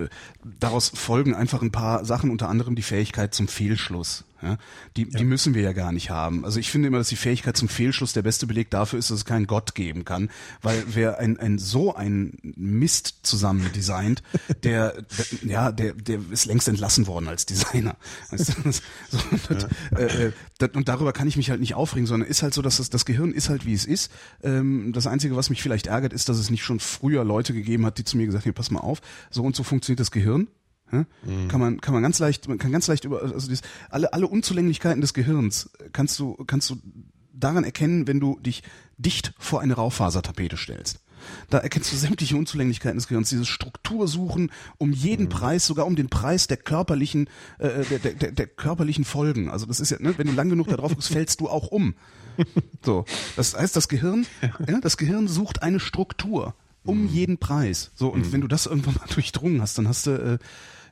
[0.60, 4.24] daraus folgen einfach ein paar Sachen, unter anderem die Fähigkeit zum Fehlschluss.
[4.42, 4.58] Ja,
[4.96, 5.18] die, ja.
[5.18, 6.46] die müssen wir ja gar nicht haben.
[6.46, 9.18] Also ich finde immer, dass die Fähigkeit zum Fehlschluss der beste Beleg dafür ist, dass
[9.18, 10.30] es keinen Gott geben kann,
[10.62, 14.22] weil wer ein, ein so ein Mist zusammen designt,
[14.64, 15.02] der, der
[15.44, 17.96] ja, der, der ist längst entlassen worden als Designer.
[18.32, 18.72] Weißt du?
[18.72, 19.18] so,
[19.50, 19.98] und, ja.
[19.98, 22.78] äh, das, und darüber kann ich mich halt nicht aufregen, sondern ist halt so, dass
[22.78, 24.12] das, das Gehirn ist halt wie es ist.
[24.44, 27.86] Ähm, das Einzige, was mich vielleicht ärgert, ist, dass es nicht schon früher Leute gegeben
[27.86, 30.48] hat, die zu mir gesagt haben, pass mal auf, so und so funktioniert das Gehirn
[30.92, 31.06] Ja?
[31.24, 31.48] Mhm.
[31.48, 34.28] Kann man kann man ganz leicht man kann ganz leicht über also dieses, alle alle
[34.28, 36.78] Unzulänglichkeiten des Gehirns kannst du kannst du
[37.34, 38.64] daran erkennen, wenn du dich
[38.98, 41.00] dicht vor eine Raufasertapete stellst.
[41.50, 45.30] Da erkennst du sämtliche Unzulänglichkeiten des Gehirns, dieses Struktursuchen um jeden mhm.
[45.30, 47.30] Preis, sogar um den Preis der körperlichen,
[47.60, 49.50] äh, der, der, der, der körperlichen Folgen.
[49.50, 51.68] Also das ist ja, ne, wenn du lang genug da drauf guckst, fällst du auch
[51.68, 51.96] um.
[52.86, 53.04] So,
[53.36, 56.54] das heißt, das Gehirn, ja, das Gehirn sucht eine Struktur
[56.88, 57.08] um mhm.
[57.10, 57.92] jeden Preis.
[57.96, 58.32] So und mhm.
[58.32, 60.38] wenn du das irgendwann mal durchdrungen hast, dann hast du, äh,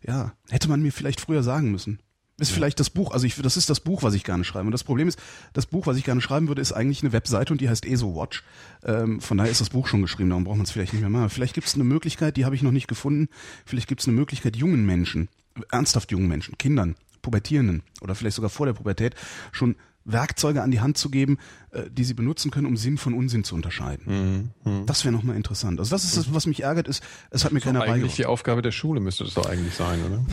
[0.06, 2.00] ja, hätte man mir vielleicht früher sagen müssen.
[2.38, 4.66] Ist vielleicht das Buch, also ich, das ist das Buch, was ich gerne schreibe.
[4.66, 5.18] Und das Problem ist,
[5.54, 8.44] das Buch, was ich gerne schreiben würde, ist eigentlich eine Webseite und die heißt ESO-Watch.
[8.84, 11.10] Ähm, von daher ist das Buch schon geschrieben, darum braucht man es vielleicht nicht mehr
[11.10, 11.30] machen.
[11.30, 13.30] Vielleicht gibt es eine Möglichkeit, die habe ich noch nicht gefunden.
[13.66, 15.30] Vielleicht gibt es eine Möglichkeit, jungen Menschen,
[15.72, 19.16] ernsthaft jungen Menschen, Kindern, Pubertierenden oder vielleicht sogar vor der Pubertät
[19.54, 21.38] schon Werkzeuge an die Hand zu geben,
[21.90, 24.52] die sie benutzen können, um Sinn von Unsinn zu unterscheiden.
[24.64, 24.72] Mhm.
[24.72, 24.86] Mhm.
[24.86, 25.80] Das wäre nochmal interessant.
[25.80, 28.00] Also das ist das, was mich ärgert, ist, es hat mir keiner beigebracht.
[28.00, 30.26] Eigentlich die Aufgabe der Schule müsste das doch eigentlich sein, oder?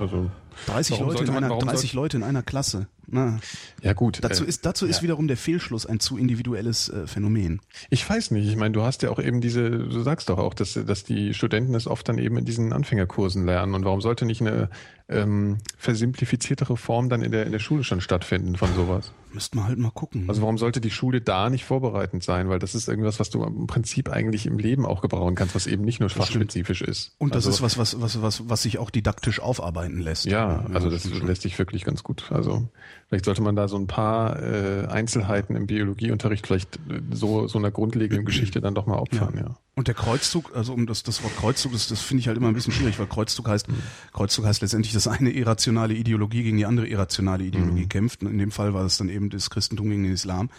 [0.00, 0.30] Also
[0.66, 2.88] 30 Leute in einer, 30 Leute in einer Klasse.
[3.10, 3.38] Na,
[3.82, 4.18] ja gut.
[4.22, 4.90] Dazu äh, ist dazu ja.
[4.90, 7.60] ist wiederum der Fehlschluss ein zu individuelles äh, Phänomen.
[7.88, 8.46] Ich weiß nicht.
[8.46, 11.32] Ich meine, du hast ja auch eben diese, du sagst doch auch, dass dass die
[11.32, 13.74] Studenten es oft dann eben in diesen Anfängerkursen lernen.
[13.74, 14.68] Und warum sollte nicht eine
[15.08, 19.12] ähm, versimplifiziertere Form dann in der in der Schule schon stattfinden von sowas?
[19.32, 20.26] Müsste man halt mal gucken.
[20.28, 22.50] Also warum sollte die Schule da nicht vorbereitend sein?
[22.50, 25.66] Weil das ist irgendwas, was du im Prinzip eigentlich im Leben auch gebrauchen kannst, was
[25.66, 27.12] eben nicht nur fachspezifisch ist.
[27.16, 30.26] Und das also, ist was, was, was, was, was sich auch didaktisch aufarbeiten lässt.
[30.26, 32.30] Ja, also das lässt sich wirklich ganz gut.
[32.30, 32.68] Also
[33.08, 37.58] vielleicht sollte man da so ein paar äh, Einzelheiten im Biologieunterricht vielleicht äh, so, so
[37.58, 39.40] einer grundlegenden Geschichte dann doch mal opfern, ja.
[39.40, 39.58] ja.
[39.78, 42.48] Und der Kreuzzug, also um das, das Wort Kreuzzug, das, das finde ich halt immer
[42.48, 43.76] ein bisschen schwierig, weil Kreuzzug heißt, mhm.
[44.12, 47.88] Kreuzzug heißt letztendlich, dass eine irrationale Ideologie gegen die andere irrationale Ideologie mhm.
[47.88, 48.22] kämpft.
[48.22, 50.50] In dem Fall war es dann eben das Christentum gegen den Islam.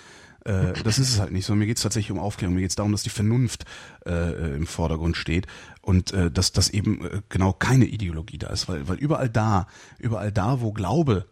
[0.46, 2.56] Äh, das ist es halt nicht, sondern mir geht es tatsächlich um Aufklärung.
[2.56, 3.66] Mir geht es darum, dass die Vernunft
[4.06, 5.48] äh, im Vordergrund steht
[5.82, 9.68] und äh, dass das eben äh, genau keine Ideologie da ist, weil, weil überall da,
[9.98, 11.26] überall da, wo Glaube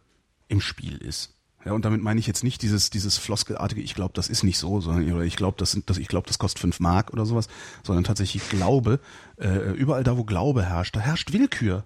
[0.49, 1.36] im Spiel ist,
[1.67, 4.57] ja, und damit meine ich jetzt nicht dieses, dieses floskelartige, ich glaube, das ist nicht
[4.57, 7.49] so, sondern oder ich glaube, das, das, ich glaube, das kostet fünf Mark oder sowas,
[7.83, 9.01] sondern tatsächlich Glaube,
[9.37, 11.85] äh, überall da, wo Glaube herrscht, da herrscht Willkür.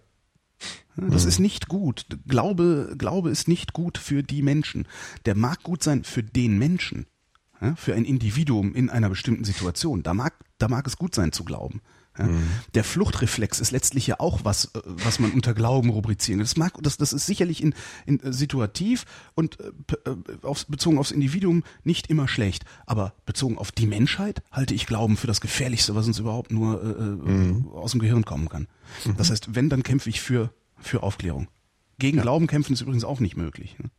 [0.95, 1.29] Das mhm.
[1.29, 2.05] ist nicht gut.
[2.27, 4.87] Glaube, Glaube ist nicht gut für die Menschen.
[5.25, 7.07] Der mag gut sein für den Menschen,
[7.59, 10.03] ja, für ein Individuum in einer bestimmten Situation.
[10.03, 11.81] Da mag, da mag es gut sein zu glauben.
[12.17, 12.25] Ja.
[12.25, 12.47] Mhm.
[12.73, 16.39] Der Fluchtreflex ist letztlich ja auch was, äh, was man unter Glauben rubrizieren.
[16.39, 17.73] Das mag, das, das ist sicherlich in,
[18.05, 23.57] in äh, situativ und äh, äh, aufs, bezogen aufs Individuum nicht immer schlecht, aber bezogen
[23.57, 27.69] auf die Menschheit halte ich Glauben für das Gefährlichste, was uns überhaupt nur äh, mhm.
[27.69, 28.67] aus dem Gehirn kommen kann.
[29.05, 29.15] Mhm.
[29.17, 30.51] Das heißt, wenn, dann kämpfe ich für
[30.81, 31.47] für Aufklärung.
[31.99, 32.23] Gegen ja.
[32.23, 33.77] Glauben kämpfen ist übrigens auch nicht möglich.
[33.79, 33.89] Ne?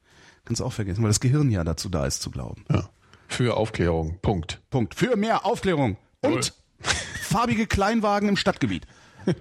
[0.45, 2.65] Kannst du auch vergessen, weil das Gehirn ja dazu da ist zu glauben.
[2.71, 2.91] Ja.
[3.29, 4.19] Für Aufklärung.
[4.21, 4.61] Punkt.
[4.71, 4.95] Punkt.
[4.95, 5.97] Für mehr Aufklärung.
[6.21, 6.53] Und
[7.33, 8.87] farbige Kleinwagen im Stadtgebiet.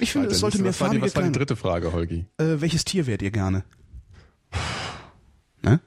[0.00, 2.26] Ich finde, es sollte mehr farbige Was war die dritte Frage, Holgi?
[2.36, 3.64] Äh, welches Tier wärt ihr gerne?
[5.62, 5.80] Ne?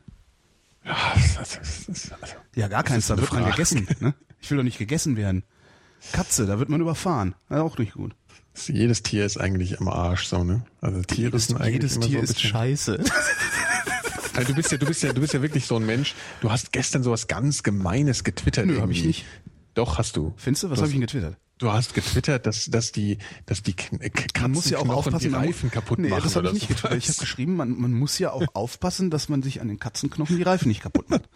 [0.83, 3.87] Ja, das, das, das, also, ja gar keins, da wird man gegessen.
[3.99, 4.15] Ne?
[4.39, 5.43] Ich will doch nicht gegessen werden.
[6.11, 7.35] Katze, da wird man überfahren.
[7.49, 8.15] auch nicht gut.
[8.67, 10.65] Jedes Tier ist eigentlich im Arsch, so, ne?
[10.81, 13.03] Also Tiere jedes, sind eigentlich jedes immer Tier so ist scheiße.
[14.33, 16.15] Also du bist ja, du bist ja, du bist ja wirklich so ein Mensch.
[16.39, 18.65] Du hast gestern sowas ganz Gemeines getwittert.
[18.65, 19.25] Nö, habe ich nicht.
[19.73, 20.33] Doch, hast du.
[20.37, 20.69] Findest du?
[20.69, 21.37] Was habe ich denn getwittert?
[21.57, 23.99] Du hast getwittert, dass, dass die, dass die Katzen
[24.41, 26.23] man muss ja auch aufpassen, die Reifen kaputt nee, machen.
[26.23, 26.97] Das habe ich nicht getwittert.
[26.97, 30.37] Ich habe geschrieben, man, man muss ja auch aufpassen, dass man sich an den Katzenknochen
[30.37, 31.29] die Reifen nicht kaputt macht.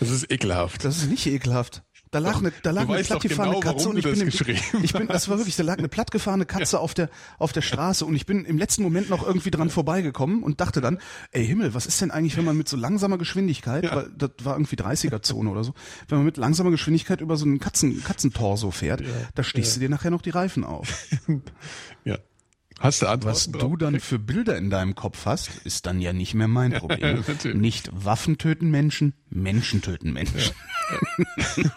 [0.00, 0.84] Das ist ekelhaft.
[0.84, 1.82] Das ist nicht ekelhaft.
[2.10, 4.28] Da lag eine, da lag eine plattgefahrene genau, Katze und ich bin, im,
[4.82, 6.80] ich bin, das war wirklich, da lag eine plattgefahrene Katze ja.
[6.80, 10.42] auf der, auf der Straße und ich bin im letzten Moment noch irgendwie dran vorbeigekommen
[10.42, 10.98] und dachte dann,
[11.32, 13.96] ey Himmel, was ist denn eigentlich, wenn man mit so langsamer Geschwindigkeit, ja.
[13.96, 15.74] weil das war irgendwie 30er Zone oder so,
[16.08, 19.06] wenn man mit langsamer Geschwindigkeit über so einen Katzen, Katzentorso fährt, ja.
[19.34, 21.06] da stichst du dir nachher noch die Reifen auf.
[22.04, 22.18] ja.
[22.78, 26.12] Hast du Antworten Was du dann für Bilder in deinem Kopf hast, ist dann ja
[26.12, 27.24] nicht mehr mein Problem.
[27.54, 30.54] nicht Waffen töten Menschen, Menschen töten Menschen.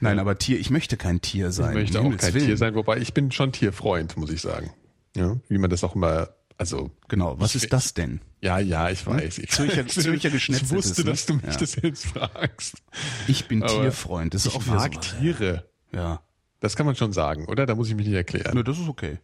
[0.00, 1.70] Nein, aber Tier, ich möchte kein Tier sein.
[1.70, 2.46] Ich möchte auch kein Willen.
[2.46, 4.72] Tier sein, wobei ich bin schon Tierfreund, muss ich sagen.
[5.16, 6.90] Ja, wie man das auch immer, also.
[7.08, 8.20] Genau, was ist das denn?
[8.40, 9.14] Ja, ja, ich hm?
[9.14, 9.38] weiß.
[9.38, 11.10] Ich, Zürcher, Zürcher Ich wusste, ne?
[11.10, 11.56] dass du mich ja.
[11.56, 12.76] das jetzt fragst.
[13.26, 15.68] Ich bin aber Tierfreund, das ist ich auch mag so Tiere.
[15.92, 16.20] Ja.
[16.60, 17.66] Das kann man schon sagen, oder?
[17.66, 18.52] Da muss ich mich nicht erklären.
[18.54, 19.18] Nö, das ist okay.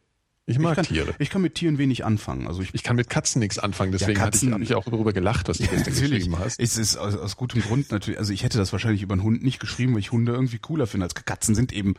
[0.50, 1.14] Ich mag ich kann, Tiere.
[1.18, 2.46] Ich kann mit Tieren wenig anfangen.
[2.46, 5.12] Also ich, ich kann mit Katzen nichts anfangen, deswegen ja, Katzen, hatte ich, auch darüber
[5.12, 6.60] gelacht, was du ja, gestern geschrieben hast.
[6.60, 9.42] Es ist aus, aus gutem Grund natürlich, also ich hätte das wahrscheinlich über einen Hund
[9.42, 11.94] nicht geschrieben, weil ich Hunde irgendwie cooler finde als Katzen sind eben.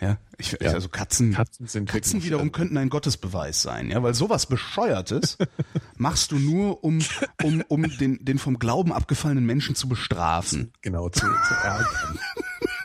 [0.00, 0.72] Ja, ich, ja.
[0.72, 2.52] also Katzen, Katzen, sind Katzen wiederum ja.
[2.52, 5.38] könnten ein Gottesbeweis sein, ja, weil sowas Bescheuertes
[5.96, 6.98] machst du nur, um,
[7.44, 10.72] um, um den, den vom Glauben abgefallenen Menschen zu bestrafen.
[10.82, 12.18] Genau, zu, zu ärgern.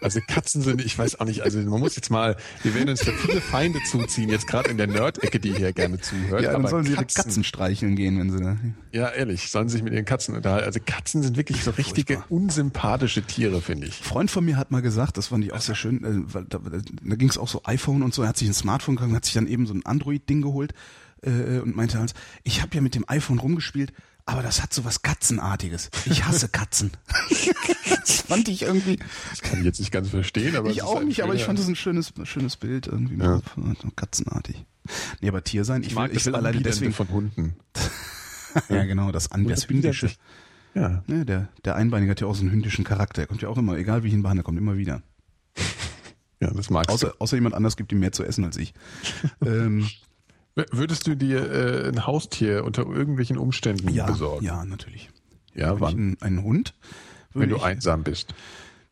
[0.07, 3.01] Also Katzen sind, ich weiß auch nicht, also man muss jetzt mal, wir werden uns
[3.01, 6.43] da viele Feinde zuziehen, jetzt gerade in der Nerd-Ecke, die hier gerne zuhört.
[6.43, 8.55] Ja, dann aber sollen sie Katzen, ihre Katzen streicheln gehen, wenn sie da.
[8.93, 10.65] Ja, ehrlich, sollen sich mit ihren Katzen unterhalten.
[10.65, 12.31] Also Katzen sind wirklich so richtige Furchtbar.
[12.31, 13.99] unsympathische Tiere, finde ich.
[13.99, 16.45] Ein Freund von mir hat mal gesagt, das fand ich auch sehr schön, äh, weil
[16.45, 19.13] da, da ging es auch so iPhone und so, er hat sich ein Smartphone gegangen,
[19.13, 20.73] hat sich dann eben so ein Android-Ding geholt
[21.21, 22.13] äh, und meinte halt,
[22.45, 23.91] ich habe ja mit dem iPhone rumgespielt,
[24.27, 25.89] aber das hat so was Katzenartiges.
[26.05, 26.91] Ich hasse Katzen.
[27.89, 28.99] das fand ich irgendwie.
[29.29, 30.69] Das kann ich jetzt nicht ganz verstehen, aber.
[30.69, 33.17] Ich auch nicht, aber ich fand das ein schönes, schönes Bild irgendwie.
[33.17, 33.41] Ja.
[33.95, 34.65] Katzenartig.
[35.21, 36.93] Nee, aber Tier sein, ich, ich mag will, ich will alleine deswegen.
[36.93, 37.55] von Hunden.
[38.69, 40.11] ja, genau, das, An das Hündische.
[40.75, 41.03] Ja.
[41.07, 41.23] ja.
[41.23, 43.21] der, der Einbeinige hat ja auch so einen hündischen Charakter.
[43.21, 45.01] Er kommt ja auch immer, egal wie ich ihn behandle, kommt immer wieder.
[46.39, 47.19] Ja, das magst außer, du.
[47.19, 48.73] Außer jemand anders gibt ihm mehr zu essen als ich.
[49.45, 49.89] ähm,
[50.71, 54.45] Würdest du dir äh, ein Haustier unter irgendwelchen Umständen ja, besorgen?
[54.45, 55.09] Ja, natürlich.
[55.53, 55.93] Ja, wenn wann?
[55.93, 56.73] Einen, einen Hund.
[57.33, 58.33] Wenn du einsam bist.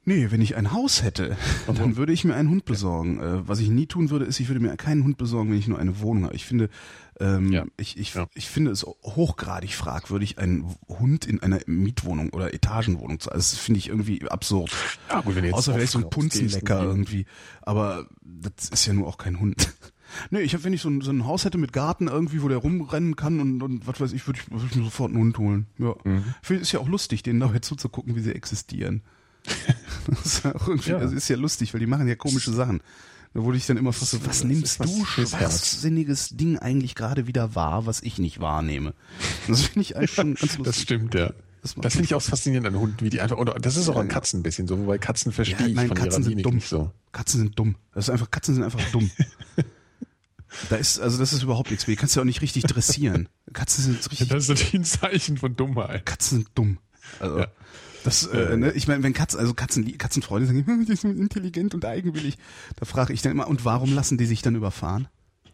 [0.07, 1.35] Nee, wenn ich ein Haus hätte,
[1.65, 1.97] dann mhm.
[1.97, 3.19] würde ich mir einen Hund besorgen.
[3.19, 5.67] Äh, was ich nie tun würde, ist, ich würde mir keinen Hund besorgen, wenn ich
[5.67, 6.35] nur eine Wohnung habe.
[6.35, 6.69] Ich finde,
[7.19, 7.65] ähm, ja.
[7.77, 8.27] ich, ich, ja.
[8.35, 13.31] ich finde es hochgradig fragwürdig, einen Hund in einer Mietwohnung oder Etagenwohnung zu.
[13.31, 14.71] Also das finde ich irgendwie absurd.
[15.09, 17.25] Ja, gut, wenn jetzt Außer vielleicht so ein Punzenlecker irgendwie.
[17.63, 19.73] Aber das ist ja nur auch kein Hund.
[20.29, 22.47] Nee, ich hab, wenn ich so ein, so ein Haus hätte mit Garten irgendwie, wo
[22.47, 25.19] der rumrennen kann und, und was weiß ich, würde ich, würd ich mir sofort einen
[25.19, 25.67] Hund holen.
[25.77, 25.95] Ja.
[26.03, 26.23] Mhm.
[26.49, 29.01] Ist ja auch lustig, denen dabei zuzugucken, wie sie existieren.
[30.07, 30.99] das ist ja auch irgendwie, ja.
[30.99, 32.81] das ist ja lustig, weil die machen ja komische Sachen.
[33.33, 37.27] Da wurde ich dann immer fast so, was nimmst was du schwachsinniges Ding eigentlich gerade
[37.27, 38.93] wieder wahr, was ich nicht wahrnehme?
[39.47, 40.63] Das finde ich eigentlich schon ganz lustig.
[40.63, 41.33] Das stimmt, ja.
[41.61, 43.97] Das, das finde ich auch faszinierend an Hunden, wie die einfach, oder das ist auch
[43.97, 46.45] an Katzen ein bisschen so, wobei Katzen verstehe ja, nein, ich von Katzen ihrer sind
[46.45, 46.59] dumm.
[46.59, 46.91] so.
[47.11, 47.75] Katzen sind dumm.
[47.93, 49.09] Das ist einfach, Katzen sind einfach dumm.
[50.69, 51.95] Da ist, also das ist überhaupt nichts mehr.
[51.95, 53.29] Kannst du auch nicht richtig dressieren.
[53.53, 54.29] Katzen sind richtig.
[54.29, 56.05] Das ist natürlich ein Zeichen von Dummheit.
[56.05, 56.79] Katzen sind dumm.
[57.19, 57.47] Also, ja.
[58.03, 61.85] das, äh, ne, ich meine, wenn Katzen, also Katzen, Katzenfreunde sagen, die sind intelligent und
[61.85, 62.37] eigenwillig,
[62.77, 65.07] da frage ich dann immer, und warum lassen die sich dann überfahren?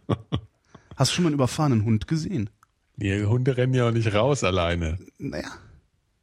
[0.96, 2.50] Hast du schon mal einen überfahrenen Hund gesehen?
[2.98, 5.00] Die Hunde rennen ja auch nicht raus alleine.
[5.18, 5.50] Naja.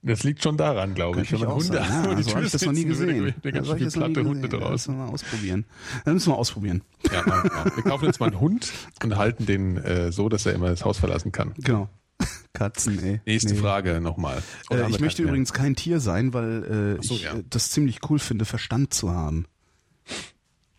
[0.03, 1.33] Das liegt schon daran, glaube ich.
[1.33, 3.35] Wenn man Hunde ja, also habe ich das noch nie gesehen.
[3.43, 4.63] Da ganz viel platte Hunde draus.
[4.63, 5.65] Das müssen wir mal ausprobieren.
[6.05, 6.83] Dann müssen wir ausprobieren.
[7.11, 8.73] Ja, ja, wir kaufen jetzt mal einen Hund
[9.03, 11.53] und halten den äh, so, dass er immer das Haus verlassen kann.
[11.59, 11.89] Genau.
[12.53, 13.21] Katzen, ey.
[13.27, 13.61] Nächste nee.
[13.61, 14.43] Frage nochmal.
[14.71, 17.35] Äh, ich möchte übrigens kein Tier sein, weil äh, so, ich ja.
[17.51, 19.47] das ziemlich cool finde, Verstand zu haben.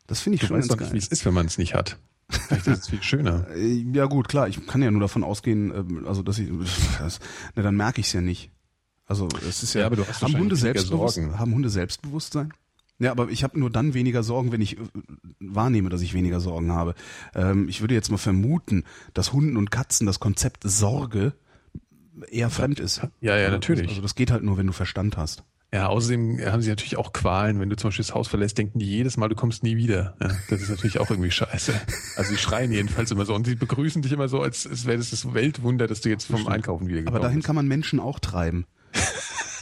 [0.07, 0.89] Das finde ich du schon ganz geil.
[0.93, 1.97] wie es ist, wenn man es nicht hat.
[2.29, 3.47] Vielleicht ist es viel schöner.
[3.55, 4.47] Äh, ja gut, klar.
[4.47, 6.49] Ich kann ja nur davon ausgehen, ähm, also dass ich,
[6.99, 7.19] das,
[7.55, 8.51] na, dann merke ich es ja nicht.
[9.09, 11.37] Also es ist ja, ja aber du hast haben Hunde Selbstbewusstsein?
[11.37, 12.53] Haben Hunde Selbstbewusstsein?
[12.99, 14.81] Ja, aber ich habe nur dann weniger Sorgen, wenn ich äh,
[15.39, 16.93] wahrnehme, dass ich weniger Sorgen habe.
[17.33, 18.83] Ähm, ich würde jetzt mal vermuten,
[19.13, 21.33] dass Hunden und Katzen das Konzept Sorge
[22.29, 23.01] eher fremd ist.
[23.21, 23.89] Ja, ja, natürlich.
[23.89, 25.43] Also das geht halt nur, wenn du Verstand hast.
[25.71, 27.59] Ja, außerdem haben sie natürlich auch Qualen.
[27.59, 30.15] Wenn du zum Beispiel das Haus verlässt, denken die jedes Mal, du kommst nie wieder.
[30.19, 31.73] Ja, das ist natürlich auch irgendwie scheiße.
[32.15, 34.97] Also sie schreien jedenfalls immer so und sie begrüßen dich immer so, als, als wäre
[34.97, 37.45] das das Weltwunder, dass du jetzt vom Einkaufen wieder Aber dahin bist.
[37.45, 38.65] kann man Menschen auch treiben.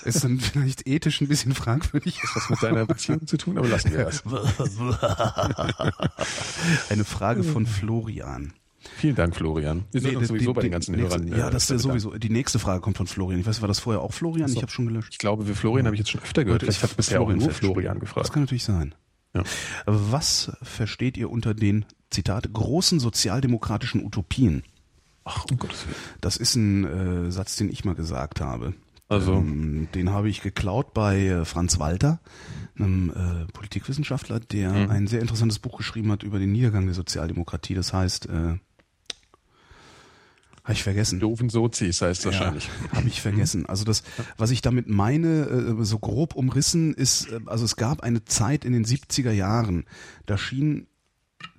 [0.06, 2.24] Ist dann vielleicht ethisch ein bisschen fragwürdig.
[2.24, 4.24] Ist was mit deiner Beziehung zu tun, aber lassen wir das.
[6.90, 8.54] Eine Frage von Florian.
[8.96, 9.84] Vielen Dank, Florian.
[9.92, 11.28] Wir sind nee, sowieso die, bei den ganzen die, Hörern.
[11.28, 12.18] Ja, das ist sowieso.
[12.18, 13.42] Die nächste Frage kommt von Florian.
[13.42, 14.48] Ich weiß, war das vorher auch Florian?
[14.48, 14.56] So.
[14.56, 15.10] Ich habe schon gelöscht.
[15.12, 16.64] Ich glaube, für Florian habe ich jetzt schon öfter gehört.
[16.64, 18.26] Ich habe bisher auch nur Florian gefragt.
[18.26, 18.96] Das kann natürlich sein.
[19.34, 19.44] Ja.
[19.86, 24.64] Was versteht ihr unter den, Zitat, großen sozialdemokratischen Utopien?
[25.26, 25.98] Ach, um Gottes Willen.
[26.22, 28.74] Das ist ein äh, Satz, den ich mal gesagt habe.
[29.10, 32.20] Also ähm, den habe ich geklaut bei äh, Franz Walter,
[32.78, 34.92] einem äh, Politikwissenschaftler, der mhm.
[34.92, 37.74] ein sehr interessantes Buch geschrieben hat über den Niedergang der Sozialdemokratie.
[37.74, 38.58] Das heißt, äh,
[40.68, 41.22] habe ich vergessen.
[41.22, 42.70] Doofen Sozis heißt ja, wahrscheinlich.
[42.92, 43.66] Habe ich vergessen.
[43.68, 44.04] Also das,
[44.36, 48.66] was ich damit meine, äh, so grob umrissen, ist, äh, also es gab eine Zeit
[48.66, 49.86] in den 70er Jahren,
[50.26, 50.88] da schien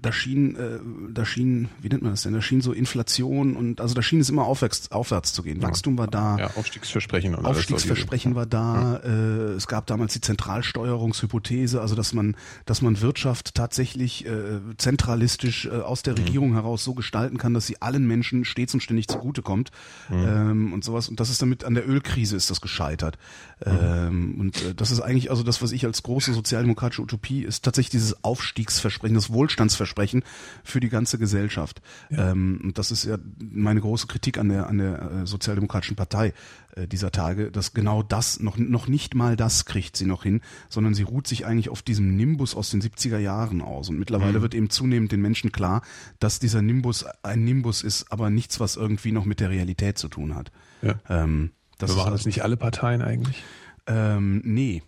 [0.01, 0.79] da schien, äh,
[1.13, 2.33] da schien, wie nennt man das denn?
[2.33, 5.61] Da schien so Inflation und also da schien es immer aufwärts, aufwärts zu gehen.
[5.61, 6.39] Wachstum war da.
[6.39, 7.35] Ja, Aufstiegsversprechen.
[7.35, 9.01] Und Aufstiegsversprechen war da.
[9.05, 9.11] Ja.
[9.11, 15.67] Äh, es gab damals die Zentralsteuerungshypothese, also dass man, dass man Wirtschaft tatsächlich äh, zentralistisch
[15.67, 16.25] äh, aus der mhm.
[16.25, 19.73] Regierung heraus so gestalten kann, dass sie allen Menschen stets und ständig zugutekommt
[20.11, 20.17] mhm.
[20.17, 21.09] ähm, und sowas.
[21.09, 23.19] Und das ist damit an der Ölkrise ist das gescheitert.
[23.67, 23.73] Mhm.
[23.73, 27.65] Ähm, und äh, das ist eigentlich also das, was ich als große sozialdemokratische Utopie ist
[27.65, 30.23] tatsächlich dieses Aufstiegsversprechen, das Wohlstandsversprechen Versprechen
[30.63, 31.81] für die ganze Gesellschaft.
[32.11, 32.31] Ja.
[32.31, 36.33] Ähm, und das ist ja meine große Kritik an der, an der äh, Sozialdemokratischen Partei
[36.77, 40.41] äh, dieser Tage, dass genau das, noch, noch nicht mal das kriegt sie noch hin,
[40.69, 43.89] sondern sie ruht sich eigentlich auf diesem Nimbus aus den 70er Jahren aus.
[43.89, 44.43] Und mittlerweile mhm.
[44.43, 45.83] wird eben zunehmend den Menschen klar,
[46.21, 50.09] dass dieser Nimbus ein Nimbus ist, aber nichts, was irgendwie noch mit der Realität zu
[50.09, 50.53] tun hat.
[50.83, 51.01] Ja.
[51.09, 53.43] Ähm, das machen das nicht alle Parteien eigentlich?
[53.87, 54.83] Ähm, nee.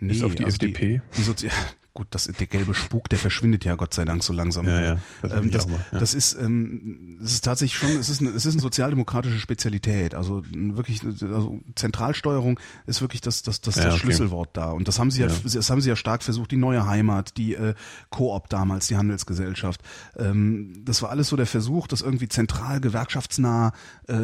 [0.00, 1.02] Nee, Bis auf die also FDP?
[1.16, 1.48] Die, die
[1.94, 4.66] gut, das, der gelbe Spuk, der verschwindet ja Gott sei Dank so langsam.
[4.66, 5.98] Ja, ja, das, ähm, das, mal, ja.
[6.00, 10.16] das ist, ähm, das ist tatsächlich schon, es ist, eine, es ist eine sozialdemokratische Spezialität.
[10.16, 14.02] Also wirklich, also Zentralsteuerung ist wirklich das, das, das, ja, das okay.
[14.02, 14.72] Schlüsselwort da.
[14.72, 16.50] Und das haben sie ja, ja, das haben sie ja stark versucht.
[16.50, 17.74] Die neue Heimat, die äh,
[18.10, 19.80] Coop damals, die Handelsgesellschaft.
[20.16, 23.72] Ähm, das war alles so der Versuch, das irgendwie zentral gewerkschaftsnah
[24.08, 24.14] äh,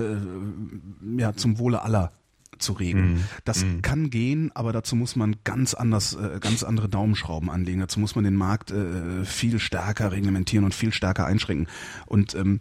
[1.16, 2.10] ja zum Wohle aller
[2.60, 3.14] zu regeln.
[3.14, 3.24] Mm.
[3.44, 3.82] Das mm.
[3.82, 7.80] kann gehen, aber dazu muss man ganz anders, äh, ganz andere Daumenschrauben anlegen.
[7.80, 11.68] Dazu muss man den Markt äh, viel stärker reglementieren und viel stärker einschränken.
[12.06, 12.60] Und ähm,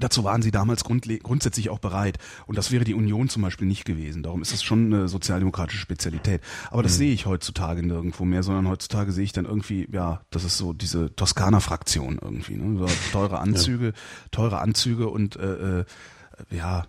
[0.00, 2.18] Dazu waren sie damals grundsätzlich auch bereit.
[2.46, 4.22] Und das wäre die Union zum Beispiel nicht gewesen.
[4.22, 6.40] Darum ist das schon eine sozialdemokratische Spezialität.
[6.70, 6.98] Aber das mhm.
[6.98, 10.72] sehe ich heutzutage nirgendwo mehr, sondern heutzutage sehe ich dann irgendwie, ja, das ist so
[10.72, 12.56] diese Toskana-Fraktion irgendwie.
[12.56, 12.78] Ne?
[12.78, 13.92] So teure Anzüge, ja.
[14.32, 15.84] teure Anzüge und äh, äh,
[16.50, 16.86] ja,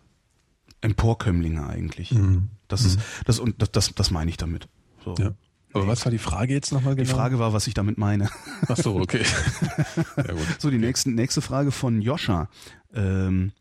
[0.86, 2.12] Emporkömmlinge eigentlich.
[2.12, 2.50] Mhm.
[2.68, 3.02] Das ist, mhm.
[3.26, 4.68] das, und das, das, das meine ich damit.
[5.04, 5.16] So.
[5.20, 5.34] Ja.
[5.74, 7.10] Aber was war die Frage jetzt nochmal genau?
[7.10, 8.30] Die Frage war, was ich damit meine.
[8.70, 9.24] Ach so, okay.
[10.18, 10.48] ja, gut.
[10.60, 12.48] So, die nächste, nächste Frage von Joscha.
[12.94, 13.52] Ähm,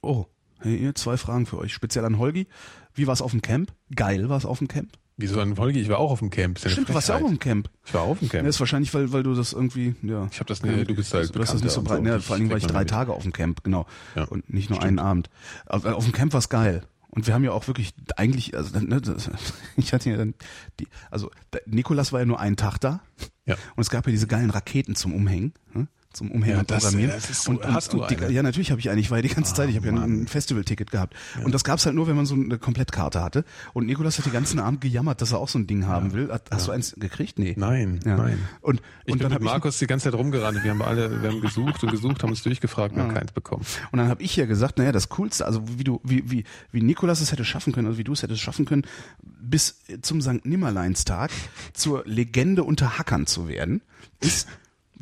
[0.00, 0.24] oh,
[0.62, 1.74] hier zwei Fragen für euch.
[1.74, 2.46] Speziell an Holgi.
[2.94, 3.74] Wie war es auf dem Camp?
[3.94, 4.96] Geil war es auf dem Camp?
[5.16, 5.78] Wieso an Folge?
[5.78, 6.58] Ich war auch auf dem Camp.
[6.58, 7.68] Stimmt, du warst ja auch auf dem Camp.
[7.84, 8.44] Ich war auch auf dem Camp.
[8.44, 10.28] Ja, ist wahrscheinlich, weil, weil du das irgendwie, ja.
[10.30, 12.36] Ich habe das nicht, du bist halt Du hast das nicht so breit, ne, vor
[12.36, 13.86] allem war ich drei Tage auf dem Camp, genau.
[14.14, 14.24] Ja.
[14.24, 14.88] Und nicht nur Stimmt.
[14.88, 15.30] einen Abend.
[15.66, 16.82] Auf, auf dem Camp war's geil.
[17.10, 19.30] Und wir haben ja auch wirklich eigentlich, also ne, das,
[19.76, 20.34] ich hatte ja dann
[20.80, 21.30] die, also
[21.66, 23.00] Nikolas war ja nur einen Tag da.
[23.44, 23.56] Ja.
[23.76, 25.52] Und es gab ja diese geilen Raketen zum Umhängen.
[25.74, 25.88] Ne?
[26.12, 27.12] Zum Umhängen ja, das, programmieren.
[27.14, 29.52] Das so, und, hast und, du die, Ja, natürlich habe ich eigentlich, weil die ganze
[29.52, 31.14] oh, Zeit, ich habe ja ein Festival-Ticket gehabt.
[31.36, 31.44] Ja.
[31.44, 33.44] Und das gab's halt nur, wenn man so eine Komplettkarte hatte.
[33.72, 36.30] Und Nikolas hat die ganzen Abend gejammert, dass er auch so ein Ding haben will.
[36.30, 36.66] Hast ja.
[36.66, 37.38] du eins gekriegt?
[37.38, 37.54] Nee.
[37.56, 38.38] Nein, nein.
[38.60, 40.62] Und, ich und bin dann mit Markus ich, die ganze Zeit rumgerannt.
[40.62, 43.64] Wir haben alle, wir haben gesucht und gesucht, haben uns durchgefragt und haben keins bekommen.
[43.90, 46.82] Und dann habe ich ja gesagt, naja, das Coolste, also wie du, wie, wie, wie
[46.82, 48.82] Nikolas es hätte schaffen können, also wie du es hättest schaffen können,
[49.22, 50.44] bis zum St.
[50.44, 51.30] Nimmerleinstag
[51.72, 53.82] zur Legende unter Hackern zu werden,
[54.20, 54.48] ist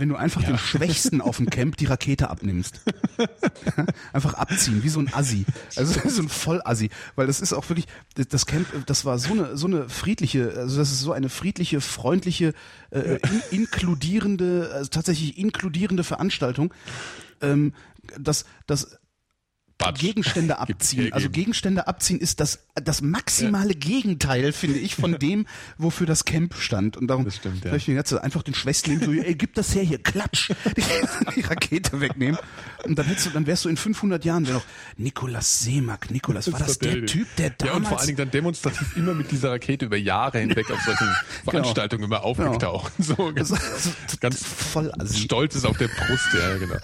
[0.01, 0.49] wenn du einfach ja.
[0.49, 2.81] den Schwächsten auf dem Camp die Rakete abnimmst.
[4.13, 5.45] einfach abziehen, wie so ein Assi.
[5.77, 6.91] Also so ein Vollassi.
[7.15, 10.79] Weil das ist auch wirklich, das Camp, das war so eine, so eine friedliche, also
[10.79, 12.55] das ist so eine friedliche, freundliche,
[12.91, 13.19] äh,
[13.51, 16.75] in, inkludierende, also tatsächlich inkludierende Veranstaltung.
[17.43, 17.73] Ähm,
[18.19, 18.99] dass, dass
[19.81, 20.01] Batsch.
[20.01, 21.13] Gegenstände abziehen.
[21.13, 23.79] Also Gegenstände abziehen ist das, das maximale ja.
[23.79, 25.47] Gegenteil, finde ich, von dem,
[25.79, 26.97] wofür das Camp stand.
[26.97, 27.75] Und darum das stimmt, ja.
[27.75, 30.51] ich jetzt einfach den Schwestling so, ey, gib das her hier, klatsch,
[31.37, 32.39] die, Rakete wegnehmen.
[32.85, 34.65] Und dann hättest du, dann wärst du in 500 Jahren, noch
[34.97, 37.71] Nikolaus Seemack, Nikolaus, war das, das der Typ, der damals...
[37.71, 40.81] Ja, und vor allen Dingen dann demonstrativ immer mit dieser Rakete über Jahre hinweg auf
[40.83, 41.51] solchen genau.
[41.51, 42.93] Veranstaltungen immer aufgetaucht.
[42.99, 43.17] Genau.
[43.17, 43.91] So, ganz, also,
[44.21, 46.77] ganz voll also stolz ist auf der Brust, ja, genau.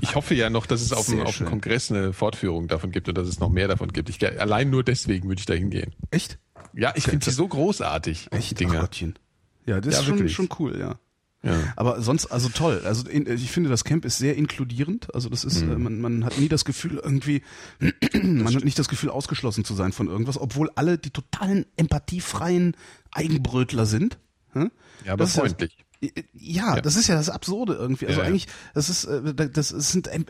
[0.00, 3.08] Ich hoffe ja noch, dass es auf dem, auf dem Kongress eine Fortführung davon gibt
[3.08, 4.08] und dass es noch mehr davon gibt.
[4.08, 5.94] Ich, allein nur deswegen würde ich da hingehen.
[6.10, 6.38] Echt?
[6.74, 8.28] Ja, ich finde sie so großartig.
[8.30, 8.58] Echt?
[8.60, 8.78] Dinge.
[8.80, 9.18] Gottchen.
[9.64, 10.98] Ja, das ja, ist schon, schon cool, ja.
[11.42, 11.72] Ja.
[11.76, 12.82] Aber sonst, also toll.
[12.84, 15.14] Also in, ich finde, das Camp ist sehr inkludierend.
[15.14, 15.82] Also das ist, mhm.
[15.82, 17.42] man, man hat nie das Gefühl irgendwie,
[18.22, 22.76] man hat nicht das Gefühl ausgeschlossen zu sein von irgendwas, obwohl alle die totalen empathiefreien
[23.12, 24.18] Eigenbrötler sind.
[24.54, 25.76] Ja, aber das freundlich.
[26.00, 28.06] Ja, ja, das ist ja das Absurde irgendwie.
[28.06, 30.20] Also ja, eigentlich, das ist, äh, das sind, äh,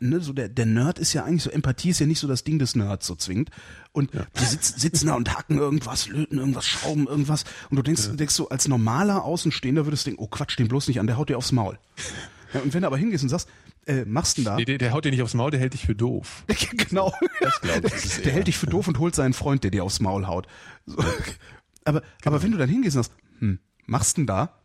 [0.00, 2.44] ne, so der, der Nerd ist ja eigentlich so, Empathie ist ja nicht so das
[2.44, 3.50] Ding des Nerds so zwingend.
[3.92, 4.26] Und ja.
[4.40, 7.44] die sitzen, sitzen da und hacken irgendwas, löten irgendwas, schrauben irgendwas.
[7.70, 10.88] Und du denkst, denkst so, als normaler Außenstehender würdest du denken, oh Quatsch, den bloß
[10.88, 11.78] nicht an, der haut dir aufs Maul.
[12.54, 13.48] Und wenn du aber hingehst und sagst,
[13.86, 14.56] äh, machst du denn da?
[14.56, 16.44] Nee, der, der haut dir nicht aufs Maul, der hält dich für doof.
[16.76, 17.12] genau.
[17.40, 19.84] Das glaub ich, der, der hält dich für doof und holt seinen Freund, der dir
[19.84, 20.46] aufs Maul haut.
[20.86, 20.98] So.
[21.84, 22.10] Aber, genau.
[22.26, 24.61] aber wenn du dann hingehst und sagst, hm, machst du denn da?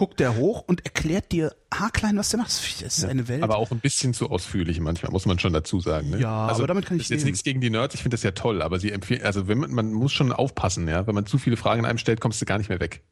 [0.00, 2.50] Guckt der hoch und erklärt dir haarklein, was der macht.
[2.50, 3.42] Das ist eine Welt.
[3.42, 6.08] Aber auch ein bisschen zu ausführlich manchmal, muss man schon dazu sagen.
[6.08, 6.20] Ne?
[6.20, 8.14] Ja, also, aber damit kann ich das ist jetzt nichts gegen die Nerds, ich finde
[8.14, 11.14] das ja toll, aber sie empfehlen, also wenn man, man muss schon aufpassen, ja, wenn
[11.14, 13.02] man zu viele Fragen in einem stellt, kommst du gar nicht mehr weg.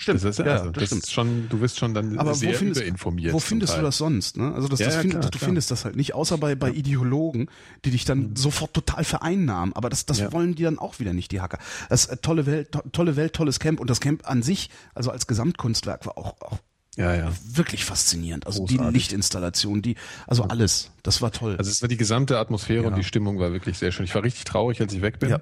[0.00, 0.24] Stimmt.
[0.24, 1.02] Das ist, ja, also, das, das stimmt.
[1.02, 3.34] Ist schon, du wirst schon dann Aber sehr wo findest, überinformiert.
[3.34, 4.38] Wo findest du das sonst?
[4.38, 4.50] Ne?
[4.54, 5.46] Also das, ja, das ja, find, klar, du klar.
[5.46, 7.50] findest das halt nicht, außer bei, bei Ideologen,
[7.84, 8.36] die dich dann mhm.
[8.36, 9.74] sofort total vereinnahmen.
[9.74, 11.58] Aber das, das wollen die dann auch wieder nicht, die Hacker.
[11.90, 13.78] Das ist tolle Welt, to, tolle Welt, tolles Camp.
[13.78, 16.58] Und das Camp an sich, also als Gesamtkunstwerk, war auch, auch
[16.96, 17.32] ja, ja.
[17.44, 18.46] Wirklich faszinierend.
[18.46, 18.86] Also Großartig.
[18.86, 19.96] die Lichtinstallation, die,
[20.26, 20.92] also alles.
[21.02, 21.56] Das war toll.
[21.58, 22.88] Also es war die gesamte Atmosphäre ja.
[22.88, 24.04] und die Stimmung war wirklich sehr schön.
[24.06, 25.28] Ich war richtig traurig, als ich weg bin.
[25.28, 25.40] Ja.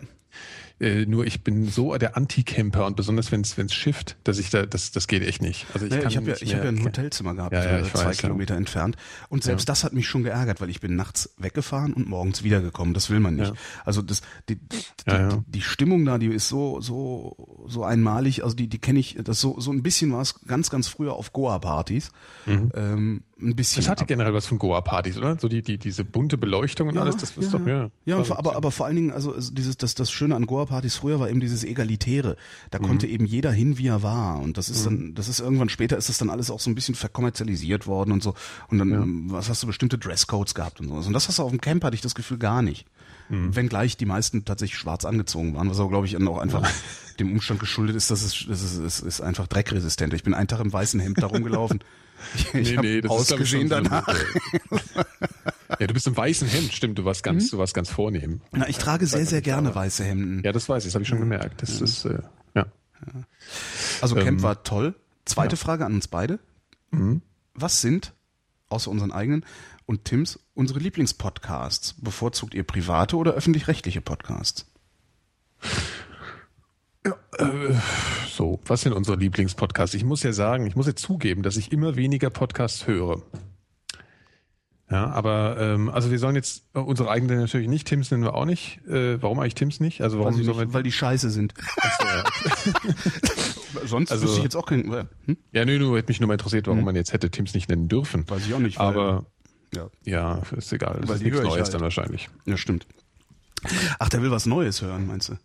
[0.80, 4.38] Äh, nur ich bin so der Anti-Camper und besonders wenn es wenn es schifft, dass
[4.38, 5.66] ich da das das geht echt nicht.
[5.74, 8.06] Also ich, naja, ich habe ja ich habe ja ein Hotelzimmer gehabt, ja, ja, zwei
[8.06, 8.58] weiß, Kilometer ja.
[8.58, 8.96] entfernt
[9.28, 12.94] und selbst das hat mich schon geärgert, weil ich bin nachts weggefahren und morgens wiedergekommen.
[12.94, 13.52] Das will man nicht.
[13.84, 14.78] Also das die, die,
[15.08, 18.44] die, die, Stimmung da, die ist so so so einmalig.
[18.44, 19.18] Also die die kenne ich.
[19.22, 22.12] Das so so ein bisschen war es ganz ganz früher auf Goa Partys.
[22.46, 22.72] Mhm.
[22.74, 23.82] Ähm, ein bisschen.
[23.82, 25.38] Das hatte generell was von Goa-Partys, oder?
[25.38, 27.90] So die, die, diese bunte Beleuchtung und alles, das ist ja, doch, ja.
[28.04, 31.28] Ja, aber, aber vor allen Dingen, also dieses, das, das Schöne an Goa-Partys früher war
[31.28, 32.36] eben dieses Egalitäre.
[32.70, 32.84] Da mhm.
[32.84, 34.40] konnte eben jeder hin, wie er war.
[34.40, 34.84] Und das ist mhm.
[34.84, 38.12] dann, das ist irgendwann später ist das dann alles auch so ein bisschen verkommerzialisiert worden
[38.12, 38.34] und so.
[38.68, 39.04] Und dann, ja.
[39.34, 41.06] was hast du bestimmte Dresscodes gehabt und sowas.
[41.06, 42.86] Und das hast du auf dem Camp, hatte ich das Gefühl, gar nicht.
[43.28, 43.54] Mhm.
[43.56, 46.70] Wenngleich die meisten tatsächlich schwarz angezogen waren, was aber, glaube ich, auch einfach ja.
[47.18, 50.14] dem Umstand geschuldet ist, dass es, das ist, es ist einfach dreckresistent.
[50.14, 51.80] Ich bin einen Tag im weißen Hemd da rumgelaufen.
[52.34, 54.08] Ich, nee, ich nee, das ausgesehen ist, danach.
[55.78, 57.50] ja, du bist im weißen Hemd, stimmt, du warst ganz, mhm.
[57.50, 58.40] du warst ganz vornehm.
[58.52, 60.42] Na, ich trage sehr, sehr gerne weiße Hemden.
[60.44, 61.62] Ja, das weiß ich, das habe ich schon gemerkt.
[61.62, 61.84] Das ja.
[61.84, 62.20] ist, äh,
[62.54, 62.66] ja.
[64.00, 64.94] Also Camp ähm, war toll.
[65.24, 65.62] Zweite ja.
[65.62, 66.38] Frage an uns beide.
[66.90, 67.22] Mhm.
[67.54, 68.14] Was sind,
[68.68, 69.44] außer unseren eigenen
[69.86, 71.94] und Tims, unsere Lieblingspodcasts?
[71.98, 74.66] Bevorzugt ihr private oder öffentlich-rechtliche Podcasts?
[77.06, 77.74] Ja, äh,
[78.28, 79.94] so, was sind unsere Lieblingspodcasts?
[79.94, 83.22] Ich muss ja sagen, ich muss ja zugeben, dass ich immer weniger Podcasts höre.
[84.90, 88.34] Ja, aber ähm, also wir sollen jetzt äh, unsere eigenen natürlich nicht, Tims nennen wir
[88.34, 88.80] auch nicht.
[88.86, 90.00] Äh, warum eigentlich Tims nicht?
[90.00, 91.52] Also warum nicht, wir, weil die scheiße sind.
[93.84, 94.90] Sonst also, wüsste ich jetzt auch keinen.
[94.90, 95.36] Äh, hm?
[95.52, 96.86] Ja, nö, nur hätte mich nur mal interessiert, warum hm.
[96.86, 98.28] man jetzt hätte Tims nicht nennen dürfen.
[98.30, 98.80] Weiß ich auch nicht.
[98.80, 99.26] aber
[99.74, 99.90] ja.
[100.04, 100.96] ja, ist egal.
[101.00, 101.74] Das weil ist nichts Neues halt.
[101.74, 102.30] dann wahrscheinlich.
[102.46, 102.86] Ja, stimmt.
[103.98, 105.36] Ach, der will was Neues hören, meinst du?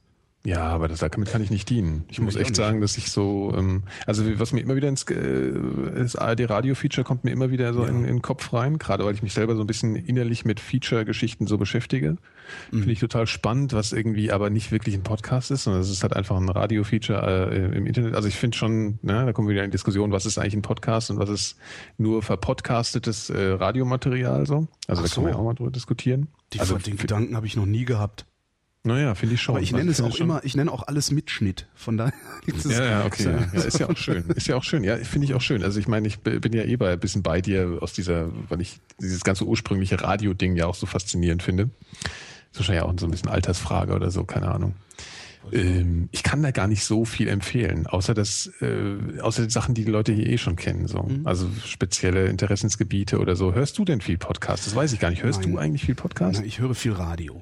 [0.46, 2.04] Ja, aber das, damit kann ich nicht dienen.
[2.10, 5.04] Ich muss ich echt sagen, dass ich so, ähm, also was mir immer wieder ins
[5.04, 5.54] äh,
[5.96, 7.88] das ARD-Radio-Feature kommt mir immer wieder so ja.
[7.88, 10.60] in, in den Kopf rein, gerade weil ich mich selber so ein bisschen innerlich mit
[10.60, 12.18] Feature-Geschichten so beschäftige.
[12.72, 12.80] Mhm.
[12.80, 16.04] Finde ich total spannend, was irgendwie aber nicht wirklich ein Podcast ist, sondern es ist
[16.04, 18.14] halt einfach ein Radio-Feature äh, im Internet.
[18.14, 20.62] Also ich finde schon, ne, da kommen wir wieder in Diskussion, was ist eigentlich ein
[20.62, 21.56] Podcast und was ist
[21.98, 24.68] nur verpodcastetes äh, Radiomaterial so.
[24.90, 25.16] Also Ach da so.
[25.16, 26.28] kann man ja auch mal drüber diskutieren.
[26.52, 28.26] Die, also den Gedanken habe ich noch nie gehabt.
[28.86, 29.56] Naja, finde ich schon.
[29.56, 31.68] Aber ich nenne es auch immer, ich nenne auch alles Mitschnitt.
[31.74, 32.14] Von daher.
[32.66, 33.24] Ja, ja, okay.
[33.24, 34.26] Ja, ja, ist ja auch schön.
[34.36, 34.84] Ist ja auch schön.
[34.84, 35.64] Ja, finde ich auch schön.
[35.64, 38.60] Also ich meine, ich bin ja eh bei, ein bisschen bei dir aus dieser, weil
[38.60, 41.70] ich dieses ganze ursprüngliche Radio-Ding ja auch so faszinierend finde.
[42.52, 44.76] ist wahrscheinlich auch so ein bisschen Altersfrage oder so, keine Ahnung.
[45.52, 49.76] Ähm, ich kann da gar nicht so viel empfehlen, außer das, äh, außer die Sachen,
[49.76, 51.04] die die Leute hier eh schon kennen, so.
[51.04, 51.26] Mhm.
[51.26, 53.54] Also spezielle Interessensgebiete oder so.
[53.54, 54.68] Hörst du denn viel Podcast?
[54.68, 55.24] Das weiß ich gar nicht.
[55.24, 55.52] Hörst Nein.
[55.52, 56.40] du eigentlich viel Podcast?
[56.40, 57.42] Nein, ich höre viel Radio.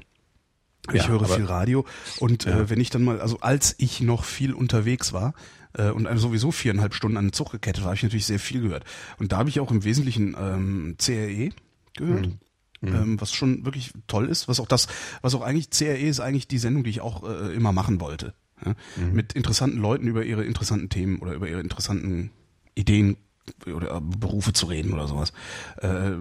[0.89, 1.85] Ich ja, höre viel Radio
[2.19, 2.59] und ja.
[2.59, 5.33] äh, wenn ich dann mal, also als ich noch viel unterwegs war
[5.73, 8.61] äh, und sowieso viereinhalb Stunden an den Zug gekettet war, habe ich natürlich sehr viel
[8.61, 8.83] gehört.
[9.19, 11.49] Und da habe ich auch im Wesentlichen ähm, CRE
[11.95, 12.27] gehört.
[12.27, 12.39] Mhm.
[12.81, 12.95] Mhm.
[12.95, 14.87] Ähm, was schon wirklich toll ist, was auch das,
[15.21, 18.33] was auch eigentlich CRE ist eigentlich die Sendung, die ich auch äh, immer machen wollte.
[18.65, 18.73] Ja?
[18.95, 19.13] Mhm.
[19.13, 22.31] Mit interessanten Leuten über ihre interessanten Themen oder über ihre interessanten
[22.73, 23.17] Ideen
[23.65, 25.31] oder Berufe zu reden oder sowas.
[25.77, 26.11] Äh,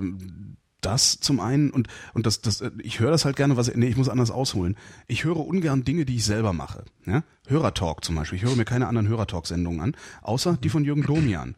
[0.81, 3.97] das zum einen und und das das ich höre das halt gerne was nee ich
[3.97, 4.77] muss anders ausholen.
[5.07, 7.23] Ich höre ungern Dinge die ich selber mache ja?
[7.47, 8.39] Hörertalk zum Beispiel.
[8.39, 11.55] Ich höre mir keine anderen Hörertalk Sendungen an außer die von Jürgen Domian.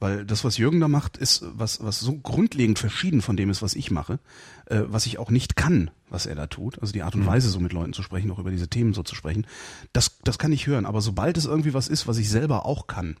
[0.00, 3.62] Weil das was Jürgen da macht ist was was so grundlegend verschieden von dem ist
[3.62, 4.20] was ich mache
[4.66, 6.80] äh, was ich auch nicht kann was er da tut.
[6.80, 7.26] Also die Art und mhm.
[7.26, 9.46] Weise so mit Leuten zu sprechen auch über diese Themen so zu sprechen.
[9.92, 10.86] Das das kann ich hören.
[10.86, 13.16] Aber sobald es irgendwie was ist was ich selber auch kann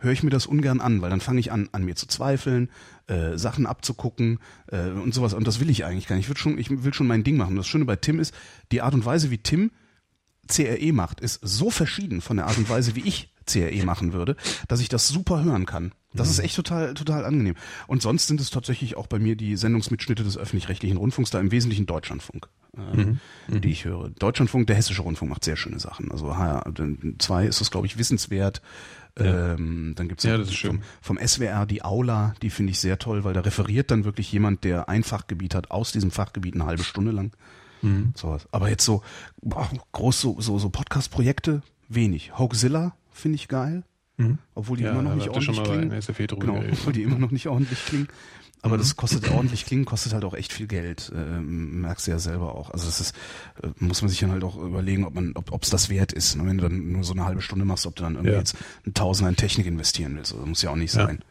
[0.00, 2.70] höre ich mir das ungern an, weil dann fange ich an, an mir zu zweifeln,
[3.06, 5.34] äh, Sachen abzugucken äh, und sowas.
[5.34, 6.24] Und das will ich eigentlich gar nicht.
[6.24, 7.56] Ich will schon, ich will schon mein Ding machen.
[7.56, 8.34] Das Schöne bei Tim ist,
[8.72, 9.70] die Art und Weise, wie Tim
[10.48, 14.36] CRE macht, ist so verschieden von der Art und Weise, wie ich CRE machen würde,
[14.68, 15.92] dass ich das super hören kann.
[16.12, 16.32] Das mhm.
[16.32, 17.54] ist echt total, total angenehm.
[17.86, 21.52] Und sonst sind es tatsächlich auch bei mir die Sendungsmitschnitte des öffentlich-rechtlichen Rundfunks, da im
[21.52, 23.20] Wesentlichen Deutschlandfunk, äh, mhm.
[23.48, 23.60] mhm.
[23.60, 24.10] die ich höre.
[24.10, 26.10] Deutschlandfunk, der hessische Rundfunk macht sehr schöne Sachen.
[26.10, 28.60] Also HR2 ist das, glaube ich, wissenswert.
[29.24, 29.54] Ja.
[29.54, 33.34] Ähm, dann gibt's ja, vom, vom, SWR die Aula, die finde ich sehr toll, weil
[33.34, 37.12] da referiert dann wirklich jemand, der ein Fachgebiet hat, aus diesem Fachgebiet eine halbe Stunde
[37.12, 37.32] lang.
[37.82, 38.12] Mhm.
[38.14, 38.46] Sowas.
[38.52, 39.02] Aber jetzt so
[39.40, 42.38] boah, groß so so, so Podcast-Projekte wenig.
[42.38, 43.82] Hoaxilla finde ich geil,
[44.16, 44.38] mhm.
[44.54, 45.90] obwohl die ja, immer noch nicht ordentlich klingen.
[46.38, 48.08] Genau, obwohl die immer noch nicht ordentlich klingen.
[48.62, 48.80] Aber mhm.
[48.80, 51.10] das kostet ordentlich klingen, kostet halt auch echt viel Geld.
[51.14, 52.70] Ähm, merkst du ja selber auch.
[52.70, 53.14] Also das ist,
[53.62, 56.36] äh, muss man sich dann halt auch überlegen, ob man, ob es das wert ist.
[56.36, 56.46] Ne?
[56.46, 58.38] Wenn du dann nur so eine halbe Stunde machst, ob du dann irgendwie ja.
[58.38, 58.56] jetzt
[58.86, 60.34] ein Tausender in Technik investieren willst.
[60.34, 61.20] Also, muss ja auch nicht sein.
[61.20, 61.29] Ja,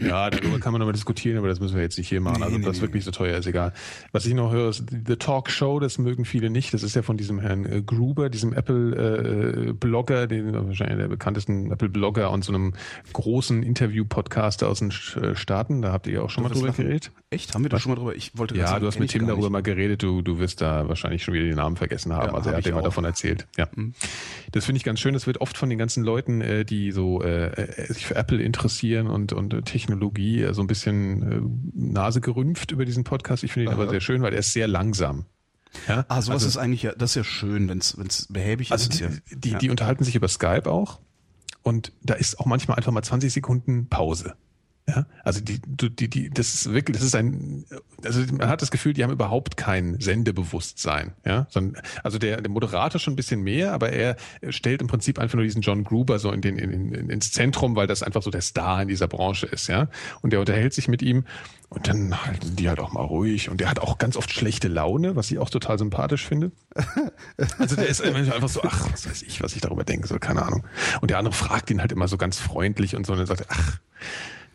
[0.00, 2.42] darüber kann man nochmal diskutieren, aber das müssen wir jetzt nicht hier machen.
[2.42, 3.72] Also, nee, nee, das nee, wirklich so teuer ist, egal.
[4.12, 6.74] Was ich noch höre, ist The Talk Show, das mögen viele nicht.
[6.74, 11.70] Das ist ja von diesem Herrn äh, Gruber, diesem Apple-Blogger, äh, den wahrscheinlich der bekanntesten
[11.70, 12.74] Apple-Blogger und so einem
[13.12, 15.82] großen Interview-Podcaster aus den äh, Staaten.
[15.82, 17.10] Da habt ihr ja auch schon du mal drüber geredet.
[17.30, 17.54] Echt?
[17.54, 18.14] Haben wir da schon mal drüber?
[18.14, 20.02] Ich wollte Ja, sagen, du hast mit Tim darüber mal geredet.
[20.02, 22.28] Du, du wirst da wahrscheinlich schon wieder den Namen vergessen haben.
[22.28, 23.46] Ja, also er hat dir mal davon erzählt.
[23.56, 23.68] Ja.
[23.74, 23.94] Mhm.
[24.52, 25.14] Das finde ich ganz schön.
[25.14, 29.08] Das wird oft von den ganzen Leuten, äh, die so äh, sich für Apple interessieren
[29.08, 29.54] und, und
[29.86, 31.40] Technologie, so ein bisschen äh,
[31.74, 33.44] Nase gerümpft über diesen Podcast.
[33.44, 35.26] Ich finde ihn aber sehr schön, weil er ist sehr langsam.
[35.88, 36.04] Ja?
[36.08, 38.98] Ah, sowas also, ist eigentlich ja, das ist ja schön, wenn es behäbig also ist.
[38.98, 39.58] Die, ja, die, ja.
[39.58, 41.00] die unterhalten sich über Skype auch
[41.62, 44.34] und da ist auch manchmal einfach mal 20 Sekunden Pause.
[44.88, 47.64] Ja, also die, die, die, das ist wirklich, das ist ein,
[48.04, 52.50] also man hat das Gefühl, die haben überhaupt kein Sendebewusstsein, ja, sondern, also der, der
[52.52, 54.14] Moderator schon ein bisschen mehr, aber er
[54.48, 57.74] stellt im Prinzip einfach nur diesen John Gruber so in den, in, in, ins Zentrum,
[57.74, 59.88] weil das einfach so der Star in dieser Branche ist, ja,
[60.22, 61.24] und der unterhält sich mit ihm
[61.68, 64.68] und dann halten die halt auch mal ruhig und der hat auch ganz oft schlechte
[64.68, 66.52] Laune, was ich auch total sympathisch finde.
[67.58, 70.42] Also der ist einfach so, ach, was weiß ich, was ich darüber denke, so keine
[70.42, 70.66] Ahnung.
[71.00, 73.42] Und der andere fragt ihn halt immer so ganz freundlich und so und dann sagt
[73.42, 73.78] er, ach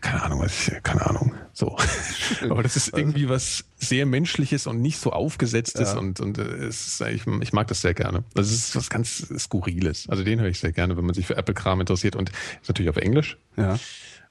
[0.02, 1.78] keine Ahnung, was ich, keine Ahnung, so.
[2.50, 6.00] Aber das ist irgendwie was sehr Menschliches und nicht so aufgesetztes ja.
[6.00, 8.24] und, und äh, es ist, ich, ich mag das sehr gerne.
[8.34, 10.10] Das ist was ganz Skurriles.
[10.10, 12.90] Also den höre ich sehr gerne, wenn man sich für Apple-Kram interessiert und ist natürlich
[12.90, 13.38] auf Englisch.
[13.58, 13.80] Ja.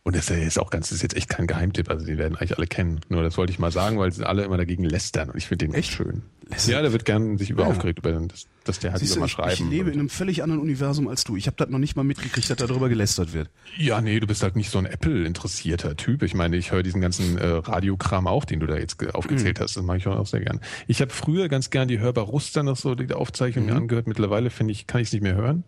[0.02, 2.56] Und das ist auch ganz, das ist jetzt echt kein Geheimtipp, also die werden eigentlich
[2.56, 3.00] alle kennen.
[3.10, 5.66] Nur das wollte ich mal sagen, weil sie alle immer dagegen lästern und ich finde
[5.66, 6.22] den echt schön.
[6.48, 6.72] Lästern?
[6.72, 7.68] Ja, der wird gern sich über ja.
[7.68, 9.52] aufgeregt über das, dass der halt immer schreiben.
[9.52, 11.36] Ich lebe in einem völlig anderen Universum als du.
[11.36, 13.50] Ich habe das noch nicht mal mitgekriegt, dass darüber gelästert wird.
[13.76, 16.22] Ja, nee, du bist halt nicht so ein Apple-interessierter Typ.
[16.22, 19.64] Ich meine, ich höre diesen ganzen äh, Radiokram auch, den du da jetzt aufgezählt mhm.
[19.64, 19.76] hast.
[19.76, 20.60] Das mache ich auch sehr gern.
[20.86, 23.70] Ich habe früher ganz gern die Hörbar Ruster noch so die Aufzeichnung mhm.
[23.70, 24.06] mir angehört.
[24.06, 25.64] Mittlerweile finde ich, kann ich es nicht mehr hören.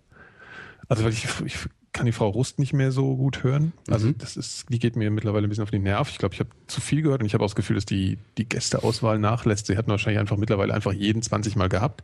[0.88, 1.58] Also weil ich, ich
[1.92, 3.72] kann die Frau Rust nicht mehr so gut hören.
[3.88, 4.18] Also mhm.
[4.18, 6.10] das ist, die geht mir mittlerweile ein bisschen auf den Nerv.
[6.10, 8.18] Ich glaube, ich habe zu viel gehört und ich habe auch das Gefühl, dass die,
[8.38, 9.66] die Gästeauswahl nachlässt.
[9.66, 12.02] Sie hatten wahrscheinlich einfach mittlerweile einfach jeden 20 Mal gehabt.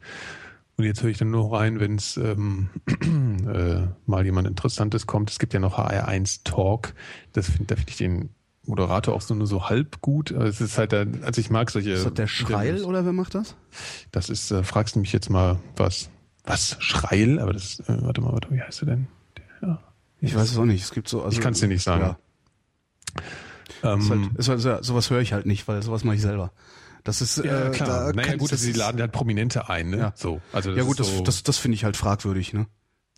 [0.77, 2.69] Und jetzt höre ich dann nur rein, wenn es ähm,
[3.53, 5.31] äh, mal jemand Interessantes kommt.
[5.31, 6.95] Es gibt ja noch HR1 Talk.
[7.33, 8.31] Das find, da finde ich den
[8.65, 10.31] Moderator auch so nur so halb gut.
[10.31, 11.93] Es ist halt, der, also ich mag solche.
[11.93, 13.57] Ist das der Schreil oder wer macht das?
[14.13, 16.11] Das ist, äh, fragst du mich jetzt mal was?
[16.45, 16.77] Was?
[16.79, 17.41] Schreil?
[17.41, 19.09] Aber das, äh, warte mal, warte, wie heißt er denn?
[20.21, 20.83] Ich weiß es auch nicht.
[20.83, 21.23] Es gibt so.
[21.23, 22.17] Also, ich kann es dir nicht sagen.
[23.83, 23.95] Ja.
[23.95, 26.53] Ähm, ist halt, ist halt, sowas höre ich halt nicht, weil sowas mache ich selber.
[27.05, 28.13] Das ist ja, äh, klar.
[28.13, 29.99] Naja, gut, sie laden halt Prominente ein, ne?
[29.99, 30.13] Ja.
[30.17, 32.67] So, also das ja gut, das, so das, das finde ich halt fragwürdig, ne?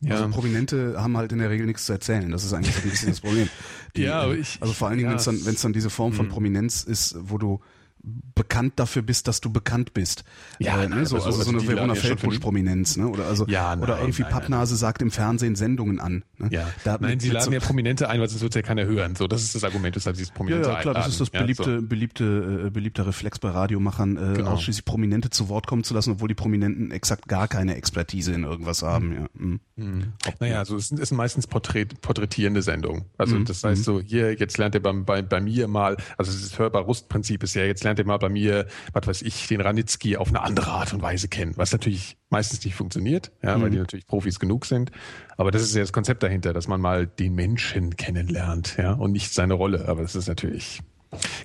[0.03, 0.17] Ja.
[0.17, 2.31] Also Prominente haben halt in der Regel nichts zu erzählen.
[2.31, 3.49] Das ist eigentlich ein bisschen das Problem.
[3.97, 5.73] Die, ja, aber ich, also vor allen Dingen, ja, wenn es dann, wenn es dann
[5.73, 6.33] diese Form von hm.
[6.33, 7.61] Prominenz ist, wo du
[8.03, 10.25] bekannt dafür bist, dass du bekannt bist.
[10.59, 11.05] Ja, äh, ne?
[11.05, 13.09] so, also so eine Verona Feldbusch-Prominenz, ne?
[13.09, 14.79] Oder also ja, nein, oder irgendwie nein, Pappnase nein.
[14.79, 16.25] sagt im Fernsehen Sendungen an.
[16.39, 16.49] Ne?
[16.51, 16.71] Ja.
[16.85, 19.17] Da, nein, sie laden so ja Prominente ein, weil sonst wird ja keiner hören.
[19.17, 21.11] So, das ist das Argument, weshalb sie es Prominente Ja, ja klar, einladen.
[21.11, 21.87] das ist das beliebte, ja, so.
[21.87, 24.53] beliebte, äh, beliebter Reflex bei Radiomachern, äh, genau.
[24.53, 28.45] ausschließlich Prominente zu Wort kommen zu lassen, obwohl die Prominenten exakt gar keine Expertise in
[28.45, 29.09] irgendwas haben.
[29.09, 29.15] Mhm.
[29.15, 29.29] Ja.
[29.35, 29.61] Mhm.
[29.77, 30.13] Mhm.
[30.41, 33.05] Naja, also es sind, es sind meistens Porträt, porträtierende Sendungen.
[33.19, 33.45] Also mhm.
[33.45, 33.85] das heißt mhm.
[33.85, 37.65] so, hier, jetzt lernt ihr bei, bei, bei mir mal, also das Hörbar-Rust-Prinzip ist ja,
[37.65, 40.93] jetzt lernt ihr mal bei mir was weiß ich, den Ranitzky auf eine andere Art
[40.93, 43.63] und Weise kennen, was natürlich meistens nicht funktioniert, ja, mhm.
[43.63, 44.91] weil die natürlich Profis genug sind.
[45.37, 49.13] Aber das ist ja das Konzept dahinter, dass man mal den Menschen kennenlernt, ja, und
[49.13, 49.89] nicht seine Rolle.
[49.89, 50.83] Aber das ist natürlich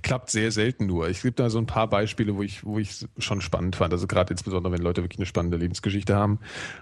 [0.04, 1.10] klappt sehr selten nur.
[1.10, 3.94] Ich gebe da so ein paar Beispiele, wo ich, wo ich schon spannend fand.
[3.94, 6.40] Also gerade insbesondere, wenn Leute wirklich eine spannende Lebensgeschichte haben.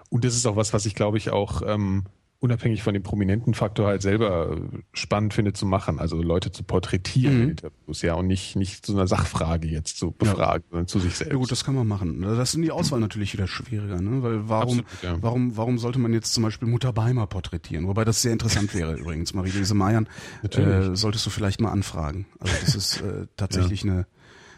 [0.09, 2.03] Und das ist auch was, was ich glaube ich auch ähm,
[2.43, 6.63] unabhängig von dem prominenten Faktor halt selber äh, spannend finde zu machen, also Leute zu
[6.63, 7.43] porträtieren mhm.
[7.43, 10.69] in Interviews, ja, und nicht, nicht zu einer Sachfrage jetzt zu befragen, ja.
[10.71, 11.31] sondern zu sich selbst.
[11.31, 12.21] Ja gut, das kann man machen.
[12.21, 14.21] Das ist in die Auswahl natürlich wieder schwieriger, ne?
[14.21, 15.17] Weil warum, Absolut, ja.
[15.21, 17.87] warum, warum sollte man jetzt zum Beispiel Mutter Beimer porträtieren?
[17.87, 19.33] Wobei das sehr interessant wäre übrigens.
[19.33, 20.09] Marie-Louise Meyern
[20.43, 22.25] äh, solltest du vielleicht mal anfragen.
[22.41, 24.05] Also das ist äh, tatsächlich eine,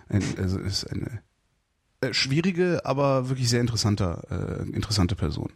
[0.10, 1.22] eine, also ist eine
[2.02, 5.52] äh, schwierige, aber wirklich sehr interessanter, äh, interessante Person.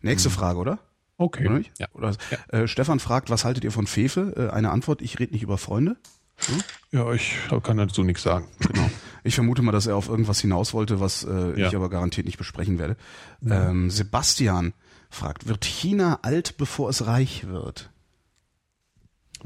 [0.00, 0.32] Nächste mhm.
[0.32, 0.78] Frage, oder?
[1.18, 1.64] Okay.
[1.78, 1.88] Ja.
[1.92, 2.58] Oder, ja.
[2.60, 4.34] Äh, Stefan fragt, was haltet ihr von Fefe?
[4.36, 5.96] Äh, eine Antwort, ich rede nicht über Freunde.
[6.36, 6.62] Hm?
[6.92, 7.34] Ja, ich
[7.64, 8.46] kann dazu nichts sagen.
[8.60, 8.88] Genau.
[9.24, 11.66] Ich vermute mal, dass er auf irgendwas hinaus wollte, was äh, ja.
[11.66, 12.96] ich aber garantiert nicht besprechen werde.
[13.40, 13.68] Ja.
[13.68, 14.72] Ähm, Sebastian
[15.10, 17.90] fragt, wird China alt, bevor es reich wird?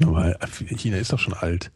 [0.01, 0.37] Aber
[0.77, 1.71] China ist doch schon alt.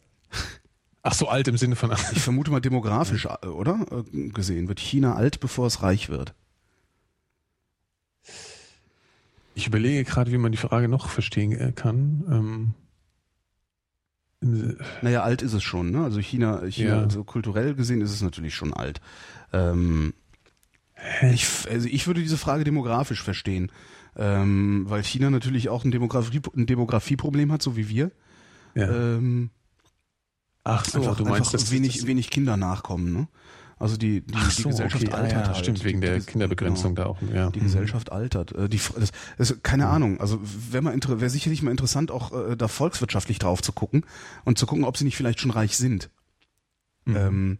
[1.02, 1.92] Ach so, alt im Sinne von...
[2.12, 3.84] ich vermute mal demografisch, äh, oder?
[3.90, 4.68] Äh, gesehen.
[4.68, 6.34] Wird China alt, bevor es reich wird?
[9.58, 12.74] Ich überlege gerade, wie man die Frage noch verstehen äh, kann.
[14.40, 16.04] Ähm, naja, alt ist es schon, ne?
[16.04, 17.02] Also China, China ja.
[17.02, 19.00] also kulturell gesehen ist es natürlich schon alt.
[19.52, 20.14] Ähm,
[21.22, 23.72] ich, also ich würde diese Frage demografisch verstehen,
[24.14, 28.12] ähm, weil China natürlich auch ein, Demografie, ein Demografieproblem hat, so wie wir.
[28.76, 28.88] Ja.
[28.88, 29.50] Ähm,
[30.62, 33.26] Ach so, einfach, du meinst, dass wenig, wenig Kinder nachkommen, ne?
[33.78, 35.14] Also die, die, so, die Gesellschaft okay.
[35.14, 35.32] altert.
[35.32, 35.56] Ja, halt.
[35.56, 37.14] Stimmt, wegen der Kinderbegrenzung genau.
[37.14, 37.34] da auch.
[37.34, 37.50] Ja.
[37.50, 37.64] Die mhm.
[37.64, 38.52] Gesellschaft altert.
[38.52, 39.90] Äh, die, das, das, keine mhm.
[39.90, 40.20] Ahnung.
[40.20, 44.04] Also wäre mal wäre sicherlich mal interessant, auch äh, da volkswirtschaftlich drauf zu gucken
[44.44, 46.10] und zu gucken, ob sie nicht vielleicht schon reich sind.
[47.04, 47.16] Mhm.
[47.16, 47.58] Ähm,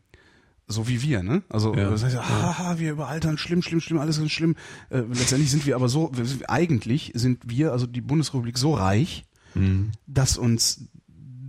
[0.68, 1.42] so wie wir, ne?
[1.48, 1.88] Also ja.
[1.88, 4.54] das heißt, haha, wir überaltern, schlimm, schlimm, schlimm, alles ist schlimm.
[4.90, 9.24] Äh, letztendlich sind wir aber so, wir, eigentlich sind wir, also die Bundesrepublik, so reich,
[9.54, 9.92] mhm.
[10.06, 10.88] dass uns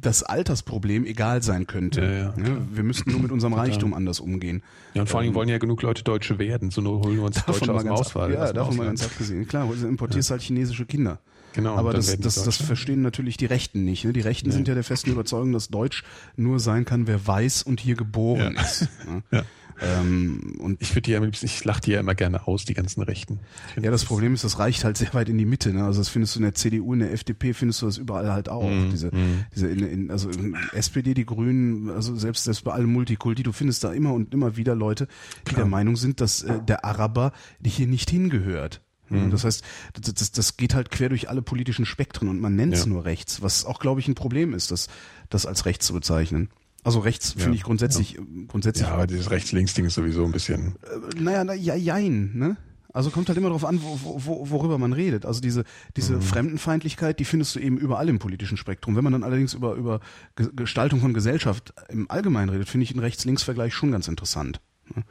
[0.02, 2.02] das Altersproblem egal sein könnte.
[2.02, 4.64] Ja, ja, ja, wir müssten nur mit unserem Reichtum anders umgehen.
[4.94, 7.24] Ja, und vor allem ähm, wollen ja genug Leute Deutsche werden, so nur holen wir
[7.24, 8.34] uns davon Deutsche aus dem Auswahl.
[8.34, 9.48] Ja, davon mal ganz abgesehen.
[9.48, 11.20] Klar, du importierst halt chinesische Kinder.
[11.54, 11.76] Genau.
[11.76, 14.06] Aber das, das, das verstehen natürlich die Rechten nicht.
[14.06, 14.14] Ne?
[14.14, 16.04] Die Rechten sind ja der festen Überzeugung, dass Deutsch
[16.36, 18.88] nur sein kann, wer weiß und hier geboren ist.
[19.10, 19.24] Ne?
[19.32, 19.44] Ja.
[19.82, 23.02] Ähm, und ich würde die ja, ich lache die ja immer gerne aus, die ganzen
[23.02, 23.40] Rechten.
[23.82, 25.74] Ja, das Problem ist, das reicht halt sehr weit in die Mitte.
[25.74, 25.84] Ne?
[25.86, 28.50] Also das findest du in der CDU, in der FDP findest du das überall halt
[28.50, 28.70] auch.
[28.70, 29.46] Mm, diese, mm.
[29.56, 33.52] diese in, in, also in SPD, die Grünen, also selbst selbst bei allen Multikulti, du
[33.52, 35.08] findest da immer und immer wieder Leute,
[35.48, 35.62] die Klar.
[35.62, 37.32] der Meinung sind, dass äh, der Araber
[37.64, 38.82] hier nicht hingehört.
[39.10, 39.32] Mhm.
[39.32, 42.74] Das heißt, das, das, das geht halt quer durch alle politischen Spektren und man nennt
[42.74, 42.88] es ja.
[42.88, 44.88] nur rechts, was auch, glaube ich, ein Problem ist, das,
[45.30, 46.50] das als rechts zu bezeichnen.
[46.84, 48.22] Also rechts finde ich grundsätzlich, ja.
[48.48, 48.88] grundsätzlich.
[48.88, 50.76] Ja, aber dieses Rechts-Links-Ding ist sowieso ein bisschen.
[50.84, 52.58] Äh, naja, na, ja, jein, ne?
[52.92, 55.26] Also kommt halt immer darauf an, wo, wo, worüber man redet.
[55.26, 55.64] Also diese,
[55.96, 56.22] diese mhm.
[56.22, 58.96] Fremdenfeindlichkeit, die findest du eben überall im politischen Spektrum.
[58.96, 60.00] Wenn man dann allerdings über, über
[60.36, 64.60] Gestaltung von Gesellschaft im Allgemeinen redet, finde ich einen Rechts-Links-Vergleich schon ganz interessant.
[64.96, 65.04] Ne?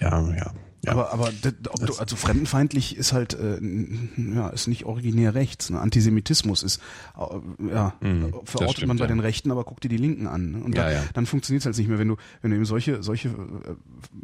[0.00, 0.52] Ja, ja.
[0.84, 0.92] Ja.
[0.92, 1.32] Aber, aber
[1.70, 3.58] ob du, also fremdenfeindlich ist halt äh,
[4.16, 5.70] ja ist nicht originär rechts.
[5.70, 5.80] Ne?
[5.80, 6.80] Antisemitismus ist
[7.16, 9.08] äh, ja mhm, verortet stimmt, man bei ja.
[9.08, 10.52] den Rechten, aber guck dir die Linken an.
[10.52, 10.58] Ne?
[10.62, 13.02] Und ja, da, dann funktioniert es halt nicht mehr, wenn du wenn du eben solche
[13.02, 13.74] solche äh,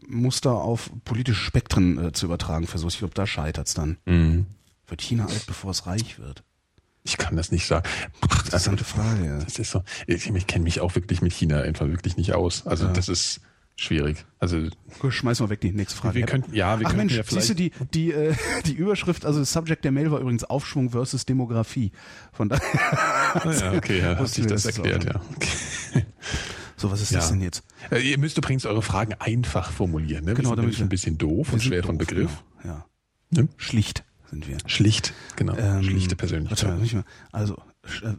[0.06, 2.96] Muster auf politische Spektren äh, zu übertragen versuchst.
[2.96, 3.98] Ich glaube, da scheitert's dann.
[4.06, 4.46] Mhm.
[4.86, 6.44] Wird China alt, bevor es reich wird?
[7.02, 7.88] Ich kann das nicht sagen.
[8.44, 9.26] Interessante Frage.
[9.26, 9.38] Ja.
[9.38, 9.82] Das ist so.
[10.06, 12.66] Ich, ich kenne mich auch wirklich mit China einfach wirklich nicht aus.
[12.66, 13.40] Also das ist
[13.76, 14.24] schwierig.
[14.38, 14.68] Also
[15.08, 16.14] schmeißen wir weg die nächste Frage.
[16.14, 18.34] Wir könnten, ja, wir Ach Mensch, ja siehst du die die äh,
[18.66, 21.92] die Überschrift, also das Subject der Mail war übrigens Aufschwung versus Demografie.
[22.32, 22.62] Von daher.
[23.34, 25.20] Ah, ja, okay, ja, hat sich das erklärt, ja.
[25.34, 26.06] Okay.
[26.76, 27.20] So, was ist ja.
[27.20, 27.62] das denn jetzt?
[27.90, 30.24] Äh, ihr müsst übrigens eure Fragen einfach formulieren.
[30.24, 30.34] Ne?
[30.34, 32.42] Genau, damit ein bisschen doof und schwer doof, von Begriff.
[32.62, 32.74] Genau.
[32.74, 32.86] Ja.
[33.30, 33.48] Ne?
[33.56, 34.58] Schlicht sind wir.
[34.66, 35.56] Schlicht, genau.
[35.56, 36.76] Ähm, Schlichte Persönlichkeit.
[36.76, 37.54] Warte, also
[38.02, 38.12] äh,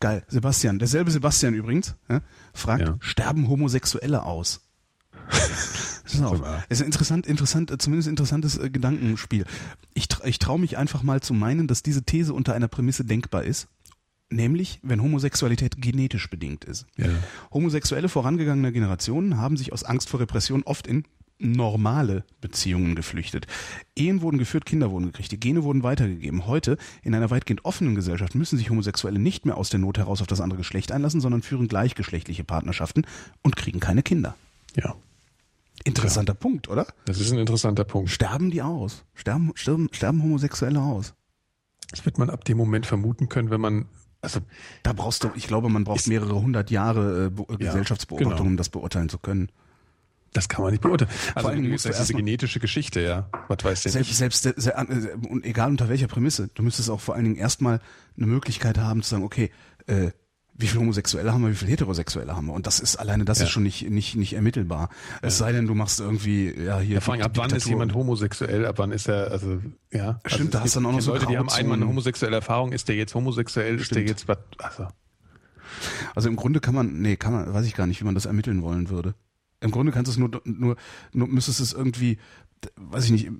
[0.00, 2.22] geil, Sebastian, derselbe Sebastian übrigens, ja,
[2.52, 2.96] fragt: ja.
[3.00, 4.69] Sterben Homosexuelle aus?
[5.30, 9.44] Das ist, auch, ist ein interessant, interessant, zumindest interessantes äh, Gedankenspiel.
[9.94, 13.44] Ich, ich traue mich einfach mal zu meinen, dass diese These unter einer Prämisse denkbar
[13.44, 13.68] ist.
[14.28, 16.86] Nämlich, wenn Homosexualität genetisch bedingt ist.
[16.96, 17.08] Ja.
[17.52, 21.04] Homosexuelle vorangegangener Generationen haben sich aus Angst vor Repression oft in
[21.40, 23.46] normale Beziehungen geflüchtet.
[23.96, 26.46] Ehen wurden geführt, Kinder wurden gekriegt, die Gene wurden weitergegeben.
[26.46, 30.20] Heute, in einer weitgehend offenen Gesellschaft, müssen sich Homosexuelle nicht mehr aus der Not heraus
[30.20, 33.06] auf das andere Geschlecht einlassen, sondern führen gleichgeschlechtliche Partnerschaften
[33.42, 34.36] und kriegen keine Kinder.
[34.76, 34.94] Ja.
[35.84, 36.38] Interessanter ja.
[36.38, 36.86] Punkt, oder?
[37.06, 38.10] Das ist ein interessanter Punkt.
[38.10, 39.04] Sterben die aus?
[39.14, 41.14] Sterben, sterben, sterben Homosexuelle aus?
[41.90, 43.86] Das wird man ab dem Moment vermuten können, wenn man
[44.22, 44.40] also
[44.82, 48.50] da brauchst du, ich glaube, man braucht mehrere hundert Jahre äh, Gesellschaftsbeobachtung, genau.
[48.50, 49.50] um das beurteilen zu können.
[50.32, 51.10] Das kann man nicht beurteilen.
[51.34, 53.28] Also Vor allem musst du diese genetische Geschichte, ja.
[53.48, 54.70] Was weißt du selbst, selbst, selbst,
[55.28, 57.80] und egal unter welcher Prämisse, du müsstest auch vor allen Dingen erstmal
[58.16, 59.50] eine Möglichkeit haben zu sagen, okay,
[59.86, 60.10] äh,
[60.54, 62.52] wie viele Homosexuelle haben wir, wie viele Heterosexuelle haben wir.
[62.52, 63.44] Und das ist alleine, das ja.
[63.44, 64.90] ist schon nicht, nicht, nicht ermittelbar.
[65.22, 65.46] Es ja.
[65.46, 66.96] sei denn, du machst irgendwie, ja, hier.
[66.96, 69.60] Ja, vor allem, ab wann ist jemand homosexuell, ab wann ist er, also,
[69.92, 70.20] ja.
[70.26, 72.36] Stimmt, also, da hast du dann auch noch so Leute, die haben einmal eine homosexuelle
[72.36, 73.82] Erfahrung, ist der jetzt homosexuell, Stimmt.
[73.82, 74.88] ist der jetzt was, also.
[76.14, 78.26] Also im Grunde kann man, nee, kann man, weiß ich gar nicht, wie man das
[78.26, 79.14] ermitteln wollen würde.
[79.60, 80.76] Im Grunde kannst du es nur, nur,
[81.12, 82.18] nur müsstest es irgendwie,
[82.76, 83.30] weiß ich nicht,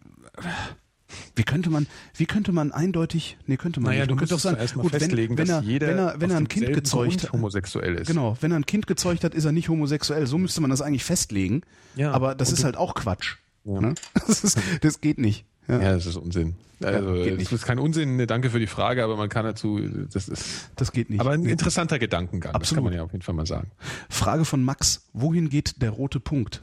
[1.36, 4.10] wie könnte man, wie könnte man eindeutig, nee, könnte man naja, nicht.
[4.10, 6.36] Du könntest doch sagen, erstmal gut, festlegen, wenn, wenn er, jeder wenn er, wenn er
[6.36, 8.06] ein Kind gezeugt hat, homosexuell ist.
[8.08, 10.26] Genau, wenn er ein Kind gezeugt hat, ist er nicht homosexuell.
[10.26, 11.62] So müsste man das eigentlich festlegen.
[11.96, 13.36] Ja, aber das ist halt auch Quatsch.
[13.64, 13.80] Ja.
[13.80, 13.94] Ne?
[14.26, 15.44] Das, ist, das geht nicht.
[15.68, 15.80] Ja.
[15.80, 16.56] ja, das ist Unsinn.
[16.82, 18.26] Also, ja, das ist kein Unsinn.
[18.26, 19.80] Danke für die Frage, aber man kann dazu,
[20.12, 20.70] das ist.
[20.76, 21.20] Das geht nicht.
[21.20, 22.54] Aber ein interessanter Gedankengang.
[22.54, 22.62] Absolut.
[22.62, 23.70] Das kann man ja auf jeden Fall mal sagen.
[24.08, 25.08] Frage von Max.
[25.12, 26.62] Wohin geht der rote Punkt?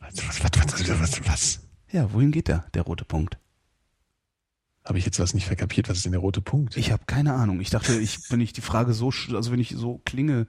[0.00, 1.60] Was, was, was, was, was?
[1.92, 3.38] Ja, wohin geht der, der rote Punkt?
[4.84, 5.88] Habe ich jetzt was nicht verkapiert?
[5.90, 6.76] Was ist denn der rote Punkt?
[6.76, 7.60] Ich habe keine Ahnung.
[7.60, 10.46] Ich dachte, ich, wenn ich die Frage so, also wenn ich so klinge,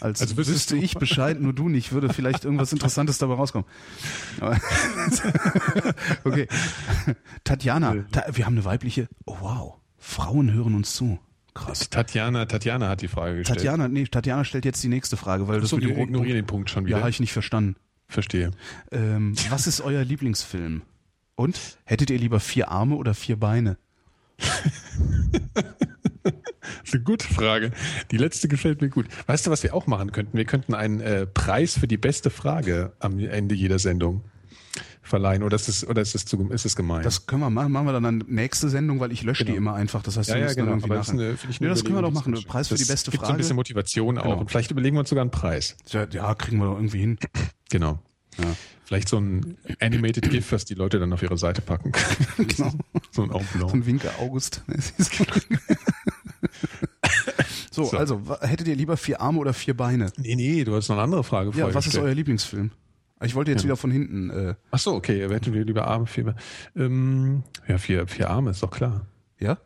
[0.00, 3.66] als also wüsste ich Bescheid, nur du nicht, würde vielleicht irgendwas Interessantes dabei rauskommen.
[6.24, 6.46] okay.
[7.44, 9.08] Tatjana, ta wir haben eine weibliche.
[9.24, 11.18] Oh wow, Frauen hören uns zu.
[11.54, 11.88] Krass.
[11.88, 13.60] Tatjana, Tatjana hat die Frage gestellt.
[13.60, 16.68] Tatjana, nee, Tatjana stellt jetzt die nächste Frage, weil das so, wir ignorieren den Punkt
[16.68, 16.98] schon wieder.
[16.98, 17.76] Ja, habe ich nicht verstanden.
[18.10, 18.50] Verstehe.
[18.90, 20.82] Ähm, was ist euer Lieblingsfilm?
[21.36, 23.78] Und hättet ihr lieber vier Arme oder vier Beine?
[24.36, 24.64] das
[26.84, 27.70] ist eine gute Frage.
[28.10, 29.06] Die letzte gefällt mir gut.
[29.26, 30.36] Weißt du, was wir auch machen könnten?
[30.36, 34.22] Wir könnten einen äh, Preis für die beste Frage am Ende jeder Sendung
[35.10, 35.42] verleihen.
[35.42, 37.02] Oder ist es, oder ist es, zu, ist es gemein?
[37.02, 37.70] Das können wir machen.
[37.72, 39.54] Machen wir dann eine nächste Sendung, weil ich lösche genau.
[39.54, 40.02] die immer einfach.
[40.02, 40.72] Das heißt, ja, ja, genau.
[40.72, 42.32] Aber das, eine, nee, das können wir doch machen.
[42.46, 43.26] Preis für die beste gibt Frage.
[43.26, 44.22] so ein bisschen Motivation auch.
[44.22, 44.38] Genau.
[44.38, 45.76] Und vielleicht überlegen wir uns sogar einen Preis.
[45.88, 47.18] Ja, ja kriegen wir doch irgendwie hin.
[47.68, 47.98] Genau.
[48.38, 48.56] Ja.
[48.84, 52.48] Vielleicht so ein Animated GIF, was die Leute dann auf ihre Seite packen können.
[52.56, 52.72] genau.
[53.12, 53.68] So ein Augenblau.
[53.68, 54.62] So ein Winke August.
[54.98, 55.04] so,
[57.72, 60.12] So, so, also hättet ihr lieber vier Arme oder vier Beine?
[60.16, 62.72] Nee, nee, du hast noch eine andere Frage Ja, was ist euer Lieblingsfilm?
[63.22, 63.64] Ich wollte jetzt ja.
[63.64, 64.30] wieder von hinten.
[64.30, 66.34] Äh Ach so, okay, hätten wir lieber Arme, vier
[66.76, 69.06] ähm, Ja, vier, vier Arme, ist doch klar.
[69.38, 69.58] Ja?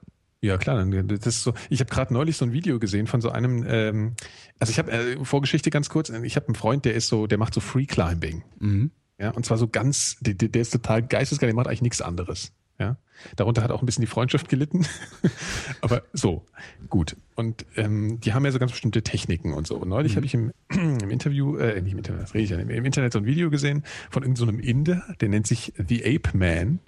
[0.45, 0.85] Ja, klar.
[0.85, 1.55] Das ist so.
[1.71, 3.65] Ich habe gerade neulich so ein Video gesehen von so einem.
[3.67, 4.15] Ähm,
[4.59, 6.11] also ich habe äh, Vorgeschichte ganz kurz.
[6.11, 8.45] Ich habe einen Freund, der ist so, der macht so Free Climbing.
[8.59, 8.91] Mhm.
[9.19, 10.17] Ja, und zwar so ganz.
[10.21, 11.49] Der, der ist total geistesgeil.
[11.49, 12.53] Der macht eigentlich nichts anderes.
[12.79, 12.97] Ja,
[13.37, 14.85] darunter hat auch ein bisschen die Freundschaft gelitten.
[15.81, 16.45] Aber so,
[16.89, 17.17] gut.
[17.37, 19.77] Und ähm, die haben ja so ganz bestimmte Techniken und so.
[19.77, 20.17] Und neulich mhm.
[20.17, 22.85] habe ich im, im Interview, äh, nicht im Internet, was rede ich ja, im, im
[22.85, 26.81] Internet so ein Video gesehen von irgendeinem so Inder, der nennt sich The Ape Man.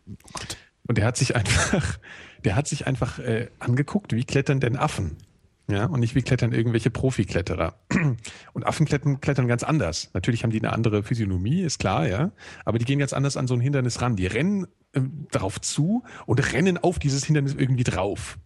[0.89, 1.99] Und der hat sich einfach,
[2.45, 5.17] der hat sich einfach äh, angeguckt, wie klettern denn Affen?
[5.69, 7.75] Ja, und nicht wie klettern irgendwelche Profikletterer.
[8.53, 10.11] Und Affen klettern, klettern ganz anders.
[10.15, 12.31] Natürlich haben die eine andere Physiognomie, ist klar, ja.
[12.65, 14.15] Aber die gehen ganz anders an so ein Hindernis ran.
[14.15, 18.39] Die rennen ähm, darauf zu und rennen auf dieses Hindernis irgendwie drauf.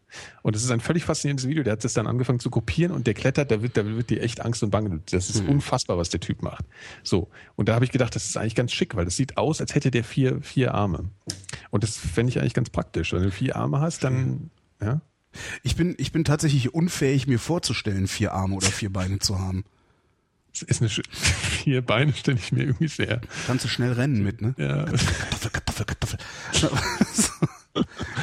[0.42, 1.62] Und das ist ein völlig faszinierendes Video.
[1.62, 4.22] Der hat das dann angefangen zu kopieren und der klettert, da wird, da wird dir
[4.22, 5.01] echt Angst und Bange.
[5.10, 5.51] Das ist mhm.
[5.51, 6.64] unfassbar, was der Typ macht.
[7.02, 7.28] So.
[7.55, 9.74] Und da habe ich gedacht, das ist eigentlich ganz schick, weil das sieht aus, als
[9.74, 11.10] hätte der vier, vier Arme.
[11.70, 13.12] Und das fände ich eigentlich ganz praktisch.
[13.12, 15.02] Wenn du vier Arme hast, dann, ja.
[15.62, 19.65] Ich bin, ich bin tatsächlich unfähig, mir vorzustellen, vier Arme oder vier Beine zu haben.
[20.52, 23.20] Das ist eine vier Beine stelle ich mir irgendwie sehr.
[23.47, 24.55] Kannst du schnell rennen mit, ne?
[24.59, 24.85] Ja.
[24.85, 26.19] Kartoffel, Kartoffel, Kartoffel.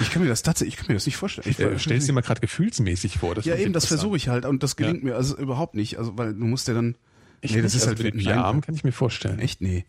[0.02, 1.48] Ich kann mir das tatsächlich, ich kann mir das nicht vorstellen.
[1.50, 3.34] Ich äh, stellst dir mal gerade gefühlsmäßig vor.
[3.34, 5.06] Das ja, eben, das versuche ich halt und das gelingt ja.
[5.06, 5.98] mir also überhaupt nicht.
[5.98, 6.96] Also, weil du musst ja dann.
[7.40, 9.40] Ich nee, das ist also halt vier Arme kann ich mir vorstellen.
[9.40, 9.62] Echt?
[9.62, 9.86] Nee.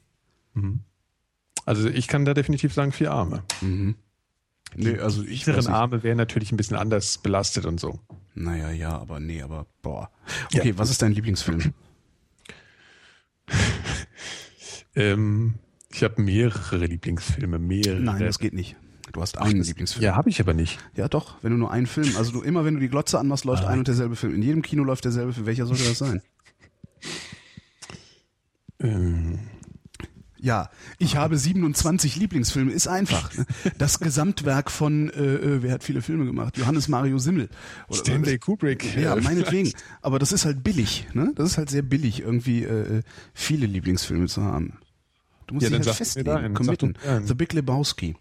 [0.54, 0.80] Mhm.
[1.64, 3.42] Also ich kann da definitiv sagen vier Arme.
[3.60, 3.96] Mhm.
[4.76, 8.00] Nee, also ich die Arme wären natürlich ein bisschen anders belastet und so.
[8.34, 10.10] Naja, ja, aber nee, aber boah.
[10.54, 10.78] Okay, ja.
[10.78, 11.72] was ist dein Lieblingsfilm?
[14.94, 15.54] ähm,
[15.92, 18.00] ich habe mehrere Lieblingsfilme, mehrere.
[18.00, 18.76] Nein, das geht nicht.
[19.12, 20.04] Du hast einen Lieblingsfilm.
[20.04, 20.78] Ja, habe ich aber nicht.
[20.94, 21.42] Ja, doch.
[21.42, 23.68] Wenn du nur einen Film, also du immer, wenn du die Glotze anmachst, läuft ah.
[23.68, 24.34] ein und derselbe Film.
[24.34, 25.46] In jedem Kino läuft derselbe Film.
[25.46, 26.22] Welcher sollte das sein?
[28.80, 29.40] Ähm.
[30.40, 33.36] Ja, ich habe 27 Lieblingsfilme, ist einfach.
[33.36, 33.46] Ne?
[33.78, 36.56] Das Gesamtwerk von, äh, äh, wer hat viele Filme gemacht?
[36.56, 37.48] Johannes Mario Simmel.
[37.88, 38.96] Oder, Stanley Kubrick.
[38.96, 39.72] Ja, meinetwegen.
[40.00, 41.06] Aber das ist halt billig.
[41.12, 41.32] Ne?
[41.34, 43.02] Das ist halt sehr billig, irgendwie äh,
[43.34, 44.78] viele Lieblingsfilme zu haben.
[45.46, 46.94] Du musst ja, dich halt festlegen, committen.
[47.24, 48.14] The Big Lebowski.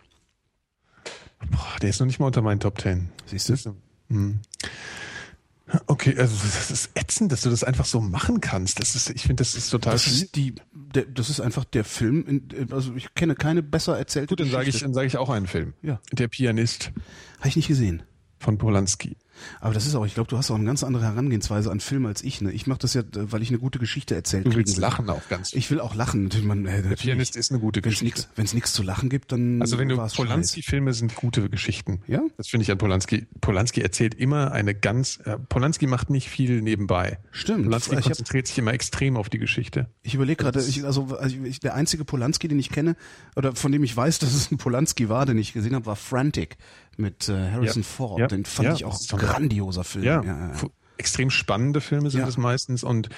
[1.52, 3.10] Boah, der ist noch nicht mal unter meinen Top Ten.
[3.26, 3.76] Siehst du?
[4.10, 4.39] Hm.
[5.88, 8.80] Okay, also das ist ätzend, dass du das einfach so machen kannst.
[8.80, 9.94] Das ist, ich finde, das ist total.
[9.94, 12.26] Das ist die, der, das ist einfach der Film.
[12.26, 14.27] In, also ich kenne keine besser erzählte.
[14.27, 15.73] Gut, dann sage ich, dann sage ich auch einen Film.
[15.81, 15.99] Ja.
[16.14, 16.91] Der Pianist.
[17.39, 18.03] Habe ich nicht gesehen.
[18.39, 19.18] Von Polanski.
[19.59, 22.05] Aber das ist auch, ich glaube, du hast auch eine ganz andere Herangehensweise an Film
[22.05, 22.41] als ich.
[22.41, 22.51] Ne?
[22.51, 25.53] Ich mache das ja, weil ich eine gute Geschichte erzählt Du willst lachen auch ganz.
[25.53, 26.30] Ich will auch lachen.
[26.43, 28.26] Man, äh, Der Pianist ist eine gute Geschichte.
[28.35, 29.61] Wenn es nichts zu lachen gibt, dann.
[29.61, 32.01] Also wenn du Polanski-Filme sind gute Geschichten.
[32.07, 32.22] Ja.
[32.38, 33.27] Das finde ich an Polanski.
[33.41, 35.19] Polanski erzählt immer eine ganz.
[35.26, 37.19] Äh, Polanski macht nicht viel nebenbei.
[37.31, 37.65] Stimmt.
[37.65, 39.89] Polanski ich konzentriert hab, sich immer extrem auf die Geschichte.
[40.03, 42.95] Ich überlege gerade, also, also ich, der einzige Polanski, den ich kenne
[43.35, 45.95] oder von dem ich weiß, dass es ein Polanski war, den ich gesehen habe, war
[45.95, 46.57] Frantic
[46.98, 47.88] mit äh, Harrison ja.
[47.88, 48.19] Ford.
[48.19, 48.28] Ja.
[48.28, 48.76] Den fand ja.
[48.76, 50.03] ich auch ein grandioser Film.
[50.03, 50.24] Ja.
[50.24, 50.52] ja
[50.98, 53.10] extrem spannende Filme sind es meistens und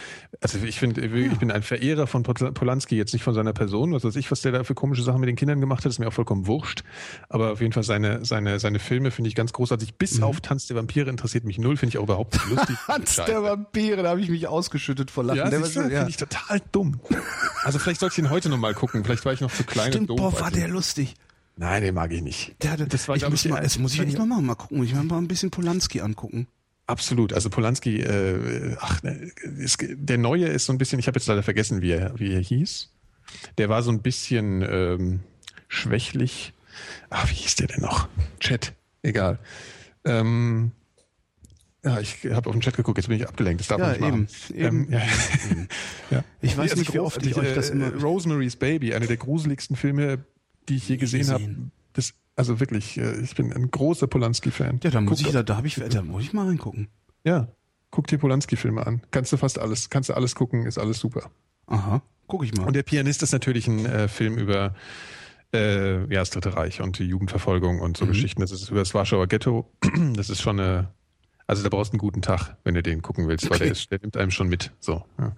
[0.41, 4.03] also ich finde, ich bin ein Verehrer von Polanski, jetzt nicht von seiner Person, was
[4.03, 6.07] weiß ich, was der da für komische Sachen mit den Kindern gemacht hat, ist mir
[6.07, 6.83] auch vollkommen wurscht,
[7.29, 10.23] aber auf jeden Fall seine, seine, seine Filme finde ich ganz großartig, bis mhm.
[10.23, 12.75] auf Tanz der Vampire interessiert mich null, finde ich auch überhaupt nicht lustig.
[12.85, 15.37] Tanz der Vampire, da habe ich mich ausgeschüttet vor Lachen.
[15.37, 16.99] Ja, der finde ich total dumm.
[17.63, 20.09] Also vielleicht sollte ich ihn heute nochmal gucken, vielleicht war ich noch zu klein Stimmt,
[20.09, 20.33] und doof.
[20.33, 21.15] Boah, war der lustig.
[21.59, 22.55] Nein, den mag ich nicht.
[22.63, 24.45] Der, der, das war, ich muss ich, mal, das muss ich echt mal machen.
[24.45, 24.77] Mal gucken.
[24.77, 26.47] Muss ich mal ein bisschen Polanski angucken.
[26.87, 27.33] Absolut.
[27.33, 29.01] Also Polanski, äh, ach,
[29.57, 32.31] ist, der neue ist so ein bisschen, ich habe jetzt leider vergessen, wie er, wie
[32.31, 32.93] er hieß.
[33.57, 35.19] Der war so ein bisschen ähm,
[35.67, 36.53] schwächlich.
[37.09, 38.07] Ach, wie hieß der denn noch?
[38.39, 38.71] Chat.
[39.01, 39.37] Egal.
[40.05, 40.71] Ähm,
[41.83, 43.59] ja, ich habe auf den Chat geguckt, jetzt bin ich abgelenkt.
[43.59, 44.27] Das darf ja, man nicht machen.
[44.55, 44.87] Eben.
[44.87, 45.01] Ähm, ja.
[46.11, 46.23] ja.
[46.39, 47.93] Ich weiß also nicht, wie oft ich euch das immer...
[47.95, 50.23] Rosemary's Baby, einer der gruseligsten Filme,
[50.69, 51.55] die ich je gesehen habe.
[51.93, 54.79] Das, also wirklich, äh, ich bin ein großer Polanski-Fan.
[54.83, 56.87] Ja, da muss Guck, ich, da, da habe ich, da muss ich mal reingucken.
[57.23, 57.49] Ja,
[57.91, 59.01] guck dir Polanski-Filme an.
[59.11, 61.29] Kannst du fast alles, kannst du alles gucken, ist alles super.
[61.67, 62.65] Aha, guck ich mal.
[62.65, 64.75] Und der Pianist ist natürlich ein äh, Film über
[65.53, 68.09] äh, ja, das Dritte Reich und die Jugendverfolgung und so mhm.
[68.09, 68.41] Geschichten.
[68.41, 69.69] Das ist über das Warschauer Ghetto.
[70.13, 70.89] Das ist schon eine,
[71.47, 73.53] also da brauchst du einen guten Tag, wenn du den gucken willst, okay.
[73.53, 74.71] weil der, ist, der nimmt einem schon mit.
[74.79, 75.03] So.
[75.17, 75.35] Ja.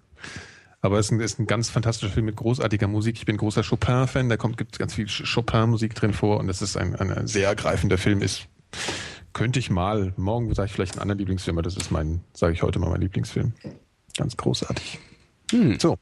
[0.82, 3.18] Aber es ist ein, ist ein ganz fantastischer Film mit großartiger Musik.
[3.18, 6.76] Ich bin großer Chopin-Fan, da kommt gibt ganz viel Chopin-Musik drin vor und das ist
[6.76, 8.22] ein, ein sehr ergreifender Film.
[8.22, 8.48] Ist
[9.34, 12.54] könnte ich mal morgen sage ich vielleicht einen anderen Lieblingsfilm, aber das ist mein, sage
[12.54, 13.54] ich heute mal mein Lieblingsfilm.
[14.18, 15.00] Ganz großartig.
[15.52, 15.80] Hm.
[15.80, 15.98] So.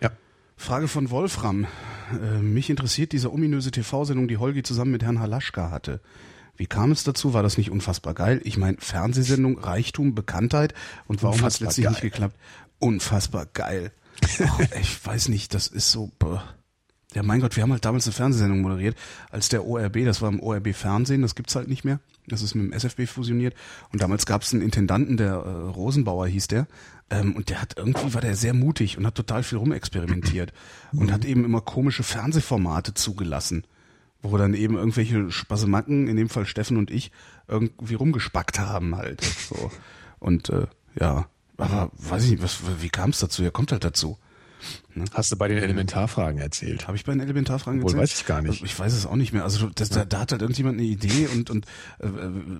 [0.00, 0.10] Ja.
[0.56, 1.66] Frage von Wolfram.
[2.12, 6.00] Äh, mich interessiert diese ominöse TV-Sendung, die Holgi zusammen mit Herrn Halaschka hatte.
[6.56, 7.32] Wie kam es dazu?
[7.34, 8.40] War das nicht unfassbar geil?
[8.44, 10.74] Ich meine, Fernsehsendung, Reichtum, Bekanntheit
[11.06, 11.92] und warum hat es letztlich geil.
[11.92, 12.36] nicht geklappt?
[12.82, 13.92] Unfassbar geil.
[14.40, 16.10] oh, ich weiß nicht, das ist so.
[17.14, 18.96] Ja, mein Gott, wir haben halt damals eine Fernsehsendung moderiert,
[19.30, 22.00] als der ORB, das war im ORB Fernsehen, das gibt's halt nicht mehr.
[22.26, 23.54] Das ist mit dem SFB fusioniert.
[23.92, 26.66] Und damals gab's einen Intendanten, der äh, Rosenbauer hieß der.
[27.08, 30.52] Ähm, und der hat irgendwie war der sehr mutig und hat total viel rumexperimentiert
[30.92, 31.12] und mhm.
[31.12, 33.64] hat eben immer komische Fernsehformate zugelassen,
[34.22, 37.12] wo dann eben irgendwelche Spasemacken, in dem Fall Steffen und ich,
[37.46, 39.22] irgendwie rumgespackt haben halt.
[39.22, 39.70] So.
[40.18, 40.66] Und äh,
[40.98, 41.26] ja,
[41.64, 43.42] aber weiß ich nicht, was, wie kam es dazu?
[43.42, 44.18] Er kommt halt dazu.
[44.94, 45.04] Ne?
[45.12, 46.86] Hast du bei den Elementarfragen erzählt?
[46.86, 47.96] Habe ich bei den Elementarfragen erzählt?
[47.96, 48.62] Wohl weiß ich gar nicht.
[48.62, 49.44] Ich weiß es auch nicht mehr.
[49.44, 51.66] Also das, da, da hat halt irgendjemand eine Idee und und
[52.00, 52.08] äh,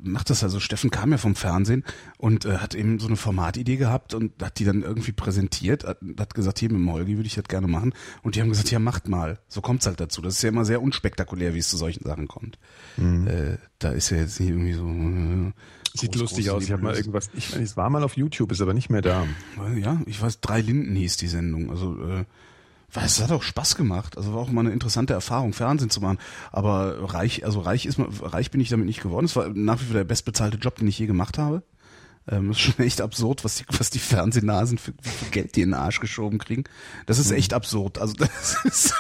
[0.03, 0.59] macht das also.
[0.59, 1.85] Steffen kam ja vom Fernsehen
[2.19, 5.85] und äh, hat eben so eine Formatidee gehabt und hat die dann irgendwie präsentiert.
[5.85, 7.93] Hat, hat gesagt, hier mit dem Holgi würde ich das gerne machen.
[8.23, 9.39] Und die haben gesagt, ja macht mal.
[9.49, 10.23] So kommt's halt dazu.
[10.23, 12.59] Das ist ja immer sehr unspektakulär, wie es zu solchen Sachen kommt.
[12.97, 13.27] Mhm.
[13.27, 14.87] Äh, da ist ja jetzt nicht irgendwie so.
[14.89, 15.53] Äh,
[15.94, 16.64] Sieht groß, lustig aus.
[16.64, 17.31] Ich habe mal irgendwas.
[17.35, 19.27] Ich meine, es war mal auf YouTube, ist aber nicht mehr da.
[19.77, 21.70] Ja, ich weiß, drei Linden hieß die Sendung.
[21.70, 22.24] Also äh,
[22.94, 24.16] es hat auch Spaß gemacht.
[24.16, 26.19] Also war auch mal eine interessante Erfahrung, Fernsehen zu machen.
[26.51, 29.27] Aber reich, also reich ist man, reich bin ich damit nicht geworden.
[29.27, 31.62] Es war nach wie vor der bestbezahlte Job, den ich je gemacht habe.
[32.28, 35.70] Ähm, ist schon echt absurd, was die, was die Fernsehnasen für, für Geld die in
[35.70, 36.65] den Arsch geschoben kriegen.
[37.07, 37.36] Das ist mhm.
[37.39, 37.99] echt absurd.
[37.99, 38.94] Also das ist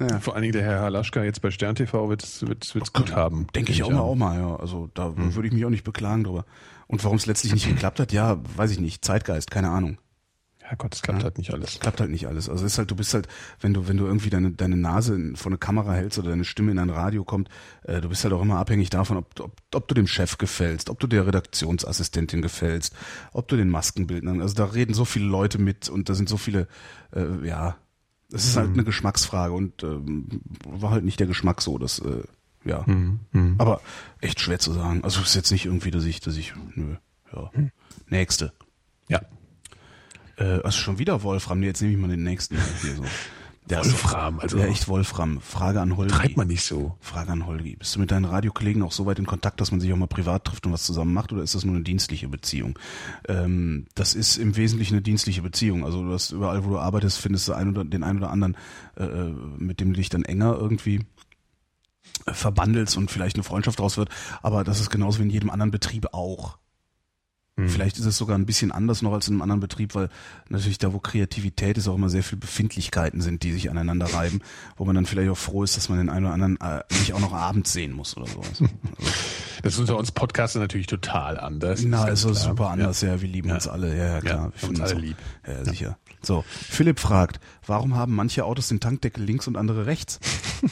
[0.00, 0.20] ja.
[0.20, 3.12] Vor allen Dingen der Herr Halaschka jetzt bei Stern TV wird es wird's, wird's gut
[3.12, 3.46] haben.
[3.54, 4.56] Denke ich auch mal, auch mal, ja.
[4.56, 5.34] Also da mhm.
[5.34, 6.44] würde ich mich auch nicht beklagen drüber.
[6.86, 9.04] Und warum es letztlich nicht geklappt hat, ja, weiß ich nicht.
[9.04, 9.98] Zeitgeist, keine Ahnung.
[10.68, 11.80] Herrgott, es klappt ja, halt nicht alles.
[11.80, 12.50] Klappt halt nicht alles.
[12.50, 13.26] Also es ist halt, du bist halt,
[13.60, 16.72] wenn du, wenn du irgendwie deine, deine Nase vor eine Kamera hältst oder deine Stimme
[16.72, 17.48] in ein Radio kommt,
[17.84, 20.90] äh, du bist halt auch immer abhängig davon, ob, ob, ob du dem Chef gefällst,
[20.90, 22.94] ob du der Redaktionsassistentin gefällst,
[23.32, 26.36] ob du den Maskenbildnern, also da reden so viele Leute mit und da sind so
[26.36, 26.68] viele,
[27.14, 27.76] äh, ja,
[28.30, 28.74] es ist halt mhm.
[28.74, 30.28] eine Geschmacksfrage und ähm,
[30.66, 32.24] war halt nicht der Geschmack so, das, äh,
[32.64, 32.84] ja.
[32.86, 33.20] Mhm.
[33.32, 33.54] Mhm.
[33.56, 33.80] Aber
[34.20, 35.02] echt schwer zu sagen.
[35.02, 36.96] Also es ist jetzt nicht irgendwie, dass ich, dass ich, nö,
[37.32, 37.50] ja.
[37.54, 37.70] Mhm.
[38.08, 38.52] Nächste.
[39.08, 39.22] Ja.
[40.38, 43.04] Äh, also schon wieder Wolfram, jetzt nehme ich mal den nächsten hier so.
[43.68, 44.58] Der Wolfram, also.
[44.58, 45.42] Ja, echt Wolfram.
[45.42, 46.14] Frage an Holgi.
[46.14, 46.96] Treibt man nicht so.
[47.00, 47.76] Frage an Holgi.
[47.76, 50.06] Bist du mit deinen Radiokollegen auch so weit in Kontakt, dass man sich auch mal
[50.06, 52.78] privat trifft und was zusammen macht, oder ist das nur eine dienstliche Beziehung?
[53.28, 55.84] Ähm, das ist im Wesentlichen eine dienstliche Beziehung.
[55.84, 58.56] Also du hast überall, wo du arbeitest, findest du einen oder, den einen oder anderen,
[58.96, 61.04] äh, äh mit dem du dich dann enger irgendwie
[62.24, 64.08] äh, verbandelst und vielleicht eine Freundschaft draus wird.
[64.40, 66.56] Aber das ist genauso wie in jedem anderen Betrieb auch.
[67.58, 67.68] Mhm.
[67.68, 70.08] Vielleicht ist es sogar ein bisschen anders noch als in einem anderen Betrieb, weil
[70.48, 74.40] natürlich da, wo Kreativität ist, auch immer sehr viele Befindlichkeiten sind, die sich aneinander reiben,
[74.76, 77.12] wo man dann vielleicht auch froh ist, dass man den einen oder anderen äh, nicht
[77.12, 78.48] auch noch abends sehen muss oder sowas.
[78.48, 78.64] Also,
[79.62, 81.82] das ist unter uns Podcaster natürlich total anders.
[81.82, 83.14] Na, also super anders, ja.
[83.14, 83.56] ja, wir lieben ja.
[83.56, 84.36] uns alle, ja, ja klar.
[84.36, 85.16] Ja, wir finden uns alle lieb.
[85.46, 85.98] Ja, sicher.
[86.22, 90.20] So, Philipp fragt, warum haben manche Autos den Tankdeckel links und andere rechts?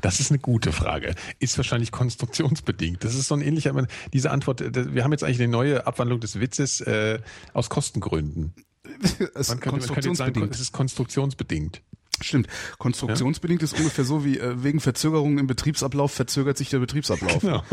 [0.00, 1.14] Das ist eine gute Frage.
[1.38, 3.02] Ist wahrscheinlich konstruktionsbedingt.
[3.02, 3.74] Das ist so ein ähnlicher,
[4.12, 4.62] diese Antwort,
[4.94, 7.18] wir haben jetzt eigentlich eine neue Abwandlung des Witzes äh,
[7.52, 8.54] aus Kostengründen.
[9.34, 11.82] es, man könnte, könnte sagen, es ist konstruktionsbedingt.
[12.20, 12.48] Stimmt.
[12.78, 13.66] Konstruktionsbedingt ja?
[13.66, 17.40] ist ungefähr so wie äh, wegen Verzögerungen im Betriebsablauf verzögert sich der Betriebsablauf.
[17.40, 17.62] Genau.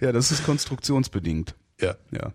[0.00, 1.54] ja, das ist konstruktionsbedingt.
[1.80, 1.94] Ja.
[2.10, 2.32] Ja.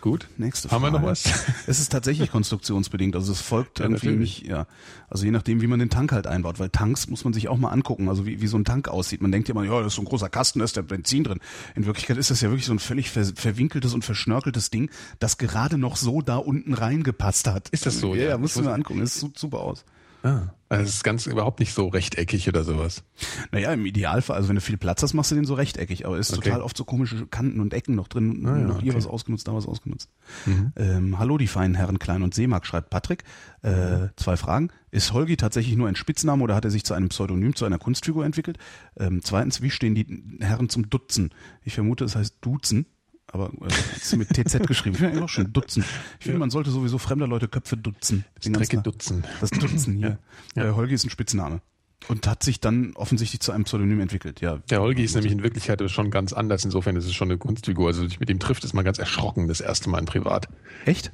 [0.00, 0.28] Gut.
[0.36, 0.82] Nächste Frage.
[0.82, 1.24] Haben wir noch was?
[1.66, 3.14] Es ist tatsächlich konstruktionsbedingt.
[3.14, 4.42] Also es folgt ja, irgendwie natürlich.
[4.42, 4.66] nicht, ja.
[5.08, 7.56] Also je nachdem, wie man den Tank halt einbaut, weil Tanks muss man sich auch
[7.56, 9.22] mal angucken, also wie, wie so ein Tank aussieht.
[9.22, 11.24] Man denkt ja immer, ja, das ist so ein großer Kasten, da ist der Benzin
[11.24, 11.38] drin.
[11.74, 15.38] In Wirklichkeit ist das ja wirklich so ein völlig ver verwinkeltes und verschnörkeltes Ding, das
[15.38, 17.68] gerade noch so da unten reingepasst hat.
[17.68, 18.14] Ist das so?
[18.14, 19.00] Ja, ja musst du mir angucken.
[19.02, 19.84] Es sieht super aus.
[20.22, 23.02] Ah, also es ist ganz überhaupt nicht so rechteckig oder sowas.
[23.50, 26.18] Naja, im Idealfall, also wenn du viel Platz hast, machst du den so rechteckig, aber
[26.18, 26.50] es ist okay.
[26.50, 28.46] total oft so komische Kanten und Ecken noch drin.
[28.46, 28.98] Ah, ja, noch hier okay.
[28.98, 30.10] was ausgenutzt, da was ausgenutzt.
[30.46, 30.72] Mhm.
[30.76, 33.24] Ähm, hallo, die feinen Herren Klein und Seemark, schreibt Patrick.
[33.62, 34.08] Äh.
[34.16, 34.70] Zwei Fragen.
[34.90, 37.78] Ist Holgi tatsächlich nur ein Spitzname oder hat er sich zu einem Pseudonym, zu einer
[37.78, 38.58] Kunstfigur entwickelt?
[38.96, 41.30] Ähm, zweitens, wie stehen die Herren zum Dutzen?
[41.64, 42.86] Ich vermute, es heißt Duzen
[43.32, 44.94] aber äh, ist mit TZ geschrieben.
[44.94, 45.84] Ich finde eigentlich auch schon Dutzen.
[46.18, 46.38] Ich finde, ja.
[46.38, 48.24] man sollte sowieso fremder Leute Köpfe dutzen.
[48.34, 49.24] Das Drecke Dutzen.
[49.40, 50.18] Das Dutzen hier.
[50.54, 50.62] Ja.
[50.62, 50.70] Ja.
[50.70, 51.60] Äh, Holgi ist ein Spitzname.
[52.08, 54.58] Und hat sich dann offensichtlich zu einem Pseudonym entwickelt, ja.
[54.70, 56.64] Der Holgi ist nämlich in Wirklichkeit schon ganz anders.
[56.64, 57.86] Insofern ist es schon eine Kunstfigur.
[57.86, 60.48] Also, sich mit ihm trifft, ist man ganz erschrocken, das erste Mal in Privat.
[60.84, 61.12] Echt?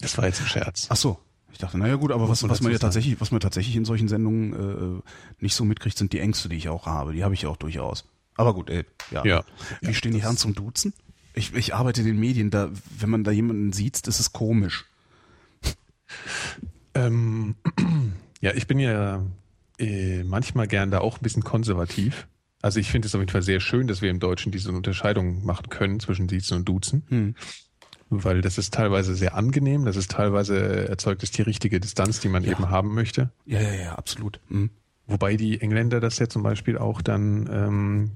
[0.00, 0.86] Das war jetzt ein Scherz.
[0.88, 1.18] Ach so.
[1.52, 4.08] Ich dachte, naja gut, aber was, was man ja tatsächlich, was man tatsächlich in solchen
[4.08, 5.02] Sendungen äh,
[5.40, 7.12] nicht so mitkriegt, sind die Ängste, die ich auch habe.
[7.12, 8.04] Die habe ich auch durchaus.
[8.36, 9.24] Aber gut, ey, ja.
[9.24, 9.44] ja.
[9.82, 10.94] Wie stehen die Herren zum Duzen?
[11.34, 14.86] Ich, ich arbeite in den Medien, da, wenn man da jemanden sieht, das ist komisch.
[16.92, 17.54] Ähm,
[18.40, 19.24] ja, ich bin ja
[19.78, 22.26] äh, manchmal gern da auch ein bisschen konservativ.
[22.62, 25.44] Also ich finde es auf jeden Fall sehr schön, dass wir im Deutschen diese Unterscheidung
[25.44, 27.04] machen können zwischen Siezen und Duzen.
[27.08, 27.34] Hm.
[28.10, 32.28] Weil das ist teilweise sehr angenehm, das ist teilweise erzeugt es die richtige Distanz, die
[32.28, 32.52] man ja.
[32.52, 33.30] eben haben möchte.
[33.46, 34.40] Ja, ja, ja, absolut.
[34.48, 34.70] Hm.
[35.06, 38.10] Wobei die Engländer das ja zum Beispiel auch dann ähm,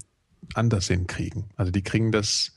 [0.53, 1.45] anders hinkriegen.
[1.55, 2.54] Also die kriegen das,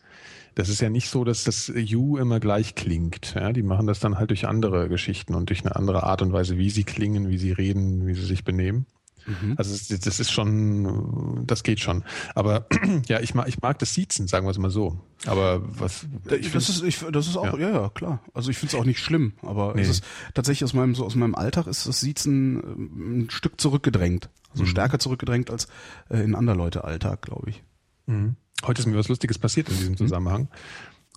[0.59, 3.35] das ist ja nicht so, dass das You immer gleich klingt.
[3.37, 6.33] Ja, die machen das dann halt durch andere Geschichten und durch eine andere Art und
[6.33, 8.87] Weise, wie sie klingen, wie sie reden, wie sie sich benehmen.
[9.25, 9.55] Mhm.
[9.57, 12.03] Also das, ist schon, das geht schon.
[12.35, 12.67] Aber
[13.07, 14.99] ja, ich mag, ich mag das Siezen, sagen wir es mal so.
[15.27, 16.09] Aber was?
[16.41, 18.21] Ich das ist, ich, das ist auch, ja, ja, ja klar.
[18.35, 19.83] Also ich finde es auch nicht schlimm, aber nee.
[19.83, 20.05] es ist
[20.35, 24.29] tatsächlich aus meinem, so aus meinem Alltag ist das Siezen ähm, ein Stück zurückgedrängt.
[24.51, 24.69] Also mhm.
[24.69, 25.69] stärker zurückgedrängt als
[26.11, 27.63] äh, in anderer Leute Alltag, glaube ich.
[28.07, 28.35] Mhm.
[28.67, 29.99] Heute ist mir was Lustiges passiert in diesem mhm.
[29.99, 30.49] Zusammenhang.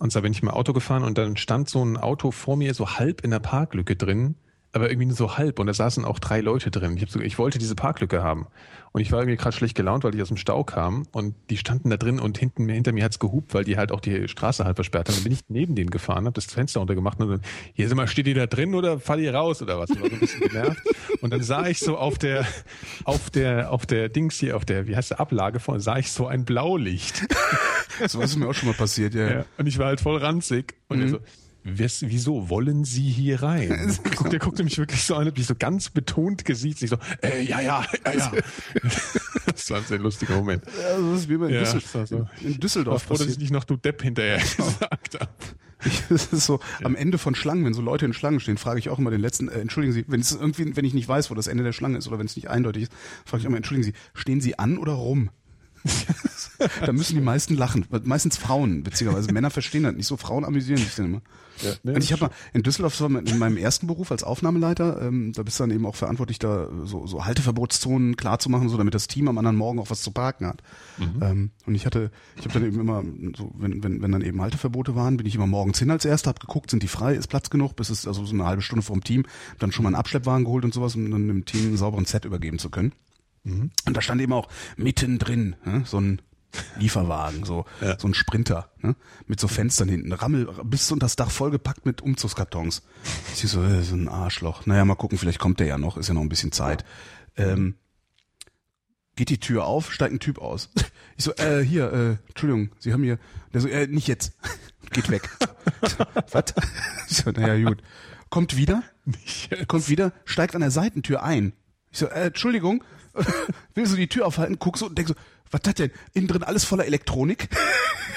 [0.00, 2.74] Und zwar bin ich mal Auto gefahren und dann stand so ein Auto vor mir
[2.74, 4.36] so halb in der Parklücke drin
[4.72, 6.96] aber irgendwie nur so halb und da saßen auch drei Leute drin.
[6.96, 8.46] Ich, hab so, ich wollte diese Parklücke haben
[8.92, 11.58] und ich war irgendwie gerade schlecht gelaunt, weil ich aus dem Stau kam und die
[11.58, 14.64] standen da drin und hinten hinter mir hat's gehupt, weil die halt auch die Straße
[14.64, 15.16] halt versperrt haben.
[15.16, 17.40] Dann bin ich neben denen gefahren, habe das Fenster runtergemacht und dann,
[17.74, 19.90] hier sind mal, steht ihr da drin oder fall ihr raus oder was?
[19.90, 20.82] Ich war so ein bisschen genervt.
[21.20, 22.46] Und dann sah ich so auf der,
[23.04, 26.10] auf der, auf der Dings hier, auf der, wie heißt der Ablage von, sah ich
[26.10, 27.26] so ein Blaulicht.
[28.06, 29.30] So was ist mir auch schon mal passiert, ja.
[29.30, 29.44] ja.
[29.58, 31.08] Und ich war halt voll ranzig und mhm.
[31.08, 31.18] so,
[31.64, 33.96] Wes, wieso wollen Sie hier rein?
[34.32, 37.60] der guckte mich wirklich so an, mich so ganz betont gesiezt, sich so, äh, ja,
[37.60, 38.32] ja, ja, ja.
[39.46, 40.64] das war ein sehr lustiger Moment.
[40.66, 42.28] Ja, das ist wie bei ja, Düsseldorf, so.
[42.40, 43.02] in Düsseldorf.
[43.02, 45.30] Ich war froh, dass ich nicht noch du Depp hinterher gesagt habe.
[46.08, 46.86] das ist so ja.
[46.86, 49.20] am Ende von Schlangen, wenn so Leute in Schlangen stehen, frage ich auch immer den
[49.20, 51.72] letzten, äh, entschuldigen Sie, wenn es irgendwie, wenn ich nicht weiß, wo das Ende der
[51.72, 52.92] Schlange ist oder wenn es nicht eindeutig ist,
[53.24, 55.30] frage ich immer, entschuldigen Sie, stehen Sie an oder rum?
[56.80, 57.86] da müssen die meisten lachen.
[58.04, 59.32] Meistens Frauen, witzigerweise.
[59.32, 60.16] Männer verstehen das nicht so.
[60.16, 61.22] Frauen amüsieren sich dann immer.
[61.60, 65.32] Ja, nee, und ich habe mal in Düsseldorf in meinem ersten Beruf als Aufnahmeleiter, ähm,
[65.32, 68.76] da bist du dann eben auch verantwortlich, da so, so Halteverbotszonen klar zu machen, so
[68.76, 70.62] damit das Team am anderen Morgen auch was zu parken hat.
[70.98, 71.22] Mhm.
[71.22, 73.04] Ähm, und ich hatte, ich habe dann eben immer,
[73.36, 76.30] so, wenn, wenn, wenn dann eben Halteverbote waren, bin ich immer morgens hin als erster,
[76.30, 78.82] hab geguckt, sind die frei, ist Platz genug, bis es also so eine halbe Stunde
[78.82, 79.24] vom Team,
[79.58, 82.24] dann schon mal einen Abschleppwagen geholt und sowas, um dann dem Team einen sauberen Set
[82.24, 82.92] übergeben zu können.
[83.44, 83.70] Mhm.
[83.86, 86.22] Und da stand eben auch mittendrin ne, so ein
[86.76, 87.98] Lieferwagen, so, ja.
[87.98, 88.94] so ein Sprinter, ne?
[89.26, 92.82] mit so Fenstern hinten, Rammel bis unter das Dach vollgepackt mit Umzugskartons.
[93.32, 94.66] Ich so, äh, so ein Arschloch.
[94.66, 96.84] Naja, mal gucken, vielleicht kommt der ja noch, ist ja noch ein bisschen Zeit.
[97.36, 97.76] Ähm,
[99.16, 100.70] geht die Tür auf, steigt ein Typ aus.
[101.18, 103.18] Ich so, äh, hier, äh, Entschuldigung, Sie haben hier,
[103.52, 104.32] der so, äh, nicht jetzt,
[104.92, 105.28] geht weg.
[106.32, 106.54] Was?
[107.06, 107.82] Ich so, naja, gut.
[108.30, 108.82] Kommt wieder,
[109.68, 111.52] kommt wieder, steigt an der Seitentür ein.
[111.90, 112.82] Ich so, äh, Entschuldigung,
[113.74, 115.14] will so die Tür aufhalten, guck so und denk so,
[115.50, 115.90] was hat denn?
[116.14, 117.48] Innen drin alles voller Elektronik.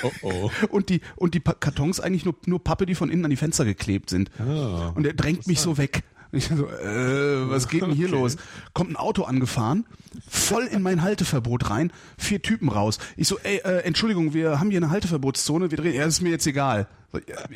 [0.04, 0.52] Oh oh.
[0.70, 3.66] Und die, und die Kartons eigentlich nur, nur Pappe, die von innen an die Fenster
[3.66, 4.30] geklebt sind.
[4.40, 6.04] Ah, und er drängt mich so weg.
[6.32, 8.16] Und ich so, äh, was geht denn hier okay.
[8.16, 8.38] los?
[8.74, 9.86] Kommt ein Auto angefahren,
[10.28, 13.00] voll in mein Halteverbot rein, vier Typen raus.
[13.16, 16.22] Ich so, ey, äh, Entschuldigung, wir haben hier eine Halteverbotszone, wir drehen, ja, das ist
[16.22, 16.88] mir jetzt egal.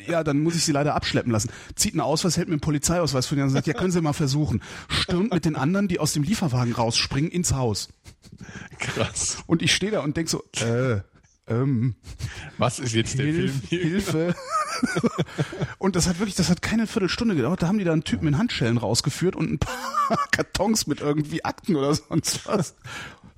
[0.06, 1.50] Ja, dann muss ich sie leider abschleppen lassen.
[1.74, 4.12] Zieht einen Ausweis, hält mir einen Polizeiausweis von dir und sagt, ja, können Sie mal
[4.12, 4.62] versuchen.
[4.88, 7.88] Stürmt mit den anderen, die aus dem Lieferwagen rausspringen, ins Haus.
[8.78, 9.38] Krass.
[9.46, 11.00] Und ich stehe da und denk so, äh,
[11.50, 11.96] ähm,
[12.58, 13.80] was ist jetzt der Hilf, Film hier?
[13.80, 14.34] Hilfe.
[15.78, 17.62] und das hat wirklich, das hat keine Viertelstunde gedauert.
[17.62, 21.44] Da haben die da einen Typen in Handschellen rausgeführt und ein paar Kartons mit irgendwie
[21.44, 22.74] Akten oder sonst was.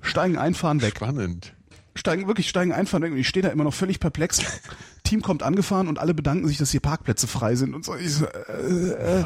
[0.01, 0.97] Steigen, einfahren, weg.
[0.97, 1.53] Spannend.
[1.95, 3.11] Steigen, wirklich steigen, einfahren, weg.
[3.11, 4.41] Und ich stehe da immer noch völlig perplex.
[5.03, 7.95] Team kommt angefahren und alle bedanken sich, dass hier Parkplätze frei sind und so.
[7.95, 9.23] Ich so äh, äh,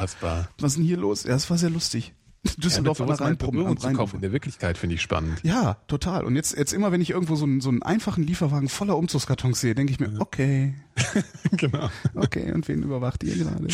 [0.60, 1.24] was ist denn hier los?
[1.24, 2.14] Ja, es war sehr lustig.
[2.56, 4.18] Düsseldorf ja, an der Rheinprobe zu kaufen.
[4.18, 5.40] In der Wirklichkeit finde ich spannend.
[5.44, 6.24] Ja, total.
[6.24, 9.60] Und jetzt, jetzt immer, wenn ich irgendwo so einen, so einen einfachen Lieferwagen voller Umzugskartons
[9.60, 10.76] sehe, denke ich mir, okay.
[11.52, 11.90] genau.
[12.16, 13.68] Okay, und wen überwacht ihr gerade?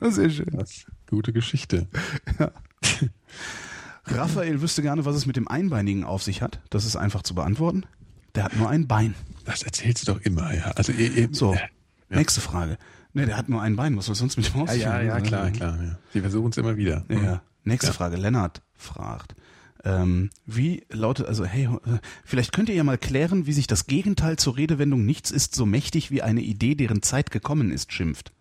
[0.10, 0.50] Sehr schön.
[0.52, 1.86] Das, gute Geschichte.
[2.38, 2.50] Ja.
[4.06, 6.60] Raphael wüsste gerne, was es mit dem Einbeinigen auf sich hat.
[6.70, 7.84] Das ist einfach zu beantworten.
[8.34, 9.14] Der hat nur ein Bein.
[9.44, 10.72] Das erzählst du doch immer, ja.
[10.72, 10.92] Also,
[11.32, 11.60] so, ja.
[12.08, 12.78] nächste Frage.
[13.12, 13.96] Ne, der hat nur ein Bein.
[13.96, 14.80] Was soll sonst mit dem ausführen?
[14.80, 15.82] Ja, ja, ja, klar, klar.
[15.82, 15.98] Ja.
[16.12, 17.04] Die versuchen es immer wieder.
[17.08, 17.22] Ja.
[17.22, 17.42] ja.
[17.62, 17.92] Nächste ja.
[17.92, 18.16] Frage.
[18.16, 19.36] Lennart fragt.
[19.84, 21.68] Ähm, wie lautet, also hey,
[22.24, 25.66] vielleicht könnt ihr ja mal klären, wie sich das Gegenteil zur Redewendung nichts ist so
[25.66, 28.32] mächtig wie eine Idee, deren Zeit gekommen ist, schimpft.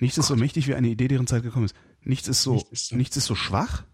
[0.00, 0.24] Nichts Gott.
[0.24, 1.76] ist so mächtig wie eine Idee, deren Zeit gekommen ist.
[2.02, 3.84] Nichts ist so, nichts ist so, nichts ist so schwach.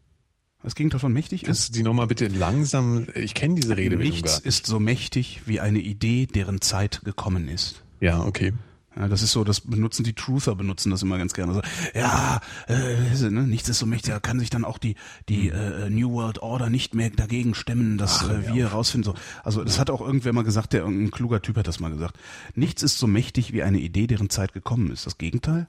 [0.65, 1.65] Das Gegenteil von mächtig Kannst ist.
[1.67, 5.61] Kannst du die nochmal bitte langsam, ich kenne diese Redewendung Nichts ist so mächtig wie
[5.61, 7.83] eine Idee, deren Zeit gekommen ist.
[8.01, 8.55] Ja, okay.
[8.97, 11.53] Ja, das ist so, das benutzen die Truther, benutzen das immer ganz gerne.
[11.53, 11.63] So,
[11.95, 14.95] ja, äh, ne, nichts ist so mächtig, da kann sich dann auch die,
[15.29, 15.55] die mhm.
[15.55, 18.69] äh, New World Order nicht mehr dagegen stemmen, dass Ach, äh, wir ja.
[18.69, 19.13] rausfinden.
[19.13, 19.19] So.
[19.43, 22.17] Also das hat auch irgendwer mal gesagt, der irgendein kluger Typ hat das mal gesagt.
[22.55, 25.05] Nichts ist so mächtig wie eine Idee, deren Zeit gekommen ist.
[25.05, 25.67] Das Gegenteil?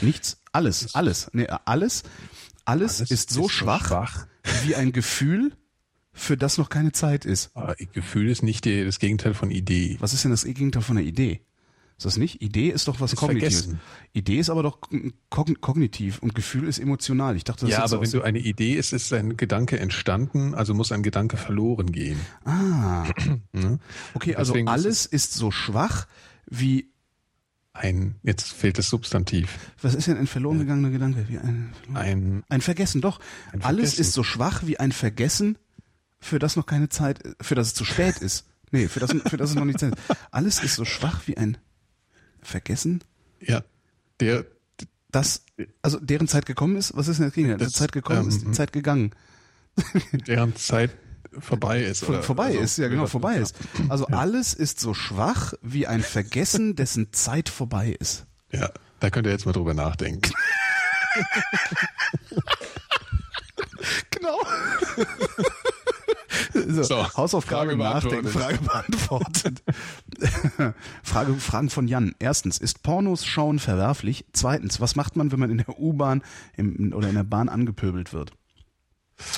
[0.00, 2.04] Nichts, alles, alles, nee, alles,
[2.70, 4.26] alles, alles ist so ist schwach, schwach
[4.64, 5.52] wie ein Gefühl,
[6.12, 7.50] für das noch keine Zeit ist.
[7.54, 9.96] Aber Gefühl ist nicht die, das Gegenteil von Idee.
[10.00, 11.40] Was ist denn das Gegenteil von einer Idee?
[11.96, 12.40] Ist das nicht?
[12.40, 13.60] Idee ist doch was Ist Kognitives.
[13.64, 13.80] vergessen.
[14.14, 14.78] Idee ist aber doch
[15.28, 17.36] kogn kognitiv und Gefühl ist emotional.
[17.36, 20.54] Ich dachte, das Ja, ist aber wenn du eine Idee ist, ist ein Gedanke entstanden,
[20.54, 22.18] also muss ein Gedanke verloren gehen.
[22.46, 23.04] Ah,
[23.52, 23.78] Ne?
[24.14, 26.06] okay, also Deswegen ist alles ist so schwach
[26.48, 26.89] wie
[27.72, 29.58] Ein, jetzt fehlt das Substantiv.
[29.80, 31.28] was ist denn ein verloren gegangener Gedanke?
[31.28, 33.20] Wie ein, Ein, ein Vergessen, doch.
[33.52, 34.00] Ein Alles Vergessen.
[34.00, 35.56] ist so schwach wie ein Vergessen,
[36.18, 38.46] für das noch keine Zeit, für das es zu spät ist.
[38.72, 40.16] Nee, für das, für das es noch nicht Zeit ist.
[40.30, 41.58] Alles ist so schwach wie ein
[42.42, 43.02] Vergessen,
[43.40, 43.62] ja,
[44.20, 44.44] der,
[45.10, 45.44] das,
[45.82, 46.96] also deren Zeit gekommen ist.
[46.96, 47.66] Was ist denn das Gegenteil?
[47.66, 49.12] Die Zeit gekommen ähm, ist, die Zeit gegangen.
[50.26, 50.90] deren Zeit
[51.38, 52.08] vorbei ist.
[52.08, 53.08] Oder- vorbei also, ist, ja genau, ja.
[53.08, 53.54] vorbei ist.
[53.88, 58.26] Also alles ist so schwach wie ein Vergessen, dessen Zeit vorbei ist.
[58.52, 60.32] Ja, da könnt ihr jetzt mal drüber nachdenken.
[64.10, 64.38] Genau.
[66.68, 69.62] so, So, Hausaufgabe Frage nachdenken, Frage beantwortet.
[71.02, 72.14] Frage, Fragen von Jan.
[72.18, 74.26] Erstens, ist Pornos schauen verwerflich?
[74.32, 76.22] Zweitens, was macht man, wenn man in der U-Bahn
[76.58, 78.32] oder in der Bahn angepöbelt wird?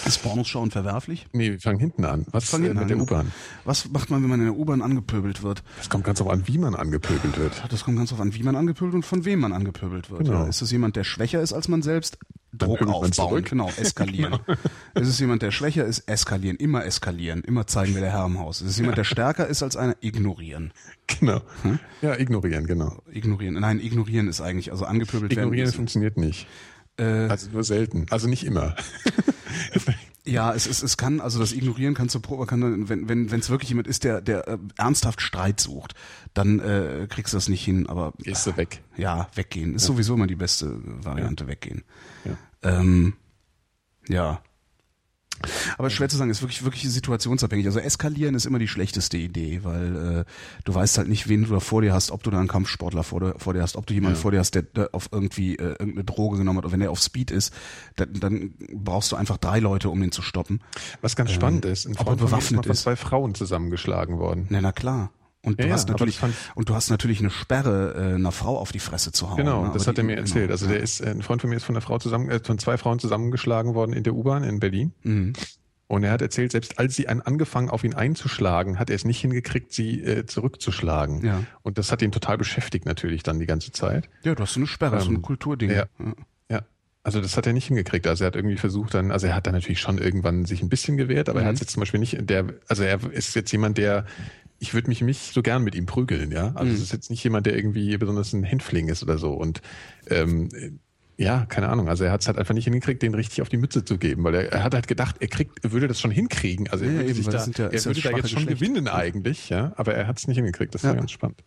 [0.06, 1.26] Ist Pornos schauen verwerflich?
[1.32, 2.26] Nee, wir fangen hinten an.
[2.30, 3.02] Was Fangen mit der an.
[3.02, 3.32] U-Bahn?
[3.64, 5.62] Was macht man, wenn man in der U-Bahn angepöbelt wird?
[5.78, 7.62] Das kommt ganz darauf an, wie man angepöbelt wird.
[7.70, 10.24] Das kommt ganz drauf an, wie man angepöbelt und von wem man angepöbelt wird.
[10.24, 10.42] Genau.
[10.44, 12.18] Ja, ist es jemand, der schwächer ist als man selbst?
[12.54, 14.38] Druck aufbauen, genau, eskalieren.
[14.94, 16.00] Ist es jemand, der schwächer ist?
[16.00, 18.66] Eskalieren, immer eskalieren, immer zeigen, wer der Herr im Haus ist.
[18.66, 19.96] Ist es jemand, der stärker ist als einer?
[20.00, 20.72] Ignorieren.
[21.06, 21.40] Genau.
[21.62, 21.78] Hm?
[22.02, 23.02] Ja, ignorieren, genau.
[23.10, 23.54] Ignorieren.
[23.54, 25.72] Nein, ignorieren ist eigentlich, also angepöbelt Ignorieren werden.
[25.74, 26.46] funktioniert nicht.
[26.98, 28.04] Äh, Also nur selten.
[28.10, 28.76] Also nicht immer.
[30.24, 33.30] ja, es, es, es kann, also das Ignorieren kann zur Probe, kann, dann, wenn wenn
[33.30, 35.94] wenn es wirklich jemand ist, der der äh, ernsthaft Streit sucht,
[36.34, 37.88] dann äh, kriegst du das nicht hin.
[37.88, 38.82] Aber Gehst du weg.
[38.96, 41.82] ja, weggehen ist sowieso immer die beste Variante, weggehen.
[42.24, 42.36] Ja.
[42.62, 43.14] Ähm,
[44.08, 44.42] ja.
[45.78, 47.66] Aber schwer zu sagen, ist wirklich wirklich situationsabhängig.
[47.66, 50.32] Also eskalieren ist immer die schlechteste Idee, weil äh,
[50.64, 53.02] du weißt halt nicht, wen du da vor dir hast, ob du da einen Kampfsportler
[53.02, 54.20] vor dir, vor dir hast, ob du jemanden Ja.
[54.22, 56.90] vor dir hast, der, der auf irgendwie äh, irgendeine Droge genommen hat oder wenn der
[56.90, 57.52] auf Speed ist,
[57.96, 60.60] dann, dann brauchst du einfach drei Leute, um den zu stoppen.
[61.00, 62.82] Was ganz spannend ist, mir ist bewaffnet ist.
[62.82, 64.46] zwei Frauen zusammengeschlagen worden.
[64.50, 65.10] Na, na klar.
[65.44, 66.20] Und du Ja, hast natürlich
[66.54, 69.36] und du hast natürlich eine Sperre, äh, einer Frau auf die Fresse zu hauen.
[69.38, 69.70] Genau, ne?
[69.74, 70.50] das hat er mir genau, erzählt.
[70.52, 70.72] Also ja.
[70.72, 72.76] der ist, äh, ein Freund von mir ist von einer Frau zusammen, äh, von zwei
[72.78, 74.92] Frauen zusammengeschlagen worden in der U-Bahn in Berlin.
[75.02, 75.32] Mhm.
[75.88, 79.04] Und er hat erzählt, selbst als sie einen angefangen auf ihn einzuschlagen, hat er es
[79.04, 81.24] nicht hingekriegt, sie äh, zurückzuschlagen.
[81.24, 81.42] Ja.
[81.62, 84.08] Und das hat ihn total beschäftigt natürlich dann die ganze Zeit.
[84.22, 85.70] Ja, du hast so eine Sperre, so ein Ähm, Kulturding.
[85.70, 85.86] ja.
[86.48, 86.62] Ja.
[87.02, 88.06] Also das hat er nicht hingekriegt.
[88.06, 90.68] Also er hat irgendwie versucht dann, also er hat dann natürlich schon irgendwann sich ein
[90.68, 91.54] bisschen gewehrt, aber er Mhm.
[91.56, 94.06] hat jetzt zum Beispiel nicht, der, also er ist jetzt jemand, der,
[94.62, 96.52] ich würde mich nicht so gern mit ihm prügeln, ja.
[96.54, 96.74] Also Mhm.
[96.76, 99.32] es ist jetzt nicht jemand, der irgendwie besonders ein Hänfling ist oder so.
[99.32, 99.60] Und
[100.08, 100.48] ähm,
[101.18, 101.88] ja, keine Ahnung.
[101.88, 104.24] Also er hat es halt einfach nicht hingekriegt, den richtig auf die Mütze zu geben,
[104.24, 106.68] weil er, er hat halt gedacht, er kriegt, er würde das schon hinkriegen.
[106.70, 108.60] Also er Ja, würde eben, da, ja- er ist würde da jetzt schon Geschlecht.
[108.60, 109.72] gewinnen eigentlich, ja.
[109.76, 110.74] Aber er hat es nicht hingekriegt.
[110.74, 110.96] Das war Ja.
[110.96, 111.42] ganz spannend.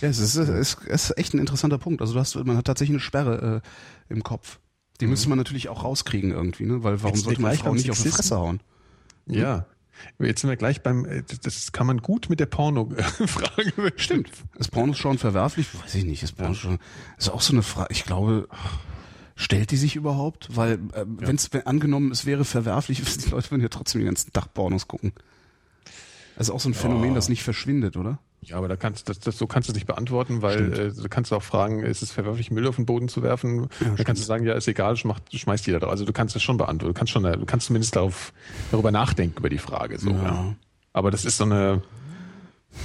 [0.00, 2.00] Ja, es ist, es ist echt ein interessanter Punkt.
[2.00, 3.62] Also du hast, man hat tatsächlich eine Sperre
[4.08, 4.58] äh, im Kopf.
[5.00, 6.82] Die müsste man natürlich auch rauskriegen irgendwie, ne?
[6.82, 7.16] Weil warum Mhm.
[7.16, 8.08] Jetzt sollte man gleich Frau beim nicht auf die.
[8.08, 8.60] Fresse hauen?
[9.26, 9.66] Ja.
[10.18, 14.30] Jetzt sind wir gleich beim, äh, das- kann man gut mit der Porno-Frage Stimmt.
[14.58, 15.68] Ist Pornos schon verwerflich?
[15.82, 16.22] Weiß ich nicht.
[16.22, 16.78] Ist Pornos schon,
[17.18, 17.88] ist auch so eine Frage.
[17.92, 18.48] Ich glaube,
[19.36, 20.48] stellt die sich überhaupt?
[20.56, 24.32] Weil, äh, wenn's, wenn angenommen, es wäre verwerflich, die Leute würden ja trotzdem den ganzen
[24.32, 25.12] Tag Pornos gucken.
[26.36, 28.18] Das ist auch so ein Phänomen, das nicht verschwindet, oder?
[28.48, 31.08] Ja, aber da kannst das, das so kannst du es nicht beantworten, weil äh, du
[31.08, 33.68] kannst auch fragen, ist es verwerflich, Müll auf den Boden zu werfen?
[33.68, 34.04] da stimmt.
[34.04, 35.90] kannst du sagen, ja, ist egal, schmacht, schmeißt jeder drauf.
[35.90, 36.94] Also du kannst das schon beantworten.
[36.94, 38.32] Du kannst schon, du kannst zumindest darauf,
[38.70, 39.98] darüber nachdenken über die Frage.
[39.98, 40.22] So, Ja.
[40.24, 40.54] ja.
[40.92, 41.82] Aber das ist so eine,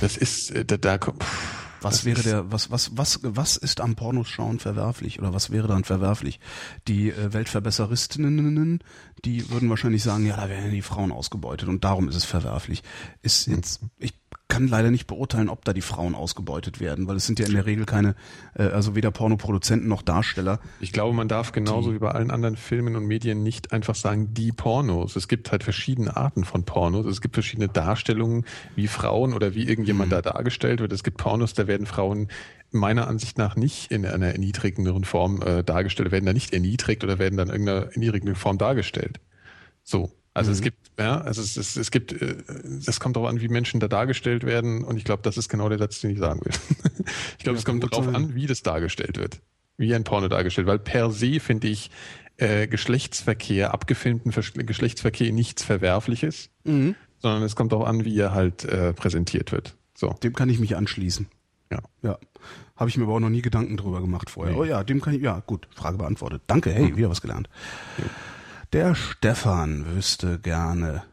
[0.02, 3.82] das ist, äh, da, da pff, Was wäre ist- der, was, was, was, was ist
[3.82, 6.40] am Pornos schauen verwerflich oder was wäre dann verwerflich?
[6.88, 8.80] Die äh, Weltverbesseristinnen,
[9.26, 12.26] die würden wahrscheinlich sagen, ja, da werden ja die Frauen ausgebeutet und darum ist es
[12.26, 12.84] verwerflich.
[13.22, 14.14] Ist jetzt, ich
[14.50, 17.54] kann leider nicht beurteilen, ob da die Frauen ausgebeutet werden, weil es sind ja in
[17.54, 18.16] der Regel keine,
[18.56, 20.60] äh, also weder Pornoproduzenten noch Darsteller.
[20.80, 24.34] Ich glaube, man darf genauso wie bei allen anderen Filmen und Medien nicht einfach sagen,
[24.34, 25.16] die Pornos.
[25.16, 27.06] Es gibt halt verschiedene Arten von Pornos.
[27.06, 28.44] Es gibt verschiedene Darstellungen,
[28.76, 30.94] wie Frauen oder wie irgendjemand da dargestellt wird.
[30.94, 32.28] Es gibt Pornos, da werden Frauen
[32.72, 37.20] meiner Ansicht nach nicht in einer erniedrigenderen Form äh, dargestellt, werden da nicht erniedrigt oder
[37.20, 39.20] werden dann in irgendeiner erniedrigenden Form dargestellt.
[39.84, 40.12] So.
[40.36, 42.36] Also es gibt, ja, also es, es, es gibt, äh,
[42.86, 45.68] das kommt darauf an, wie Menschen da dargestellt werden und ich glaube, das ist genau
[45.70, 46.54] der Satz, den ich sagen will.
[47.38, 48.16] ich glaube, Ja, es kommt darauf sein.
[48.16, 49.42] an, wie das dargestellt wird.
[49.78, 51.90] Wie ein Porno dargestellt, weil per se finde ich
[52.38, 56.96] äh, Geschlechtsverkehr, abgefilmten Versch- Geschlechtsverkehr nichts Verwerfliches, Mhm.
[57.18, 59.76] sondern es kommt darauf an, wie er halt äh, präsentiert wird.
[59.96, 60.14] So.
[60.24, 61.28] Dem kann ich mich anschließen.
[61.72, 61.80] Ja.
[62.02, 62.18] Ja.
[62.76, 64.54] Habe ich mir aber auch noch nie Gedanken drüber gemacht vorher.
[64.54, 64.60] Nee.
[64.60, 66.44] Oh ja, dem kann ich, ja, gut, Frage beantwortet.
[66.48, 67.50] Danke, hey, wieder was gelernt.
[68.74, 71.04] Der Stefan wüsste gerne.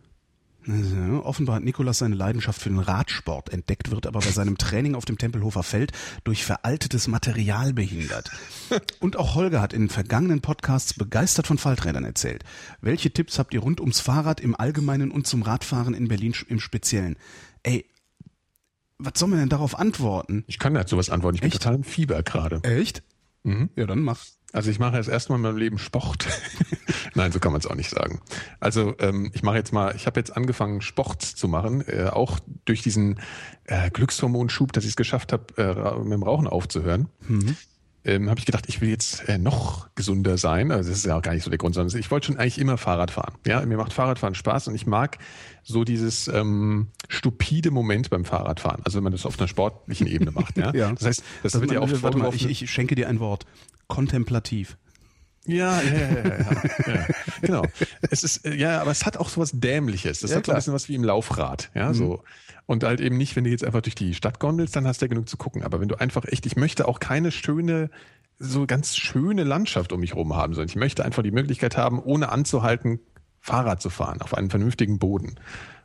[0.67, 4.94] Ja, offenbar hat Nikolas seine Leidenschaft für den Radsport entdeckt, wird aber bei seinem Training
[4.94, 5.93] auf dem Tempelhofer Feld
[6.25, 8.31] durch veraltetes Material behindert.
[9.01, 12.44] Und auch Holger hat in vergangenen Podcasts begeistert von Falträdern erzählt.
[12.81, 16.59] Welche Tipps habt ihr rund ums Fahrrad im Allgemeinen und zum Radfahren in Berlin im
[16.59, 17.17] Speziellen?
[17.62, 17.86] Ey,
[18.99, 20.44] was soll man denn darauf antworten?
[20.47, 21.36] Ich kann dazu was antworten.
[21.36, 21.52] Ich Echt?
[21.52, 22.62] bin total im Fieber gerade.
[22.62, 23.02] Echt?
[23.42, 23.70] Mhm.
[23.76, 24.18] Ja, dann mach.
[24.52, 26.26] Also ich mache jetzt erstmal in meinem Leben Sport.
[27.15, 28.20] Nein, so kann man es auch nicht sagen.
[28.58, 32.39] Also ähm, ich mache jetzt mal, ich habe jetzt angefangen, Sport zu machen, äh, auch
[32.65, 33.20] durch diesen
[33.65, 37.08] äh, Glückshormonschub, dass ich es geschafft habe, äh, mit dem Rauchen aufzuhören.
[37.28, 37.57] Mhm
[38.07, 40.70] ähm, habe ich gedacht, ich will jetzt äh, noch gesunder sein.
[40.70, 42.58] Also das ist ja auch gar nicht so der Grund, sondern ich wollte schon eigentlich
[42.58, 43.34] immer Fahrrad fahren.
[43.47, 45.18] Ja, mir macht Fahrradfahren Spaß und ich mag
[45.67, 48.83] so dieses ähm, stupide Moment beim Fahrradfahren.
[48.85, 50.57] Also wenn man das auf einer sportlichen Ebene macht.
[50.57, 50.93] Ja, ja.
[50.93, 53.47] das heißt, das, das wird ja auch warte mal, ich, ich schenke dir ein Wort:
[53.89, 54.78] kontemplativ.
[55.45, 57.07] Ja, ja, ja, ja, ja,
[57.41, 57.62] genau.
[58.11, 60.20] Es ist äh, ja, aber es hat auch sowas dämliches.
[60.20, 60.55] Das ja, hat klar.
[60.55, 61.95] so ein bisschen was wie im Laufrad, ja, mhm.
[61.95, 62.23] so.
[62.65, 65.07] Und halt eben nicht, wenn du jetzt einfach durch die Stadt gondelst, dann hast du
[65.07, 65.62] ja genug zu gucken.
[65.62, 67.91] Aber wenn du einfach echt, ich möchte auch keine schöne,
[68.39, 72.01] so ganz schöne Landschaft um mich rum haben, sondern ich möchte einfach die Möglichkeit haben,
[72.01, 73.01] ohne anzuhalten,
[73.47, 75.36] Fahrrad zu fahren, auf einem vernünftigen Boden.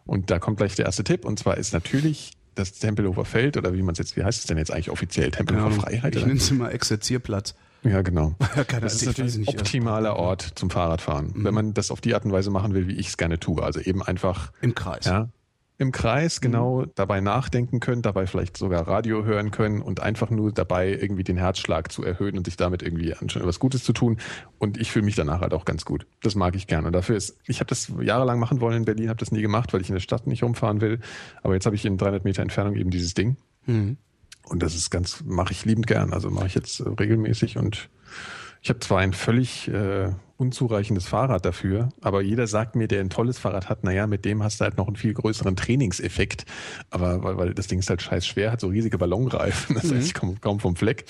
[0.06, 3.73] Und da kommt gleich der erste Tipp, und zwar ist natürlich das Tempelhofer Feld, oder
[3.73, 5.30] wie man es jetzt, wie heißt es denn jetzt eigentlich offiziell?
[5.30, 6.15] Tempelhofer genau, Freiheit?
[6.15, 7.53] Ich nenne es immer Exerzierplatz.
[7.83, 8.35] Ja, genau.
[8.81, 11.43] das ist natürlich ein optimaler Ort zum Fahrradfahren, mhm.
[11.43, 13.61] wenn man das auf die Art und Weise machen will, wie ich es gerne tue.
[13.61, 15.06] Also eben einfach im Kreis.
[15.06, 15.30] Ja,
[15.82, 16.42] im Kreis mhm.
[16.42, 16.92] genau mhm.
[16.95, 21.38] dabei nachdenken können, dabei vielleicht sogar Radio hören können und einfach nur dabei irgendwie den
[21.38, 24.18] Herzschlag zu erhöhen und sich damit irgendwie anscheinend was Gutes zu tun.
[24.60, 26.06] Und ich fühle mich danach halt auch ganz gut.
[26.22, 26.88] Das mag ich gerne.
[26.88, 29.74] Und dafür ist, ich habe das jahrelang machen wollen in Berlin, habe das nie gemacht,
[29.74, 31.00] weil ich in der Stadt nicht rumfahren will.
[31.42, 33.38] Aber jetzt habe ich in 300 Meter Entfernung eben dieses Ding.
[33.66, 33.98] Mhm.
[34.43, 36.14] Und das ist ganz, mache ich liebend gern.
[36.14, 37.90] Also mache ich jetzt regelmäßig und
[38.61, 43.11] ich habe zwar ein völlig äh, unzureichendes Fahrrad dafür, aber jeder sagt mir, der ein
[43.11, 46.45] tolles Fahrrad hat, naja, mit dem hast du halt noch einen viel größeren Trainingseffekt.
[46.89, 49.93] Aber weil, weil das Ding ist halt scheiß schwer, hat so riesige Ballonreifen, das heißt,
[49.93, 49.99] mhm.
[49.99, 51.05] ich komme kaum vom Fleck.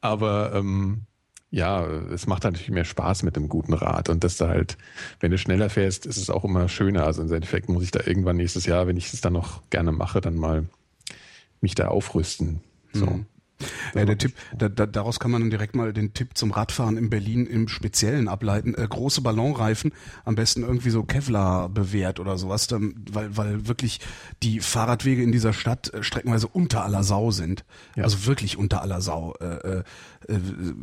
[0.00, 1.02] Aber ähm,
[1.50, 4.76] ja, es macht halt natürlich mehr Spaß mit einem guten Rad und dass du halt,
[5.20, 7.04] wenn du schneller fährst, ist es auch immer schöner.
[7.04, 9.92] Also im Endeffekt muss ich da irgendwann nächstes Jahr, wenn ich es dann noch gerne
[9.92, 10.66] mache, dann mal
[11.60, 12.60] mich da aufrüsten.
[12.92, 13.06] So.
[13.06, 13.26] Mhm.
[13.94, 16.96] Ja, der Tipp, da, da, daraus kann man dann direkt mal den Tipp zum Radfahren
[16.96, 18.74] in Berlin im Speziellen ableiten.
[18.74, 19.92] Äh, große Ballonreifen,
[20.24, 24.00] am besten irgendwie so Kevlar bewährt oder sowas, weil, weil wirklich
[24.42, 27.64] die Fahrradwege in dieser Stadt äh, streckenweise unter aller Sau sind.
[27.96, 28.04] Ja.
[28.04, 29.34] Also wirklich unter aller Sau.
[29.40, 29.82] Äh, äh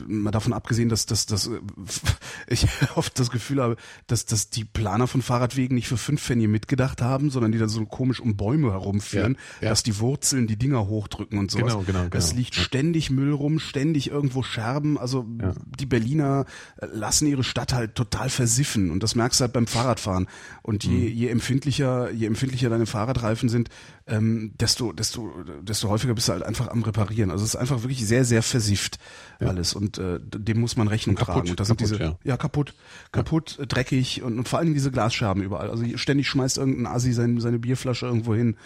[0.08, 1.60] mal davon abgesehen, dass, dass, dass äh,
[2.48, 3.76] ich oft das Gefühl habe,
[4.08, 7.70] dass, dass die Planer von Fahrradwegen nicht für fünf Pfennige mitgedacht haben, sondern die dann
[7.70, 9.70] so komisch um Bäume herumführen, ja, ja.
[9.70, 11.74] dass die Wurzeln die Dinger hochdrücken und sowas.
[11.74, 12.10] Genau, genau, genau.
[12.10, 14.98] Das liegt ständig Müll rum, ständig irgendwo Scherben.
[14.98, 15.54] Also ja.
[15.80, 16.46] die Berliner
[16.78, 20.28] äh, lassen ihre Stadt halt total versiffen und das merkst du halt beim Fahrradfahren.
[20.62, 21.16] Und je, mhm.
[21.16, 23.70] je empfindlicher, je empfindlicher deine Fahrradreifen sind,
[24.08, 25.32] ähm, desto, desto,
[25.62, 27.32] desto häufiger bist du halt einfach am Reparieren.
[27.32, 28.98] Also es ist einfach wirklich sehr, sehr versifft
[29.40, 29.48] ja.
[29.48, 31.50] alles und äh, dem muss man Rechnung kaputt, tragen.
[31.50, 32.18] Und das sind diese, ja.
[32.24, 32.74] ja, kaputt,
[33.12, 33.66] kaputt, ja.
[33.66, 35.70] dreckig und, und vor allem diese Glasscherben überall.
[35.70, 38.58] Also ständig schmeißt irgendein Assi seine, seine Bierflasche irgendwo hin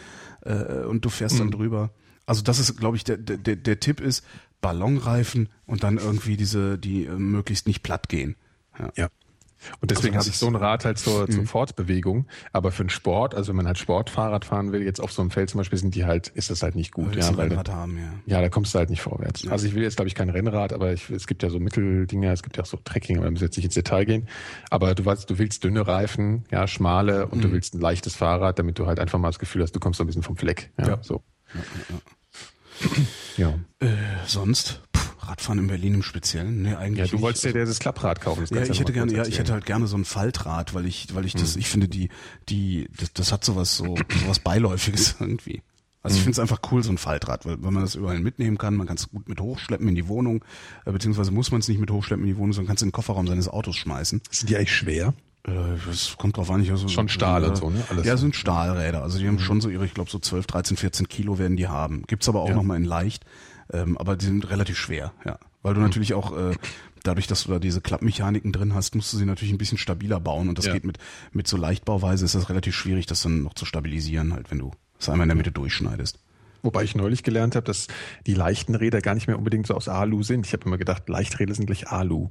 [0.41, 1.39] äh, und du fährst mhm.
[1.39, 1.91] dann drüber.
[2.25, 4.23] Also das ist, glaube ich, der, der, der Tipp ist
[4.61, 8.35] Ballonreifen und dann irgendwie diese, die äh, möglichst nicht platt gehen.
[8.95, 9.09] Ja.
[9.81, 11.47] Und deswegen also habe ich so ein Rad halt zur, zur mhm.
[11.47, 12.25] Fortbewegung.
[12.53, 15.31] Aber für den Sport, also wenn man halt Sportfahrrad fahren will, jetzt auf so einem
[15.31, 17.15] Feld zum Beispiel, sind die halt, ist das halt nicht gut.
[17.15, 18.13] Ja, weil, haben, ja.
[18.25, 19.43] ja, da kommst du halt nicht vorwärts.
[19.43, 19.51] Ja.
[19.51, 22.31] Also ich will jetzt, glaube ich, kein Rennrad, aber ich, es gibt ja so Mitteldinger,
[22.31, 24.27] es gibt ja auch so Trekking, aber wir müssen jetzt nicht ins Detail gehen.
[24.69, 27.41] Aber du weißt, du willst dünne Reifen, ja, schmale und mhm.
[27.41, 29.97] du willst ein leichtes Fahrrad, damit du halt einfach mal das Gefühl hast, du kommst
[29.97, 30.71] so ein bisschen vom Fleck.
[30.77, 30.97] Ja, ja.
[31.01, 31.23] so.
[33.37, 33.55] Ja.
[33.79, 33.87] Äh,
[34.25, 34.81] sonst?
[34.91, 36.63] Puh, Radfahren in Berlin im Speziellen?
[36.63, 37.11] Nee, eigentlich.
[37.11, 38.41] Ja, du wolltest dir das Klapprad kaufen.
[38.41, 41.13] Das ja, ich hätte gerne, ja, ich hätte halt gerne so ein Faltrad, weil ich,
[41.13, 41.59] weil ich das, hm.
[41.61, 42.09] ich finde die,
[42.49, 45.61] die, das, das hat sowas so, sowas Beiläufiges irgendwie.
[46.01, 46.25] Also ich hm.
[46.25, 48.87] finde es einfach cool, so ein Faltrad, weil, weil man das überall mitnehmen kann, man
[48.87, 50.43] kann es gut mit hochschleppen in die Wohnung,
[50.85, 52.87] äh, beziehungsweise muss man es nicht mit hochschleppen in die Wohnung, sondern kann es in
[52.87, 54.21] den Kofferraum seines Autos schmeißen.
[54.31, 55.13] Sind die eigentlich schwer?
[55.89, 57.83] Es äh, kommt drauf an, ich also, schon Stahl und so, ne?
[57.89, 59.01] Alles ja, sind Stahlräder.
[59.03, 59.39] Also die haben mhm.
[59.39, 62.03] schon so ihre, ich glaube so 12, 13, 14 Kilo werden die haben.
[62.07, 62.55] Gibt's aber auch ja.
[62.55, 63.25] noch mal in leicht,
[63.71, 65.87] ähm, aber die sind relativ schwer, ja, weil du mhm.
[65.87, 66.55] natürlich auch äh,
[67.03, 70.19] dadurch, dass du da diese Klappmechaniken drin hast, musst du sie natürlich ein bisschen stabiler
[70.19, 70.73] bauen und das ja.
[70.73, 70.97] geht mit
[71.31, 74.71] mit so Leichtbauweise ist das relativ schwierig, das dann noch zu stabilisieren, halt, wenn du
[74.99, 76.19] es einmal in der Mitte durchschneidest.
[76.61, 77.87] Wobei ich neulich gelernt habe, dass
[78.27, 80.45] die leichten Räder gar nicht mehr unbedingt so aus Alu sind.
[80.45, 82.29] Ich habe immer gedacht, Leichträder sind gleich Alu.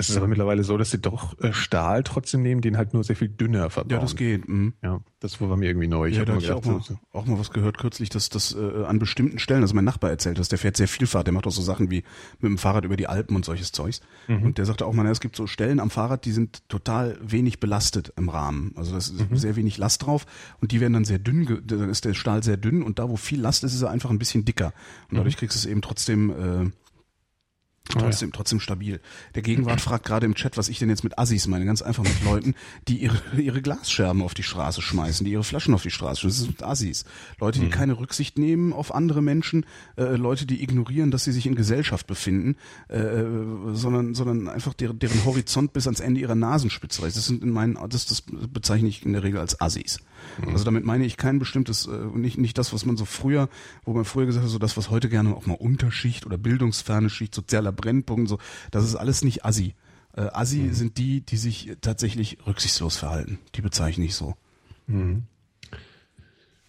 [0.00, 3.04] Es ist aber mittlerweile so, dass sie doch äh, Stahl trotzdem nehmen, den halt nur
[3.04, 3.90] sehr viel dünner verbauen.
[3.90, 4.48] Ja, das geht.
[4.48, 4.72] Mhm.
[4.82, 6.08] Ja, das war mir irgendwie neu.
[6.08, 6.80] Ich ja, habe auch, mal,
[7.12, 10.38] auch mal was gehört kürzlich, dass das äh, an bestimmten Stellen, also mein Nachbar erzählt
[10.38, 12.02] das, der fährt sehr viel Fahrt, der macht auch so Sachen wie
[12.40, 14.00] mit dem Fahrrad über die Alpen und solches Zeugs.
[14.28, 14.42] Mhm.
[14.42, 17.60] Und der sagte auch mal, es gibt so Stellen am Fahrrad, die sind total wenig
[17.60, 18.72] belastet im Rahmen.
[18.76, 19.36] Also das ist mhm.
[19.36, 20.26] sehr wenig Last drauf
[20.60, 23.16] und die werden dann sehr dünn, dann ist der Stahl sehr dünn und da, wo
[23.16, 24.72] viel Last ist, ist er einfach ein bisschen dicker.
[25.10, 25.40] Und dadurch mhm.
[25.40, 26.70] kriegst du es eben trotzdem äh,
[27.90, 28.36] Trotzdem, oh ja.
[28.36, 29.00] trotzdem stabil.
[29.34, 31.64] Der Gegenwart fragt gerade im Chat, was ich denn jetzt mit Assis meine.
[31.64, 32.54] Ganz einfach mit Leuten,
[32.88, 36.46] die ihre, ihre Glasscherben auf die Straße schmeißen, die ihre Flaschen auf die Straße schmeißen.
[36.46, 37.04] Das sind Assis.
[37.38, 37.70] Leute, die mhm.
[37.70, 42.06] keine Rücksicht nehmen auf andere Menschen, äh, Leute, die ignorieren, dass sie sich in Gesellschaft
[42.06, 42.56] befinden,
[42.88, 43.24] äh,
[43.72, 47.16] sondern, sondern einfach deren, deren Horizont bis ans Ende ihrer Nasenspitze reicht.
[47.16, 50.00] Das sind in meinen, das, das bezeichne ich in der Regel als Assis.
[50.40, 50.52] Mhm.
[50.52, 53.48] Also damit meine ich kein bestimmtes, äh, nicht, nicht das, was man so früher,
[53.84, 57.10] wo man früher gesagt hat, so das, was heute gerne auch mal Unterschicht oder bildungsferne
[57.10, 58.38] Schicht, sozialer Brennpunkt, so,
[58.70, 59.74] das ist alles nicht Assi.
[60.16, 60.72] Äh, Assi mhm.
[60.74, 63.38] sind die, die sich tatsächlich rücksichtslos verhalten.
[63.54, 64.34] Die bezeichne ich so.
[64.86, 65.24] Mhm.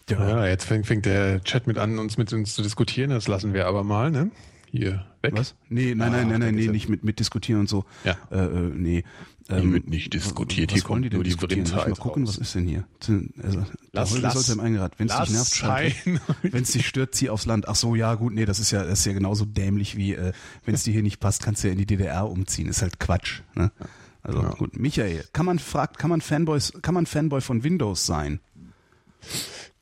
[0.10, 0.28] Ja.
[0.28, 3.12] ja, jetzt fängt, fängt der Chat mit an, uns mit uns zu diskutieren.
[3.12, 4.32] Das lassen wir aber mal, ne?
[4.70, 5.34] Hier weg.
[5.36, 5.56] Was?
[5.70, 7.86] Nee, nein, nein, ah, nein, nein, nee, nicht mit, mit diskutieren und so.
[8.04, 8.18] Ja.
[8.32, 9.04] Äh, äh nee.
[9.52, 10.72] Ähm, wird nicht diskutiert.
[10.72, 12.36] Hier kommt die nur die Vrindheit Mal gucken, raus.
[12.36, 12.86] was ist denn hier?
[13.42, 14.98] Also, lass, lass, sollte im Eingerad.
[14.98, 17.68] Wenn es dich nervt, wenn es dich stört, zieh aufs Land.
[17.68, 20.34] Ach so, ja, gut, nee, das ist ja, das ist ja genauso dämlich wie, äh,
[20.66, 22.68] wenn es dir hier nicht passt, kannst du ja in die DDR umziehen.
[22.68, 23.42] Ist halt Quatsch.
[23.56, 23.72] Ne?
[24.24, 24.50] Also ja.
[24.52, 28.40] gut, Michael, kann man fragt, kann man Fanboys, kann man Fanboy von Windows sein?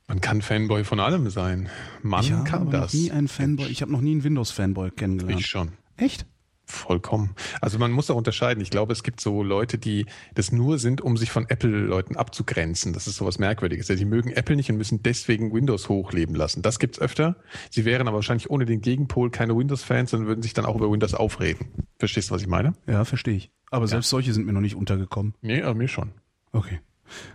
[0.06, 1.68] Man kann Fanboy von allem sein.
[2.02, 2.92] Man ich kann das.
[2.94, 3.68] Ich habe nie einen Fanboy.
[3.68, 5.40] Ich habe noch nie einen Windows-Fanboy kennengelernt.
[5.40, 5.72] Ich schon.
[5.96, 6.26] Echt?
[6.70, 7.34] Vollkommen.
[7.60, 8.62] Also man muss auch unterscheiden.
[8.62, 12.92] Ich glaube, es gibt so Leute, die das nur sind, um sich von Apple-Leuten abzugrenzen.
[12.92, 13.88] Das ist sowas Merkwürdiges.
[13.88, 16.62] Die mögen Apple nicht und müssen deswegen Windows hochleben lassen.
[16.62, 17.36] Das gibt's öfter.
[17.70, 20.90] Sie wären aber wahrscheinlich ohne den Gegenpol keine Windows-Fans und würden sich dann auch über
[20.90, 21.72] Windows aufregen.
[21.98, 22.72] Verstehst du, was ich meine?
[22.86, 23.50] Ja, verstehe ich.
[23.70, 23.88] Aber ja.
[23.88, 25.34] selbst solche sind mir noch nicht untergekommen.
[25.42, 26.12] Nee, aber mir schon.
[26.52, 26.80] Okay.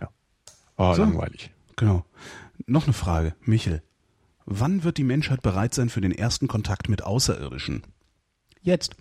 [0.00, 0.08] Ja.
[0.78, 1.02] Oh, so.
[1.02, 1.50] langweilig.
[1.76, 2.06] Genau.
[2.66, 3.82] Noch eine Frage, Michel.
[4.46, 7.82] Wann wird die Menschheit bereit sein für den ersten Kontakt mit Außerirdischen?
[8.62, 8.96] Jetzt.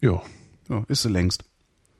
[0.00, 0.22] Ja.
[0.68, 1.44] ja ist sie längst.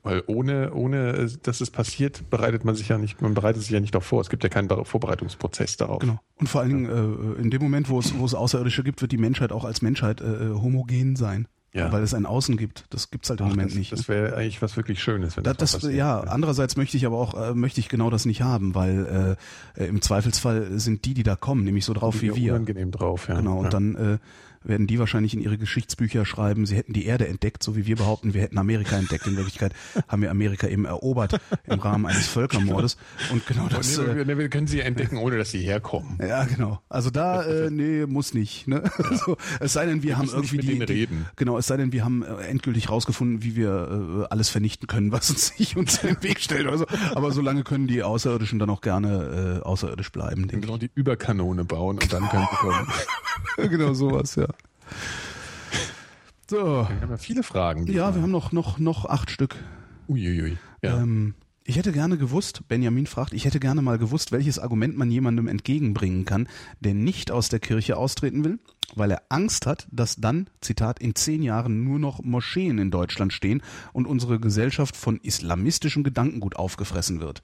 [0.03, 3.79] Weil ohne, ohne, dass es passiert, bereitet man sich ja nicht, man bereitet sich ja
[3.79, 4.21] nicht darauf vor.
[4.21, 5.99] Es gibt ja keinen Vorbereitungsprozess darauf.
[5.99, 6.19] Genau.
[6.35, 9.11] Und vor allen Dingen, äh, in dem Moment, wo es, wo es Außerirdische gibt, wird
[9.11, 11.47] die Menschheit auch als Menschheit äh, homogen sein.
[11.73, 11.89] Ja.
[11.89, 12.83] Weil es ein Außen gibt.
[12.89, 13.93] Das gibt's halt im Ach, Moment das, nicht.
[13.93, 17.17] Das wäre eigentlich was wirklich Schönes, wenn das, das, das Ja, andererseits möchte ich aber
[17.17, 19.37] auch, äh, möchte ich genau das nicht haben, weil
[19.77, 22.55] äh, im Zweifelsfall sind die, die da kommen, nämlich so drauf wie wir.
[22.55, 23.35] Unangenehm drauf, ja.
[23.35, 23.69] Genau, und ja.
[23.69, 24.17] dann äh,
[24.63, 27.95] werden die wahrscheinlich in ihre Geschichtsbücher schreiben, sie hätten die Erde entdeckt, so wie wir
[27.95, 29.27] behaupten, wir hätten Amerika entdeckt.
[29.27, 29.73] In Wirklichkeit
[30.07, 32.97] haben wir Amerika eben erobert im Rahmen eines Völkermordes.
[33.31, 33.97] Und genau das.
[33.97, 36.17] Nee, wir, wir können sie entdecken, ohne dass sie herkommen.
[36.21, 36.81] Ja, genau.
[36.89, 38.67] Also da, äh, nee, muss nicht.
[38.67, 38.83] Ne?
[38.83, 38.91] Ja.
[39.11, 42.05] Also, es sei denn, wir, wir haben irgendwie die, die, genau, es sei denn, wir
[42.05, 46.15] haben äh, endgültig rausgefunden, wie wir äh, alles vernichten können, was uns nicht uns in
[46.15, 46.67] den Weg stellt.
[46.67, 50.47] Also, aber solange können die Außerirdischen dann auch gerne äh, außerirdisch bleiben.
[50.47, 52.87] Genau, die Überkanone bauen und dann können sie kommen.
[53.69, 54.47] genau sowas, ja.
[56.49, 56.57] So.
[56.57, 57.87] Wir haben ja viele Fragen.
[57.87, 59.55] Ja, wir haben noch, noch, noch acht Stück.
[60.09, 60.57] Uiuiui.
[60.81, 61.01] Ja.
[61.01, 65.11] Ähm, ich hätte gerne gewusst, Benjamin fragt, ich hätte gerne mal gewusst, welches Argument man
[65.11, 66.49] jemandem entgegenbringen kann,
[66.81, 68.59] der nicht aus der Kirche austreten will,
[68.95, 73.31] weil er Angst hat, dass dann, Zitat, in zehn Jahren nur noch Moscheen in Deutschland
[73.31, 73.61] stehen
[73.93, 77.43] und unsere Gesellschaft von islamistischem Gedankengut aufgefressen wird.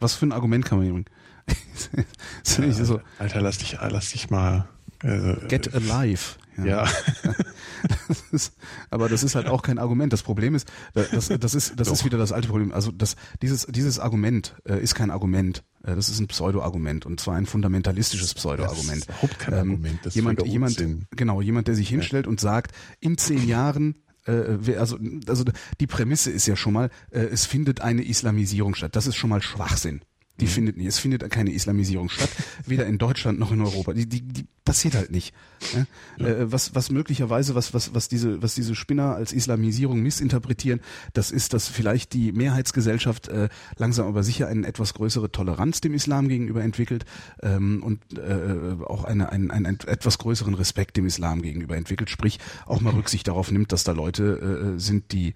[0.00, 1.04] Was für ein Argument kann man bringen?
[2.46, 3.00] ja, so.
[3.18, 4.68] Alter, lass dich, lass dich mal
[5.00, 6.36] Get alive.
[6.58, 6.64] Ja.
[6.64, 6.88] ja.
[8.08, 8.52] das ist,
[8.90, 10.12] aber das ist halt auch kein Argument.
[10.12, 12.72] Das Problem ist, das, das ist, das ist wieder das alte Problem.
[12.72, 15.62] Also das, dieses, dieses Argument äh, ist kein Argument.
[15.84, 19.08] Äh, das ist ein Pseudo-Argument und zwar ein fundamentalistisches Pseudo-Argument.
[19.08, 20.00] Das ist überhaupt kein ähm, Argument.
[20.02, 22.30] Das jemand, jemand, genau, jemand, der sich hinstellt ja.
[22.30, 23.94] und sagt, in zehn Jahren
[24.26, 25.44] äh, also, also
[25.80, 28.96] die Prämisse ist ja schon mal, äh, es findet eine Islamisierung statt.
[28.96, 30.02] Das ist schon mal Schwachsinn.
[30.40, 30.50] Die mhm.
[30.50, 30.86] findet nicht.
[30.86, 32.30] Es findet keine Islamisierung statt,
[32.66, 33.92] weder in Deutschland noch in Europa.
[33.92, 35.34] Die, die, die passiert halt nicht.
[35.74, 35.86] Ne?
[36.18, 36.26] Ja.
[36.26, 40.80] Äh, was, was möglicherweise, was, was, was diese, was diese Spinner als Islamisierung missinterpretieren,
[41.14, 45.94] das ist, dass vielleicht die Mehrheitsgesellschaft äh, langsam aber sicher eine etwas größere Toleranz dem
[45.94, 47.06] Islam gegenüber entwickelt
[47.42, 52.10] ähm, und äh, auch eine, einen, einen etwas größeren Respekt dem Islam gegenüber entwickelt.
[52.10, 55.34] Sprich, auch mal Rücksicht darauf nimmt, dass da Leute äh, sind, die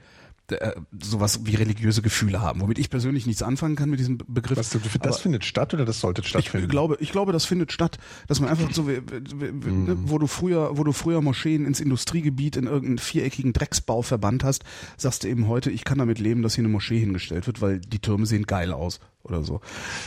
[1.00, 4.58] sowas wie religiöse Gefühle haben, womit ich persönlich nichts anfangen kann mit diesem Begriff.
[4.58, 6.66] Was, das Aber findet statt oder das sollte stattfinden?
[6.66, 7.98] Ich glaube, ich glaube, das findet statt,
[8.28, 10.10] dass man einfach so, mhm.
[10.10, 14.64] wo du früher, wo du früher Moscheen ins Industriegebiet in irgendeinen viereckigen Drecksbau verbannt hast,
[14.96, 17.80] sagst du eben heute, ich kann damit leben, dass hier eine Moschee hingestellt wird, weil
[17.80, 19.00] die Türme sehen geil aus.
[19.24, 19.60] Oder so.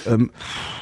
[0.06, 0.32] Ähm,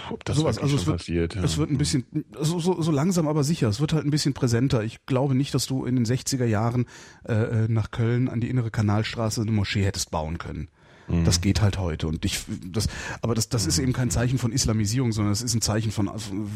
[0.10, 1.44] Ob das sowas, also es wird, passiert, ja.
[1.44, 2.06] es wird ein bisschen,
[2.40, 4.84] so, so, so langsam aber sicher, es wird halt ein bisschen präsenter.
[4.84, 6.86] Ich glaube nicht, dass du in den 60er Jahren
[7.28, 10.70] äh, äh, nach Köln an die innere Kanalstraße eine Moschee hättest bauen können.
[11.08, 11.26] Mhm.
[11.26, 12.08] Das geht halt heute.
[12.08, 12.88] Und ich, das,
[13.22, 16.10] aber das, das ist eben kein Zeichen von Islamisierung, sondern es ist ein Zeichen von,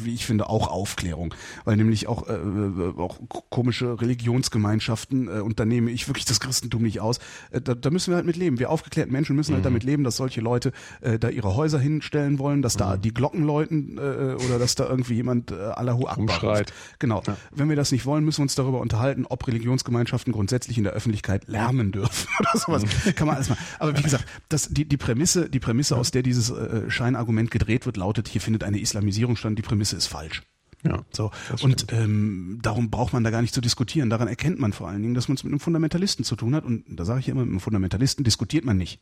[0.03, 1.33] wie ich finde, auch Aufklärung.
[1.65, 3.19] Weil nämlich auch, äh, auch
[3.49, 7.19] komische Religionsgemeinschaften, äh, und da nehme ich wirklich das Christentum nicht aus,
[7.51, 8.59] äh, da, da müssen wir halt mit leben.
[8.59, 9.69] Wir aufgeklärten Menschen müssen halt mhm.
[9.69, 13.01] damit leben, dass solche Leute äh, da ihre Häuser hinstellen wollen, dass da mhm.
[13.01, 16.73] die Glocken läuten äh, oder dass da irgendwie jemand äh, Allahu Akbar Umschreit.
[16.99, 17.23] Genau.
[17.25, 17.37] Ja.
[17.51, 20.93] Wenn wir das nicht wollen, müssen wir uns darüber unterhalten, ob Religionsgemeinschaften grundsätzlich in der
[20.93, 22.83] Öffentlichkeit lärmen dürfen oder sowas.
[22.83, 23.15] Mhm.
[23.15, 23.57] Kann man alles mal.
[23.79, 25.99] Aber wie gesagt, das, die, die Prämisse, die Prämisse, ja.
[25.99, 29.57] aus der dieses äh, Scheinargument gedreht wird, lautet, hier findet eine Islamisierung statt.
[29.57, 30.43] Die Prämisse ist falsch.
[30.83, 31.31] Ja, so.
[31.61, 34.09] Und ähm, darum braucht man da gar nicht zu diskutieren.
[34.09, 36.65] Daran erkennt man vor allen Dingen, dass man es mit einem Fundamentalisten zu tun hat.
[36.65, 39.01] Und da sage ich immer, mit einem Fundamentalisten diskutiert man nicht.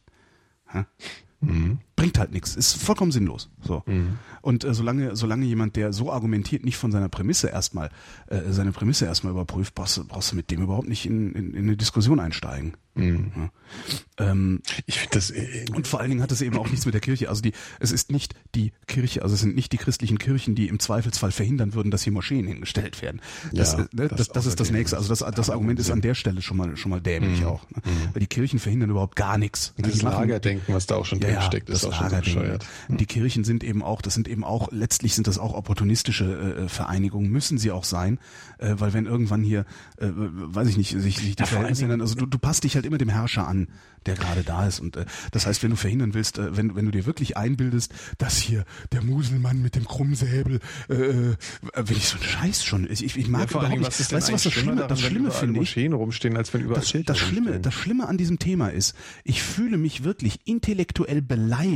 [1.42, 1.80] Mhm.
[1.96, 3.50] Bringt halt nichts, ist vollkommen sinnlos.
[3.62, 3.84] So.
[3.86, 4.20] Mhm.
[4.42, 7.90] Und äh, solange, solange jemand, der so argumentiert, nicht von seiner Prämisse erstmal,
[8.28, 11.54] äh, seine Prämisse erstmal überprüft, brauchst, du, brauchst du mit dem überhaupt nicht in, in,
[11.54, 12.74] in eine Diskussion einsteigen.
[12.96, 13.32] Mhm.
[13.36, 14.32] Ja.
[14.32, 15.30] Ähm, ich finde das.
[15.32, 17.28] Äh, und vor allen Dingen hat es eben auch nichts mit der Kirche.
[17.28, 20.68] Also die, es ist nicht die Kirche, also es sind nicht die christlichen Kirchen, die
[20.68, 23.22] im Zweifelsfall verhindern würden, dass hier Moscheen hingestellt werden.
[23.52, 24.98] Das, ja, äh, ne, das, das, das ist das nächste.
[24.98, 27.48] Also das, das Argument ist an der Stelle schon mal schon mal dämlich mhm.
[27.48, 27.70] auch.
[27.70, 27.82] Ne?
[27.84, 28.14] Mhm.
[28.14, 29.74] Weil die Kirchen verhindern überhaupt gar nichts.
[29.78, 32.66] Und das Lagerdenken, was da auch schon ja, drin steckt, ist bescheuert.
[32.88, 32.98] Mhm.
[32.98, 36.70] Die Kirchen sind eben auch, das sind eben auch, letztlich sind das auch opportunistische äh,
[36.70, 38.20] Vereinigungen, müssen sie auch sein,
[38.58, 39.66] äh, weil wenn irgendwann hier,
[39.98, 42.76] äh, weiß ich nicht, sich, sich die ja, Verhältnisse ändern, also du, du passt dich
[42.76, 43.68] halt immer dem Herrscher an
[44.06, 44.80] der gerade da ist.
[44.80, 47.94] Und äh, das heißt, wenn du verhindern willst, äh, wenn, wenn du dir wirklich einbildest,
[48.18, 51.36] dass hier der Muselmann mit dem Krummsäbel, äh, äh
[51.76, 54.14] wenn ich so einen Scheiß schon, ich, ich mag ja, vor überhaupt nicht, was ist
[54.14, 57.04] weißt du, was das Schlimme, daran, das Schlimme finde ich, rumstehen, als wenn überall das,
[57.06, 61.75] das Schlimme, das Schlimme an diesem Thema ist, ich fühle mich wirklich intellektuell beleidigt,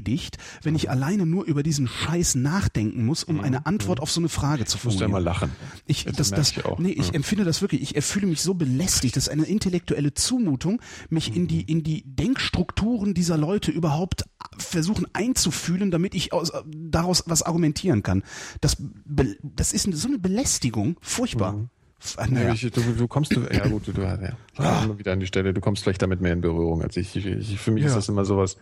[0.63, 3.41] wenn ich alleine nur über diesen Scheiß nachdenken muss, um mhm.
[3.41, 4.03] eine Antwort mhm.
[4.03, 5.11] auf so eine Frage zu formulieren.
[5.11, 5.51] Du musst ja mal lachen.
[5.85, 6.79] Ich, das, das, ich auch.
[6.79, 7.13] nee, ich ja.
[7.13, 11.47] empfinde das wirklich, ich fühle mich so belästigt, das ist eine intellektuelle Zumutung, mich in
[11.47, 14.25] die, in die Denkstrukturen dieser Leute überhaupt
[14.57, 18.23] versuchen einzufühlen, damit ich aus, daraus was argumentieren kann.
[18.61, 21.69] Das, das ist so eine Belästigung, furchtbar.
[21.99, 22.33] Mhm.
[22.33, 22.53] Naja.
[22.53, 24.17] du, du kommst, du, ja gut, du, du ja,
[24.57, 24.83] ah.
[24.85, 27.15] immer wieder an die Stelle, du kommst vielleicht damit mehr in Berührung als ich.
[27.15, 27.89] ich, ich für mich ja.
[27.89, 28.57] ist das immer sowas.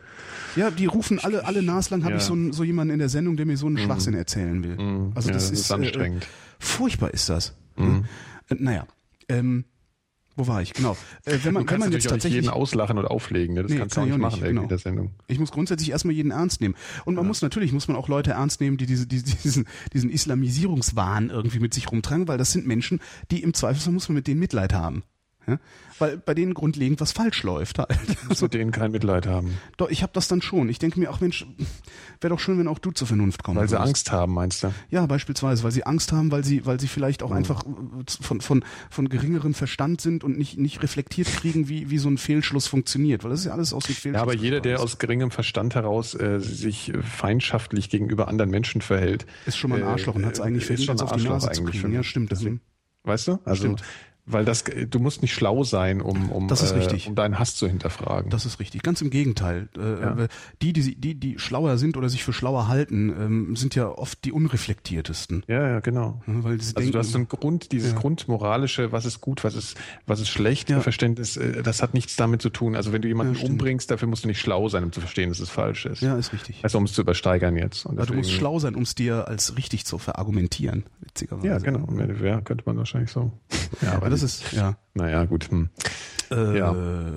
[0.55, 2.17] Ja, die rufen alle, alle naslang habe ja.
[2.17, 3.81] ich so, so jemanden in der Sendung, der mir so einen mhm.
[3.81, 4.75] Schwachsinn erzählen will.
[4.75, 5.11] Mhm.
[5.13, 6.23] Also das, das, ist, ist anstrengend.
[6.23, 6.27] Äh,
[6.59, 7.55] furchtbar ist das.
[7.75, 8.05] Mhm.
[8.49, 8.87] Äh, naja,
[9.29, 9.65] ähm,
[10.37, 10.73] wo war ich?
[10.73, 10.95] Genau.
[11.25, 13.63] Äh, wenn man, du wenn man jetzt tatsächlich jeden auslachen oder auflegen, ne?
[13.63, 14.61] das nee, kannst kann du auch nicht machen genau.
[14.61, 15.11] in der Sendung.
[15.27, 16.75] Ich muss grundsätzlich erstmal jeden ernst nehmen.
[17.05, 17.27] Und man ja.
[17.27, 21.59] muss natürlich muss man auch Leute ernst nehmen, die diese, die, diesen, diesen Islamisierungswahn irgendwie
[21.59, 23.01] mit sich rumtragen, weil das sind Menschen,
[23.31, 25.03] die im Zweifelsfall muss man mit denen Mitleid haben.
[25.47, 25.59] Ja?
[25.99, 27.89] Weil bei denen grundlegend was falsch läuft halt.
[28.41, 29.57] Mit denen kein Mitleid haben.
[29.77, 30.69] Doch, ich habe das dann schon.
[30.69, 31.45] Ich denke mir, auch Mensch,
[32.21, 33.59] wäre doch schön, wenn auch du zur Vernunft kommst.
[33.59, 34.73] Weil sie Angst haben, meinst du?
[34.89, 37.37] Ja, beispielsweise, weil sie Angst haben, weil sie, weil sie vielleicht auch mhm.
[37.37, 37.63] einfach
[38.21, 42.17] von, von, von geringerem Verstand sind und nicht, nicht reflektiert kriegen, wie, wie so ein
[42.17, 43.23] Fehlschluss funktioniert.
[43.23, 44.19] Weil das ist ja alles aus dem Fehlschluss.
[44.19, 49.25] Ja, aber jeder, der aus geringem Verstand heraus äh, sich feindschaftlich gegenüber anderen Menschen verhält,
[49.45, 51.93] ist schon mal ein Arschloch und hat es eigentlich verdient, auf die Nase zu kriegen.
[51.93, 52.31] Ja, stimmt.
[52.31, 52.61] Deswegen.
[53.03, 53.39] Weißt du?
[53.45, 53.83] Also Stimmt.
[54.29, 57.65] Weil das, du musst nicht schlau sein, um, um, das äh, um deinen Hass zu
[57.65, 58.29] hinterfragen.
[58.29, 58.83] Das ist richtig.
[58.83, 59.69] Ganz im Gegenteil.
[59.77, 60.27] Äh, ja.
[60.61, 64.25] Die, die, die, die schlauer sind oder sich für schlauer halten, ähm, sind ja oft
[64.25, 65.43] die unreflektiertesten.
[65.47, 66.21] Ja, ja, genau.
[66.25, 67.97] Weil also denken, du hast so ein Grund, dieses ja.
[67.97, 70.81] Grundmoralische, was ist gut, was ist, was ist schlecht, ja.
[70.81, 72.75] Verständnis, äh, das hat nichts damit zu tun.
[72.75, 75.39] Also wenn du jemanden umbringst, dafür musst du nicht schlau sein, um zu verstehen, dass
[75.39, 76.01] es falsch ist.
[76.01, 76.59] Ja, ist richtig.
[76.63, 77.85] Also um es zu übersteigern jetzt.
[77.85, 81.47] Und deswegen, du musst schlau sein, um es dir als richtig zu verargumentieren, witzigerweise.
[81.47, 81.87] Ja, genau.
[82.21, 83.31] Ja, könnte man wahrscheinlich so.
[83.81, 84.77] Ja, aber das ist, ja.
[84.93, 85.49] Naja, gut.
[85.49, 85.69] Hm.
[86.31, 86.75] Äh, ja.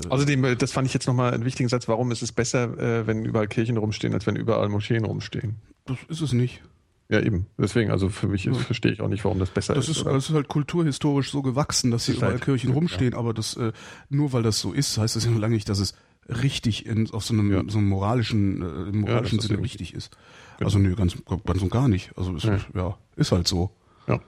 [0.09, 3.07] Außerdem, äh, das fand ich jetzt nochmal einen wichtigen Satz, warum ist es besser, äh,
[3.07, 5.57] wenn überall Kirchen rumstehen, als wenn überall Moscheen rumstehen?
[5.87, 6.62] Das ist es nicht.
[7.09, 7.47] Ja, eben.
[7.59, 10.07] Deswegen, also für mich ist, verstehe ich auch nicht, warum das besser das ist.
[10.07, 13.19] Das ist halt kulturhistorisch so gewachsen, dass hier überall halt, Kirchen rumstehen, ja.
[13.19, 13.73] aber das, äh,
[14.11, 15.95] nur weil das so ist, heißt das ja noch lange nicht, dass es
[16.29, 17.65] richtig in, auf so einem, ja.
[17.67, 20.17] so einem moralischen, äh, im moralischen ja, Sinne richtig ist.
[20.59, 20.69] Genau.
[20.69, 22.12] Also nö, ganz, ganz und gar nicht.
[22.17, 22.99] Also ist, ja.
[23.17, 23.70] ist halt so.
[24.07, 24.20] Ja.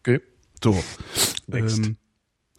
[0.00, 0.20] Okay.
[0.62, 0.82] So.
[1.52, 1.96] Ähm,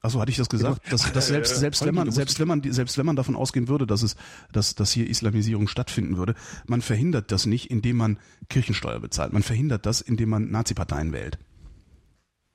[0.01, 2.61] also hatte ich das gesagt, dass, dass selbst äh, selbst wenn man selbst wenn man
[2.71, 4.15] selbst wenn man davon ausgehen würde, dass es
[4.53, 6.35] dass dass hier Islamisierung stattfinden würde,
[6.67, 9.33] man verhindert das nicht, indem man Kirchensteuer bezahlt.
[9.33, 11.39] Man verhindert das, indem man Nazi-Parteien wählt.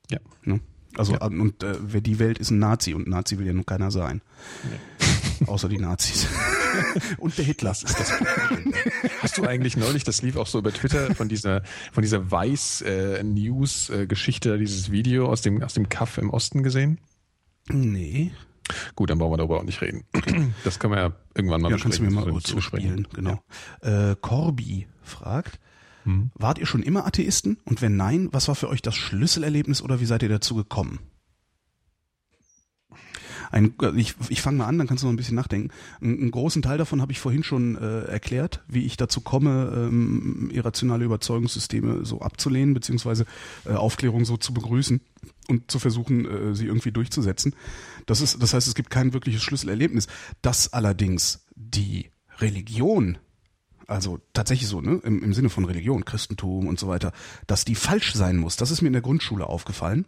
[0.09, 0.19] Ja.
[0.43, 0.61] Ne?
[0.95, 1.25] Also ja.
[1.25, 4.21] und äh, wer die wählt, ist ein Nazi und Nazi will ja nun keiner sein.
[4.63, 5.07] Ja.
[5.47, 6.27] Außer die Nazis.
[7.17, 7.71] und der Hitler.
[7.71, 8.11] ist das
[9.21, 14.55] Hast du eigentlich neulich, das lief auch so über Twitter, von dieser, von dieser Weiß-News-Geschichte,
[14.55, 16.99] äh, dieses Video aus dem, aus dem Kaff im Osten gesehen?
[17.69, 18.31] Nee.
[18.95, 20.05] Gut, dann brauchen wir darüber auch nicht reden.
[20.63, 23.41] Das können wir ja irgendwann mal Ja, kannst du mir mal kurz zuspielen, genau.
[23.83, 24.11] Ja.
[24.11, 25.59] Äh, Corby fragt,
[26.03, 26.31] hm.
[26.35, 27.57] wart ihr schon immer Atheisten?
[27.65, 30.99] Und wenn nein, was war für euch das Schlüsselerlebnis oder wie seid ihr dazu gekommen?
[33.53, 35.69] Ein, ich ich fange mal an, dann kannst du noch ein bisschen nachdenken.
[36.01, 39.71] Einen, einen großen Teil davon habe ich vorhin schon äh, erklärt, wie ich dazu komme,
[39.75, 43.25] ähm, irrationale Überzeugungssysteme so abzulehnen, beziehungsweise
[43.65, 45.01] äh, Aufklärung so zu begrüßen
[45.49, 47.55] und zu versuchen, äh, sie irgendwie durchzusetzen.
[48.07, 50.07] Das ist, das heißt, es gibt kein wirkliches Schlüsselerlebnis.
[50.41, 52.09] Dass allerdings die
[52.39, 53.19] Religion
[53.85, 57.11] also tatsächlich so, ne, im, im Sinne von Religion, Christentum und so weiter,
[57.45, 58.55] dass die falsch sein muss.
[58.55, 60.05] Das ist mir in der Grundschule aufgefallen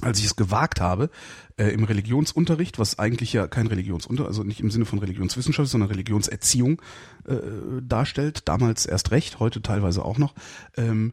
[0.00, 1.10] als ich es gewagt habe,
[1.56, 5.90] äh, im Religionsunterricht, was eigentlich ja kein Religionsunterricht, also nicht im Sinne von Religionswissenschaft, sondern
[5.90, 6.80] Religionserziehung
[7.26, 7.36] äh,
[7.80, 10.34] darstellt, damals erst recht, heute teilweise auch noch,
[10.76, 11.12] ähm,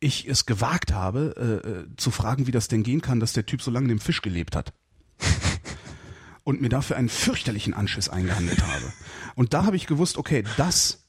[0.00, 3.46] ich es gewagt habe, äh, äh zu fragen, wie das denn gehen kann, dass der
[3.46, 4.72] Typ so lange dem Fisch gelebt hat.
[6.44, 8.92] Und mir dafür einen fürchterlichen Anschiss eingehandelt habe.
[9.34, 11.05] Und da habe ich gewusst, okay, das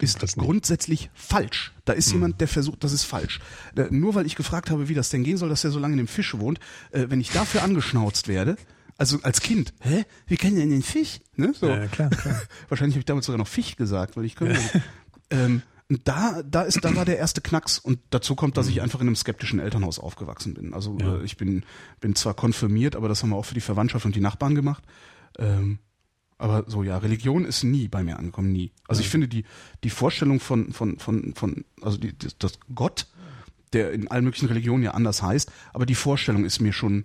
[0.00, 1.72] ist das grundsätzlich falsch.
[1.84, 2.14] Da ist hm.
[2.14, 3.40] jemand, der versucht, das ist falsch.
[3.90, 5.98] Nur weil ich gefragt habe, wie das denn gehen soll, dass er so lange in
[5.98, 6.60] dem Fisch wohnt,
[6.90, 8.56] äh, wenn ich dafür angeschnauzt werde,
[8.98, 11.20] also als Kind, hä, wie kennen denn den Fisch?
[11.34, 11.54] Ne?
[11.58, 11.68] So.
[11.68, 12.42] Ja, klar, klar.
[12.68, 14.60] Wahrscheinlich habe ich damals sogar noch Fisch gesagt, weil ich könnte.
[15.30, 15.62] ähm,
[16.04, 18.82] da, da ist, da war der erste Knacks und dazu kommt, dass ich hm.
[18.82, 20.74] einfach in einem skeptischen Elternhaus aufgewachsen bin.
[20.74, 21.16] Also ja.
[21.16, 21.64] äh, ich bin,
[22.00, 24.84] bin zwar konfirmiert, aber das haben wir auch für die Verwandtschaft und die Nachbarn gemacht.
[25.38, 25.78] Ähm,
[26.40, 28.72] aber so, ja, Religion ist nie bei mir angekommen, nie.
[28.88, 29.44] Also ich finde die,
[29.84, 33.06] die Vorstellung von, von, von, von, also die, das, Gott,
[33.72, 37.04] der in allen möglichen Religionen ja anders heißt, aber die Vorstellung ist mir schon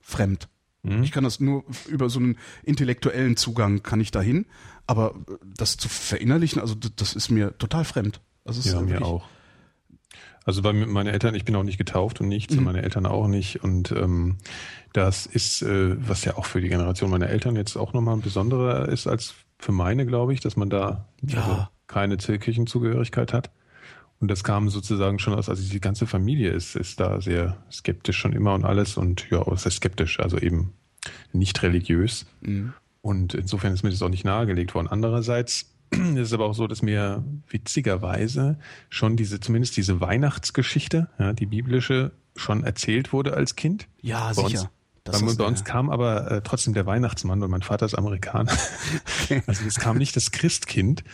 [0.00, 0.48] fremd.
[0.82, 1.02] Mhm.
[1.02, 4.46] Ich kann das nur über so einen intellektuellen Zugang kann ich dahin,
[4.86, 5.14] aber
[5.56, 8.20] das zu verinnerlichen, also das ist mir total fremd.
[8.44, 9.26] Also ja, mir auch.
[10.44, 12.58] Also bei meinen Eltern, ich bin auch nicht getauft und nichts, mhm.
[12.58, 13.64] und meine Eltern auch nicht.
[13.64, 14.36] Und ähm,
[14.92, 18.20] das ist, äh, was ja auch für die Generation meiner Eltern jetzt auch nochmal ein
[18.20, 21.42] besonderer ist als für meine, glaube ich, dass man da ja.
[21.42, 23.50] also keine Kirchenzugehörigkeit hat.
[24.20, 28.16] Und das kam sozusagen schon aus, also die ganze Familie ist, ist da sehr skeptisch
[28.16, 30.72] schon immer und alles und ja, sehr skeptisch, also eben
[31.32, 32.26] nicht religiös.
[32.40, 32.72] Mhm.
[33.02, 34.88] Und insofern ist mir das auch nicht nahegelegt worden.
[34.88, 35.73] Andererseits
[36.16, 38.58] ist es aber auch so, dass mir witzigerweise
[38.90, 43.86] schon diese, zumindest diese Weihnachtsgeschichte, ja, die biblische, schon erzählt wurde als Kind.
[44.00, 44.70] Ja, bei sicher.
[45.04, 45.66] Das bei, ist, bei uns ja.
[45.66, 48.50] kam aber äh, trotzdem der Weihnachtsmann, weil mein Vater ist Amerikaner.
[49.46, 51.04] also es kam nicht das Christkind,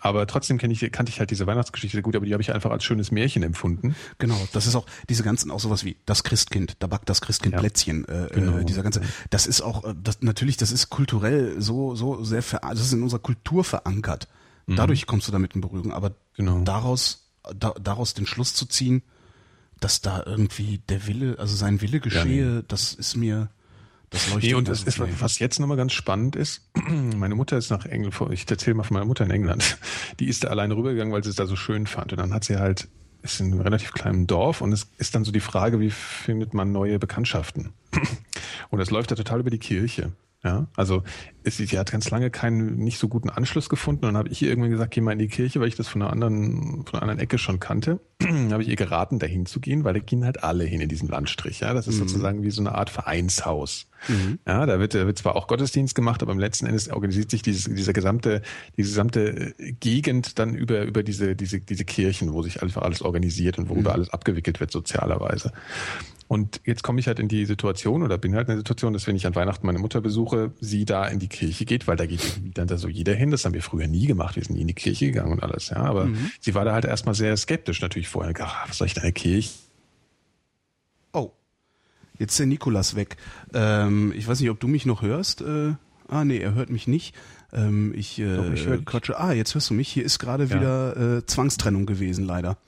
[0.00, 2.70] aber trotzdem kenn ich, kannte ich halt diese Weihnachtsgeschichte gut, aber die habe ich einfach
[2.70, 3.96] als schönes Märchen empfunden.
[4.18, 7.54] Genau, das ist auch diese ganzen auch sowas wie das Christkind, da backt das Christkind
[7.54, 7.60] ja.
[7.60, 8.58] Plätzchen, äh, äh genau.
[8.58, 12.42] äh, dieser ganze, das ist auch, äh, das natürlich, das ist kulturell so so sehr,
[12.42, 14.28] ver, das ist in unserer Kultur verankert.
[14.66, 14.76] Mhm.
[14.76, 16.60] Dadurch kommst du damit in Berührung, aber genau.
[16.60, 19.02] daraus da, daraus den Schluss zu ziehen,
[19.80, 22.62] dass da irgendwie der Wille, also sein Wille geschehe, ja, nee.
[22.68, 23.48] das ist mir,
[24.10, 24.50] das leuchtet.
[24.50, 28.14] Nee, und das ist, was jetzt nochmal ganz spannend ist, meine Mutter ist nach England,
[28.32, 29.78] ich erzähle mal von meiner Mutter in England,
[30.18, 32.12] die ist da alleine rübergegangen, weil sie es da so schön fand.
[32.12, 32.88] Und dann hat sie halt,
[33.22, 36.54] ist in einem relativ kleinen Dorf und es ist dann so die Frage, wie findet
[36.54, 37.72] man neue Bekanntschaften?
[38.70, 40.12] Und es läuft da total über die Kirche.
[40.48, 41.02] Ja, also
[41.44, 44.06] es, sie hat ganz lange keinen nicht so guten Anschluss gefunden.
[44.06, 45.88] Und dann habe ich ihr irgendwann gesagt, geh mal in die Kirche, weil ich das
[45.88, 48.00] von einer anderen, von einer anderen Ecke schon kannte.
[48.22, 51.06] habe ich ihr geraten, dahin zu gehen, weil da gehen halt alle hin in diesen
[51.06, 51.60] Landstrich.
[51.60, 52.08] Ja, das ist mhm.
[52.08, 53.88] sozusagen wie so eine Art Vereinshaus.
[54.08, 54.38] Mhm.
[54.46, 57.42] Ja, da wird, da wird zwar auch Gottesdienst gemacht, aber im letzten Endes organisiert sich
[57.42, 58.40] dieses, dieser gesamte,
[58.78, 63.58] die gesamte Gegend dann über, über diese, diese, diese Kirchen, wo sich einfach alles organisiert
[63.58, 63.96] und worüber mhm.
[63.96, 65.52] alles abgewickelt wird sozialerweise.
[66.28, 69.06] Und jetzt komme ich halt in die Situation oder bin halt in der Situation, dass
[69.06, 72.04] wenn ich an Weihnachten meine Mutter besuche, sie da in die Kirche geht, weil da
[72.04, 72.20] geht
[72.52, 73.30] dann da so jeder hin.
[73.30, 74.36] Das haben wir früher nie gemacht.
[74.36, 75.78] Wir sind nie in die Kirche gegangen und alles, ja.
[75.78, 76.30] Aber mhm.
[76.38, 78.34] sie war da halt erstmal sehr skeptisch natürlich vorher.
[78.40, 79.48] Ach, was soll ich da in der Kirche?
[81.14, 81.32] Oh.
[82.18, 83.16] Jetzt ist der Nikolas weg.
[83.54, 85.40] Ähm, ich weiß nicht, ob du mich noch hörst.
[85.40, 85.76] Äh,
[86.08, 87.14] ah, nee, er hört mich nicht.
[87.54, 89.18] Ähm, ich äh, Doch, ich quatsche.
[89.18, 89.88] Ah, jetzt hörst du mich.
[89.88, 90.54] Hier ist gerade ja.
[90.54, 92.58] wieder äh, Zwangstrennung gewesen, leider.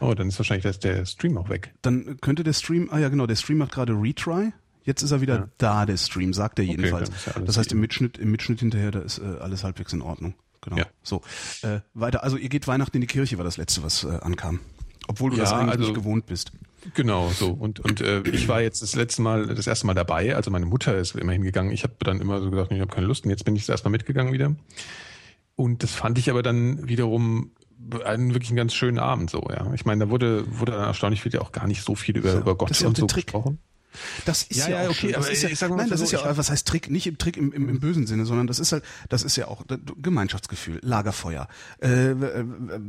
[0.00, 1.72] Oh, dann ist wahrscheinlich das, der Stream auch weg.
[1.82, 4.52] Dann könnte der Stream, ah ja genau, der Stream macht gerade Retry.
[4.84, 5.48] Jetzt ist er wieder ja.
[5.58, 7.10] da, der Stream, sagt er jedenfalls.
[7.10, 10.00] Okay, ja das heißt, im Mitschnitt, im Mitschnitt hinterher, da ist äh, alles halbwegs in
[10.00, 10.34] Ordnung.
[10.62, 10.78] Genau.
[10.78, 10.86] Ja.
[11.02, 11.22] So.
[11.62, 14.60] Äh, weiter, also ihr geht Weihnachten in die Kirche, war das letzte, was äh, ankam.
[15.08, 16.52] Obwohl du das eigentlich also, nicht gewohnt bist.
[16.94, 17.50] Genau, so.
[17.50, 20.36] Und, und äh, ich war jetzt das letzte Mal, das erste Mal dabei.
[20.36, 21.72] Also meine Mutter ist immer hingegangen.
[21.72, 23.24] Ich habe dann immer so gesagt, ich habe keine Lust.
[23.24, 24.54] Und jetzt bin ich das erste Mal mitgegangen wieder.
[25.56, 27.52] Und das fand ich aber dann wiederum
[28.04, 29.72] einen wirklich einen ganz schönen Abend so, ja.
[29.74, 32.54] Ich meine, da wurde, wurde dann erstaunlich viel auch gar nicht so viel über, über
[32.56, 33.26] Gott und so Trick.
[33.26, 33.58] gesprochen.
[34.26, 36.00] Das ist Ja, ja, ja, auch okay, aber ist ja, ich sag mal nein, das
[36.00, 36.90] so, ist ja, ich hab- was heißt Trick?
[36.90, 39.48] Nicht im Trick im, im, im bösen Sinne, sondern das ist halt, das ist ja
[39.48, 39.64] auch
[40.00, 41.48] Gemeinschaftsgefühl, Lagerfeuer,
[41.82, 42.44] äh, äh,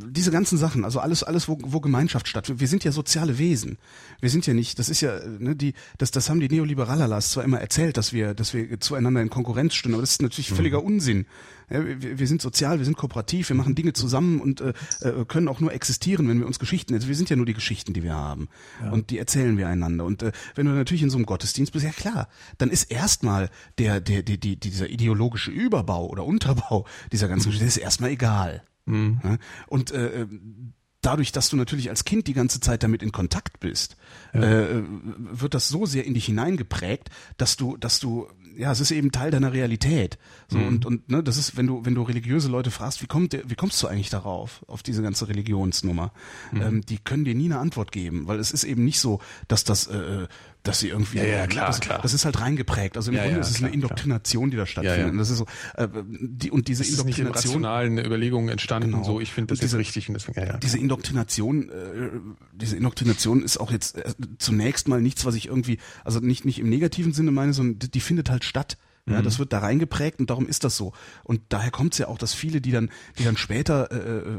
[0.07, 2.59] diese ganzen Sachen, also alles, alles, wo, wo Gemeinschaft stattfindet.
[2.59, 3.77] Wir sind ja soziale Wesen.
[4.19, 7.43] Wir sind ja nicht, das ist ja, ne, die, das, das haben die Neoliberalerlas zwar
[7.43, 10.83] immer erzählt, dass wir, dass wir zueinander in Konkurrenz stehen, aber das ist natürlich völliger
[10.83, 11.25] Unsinn.
[11.69, 15.25] Ja, wir, wir sind sozial, wir sind kooperativ, wir machen Dinge zusammen und äh, äh,
[15.25, 17.93] können auch nur existieren, wenn wir uns Geschichten, also wir sind ja nur die Geschichten,
[17.93, 18.49] die wir haben.
[18.91, 20.05] Und die erzählen wir einander.
[20.05, 23.49] Und äh, wenn du natürlich in so einem Gottesdienst bist, ja klar, dann ist erstmal
[23.77, 28.11] der, der, die, die, dieser ideologische Überbau oder Unterbau dieser ganzen Geschichte, der ist erstmal
[28.11, 28.63] egal.
[29.23, 29.37] Ja?
[29.67, 30.25] Und äh,
[31.01, 33.95] dadurch, dass du natürlich als Kind die ganze Zeit damit in Kontakt bist,
[34.33, 34.81] äh,
[35.17, 38.27] wird das so sehr in dich hineingeprägt, dass du, dass du,
[38.59, 40.17] ja, es ist eben Teil deiner Realität.
[40.49, 43.37] So und und ne, das ist, wenn du wenn du religiöse Leute fragst, wie kommt
[43.45, 46.11] wie kommst du eigentlich darauf auf diese ganze Religionsnummer?
[46.53, 49.63] Ähm, die können dir nie eine Antwort geben, weil es ist eben nicht so, dass
[49.63, 50.27] das äh,
[50.63, 51.99] dass sie irgendwie Ja, ja, ne, klar, das, klar.
[52.01, 52.97] das ist halt reingeprägt.
[52.97, 55.11] Also im Ja, Grunde ja, ist es klar, eine Indoktrination, die da stattfindet.
[55.11, 55.87] Und das ist so äh,
[56.21, 59.03] die und diese Das ist nicht in Indoktrination rationalen Überlegungen entstanden, Genau.
[59.03, 62.09] so ich finde das diese- ist richtig und deswegen, ja, diese Indoktrination, äh,
[62.53, 66.59] diese Indoktrination ist auch jetzt äh, zunächst mal nichts, was ich irgendwie, also nicht nicht
[66.59, 68.77] im negativen Sinne meine, sondern die, die findet halt statt.
[69.05, 70.93] Ja, das wird da reingeprägt und darum ist das so.
[71.23, 74.37] Und daher kommt es ja auch, dass viele, die dann, die dann später äh, äh,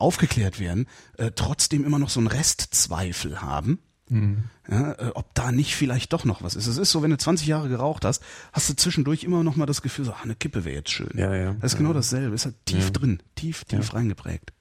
[0.00, 0.86] aufgeklärt werden,
[1.18, 3.78] äh, trotzdem immer noch so einen Restzweifel haben.
[4.08, 6.66] Ja, äh, ob da nicht vielleicht doch noch was ist.
[6.66, 9.66] Es ist so, wenn du 20 Jahre geraucht hast, hast du zwischendurch immer noch mal
[9.66, 11.10] das Gefühl, so, ah, eine Kippe wäre jetzt schön.
[11.16, 11.54] Ja, ja.
[11.60, 14.52] Das ist genau dasselbe, ist halt tief drin, tief, tief reingeprägt.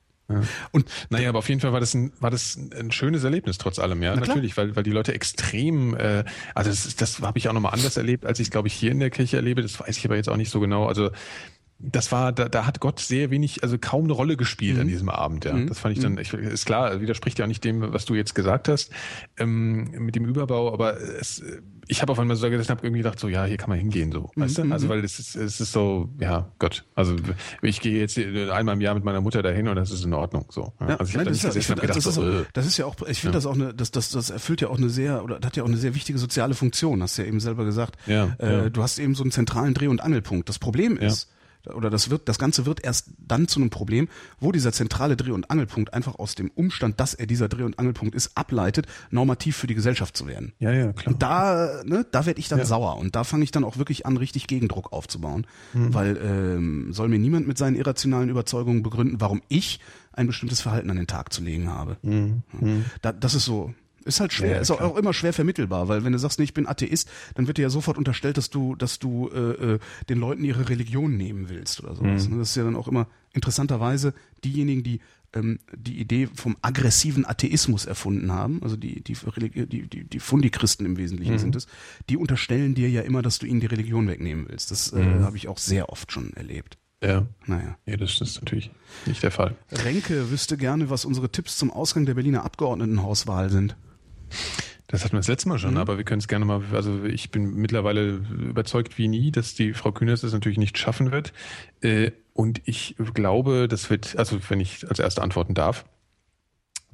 [0.72, 3.78] Und Naja, aber auf jeden Fall war das ein, war das ein schönes Erlebnis trotz
[3.78, 4.26] allem, ja, klar.
[4.28, 6.24] natürlich, weil, weil die Leute extrem, äh,
[6.56, 8.92] also das, das habe ich auch nochmal anders erlebt, als ich es, glaube ich, hier
[8.92, 11.12] in der Kirche erlebe, das weiß ich aber jetzt auch nicht so genau, also
[11.78, 15.10] das war, da, da hat Gott sehr wenig, also kaum eine Rolle gespielt an diesem
[15.10, 15.60] Abend, ja.
[15.66, 18.34] Das fand ich dann, ich, ist klar, widerspricht ja auch nicht dem, was du jetzt
[18.34, 18.92] gesagt hast,
[19.38, 21.44] ähm, mit dem Überbau, aber es,
[21.88, 23.78] ich habe auf einmal so gesagt, ich habe irgendwie gedacht, so, ja, hier kann man
[23.78, 24.72] hingehen, so, weißt du?
[24.72, 27.16] Also, weil es ist, es ist so, ja, Gott, also
[27.62, 30.45] ich gehe jetzt einmal im Jahr mit meiner Mutter dahin und das ist in Ordnung,
[30.50, 30.72] so.
[30.80, 32.78] Ja, also ich habe das, ist, ja- find, gedacht, das, ist so, auch, das ist
[32.78, 35.24] ja auch, ich finde das auch eine, das, das, das erfüllt ja auch eine sehr,
[35.24, 37.98] oder hat ja auch eine sehr wichtige soziale Funktion, hast du ja eben selber gesagt.
[38.08, 38.70] Ja, äh, ja.
[38.70, 40.48] Du hast eben so einen zentralen Dreh- und Angelpunkt.
[40.48, 41.30] Das Problem ist,
[41.74, 44.08] oder das wird, das Ganze wird erst dann zu einem Problem,
[44.40, 47.80] wo dieser zentrale Dreh- und Angelpunkt einfach aus dem Umstand, dass er dieser Dreh- und
[47.80, 50.53] Angelpunkt ist, ableitet, normativ für die Gesellschaft zu werden.
[50.60, 51.14] ja, ja, klar.
[51.14, 54.06] Und da, ne, da werde ich dann sauer und da fange ich dann auch wirklich
[54.06, 59.42] an, richtig Gegendruck aufzubauen, weil ähm, soll mir niemand mit seinen irrationalen Überzeugungen begründen, warum
[59.48, 59.80] ich
[60.14, 61.98] ein bestimmtes Verhalten an den Tag zu legen habe.
[62.03, 62.68] Ja.
[63.02, 63.74] Da, das ist so.
[64.06, 66.53] Ist halt schwer, Ja, ist auch, immer schwer vermittelbar, weil wenn du sagst, nee, ich
[66.53, 70.19] bin Atheist, dann wird dir ja sofort unterstellt, dass du, dass du äh, äh, den
[70.19, 72.30] Leuten ihre Religion nehmen willst oder sowas.
[72.30, 72.38] ne?
[72.38, 75.00] Das ist ja dann auch immer interessanterweise diejenigen, die
[75.34, 80.85] ähm, die Idee vom aggressiven Atheismus erfunden haben, also die die die die, die Fundichristen
[80.85, 81.67] im Wesentlichen sind es,
[82.09, 84.72] die unterstellen dir ja immer, dass du ihnen die Religion wegnehmen willst.
[84.72, 86.77] Das äh, habe ich auch sehr oft schon erlebt.
[87.03, 87.25] Ja.
[87.45, 87.77] Naja.
[87.85, 88.72] Ja, das ist natürlich
[89.06, 89.56] nicht der Fall.
[89.72, 93.75] Renke wüsste gerne, was unsere Tipps zum Ausgang der Berliner Abgeordnetenhauswahl sind.
[94.88, 97.32] Das hatten wir das letzte Mal schon, aber wir können es gerne mal, also ich
[97.32, 101.34] bin mittlerweile überzeugt wie nie, dass die Frau Kühners das natürlich nicht schaffen wird.
[101.82, 105.86] Äh, Und ich glaube, das wird, also wenn ich als erste antworten darf,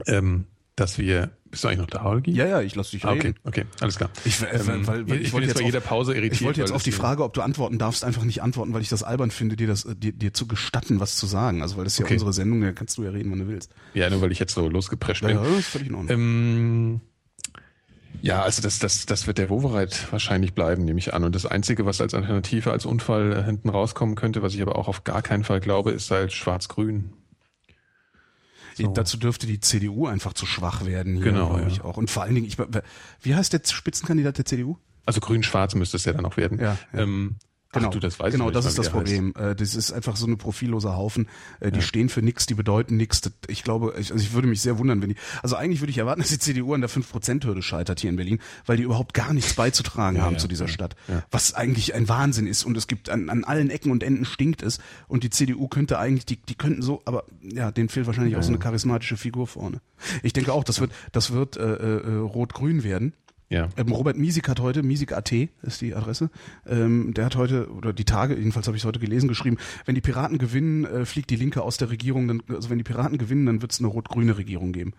[0.07, 0.45] ähm,
[0.77, 2.31] dass wir, bist du eigentlich noch da, Holgi?
[2.31, 3.39] Ja, ja, ich lasse dich Ah, okay, reden.
[3.43, 4.09] okay, alles klar.
[4.23, 6.33] Ich, äh, Ähm, weil, weil, ich, ich, wollte jetzt bei jeder Pause irritiert.
[6.35, 8.89] ich wollte jetzt auf die Frage, ob du antworten darfst, einfach nicht antworten, weil ich
[8.89, 11.61] das albern finde, dir das, dir, dir zu gestatten, was zu sagen.
[11.61, 12.13] Also weil das ist ja Okay.
[12.13, 13.73] unsere Sendung, da kannst du ja reden, wann du willst.
[13.93, 15.37] Ja, nur weil ich jetzt so losgeprescht Ja, bin.
[15.37, 16.11] ja, das ist völlig in Ordnung.
[16.17, 17.01] Ähm,
[18.21, 21.23] ja, also das, das, das wird der Wovereit wahrscheinlich bleiben, nehme ich an.
[21.23, 24.75] Und das Einzige, was als Alternative, als Unfall äh, hinten rauskommen könnte, was ich aber
[24.75, 27.13] auch auf gar keinen Fall glaube, ist halt Schwarz-Grün.
[28.75, 28.87] So.
[28.93, 31.67] Dazu dürfte die CDU einfach zu schwach werden hier, Genau, ja.
[31.67, 31.97] ich auch.
[31.97, 32.57] Und vor allen Dingen, ich,
[33.21, 34.77] wie heißt der Spitzenkandidat der CDU?
[35.05, 36.59] Also Grün-Schwarz müsste es ja dann auch werden.
[36.59, 36.99] Ja, ja.
[36.99, 37.35] Ähm,
[37.73, 39.05] Genau, ach du, das weißt genau, du das nicht ist das der heißt.
[39.05, 39.33] Problem.
[39.51, 41.27] Äh, Das ist einfach so eine profilloser Haufen.
[41.61, 43.21] Äh, Die stehen für nichts, die bedeuten nichts.
[43.47, 45.15] Ich glaube, ich, also ich würde mich sehr wundern, wenn die.
[45.41, 48.39] Also eigentlich würde ich erwarten, dass die CDU an der 5%-Hürde scheitert hier in Berlin,
[48.65, 50.95] weil die überhaupt gar nichts beizutragen haben ja, zu dieser ja, Stadt.
[51.07, 51.23] ja.
[51.31, 52.65] Was eigentlich ein Wahnsinn ist.
[52.65, 54.79] Und es gibt an, an allen Ecken und Enden stinkt es.
[55.07, 58.43] Und die CDU könnte eigentlich, die, die könnten so, aber ja, denen fehlt wahrscheinlich auch
[58.43, 59.79] so eine charismatische Figur vorne.
[60.23, 63.13] Ich denke auch, das wird, das wird äh, äh, rot-grün werden.
[63.51, 63.67] Ja.
[63.75, 65.31] Ähm, Robert Miesig hat heute, Miesig.at
[65.61, 66.29] ist die Adresse,
[66.65, 69.93] ähm, der hat heute, oder die Tage, jedenfalls habe ich es heute gelesen, geschrieben, wenn
[69.93, 73.17] die Piraten gewinnen, äh, fliegt die Linke aus der Regierung, dann, also wenn die Piraten
[73.17, 74.93] gewinnen, dann wird es eine rot-grüne Regierung geben.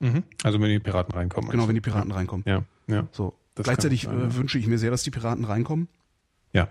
[0.00, 0.22] Mhm.
[0.42, 1.50] Also wenn die Piraten reinkommen.
[1.50, 2.44] Genau, wenn die Piraten reinkommen.
[2.44, 2.50] du?
[2.50, 3.06] Ja, ja.
[3.12, 3.34] So.
[3.54, 5.88] Das Gleichzeitig kann sein, äh, wünsche ich mir sehr, dass die Piraten reinkommen.
[6.54, 6.68] Ja.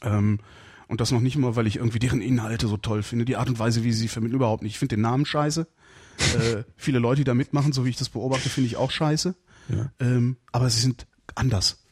[0.00, 0.38] Ähm,
[0.88, 3.26] und das noch nicht immer, weil ich irgendwie deren Inhalte so toll finde.
[3.26, 4.72] Die Art und Weise, wie sie sie vermitteln, überhaupt nicht.
[4.72, 5.66] Ich finde den Namen scheiße.
[6.18, 9.34] äh, viele Leute, die da mitmachen, so wie ich das beobachte, finde ich auch scheiße.
[9.68, 9.92] Ja.
[10.00, 11.82] Ähm, aber sie sind anders.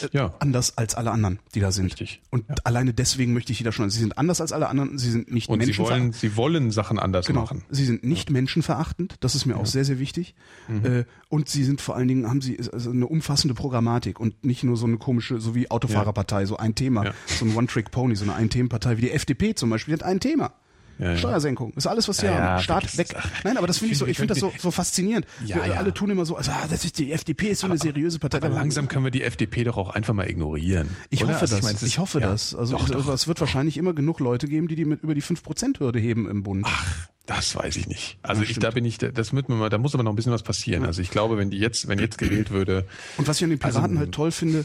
[0.00, 0.34] Äh, ja.
[0.38, 1.86] Anders als alle anderen, die da sind.
[1.86, 2.22] Richtig.
[2.30, 2.54] Und ja.
[2.64, 3.90] alleine deswegen möchte ich die da schon.
[3.90, 4.98] Sie sind anders als alle anderen.
[4.98, 7.42] Sie sind nicht Und sie wollen, sie wollen Sachen anders genau.
[7.42, 7.64] machen.
[7.70, 8.32] Sie sind nicht ja.
[8.32, 9.16] menschenverachtend.
[9.20, 10.34] Das ist mir auch sehr, sehr wichtig.
[10.68, 10.84] Mhm.
[10.84, 14.64] Äh, und sie sind vor allen Dingen, haben sie also eine umfassende Programmatik und nicht
[14.64, 18.34] nur so eine komische, so wie Autofahrerpartei, so ein Thema, so ein One-Trick-Pony, so eine
[18.34, 20.52] Ein-Themen-Partei wie die FDP zum Beispiel, die hat ein Thema.
[20.98, 21.72] Ja, Steuersenkung.
[21.74, 22.62] Ist alles, was sie haben.
[22.62, 23.14] Staat weg.
[23.44, 25.26] Nein, aber das finde ich so, ich finde das so, so faszinierend.
[25.44, 25.74] Ja, ja.
[25.74, 28.38] Alle tun immer so, also, ah, das ist die FDP ist so eine seriöse Partei.
[28.38, 30.88] Aber langsam können wir die FDP doch auch einfach mal ignorieren.
[31.10, 31.34] Ich oder?
[31.34, 31.66] hoffe also, das.
[31.72, 32.54] Ich, mein, ich hoffe das.
[32.54, 33.08] Also doch, doch.
[33.08, 36.42] es wird wahrscheinlich immer genug Leute geben, die die mit über die 5%-Hürde heben im
[36.42, 36.64] Bund.
[36.66, 38.18] Ach, das weiß ich nicht.
[38.22, 40.42] Also ich, da bin ich, das wird man, da muss aber noch ein bisschen was
[40.42, 40.84] passieren.
[40.84, 42.86] Also ich glaube, wenn die jetzt, wenn jetzt gewählt würde.
[43.16, 44.64] Und was ich an den Piraten also, halt toll finde,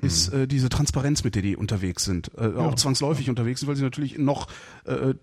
[0.00, 2.30] ist äh, diese Transparenz, mit der die unterwegs sind.
[2.36, 2.56] Äh, ja.
[2.56, 4.48] Auch zwangsläufig unterwegs sind, weil sie natürlich noch
[4.84, 5.14] äh,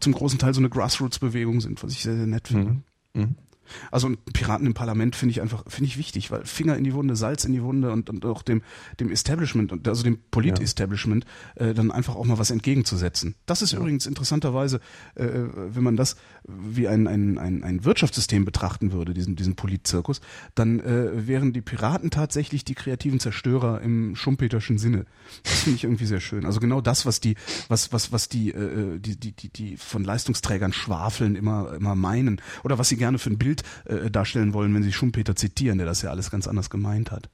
[0.00, 2.70] zum großen Teil so eine Grassroots-Bewegung sind, was ich sehr, sehr nett finde.
[2.70, 2.82] Mhm.
[3.14, 3.34] Mhm.
[3.90, 7.16] Also Piraten im Parlament finde ich einfach finde ich wichtig, weil Finger in die Wunde,
[7.16, 8.62] Salz in die Wunde und, und auch dem
[9.00, 11.24] dem Establishment und also dem Polit-Establishment
[11.56, 13.34] äh, dann einfach auch mal was entgegenzusetzen.
[13.46, 13.78] Das ist ja.
[13.78, 14.80] übrigens interessanterweise,
[15.14, 20.20] äh, wenn man das wie ein, ein, ein, ein Wirtschaftssystem betrachten würde, diesen diesen Politzirkus,
[20.54, 25.06] dann äh, wären die Piraten tatsächlich die kreativen Zerstörer im schumpeterschen Sinne.
[25.42, 26.44] Das finde ich irgendwie sehr schön.
[26.44, 27.36] Also genau das, was die
[27.68, 32.40] was was was die äh, die die die die von Leistungsträgern schwafeln immer immer meinen
[32.62, 35.86] oder was sie gerne für ein Bild äh, darstellen wollen, wenn sie Schumpeter zitieren, der
[35.86, 37.30] das ja alles ganz anders gemeint hat.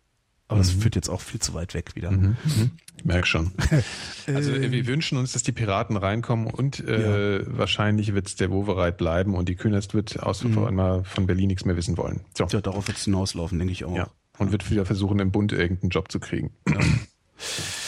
[0.49, 0.63] Aber mhm.
[0.63, 2.11] das führt jetzt auch viel zu weit weg wieder.
[2.11, 2.37] Mhm.
[2.45, 2.71] Mhm.
[3.05, 3.53] Merk schon.
[4.27, 7.45] Also äh, wir wünschen uns, dass die Piraten reinkommen und äh, ja.
[7.47, 10.59] wahrscheinlich wird es der Wovereit bleiben und die Künast wird aus mhm.
[10.65, 12.21] einmal von Berlin nichts mehr wissen wollen.
[12.37, 12.47] So.
[12.47, 13.97] Ja, darauf wird es hinauslaufen, denke ich auch.
[13.97, 14.09] Ja.
[14.39, 16.53] Und wird wieder versuchen, im Bund irgendeinen Job zu kriegen.
[16.69, 16.79] Ja.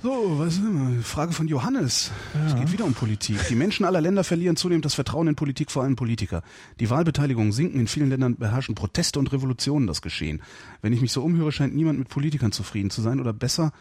[0.00, 1.02] So, was ist denn?
[1.02, 2.12] Frage von Johannes.
[2.32, 2.46] Ja.
[2.46, 3.36] Es geht wieder um Politik.
[3.48, 6.44] Die Menschen aller Länder verlieren zunehmend das Vertrauen in Politik, vor allem Politiker.
[6.78, 7.80] Die Wahlbeteiligung sinken.
[7.80, 10.40] In vielen Ländern beherrschen Proteste und Revolutionen das Geschehen.
[10.82, 13.72] Wenn ich mich so umhöre, scheint niemand mit Politikern zufrieden zu sein oder besser,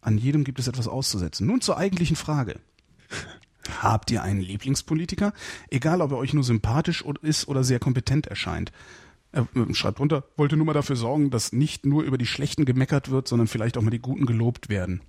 [0.00, 1.46] an jedem gibt es etwas auszusetzen.
[1.46, 2.58] Nun zur eigentlichen Frage.
[3.82, 5.34] Habt ihr einen Lieblingspolitiker?
[5.68, 8.72] Egal, ob er euch nur sympathisch ist oder sehr kompetent erscheint.
[9.30, 12.64] Er äh, schreibt runter, wollte nur mal dafür sorgen, dass nicht nur über die Schlechten
[12.64, 15.02] gemeckert wird, sondern vielleicht auch mal die Guten gelobt werden.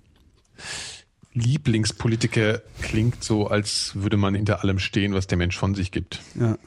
[1.34, 6.20] Lieblingspolitiker klingt so, als würde man hinter allem stehen, was der Mensch von sich gibt.
[6.34, 6.58] Ja.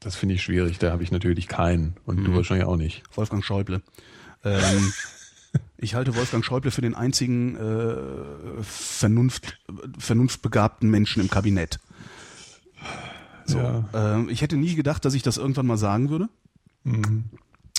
[0.00, 0.78] Das finde ich schwierig.
[0.78, 1.96] Da habe ich natürlich keinen.
[2.04, 2.24] Und mhm.
[2.24, 3.02] du wahrscheinlich auch nicht.
[3.14, 3.82] Wolfgang Schäuble.
[4.44, 4.92] Ähm,
[5.78, 9.58] ich halte Wolfgang Schäuble für den einzigen äh, Vernunft,
[9.98, 11.78] vernunftbegabten Menschen im Kabinett.
[13.44, 13.88] So, ja.
[13.94, 16.28] äh, ich hätte nie gedacht, dass ich das irgendwann mal sagen würde.
[16.84, 17.24] Mhm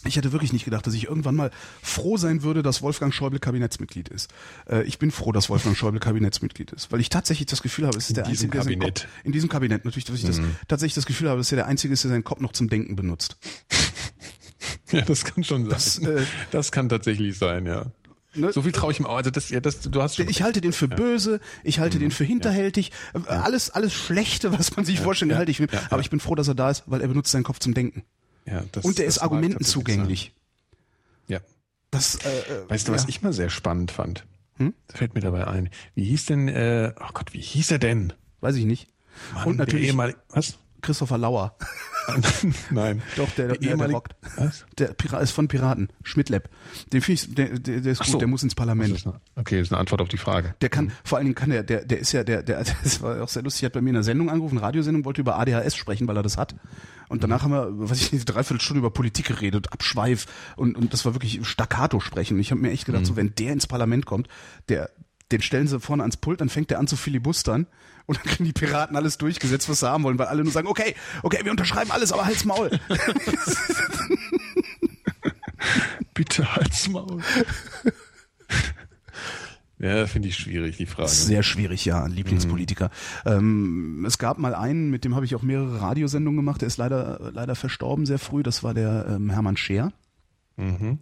[0.05, 1.51] ich hätte wirklich nicht gedacht, dass ich irgendwann mal
[1.81, 4.31] froh sein würde, dass Wolfgang Schäuble Kabinettsmitglied ist.
[4.69, 7.97] Äh, ich bin froh, dass Wolfgang Schäuble Kabinettsmitglied ist, weil ich tatsächlich das Gefühl habe,
[7.97, 9.01] es ist in der diesem einzige, Kabinett.
[9.01, 10.55] Kopf, in diesem Kabinett natürlich, dass ich das, mhm.
[10.67, 12.95] tatsächlich das Gefühl habe, dass er der einzige ist, der seinen Kopf noch zum Denken
[12.95, 13.37] benutzt.
[14.91, 15.69] Ja, das kann schon sein.
[15.69, 17.85] Das, äh, das kann tatsächlich sein, ja.
[18.35, 18.51] Ne?
[18.53, 19.17] So viel traue ich mir auch.
[19.17, 22.01] Also das, ja, das, du hast schon ich halte den für böse, ich halte mhm.
[22.01, 23.41] den für hinterhältig, ja.
[23.41, 25.03] alles, alles Schlechte, was man sich ja.
[25.03, 25.37] vorstellen ja.
[25.37, 25.67] halte ich für.
[25.89, 28.03] Aber ich bin froh, dass er da ist, weil er benutzt seinen Kopf zum Denken.
[28.47, 30.33] Ja, das, und der ist Argumenten zugänglich.
[31.27, 31.39] Ja.
[31.91, 34.25] Das, äh, äh, weißt du, was ich mal sehr spannend fand?
[34.55, 34.73] Hm?
[34.87, 35.69] Das fällt mir dabei ein.
[35.93, 38.13] Wie hieß denn, äh, oh Gott, wie hieß er denn?
[38.39, 38.87] Weiß ich nicht.
[39.33, 39.87] Mann, und natürlich.
[39.87, 40.57] Ehemal was?
[40.87, 41.53] Christopher Lauer.
[42.71, 43.01] Nein.
[43.17, 44.15] Doch, der, der, der, der rockt.
[44.37, 44.65] Was?
[44.77, 45.89] Der Pirat ist von Piraten.
[46.01, 46.49] Schmidtlab.
[46.93, 48.17] Den finde ich, der, der, der ist gut, so.
[48.17, 48.95] der muss ins Parlament.
[48.95, 50.55] Das eine, okay, das ist eine Antwort auf die Frage.
[50.61, 50.91] Der kann, mhm.
[51.03, 53.43] vor allen Dingen kann der, der, der ist ja, der, der, das war auch sehr
[53.43, 56.23] lustig, hat bei mir in einer Sendung angerufen, Radiosendung, wollte über ADHS sprechen, weil er
[56.23, 56.55] das hat.
[57.09, 60.25] Und danach haben wir, was ich nicht, dreiviertel Stunde über Politik geredet, Abschweif
[60.55, 62.39] und, und das war wirklich Staccato sprechen.
[62.39, 63.07] Ich habe mir echt gedacht, mhm.
[63.07, 64.29] so wenn der ins Parlament kommt,
[64.69, 64.89] der,
[65.31, 67.67] den stellen sie vorne ans Pult, dann fängt der an zu filibustern
[68.05, 70.67] und dann kriegen die Piraten alles durchgesetzt, was sie haben wollen, weil alle nur sagen,
[70.67, 72.71] okay, okay, wir unterschreiben alles, aber halt's Maul.
[76.13, 77.21] Bitte halt's Maul.
[79.79, 81.09] Ja, finde ich schwierig, die Frage.
[81.09, 82.89] Sehr schwierig, ja, ein Lieblingspolitiker.
[83.25, 83.31] Mhm.
[83.31, 86.77] Ähm, es gab mal einen, mit dem habe ich auch mehrere Radiosendungen gemacht, der ist
[86.77, 89.91] leider, leider verstorben sehr früh, das war der ähm, Hermann Scheer.
[90.55, 90.97] Mhm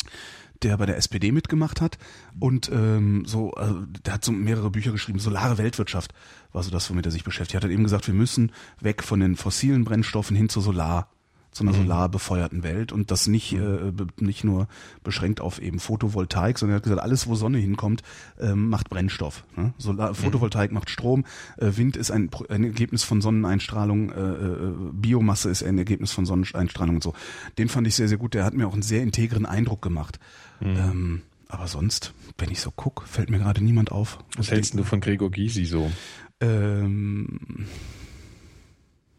[0.65, 1.97] der bei der SPD mitgemacht hat
[2.39, 6.13] und ähm, so, also, der hat so mehrere Bücher geschrieben, Solare Weltwirtschaft
[6.51, 7.63] war so das, womit er sich beschäftigt hat.
[7.63, 11.09] Er hat eben gesagt, wir müssen weg von den fossilen Brennstoffen hin zu Solar
[11.56, 11.84] zu einer mhm.
[11.84, 14.67] solarbefeuerten Welt und das nicht äh, nicht nur
[15.06, 18.03] beschränkt auf eben Photovoltaik, sondern er hat gesagt, alles wo Sonne hinkommt,
[18.42, 19.45] ähm, macht Brennstoff.
[19.56, 19.74] Ne?
[19.77, 20.16] Solar, mhm.
[20.16, 21.24] Photovoltaik macht Strom,
[21.58, 26.25] äh, Wind ist ein, ein Ergebnis von Sonneneinstrahlung, äh, äh, Biomasse ist ein Ergebnis von
[26.25, 27.14] Sonneneinstrahlung und so.
[27.58, 28.34] Den fand ich sehr sehr gut.
[28.34, 30.19] Der hat mir auch einen sehr integren Eindruck gemacht.
[30.59, 30.75] Mhm.
[30.75, 34.19] Ähm, aber sonst, wenn ich so guck, fällt mir gerade niemand auf.
[34.35, 35.90] Was hältst du von Gregor Gysi so?
[36.42, 37.40] Ähm,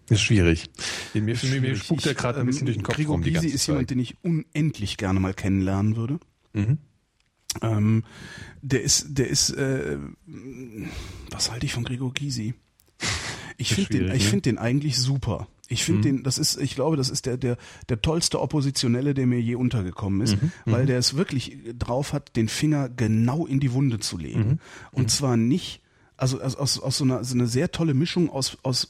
[0.09, 0.71] ist schwierig.
[1.15, 3.23] In mir, für mir spukt er gerade ein bisschen durch den Kopf Gregor rum.
[3.23, 6.19] Gysi ist jemand, den ich unendlich gerne mal kennenlernen würde.
[6.53, 6.79] Mhm.
[7.63, 8.05] Ähm,
[8.63, 9.99] der ist, der ist, äh,
[11.31, 12.55] was halte ich von Gregor Gysi?
[13.57, 14.31] Ich finde den, ich ne?
[14.31, 15.49] finde den eigentlich super.
[15.69, 16.17] Ich finde mhm.
[16.17, 17.57] den, das ist, ich glaube, das ist der, der,
[17.89, 20.53] der tollste Oppositionelle, der mir je untergekommen ist, mhm.
[20.65, 20.87] weil mhm.
[20.87, 24.49] der es wirklich drauf hat, den Finger genau in die Wunde zu legen.
[24.49, 24.59] Mhm.
[24.93, 25.09] Und mhm.
[25.09, 25.81] zwar nicht,
[26.17, 28.89] also aus, aus, aus so einer, so eine sehr tolle Mischung aus, aus,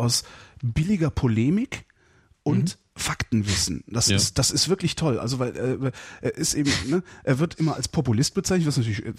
[0.00, 0.24] aus
[0.62, 1.86] billiger Polemik
[2.42, 3.00] und mhm.
[3.00, 3.84] Faktenwissen.
[3.86, 4.16] Das ja.
[4.16, 5.18] ist das ist wirklich toll.
[5.18, 9.04] Also weil äh, er ist eben ne, er wird immer als Populist bezeichnet, was natürlich
[9.06, 9.12] äh,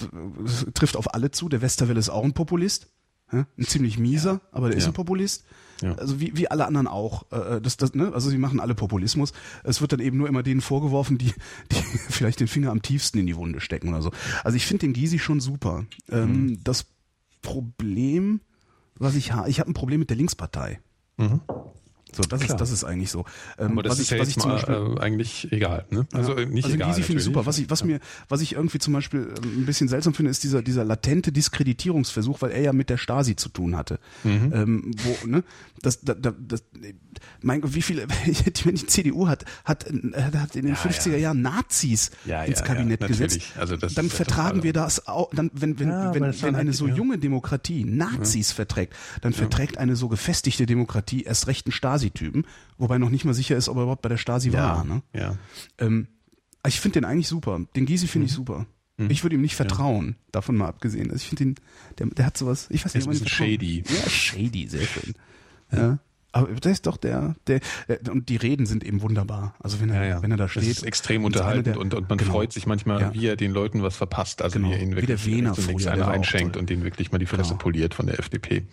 [0.73, 1.49] trifft auf alle zu.
[1.49, 2.87] Der Westerwelle ist auch ein Populist,
[3.31, 3.47] ja?
[3.57, 4.41] ein ziemlich mieser, ja.
[4.51, 5.45] aber der ist ein Populist.
[5.83, 7.31] Also wie, wie alle anderen auch.
[7.31, 8.11] Äh, das, das, ne?
[8.13, 9.33] Also sie machen alle Populismus.
[9.63, 11.33] Es wird dann eben nur immer denen vorgeworfen, die,
[11.71, 11.75] die
[12.09, 14.11] vielleicht den Finger am tiefsten in die Wunde stecken oder so.
[14.43, 15.85] Also ich finde den Gysi schon super.
[16.09, 16.63] Ähm, mhm.
[16.63, 16.85] Das
[17.41, 18.41] Problem,
[19.01, 20.79] was ich habe, ich habe ein Problem mit der Linkspartei.
[21.17, 21.41] Mhm.
[22.13, 23.25] So, das ist, das ist eigentlich so.
[23.57, 26.05] Ähm, Aber das ist ich, ja jetzt mal Beispiel, äh, eigentlich egal, ne?
[26.13, 26.89] Also ja, nicht also egal.
[26.89, 27.45] Gysi finde ich super.
[27.45, 27.85] Was ich, was ja.
[27.85, 31.31] mir, was ich irgendwie zum Beispiel ähm, ein bisschen seltsam finde, ist dieser, dieser latente
[31.31, 33.99] Diskreditierungsversuch, weil er ja mit der Stasi zu tun hatte.
[34.23, 34.51] Mhm.
[34.53, 35.43] Ähm, wo, ne?
[35.81, 36.63] Das, das, das,
[37.41, 38.07] mein Gott, wie viele,
[38.63, 42.11] wenn die CDU hat, hat, hat in den ja, 50er Jahren Nazis
[42.45, 43.41] ins Kabinett gesetzt.
[43.57, 47.17] Also das dann vertragen wir das auch, dann, wenn, wenn, wenn, wenn eine so junge
[47.17, 52.45] Demokratie Nazis verträgt, dann verträgt eine so gefestigte Demokratie erst recht einen Stasi Stasi-Typen,
[52.77, 54.83] wobei noch nicht mal sicher ist, ob er überhaupt bei der Stasi ja, war.
[54.83, 55.01] Ne?
[55.13, 55.37] Ja.
[55.77, 56.07] Ähm,
[56.65, 57.59] ich finde den eigentlich super.
[57.75, 58.35] Den Gysi finde ich mhm.
[58.35, 58.65] super.
[58.97, 59.09] Mhm.
[59.09, 60.15] Ich würde ihm nicht vertrauen, ja.
[60.31, 61.11] davon mal abgesehen.
[61.11, 61.55] Also ich finde ihn,
[61.97, 63.83] der, der hat sowas, ich weiß nicht, ist ein shady.
[63.87, 65.13] Ja, shady, sehr schön.
[65.71, 65.99] Ja.
[66.33, 67.59] Aber das ist doch der, der,
[68.09, 69.53] und die Reden sind eben wunderbar.
[69.59, 70.23] Also wenn er, ja, ja.
[70.23, 70.63] wenn er da steht.
[70.63, 72.31] Das ist extrem unterhaltend der, und, und man genau.
[72.31, 73.13] freut sich manchmal, ja.
[73.13, 74.41] wie er den Leuten was verpasst.
[74.41, 74.69] Also genau.
[74.69, 77.49] wie er ihnen wirklich wie der Wiener einer einschenkt und den wirklich mal die Fresse
[77.49, 77.57] genau.
[77.57, 78.63] poliert von der FDP.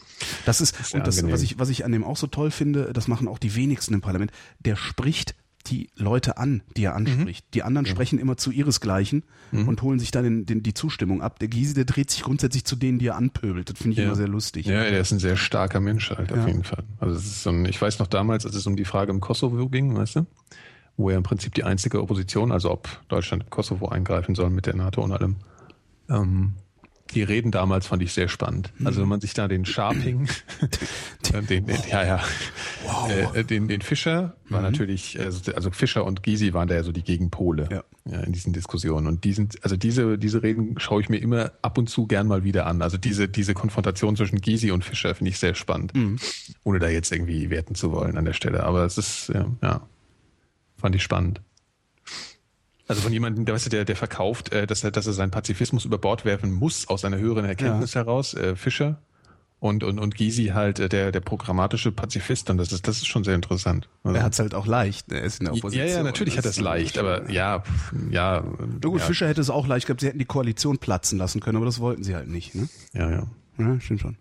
[0.44, 2.50] Das ist, das ist und das, was ich, was ich an dem auch so toll
[2.50, 4.30] finde, das machen auch die wenigsten im Parlament.
[4.60, 5.34] Der spricht
[5.70, 7.46] die Leute an, die er anspricht.
[7.46, 7.50] Mhm.
[7.54, 7.90] Die anderen ja.
[7.92, 9.68] sprechen immer zu ihresgleichen mhm.
[9.68, 11.38] und holen sich dann den, den, die Zustimmung ab.
[11.38, 13.70] Der Gysi, der dreht sich grundsätzlich zu denen, die er anpöbelt.
[13.70, 14.04] Das finde ich ja.
[14.04, 14.66] immer sehr lustig.
[14.66, 16.84] Ja, er ist ein sehr starker Mensch halt, auf jeden Fall.
[16.98, 19.20] Also es ist so ein, ich weiß noch damals, als es um die Frage im
[19.20, 20.26] Kosovo ging, weißt du,
[20.96, 24.66] wo er im Prinzip die einzige Opposition, also ob Deutschland im Kosovo eingreifen soll mit
[24.66, 25.36] der NATO und allem,
[26.08, 26.54] ähm,
[27.14, 28.72] die Reden damals fand ich sehr spannend.
[28.84, 30.28] Also wenn man sich da den Sharping,
[31.48, 32.22] den, den, ja, ja,
[32.84, 33.34] wow.
[33.34, 34.66] äh, den, den Fischer war mhm.
[34.66, 37.84] natürlich, also, also Fischer und Gysi waren da ja so die Gegenpole ja.
[38.10, 39.06] Ja, in diesen Diskussionen.
[39.06, 42.26] Und die sind, also diese, diese Reden schaue ich mir immer ab und zu gern
[42.26, 42.80] mal wieder an.
[42.80, 45.94] Also diese, diese Konfrontation zwischen Gysi und Fischer finde ich sehr spannend.
[45.94, 46.18] Mhm.
[46.64, 48.62] Ohne da jetzt irgendwie werten zu wollen an der Stelle.
[48.64, 49.82] Aber es ist, ja, ja
[50.76, 51.42] fand ich spannend.
[52.88, 55.30] Also von jemandem, der, weißt du, der, der verkauft, äh, dass, er, dass er seinen
[55.30, 58.00] Pazifismus über Bord werfen muss aus seiner höheren Erkenntnis ja.
[58.00, 59.00] heraus, äh, Fischer.
[59.60, 63.06] Und, und, und Gysi halt äh, der, der programmatische Pazifist, und das ist, das ist
[63.06, 63.88] schon sehr interessant.
[64.04, 65.88] Also, er hat es halt auch leicht, er ist in der Opposition.
[65.88, 67.64] Ja, ja, natürlich hat er es leicht, aber ja,
[68.10, 68.44] ja.
[68.56, 69.06] Na gut, ja.
[69.06, 71.80] Fischer hätte es auch leicht gehabt, sie hätten die Koalition platzen lassen können, aber das
[71.80, 72.54] wollten sie halt nicht.
[72.54, 72.68] Ne?
[72.94, 73.26] Ja, ja.
[73.58, 74.16] Ja, stimmt schon.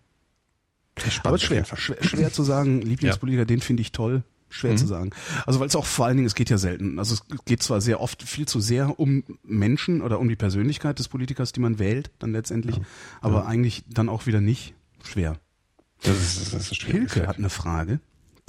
[1.23, 3.45] Aber es ist schwer, schwer, schwer zu sagen, Lieblingspolitiker, ja.
[3.45, 4.23] den finde ich toll.
[4.49, 4.77] Schwer mhm.
[4.77, 5.09] zu sagen.
[5.45, 6.99] Also weil es auch vor allen Dingen, es geht ja selten.
[6.99, 10.99] Also es geht zwar sehr oft viel zu sehr um Menschen oder um die Persönlichkeit
[10.99, 12.83] des Politikers, die man wählt, dann letztendlich, ja.
[13.21, 13.45] aber ja.
[13.45, 14.73] eigentlich dann auch wieder nicht.
[15.03, 15.37] Schwer.
[16.03, 16.93] Das ist, das ist schwer.
[16.93, 17.99] Hilke hat eine Frage,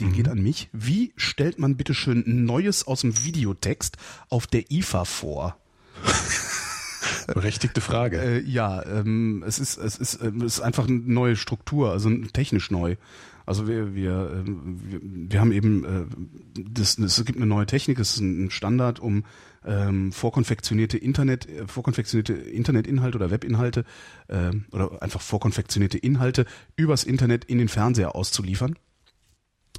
[0.00, 0.12] die mhm.
[0.12, 0.68] geht an mich.
[0.72, 3.96] Wie stellt man bitte schön Neues aus dem Videotext
[4.28, 5.56] auf der IFA vor?
[7.26, 8.20] Berechtigte Frage.
[8.20, 12.10] Äh, ja, ähm, es ist es ist äh, es ist einfach eine neue Struktur, also
[12.32, 12.96] technisch neu.
[13.48, 17.98] Also wir, wir, ähm, wir, wir haben eben, äh, das, es gibt eine neue Technik,
[17.98, 19.24] es ist ein Standard, um
[19.64, 23.86] ähm, vorkonfektionierte Internet, äh, vorkonfektionierte Internetinhalte oder Webinhalte
[24.26, 26.44] äh, oder einfach vorkonfektionierte Inhalte
[26.76, 28.76] übers Internet in den Fernseher auszuliefern.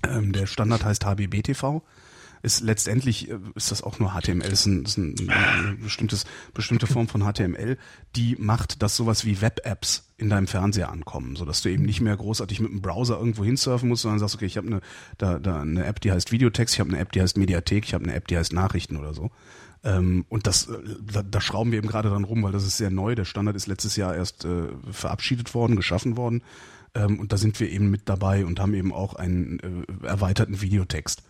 [0.01, 1.83] Ähm, der Standard heißt HBBTV
[2.41, 6.87] ist letztendlich äh, ist das auch nur HTML, ist, ein, ist ein, eine bestimmtes, bestimmte
[6.87, 7.77] Form von HTML,
[8.15, 12.01] die macht, dass sowas wie Web-Apps in deinem Fernseher ankommen, so dass du eben nicht
[12.01, 14.81] mehr großartig mit dem Browser irgendwo hinsurfen musst, sondern sagst, okay, ich habe eine
[15.17, 17.93] da, da eine App, die heißt Videotext, ich habe eine App, die heißt Mediathek, ich
[17.93, 19.31] habe eine App, die heißt Nachrichten oder so.
[19.83, 22.77] Ähm, und das, äh, da, da schrauben wir eben gerade dran rum, weil das ist
[22.77, 23.15] sehr neu.
[23.15, 26.43] Der Standard ist letztes Jahr erst äh, verabschiedet worden, geschaffen worden.
[26.95, 30.61] Ähm, und da sind wir eben mit dabei und haben eben auch einen äh, erweiterten
[30.61, 31.23] Videotext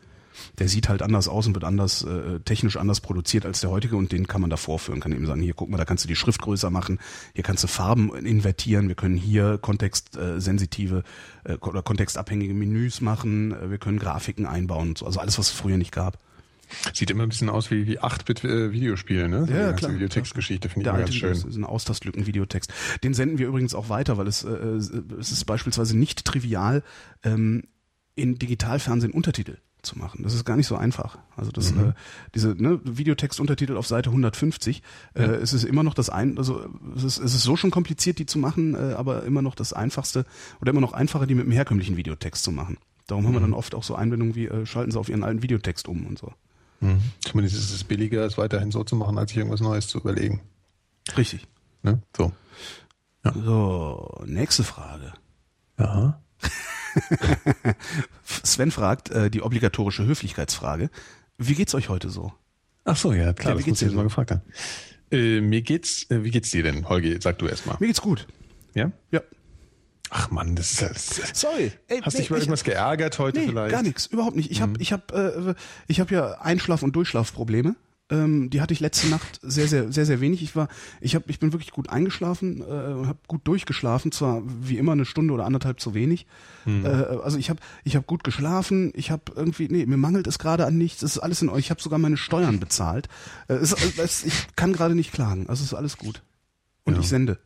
[0.57, 3.95] der sieht halt anders aus und wird anders, äh, technisch anders produziert als der heutige
[3.95, 6.07] und den kann man da vorführen, kann eben sagen, hier guck mal, da kannst du
[6.07, 6.99] die Schrift größer machen,
[7.33, 11.03] hier kannst du Farben invertieren, wir können hier kontextsensitive
[11.43, 15.05] äh, oder kontextabhängige Menüs machen, äh, wir können Grafiken einbauen, so.
[15.05, 16.17] also alles, was es früher nicht gab.
[16.93, 19.47] Sieht immer ein bisschen aus wie, wie 8-Bit-Videospiele, ne?
[19.51, 19.93] Ja, klar.
[19.93, 21.29] Videotextgeschichte finde ich immer ganz schön.
[21.29, 22.71] Das ist ein Austastlücken-Videotext.
[23.03, 24.91] Den senden wir übrigens auch weiter, weil es, äh, es
[25.31, 26.83] ist beispielsweise nicht trivial,
[27.23, 27.63] ähm,
[28.15, 30.23] in Digitalfernsehen Untertitel zu machen.
[30.23, 31.17] Das ist gar nicht so einfach.
[31.35, 31.89] Also das, mhm.
[31.89, 31.93] äh,
[32.35, 34.81] diese ne, Videotextuntertitel auf Seite 150,
[35.13, 35.27] äh, ja.
[35.27, 38.19] äh, es ist immer noch das ein, also es ist, es ist so schon kompliziert,
[38.19, 40.25] die zu machen, äh, aber immer noch das einfachste
[40.61, 42.77] oder immer noch einfacher, die mit dem herkömmlichen Videotext zu machen.
[43.07, 43.55] Darum haben wir dann mhm.
[43.55, 46.33] oft auch so Einwendungen wie, äh, schalten Sie auf Ihren alten Videotext um und so.
[46.81, 47.01] Mhm.
[47.21, 50.41] Zumindest ist es billiger, es weiterhin so zu machen, als sich irgendwas Neues zu überlegen.
[51.17, 51.47] Richtig.
[51.83, 52.01] Ne?
[52.15, 52.31] So.
[53.25, 53.33] Ja.
[53.33, 55.13] So, nächste Frage.
[55.77, 56.21] Ja.
[58.43, 60.89] Sven fragt äh, die obligatorische Höflichkeitsfrage.
[61.37, 62.33] Wie geht's euch heute so?
[62.85, 64.41] Ach so, ja, klar, ja, wie geht's dir mal gefragt haben.
[65.11, 67.17] Äh, mir geht's, äh, wie geht's dir denn, Holgi?
[67.21, 67.77] Sag du erst mal.
[67.79, 68.27] Mir geht's gut.
[68.73, 68.91] Ja?
[69.11, 69.21] Ja.
[70.11, 71.71] Ach man, das ist, das Sorry.
[71.87, 73.71] Ey, Hast nee, dich über irgendwas geärgert heute nee, vielleicht?
[73.71, 74.49] gar nichts, überhaupt nicht.
[74.49, 74.81] Ich habe mhm.
[74.81, 75.53] ich hab, äh,
[75.87, 77.75] ich hab ja Einschlaf- und Durchschlafprobleme.
[78.11, 80.41] Ähm, die hatte ich letzte Nacht sehr, sehr, sehr, sehr wenig.
[80.41, 80.67] Ich war,
[80.99, 85.05] ich habe, ich bin wirklich gut eingeschlafen, äh, habe gut durchgeschlafen, zwar wie immer eine
[85.05, 86.25] Stunde oder anderthalb zu wenig.
[86.63, 86.85] Hm.
[86.85, 88.91] Äh, also ich habe, ich habe gut geschlafen.
[88.95, 91.03] Ich habe irgendwie, nee, mir mangelt es gerade an nichts.
[91.03, 91.65] Es ist alles in euch.
[91.65, 93.09] Ich habe sogar meine Steuern bezahlt.
[93.47, 95.47] Äh, es, es, ich kann gerade nicht klagen.
[95.47, 96.23] Also es ist alles gut.
[96.85, 96.99] Und ja.
[97.01, 97.37] ich sende.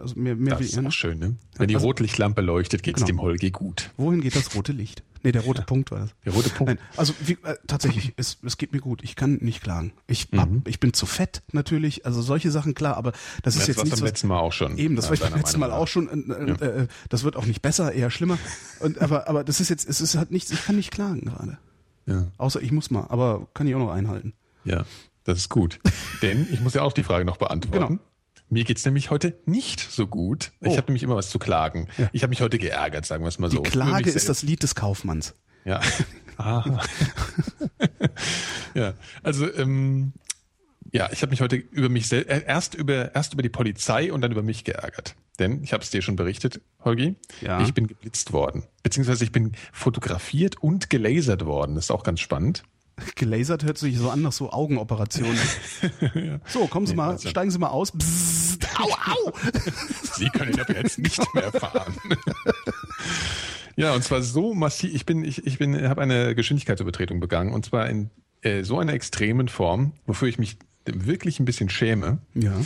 [0.00, 1.36] Also mehr, mehr das ist auch schön, ne?
[1.56, 3.06] Wenn die also, Rotlichtlampe leuchtet, geht's genau.
[3.06, 3.90] dem Holgi gut.
[3.96, 5.02] Wohin geht das rote Licht?
[5.22, 5.66] Nee, der rote ja.
[5.66, 6.10] Punkt war das.
[6.24, 6.74] Der rote Punkt.
[6.74, 9.04] Nein, also wie, äh, tatsächlich, es, es geht mir gut.
[9.04, 9.92] Ich kann nicht klagen.
[10.08, 10.62] Ich, hab, mhm.
[10.66, 12.04] ich bin zu fett natürlich.
[12.06, 14.02] Also solche Sachen klar, aber das, das ist jetzt nicht so.
[14.02, 14.78] Das letzten Mal auch schon.
[14.78, 16.08] Eben, das war ich beim letzten Mal auch schon.
[16.08, 16.54] Äh, ja.
[16.54, 18.38] äh, das wird auch nicht besser, eher schlimmer.
[18.80, 20.50] Und aber aber das ist jetzt, es ist halt nichts.
[20.50, 21.58] Ich kann nicht klagen gerade.
[22.06, 22.26] Ja.
[22.38, 24.32] Außer ich muss mal, aber kann ich auch noch einhalten.
[24.64, 24.84] Ja,
[25.22, 25.78] das ist gut.
[26.22, 27.86] Denn ich muss ja auch die Frage noch beantworten.
[27.86, 28.00] Genau.
[28.52, 30.52] Mir geht's nämlich heute nicht so gut.
[30.60, 30.66] Oh.
[30.66, 31.88] Ich habe nämlich immer was zu klagen.
[31.96, 32.10] Ja.
[32.12, 33.62] Ich habe mich heute geärgert, sagen wir es mal so.
[33.62, 35.34] Die Klage ist das Lied des Kaufmanns.
[35.64, 35.80] Ja.
[36.38, 36.80] Ah.
[38.74, 40.14] ja, also ähm,
[40.92, 44.10] ja, ich habe mich heute über mich selbst äh, erst über erst über die Polizei
[44.10, 45.14] und dann über mich geärgert.
[45.38, 47.16] Denn ich habe es dir schon berichtet, Holgi.
[47.42, 47.60] Ja.
[47.60, 51.74] Ich bin geblitzt worden, beziehungsweise ich bin fotografiert und gelasert worden.
[51.74, 52.64] Das ist auch ganz spannend.
[53.14, 55.38] Gelasert hört sich so an nach so Augenoperationen.
[56.14, 56.40] ja.
[56.46, 57.92] So, kommen Sie nee, mal, steigen Sie mal aus.
[57.92, 59.32] Bzzzt, au, au!
[60.14, 61.94] Sie können aber jetzt nicht mehr fahren.
[63.76, 64.94] ja, und zwar so massiv.
[64.94, 68.10] Ich bin, ich, ich bin, habe eine Geschwindigkeitsübertretung begangen und zwar in
[68.42, 72.18] äh, so einer extremen Form, wofür ich mich wirklich ein bisschen schäme.
[72.34, 72.60] Ja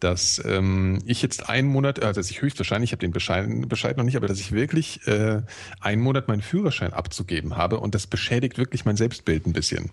[0.00, 3.96] dass ähm, ich jetzt einen Monat, also dass ich höchstwahrscheinlich, ich habe den Bescheid, Bescheid
[3.96, 5.42] noch nicht, aber dass ich wirklich äh,
[5.80, 9.90] einen Monat meinen Führerschein abzugeben habe und das beschädigt wirklich mein Selbstbild ein bisschen.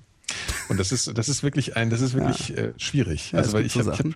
[0.70, 2.56] Und das ist, das ist wirklich ein, das ist wirklich ja.
[2.56, 3.32] äh, schwierig.
[3.32, 4.16] Ja, also weil ich, so hab, ich hab,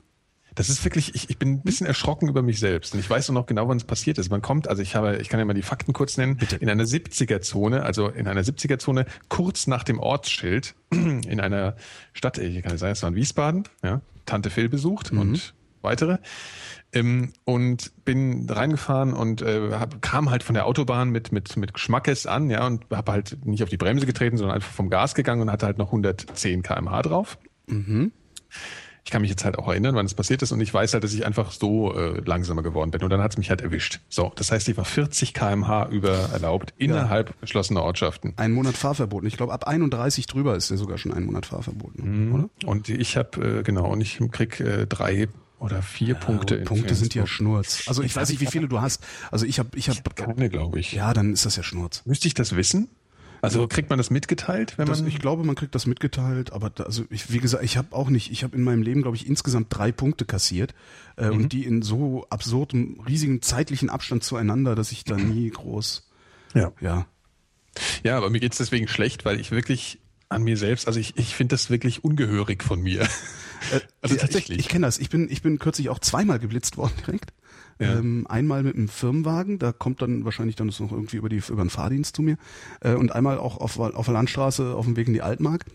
[0.58, 2.94] das ist wirklich, ich, ich bin ein bisschen erschrocken über mich selbst.
[2.94, 4.32] Und ich weiß noch genau, wann es passiert ist.
[4.32, 6.56] Man kommt, also ich habe, ich kann ja mal die Fakten kurz nennen, Bitte.
[6.56, 11.76] in einer 70er-Zone, also in einer 70er-Zone, kurz nach dem Ortsschild, in einer
[12.14, 15.20] Stadt, ich kann nicht sagen, es war in Wiesbaden, ja, Tante Phil besucht mhm.
[15.20, 15.54] und
[15.88, 16.18] weitere.
[16.94, 21.74] Ähm, und bin reingefahren und äh, hab, kam halt von der Autobahn mit mit mit
[21.74, 25.14] Geschmackes an, ja, und habe halt nicht auf die Bremse getreten, sondern einfach vom Gas
[25.14, 27.38] gegangen und hatte halt noch 110 km/h drauf.
[27.68, 28.14] Mhm.
[29.04, 31.04] Ich kann mich jetzt halt auch erinnern, wann es passiert ist und ich weiß halt,
[31.04, 34.02] dass ich einfach so äh, langsamer geworden bin und dann hat es mich halt erwischt.
[34.10, 37.36] So, das heißt, ich war 40 km/h über erlaubt innerhalb ja.
[37.40, 38.34] geschlossener Ortschaften.
[38.36, 39.28] Ein Monat Fahrverboten.
[39.28, 42.34] Ich glaube, ab 31 drüber ist ja sogar schon ein Monat Fahrverboten, mhm.
[42.34, 42.50] oder?
[42.66, 45.30] Und ich habe äh, genau und ich krieg äh, drei
[45.60, 46.58] oder vier ja, Punkte.
[46.58, 47.84] Punkte sind ja Schnurz.
[47.88, 49.04] Also ich, ich weiß nicht, wie viele du hast.
[49.32, 50.94] Also ich habe, ich habe hab keine, glaube ich.
[50.94, 52.04] Ja, dann ist das ja Schnurz.
[52.06, 52.90] Müsste ich das wissen?
[53.42, 55.10] Also kriegt man das mitgeteilt, wenn das, man?
[55.10, 58.10] Ich glaube, man kriegt das mitgeteilt, aber da, also ich, wie gesagt, ich habe auch
[58.10, 58.32] nicht.
[58.32, 60.74] Ich habe in meinem Leben, glaube ich, insgesamt drei Punkte kassiert
[61.18, 61.34] äh, mhm.
[61.34, 66.10] und die in so absurdem, riesigen zeitlichen Abstand zueinander, dass ich da nie groß.
[66.54, 66.72] Ja.
[66.82, 67.06] Ja.
[68.04, 71.36] Ja, aber mir geht's deswegen schlecht, weil ich wirklich an mir selbst, also ich, ich
[71.36, 73.02] finde das wirklich ungehörig von mir.
[73.02, 73.08] Äh,
[74.02, 74.60] also tatsächlich.
[74.60, 75.00] Ich, ich kenne das.
[75.00, 77.34] Ich bin, ich bin kürzlich auch zweimal geblitzt worden direkt.
[77.80, 78.00] Ja.
[78.00, 81.64] Ähm, einmal mit einem Firmenwagen, da kommt dann wahrscheinlich dann noch irgendwie über die über
[81.64, 82.38] den Fahrdienst zu mir.
[82.82, 85.66] Äh, und einmal auch auf, auf der Landstraße auf dem Weg in die Altmark.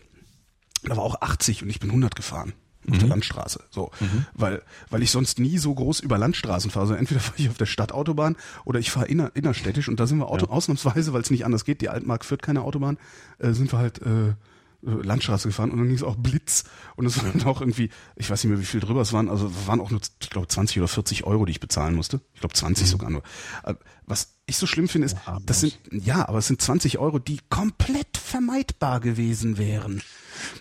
[0.83, 2.55] Da war auch 80 und ich bin 100 gefahren
[2.89, 2.99] auf mhm.
[2.99, 3.61] der Landstraße.
[3.71, 4.27] So, mhm.
[4.35, 6.85] weil weil ich sonst nie so groß über Landstraßen fahre.
[6.85, 10.19] Also entweder fahre ich auf der Stadtautobahn oder ich fahre inner, innerstädtisch und da sind
[10.19, 10.53] wir Auto, ja.
[10.53, 11.81] ausnahmsweise, weil es nicht anders geht.
[11.81, 12.99] Die Altmark führt keine Autobahn,
[13.39, 14.35] äh, sind wir halt äh,
[14.83, 16.65] Landstraße gefahren und dann ging es auch Blitz
[16.97, 19.47] und es waren auch irgendwie, ich weiß nicht mehr wie viel drüber es waren, also
[19.47, 22.21] es waren auch nur, ich glaube 20 oder 40 Euro, die ich bezahlen musste.
[22.35, 22.91] Ich glaube 20 mhm.
[22.91, 23.23] sogar nur.
[23.63, 23.75] Äh,
[24.07, 27.21] was ich so schlimm finde ist, oh, das sind, ja, aber es sind 20 Euro,
[27.21, 30.03] die komplett vermeidbar gewesen wären.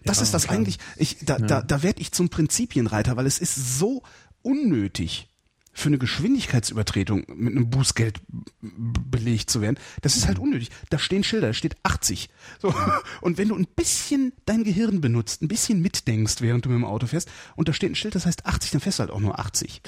[0.05, 0.57] Das ja, ist das klar.
[0.57, 1.47] eigentlich, ich, da, ja.
[1.47, 4.03] da, da werde ich zum Prinzipienreiter, weil es ist so
[4.43, 5.30] unnötig.
[5.73, 8.19] Für eine Geschwindigkeitsübertretung mit einem Bußgeld
[8.61, 10.69] belegt zu werden, das ist halt unnötig.
[10.89, 12.29] Da stehen Schilder, da steht 80.
[12.61, 12.73] So.
[13.21, 16.85] Und wenn du ein bisschen dein Gehirn benutzt, ein bisschen mitdenkst, während du mit dem
[16.85, 19.19] Auto fährst, und da steht ein Schild, das heißt 80, dann fährst du halt auch
[19.19, 19.81] nur 80.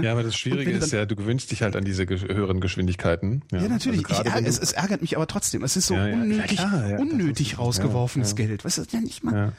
[0.00, 3.42] Ja, aber das Schwierige ist ja, du gewöhnst dich halt an diese höheren Geschwindigkeiten.
[3.50, 4.08] Ja, ja natürlich.
[4.08, 5.64] Also ja, es, es, ärgert mich aber trotzdem.
[5.64, 8.64] Es ist so ja, unnötig, klar, unnötig rausgeworfenes Geld.
[8.64, 9.52] Weißt du, ja nicht mal,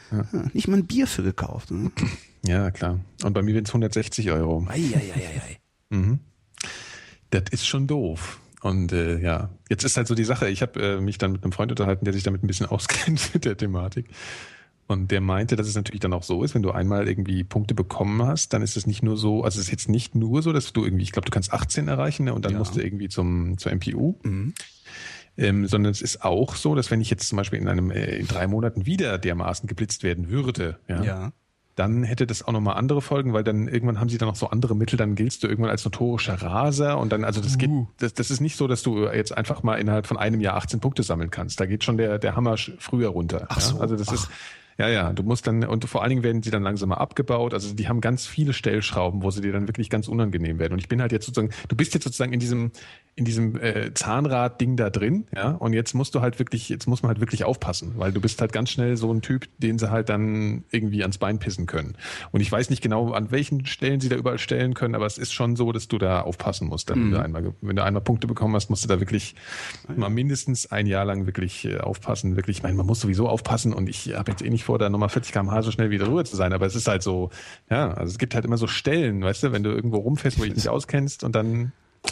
[0.54, 1.72] nicht mal ein Bier für gekauft.
[1.72, 1.92] Ne?
[2.48, 3.00] Ja, klar.
[3.24, 4.66] Und bei mir sind es 160 Euro.
[4.70, 5.58] Ei, ei, ei, ei.
[5.90, 6.20] Mhm.
[7.32, 8.40] Das ist schon doof.
[8.62, 11.44] Und äh, ja, jetzt ist halt so die Sache, ich habe äh, mich dann mit
[11.44, 14.10] einem Freund unterhalten, der sich damit ein bisschen auskennt mit der Thematik.
[14.88, 17.74] Und der meinte, dass es natürlich dann auch so ist, wenn du einmal irgendwie Punkte
[17.74, 20.54] bekommen hast, dann ist es nicht nur so, also es ist jetzt nicht nur so,
[20.54, 22.60] dass du irgendwie, ich glaube, du kannst 18 erreichen ne, und dann ja.
[22.60, 24.16] musst du irgendwie zum, zur MPU.
[24.24, 24.54] Mhm.
[25.38, 28.16] Ähm, sondern es ist auch so, dass wenn ich jetzt zum Beispiel in einem äh,
[28.16, 31.34] in drei Monaten wieder dermaßen geblitzt werden würde, ja, ja
[31.76, 34.50] dann hätte das auch nochmal andere Folgen, weil dann irgendwann haben sie dann noch so
[34.50, 37.58] andere Mittel, dann giltst du irgendwann als notorischer Raser und dann, also das uh.
[37.58, 40.56] geht, das, das ist nicht so, dass du jetzt einfach mal innerhalb von einem Jahr
[40.56, 41.60] 18 Punkte sammeln kannst.
[41.60, 43.46] Da geht schon der, der Hammer früher runter.
[43.50, 43.76] Ach so.
[43.76, 43.82] Ja?
[43.82, 44.14] Also das Ach.
[44.14, 44.30] ist,
[44.78, 47.54] ja, ja, du musst dann, und vor allen Dingen werden sie dann langsamer abgebaut.
[47.54, 50.74] Also die haben ganz viele Stellschrauben, wo sie dir dann wirklich ganz unangenehm werden.
[50.74, 52.72] Und ich bin halt jetzt sozusagen, du bist jetzt sozusagen in diesem,
[53.16, 57.04] in diesem äh, Zahnrad-Ding da drin, ja, und jetzt musst du halt wirklich, jetzt muss
[57.04, 59.90] man halt wirklich aufpassen, weil du bist halt ganz schnell so ein Typ, den sie
[59.90, 61.96] halt dann irgendwie ans Bein pissen können.
[62.34, 65.18] Und ich weiß nicht genau, an welchen Stellen sie da überall stellen können, aber es
[65.18, 66.90] ist schon so, dass du da aufpassen musst.
[66.90, 67.04] Dann, mhm.
[67.04, 69.36] wenn, du einmal, wenn du einmal Punkte bekommen hast, musst du da wirklich
[69.96, 72.36] mal mindestens ein Jahr lang wirklich äh, aufpassen.
[72.36, 74.90] Wirklich, ich meine, man muss sowieso aufpassen und ich habe jetzt eh nicht vor, da
[74.90, 77.30] nochmal 40 km/h so schnell wieder rüber zu sein, aber es ist halt so,
[77.70, 80.44] ja, also es gibt halt immer so Stellen, weißt du, wenn du irgendwo rumfährst, wo
[80.44, 81.72] ich nicht auskennst und dann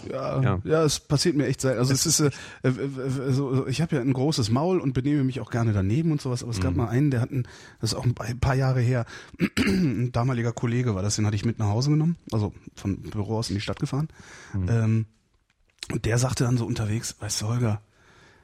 [0.10, 1.80] ja, ja, ja, es passiert mir echt selten.
[1.80, 2.32] Also es ist, äh,
[2.64, 6.12] äh, äh so, ich habe ja ein großes Maul und benehme mich auch gerne daneben
[6.12, 6.44] und sowas.
[6.44, 6.78] Aber es gab mhm.
[6.78, 7.48] mal einen, der hat ein,
[7.80, 9.06] das ist auch ein paar Jahre her,
[9.60, 13.38] ein damaliger Kollege war das, den hatte ich mit nach Hause genommen, also vom Büro
[13.38, 14.08] aus in die Stadt gefahren.
[14.54, 14.70] Mhm.
[14.70, 15.06] Ähm,
[15.92, 17.82] und der sagte dann so unterwegs, weißt du, Holger,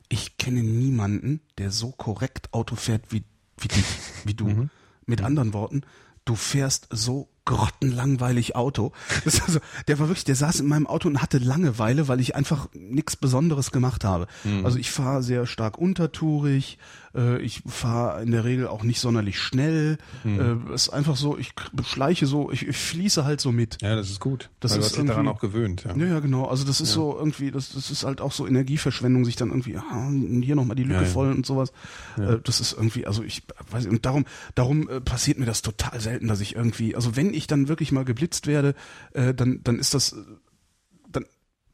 [0.10, 3.24] ich kenne niemanden, der so korrekt Auto fährt wie,
[3.62, 3.86] wie dich,
[4.26, 4.48] wie du.
[4.48, 4.70] Mhm.
[5.06, 5.26] Mit mhm.
[5.26, 5.82] anderen Worten,
[6.26, 8.92] du fährst so grottenlangweilig Auto.
[9.26, 12.68] Also, der war wirklich, der saß in meinem Auto und hatte Langeweile, weil ich einfach
[12.74, 14.28] nichts Besonderes gemacht habe.
[14.44, 14.66] Mhm.
[14.66, 16.78] Also ich fahre sehr stark untertourig,
[17.16, 19.98] äh, ich fahre in der Regel auch nicht sonderlich schnell.
[20.24, 20.68] Mhm.
[20.70, 21.52] Äh, ist einfach so, ich
[21.84, 23.82] schleiche so, ich, ich fließe halt so mit.
[23.82, 24.50] Ja, das ist gut.
[24.60, 25.84] Das weil ist du hast daran auch gewöhnt.
[25.84, 25.96] Ja.
[25.96, 26.46] ja, ja, genau.
[26.46, 26.96] Also das ist ja.
[26.96, 30.10] so irgendwie, das, das ist halt auch so Energieverschwendung, sich dann irgendwie ah,
[30.42, 31.72] hier nochmal die Lücke ja, voll und sowas.
[32.18, 35.62] Äh, das ist irgendwie, also ich weiß nicht, und darum, darum äh, passiert mir das
[35.62, 38.76] total selten, dass ich irgendwie, also wenn ich dann wirklich mal geblitzt werde,
[39.14, 40.16] äh, dann, dann ist das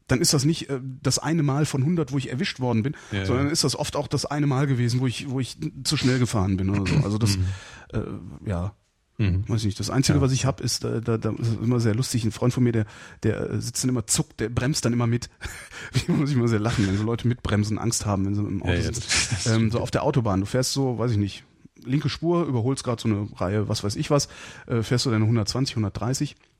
[0.08, 2.96] dann ist das nicht äh, das eine Mal von 100, wo ich erwischt worden bin,
[3.12, 5.96] ja, sondern ist das oft auch das eine Mal gewesen, wo ich, wo ich zu
[5.96, 7.04] schnell gefahren bin oder so.
[7.04, 7.46] Also das, mhm.
[7.92, 8.74] äh, ja,
[9.18, 9.48] mhm.
[9.48, 9.80] weiß nicht.
[9.80, 10.22] Das Einzige, ja.
[10.22, 12.24] was ich habe, ist, äh, da, da ist immer sehr lustig.
[12.24, 12.86] Ein Freund von mir, der,
[13.22, 15.28] der äh, sitzt dann immer zuckt, der bremst dann immer mit.
[15.92, 18.62] Wie muss ich immer sehr lachen, wenn so Leute mitbremsen, Angst haben, wenn sie im
[18.62, 19.06] Auto ja, sind.
[19.46, 20.40] Ähm, so auf der Autobahn.
[20.40, 21.44] Du fährst so, weiß ich nicht,
[21.84, 24.28] linke Spur, überholst gerade so eine Reihe, was weiß ich was,
[24.66, 26.55] äh, fährst du deine 120, 130 ähm,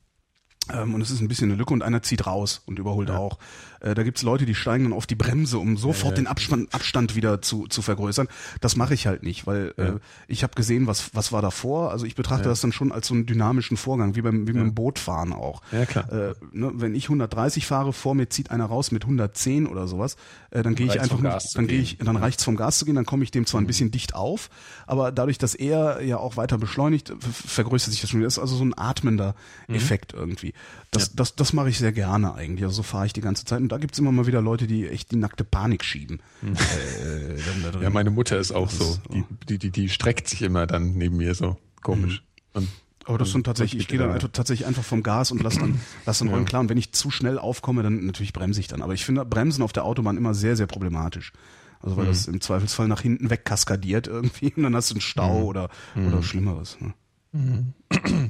[0.95, 3.19] und es ist ein bisschen eine Lücke und einer zieht raus und überholt ja.
[3.19, 3.39] auch.
[3.81, 6.25] Äh, da gibt's Leute, die steigen dann auf die Bremse, um sofort ja, ja.
[6.25, 8.29] den Abstand, Abstand wieder zu, zu vergrößern.
[8.61, 9.93] Das mache ich halt nicht, weil äh,
[10.29, 11.91] ich habe gesehen, was, was war davor.
[11.91, 14.75] Also ich betrachte das dann schon als so einen dynamischen Vorgang, wie beim, wie beim
[14.75, 15.63] Bootfahren auch.
[15.73, 16.11] Ja, klar.
[16.13, 20.17] Äh, ne, wenn ich 130 fahre, vor mir zieht einer raus mit 110 oder sowas,
[20.51, 22.95] äh, dann gehe ich einfach nur, dann gehe ich, dann reicht's vom Gas zu gehen,
[22.95, 23.69] dann komme ich dem zwar ein mhm.
[23.69, 24.51] bisschen dicht auf,
[24.87, 28.27] aber dadurch, dass er ja auch weiter beschleunigt, vergrößert sich das schon wieder.
[28.27, 29.35] Das ist also so ein atmender
[29.69, 29.75] mhm.
[29.75, 30.55] Effekt irgendwie.
[30.91, 32.65] Das, das, das mache ich sehr gerne eigentlich.
[32.65, 33.61] Also so fahre ich die ganze Zeit.
[33.67, 36.21] Und da gibt's immer mal wieder Leute, die echt die nackte Panik schieben.
[36.41, 36.55] Mhm.
[36.55, 38.99] Äh, ja, meine Mutter ist auch das so.
[39.13, 42.23] Die, die, die, die streckt sich immer dann neben mir so komisch.
[42.55, 42.61] Mhm.
[42.61, 42.69] Und
[43.07, 45.81] aber das sind tatsächlich, ich gehe dann einfach, tatsächlich einfach vom Gas und lass dann,
[46.07, 46.41] lass dann ja.
[46.45, 46.61] klar.
[46.61, 48.83] Und wenn ich zu schnell aufkomme, dann natürlich bremse ich dann.
[48.83, 51.33] Aber ich finde Bremsen auf der Autobahn immer sehr, sehr problematisch.
[51.81, 52.09] Also weil mhm.
[52.09, 55.45] das im Zweifelsfall nach hinten wegkaskadiert irgendwie und dann hast du einen Stau mhm.
[55.47, 56.23] oder, oder mhm.
[56.23, 56.79] Schlimmeres.
[56.81, 56.95] Ne?
[57.33, 57.75] Mhm.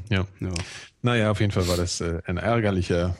[0.09, 0.27] ja.
[0.41, 0.55] ja.
[1.03, 3.17] Naja, auf jeden Fall war das äh, ein ärgerlicher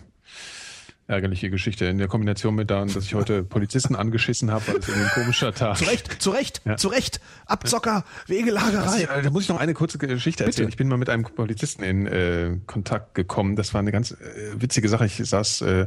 [1.07, 4.89] ärgerliche Geschichte in der Kombination mit dann, dass ich heute Polizisten angeschissen habe, weil es
[4.89, 5.77] irgendwie ein komischer Tag.
[5.77, 6.77] Zu Recht, zu Recht, ja.
[6.77, 7.21] zu Recht.
[7.47, 9.07] Abzocker, Wegelagerei.
[9.07, 10.67] Das, da muss ich noch eine kurze Geschichte erzählen.
[10.67, 10.75] Bitte.
[10.75, 13.57] Ich bin mal mit einem Polizisten in äh, Kontakt gekommen.
[13.57, 14.17] Das war eine ganz äh,
[14.61, 15.07] witzige Sache.
[15.07, 15.87] Ich saß äh,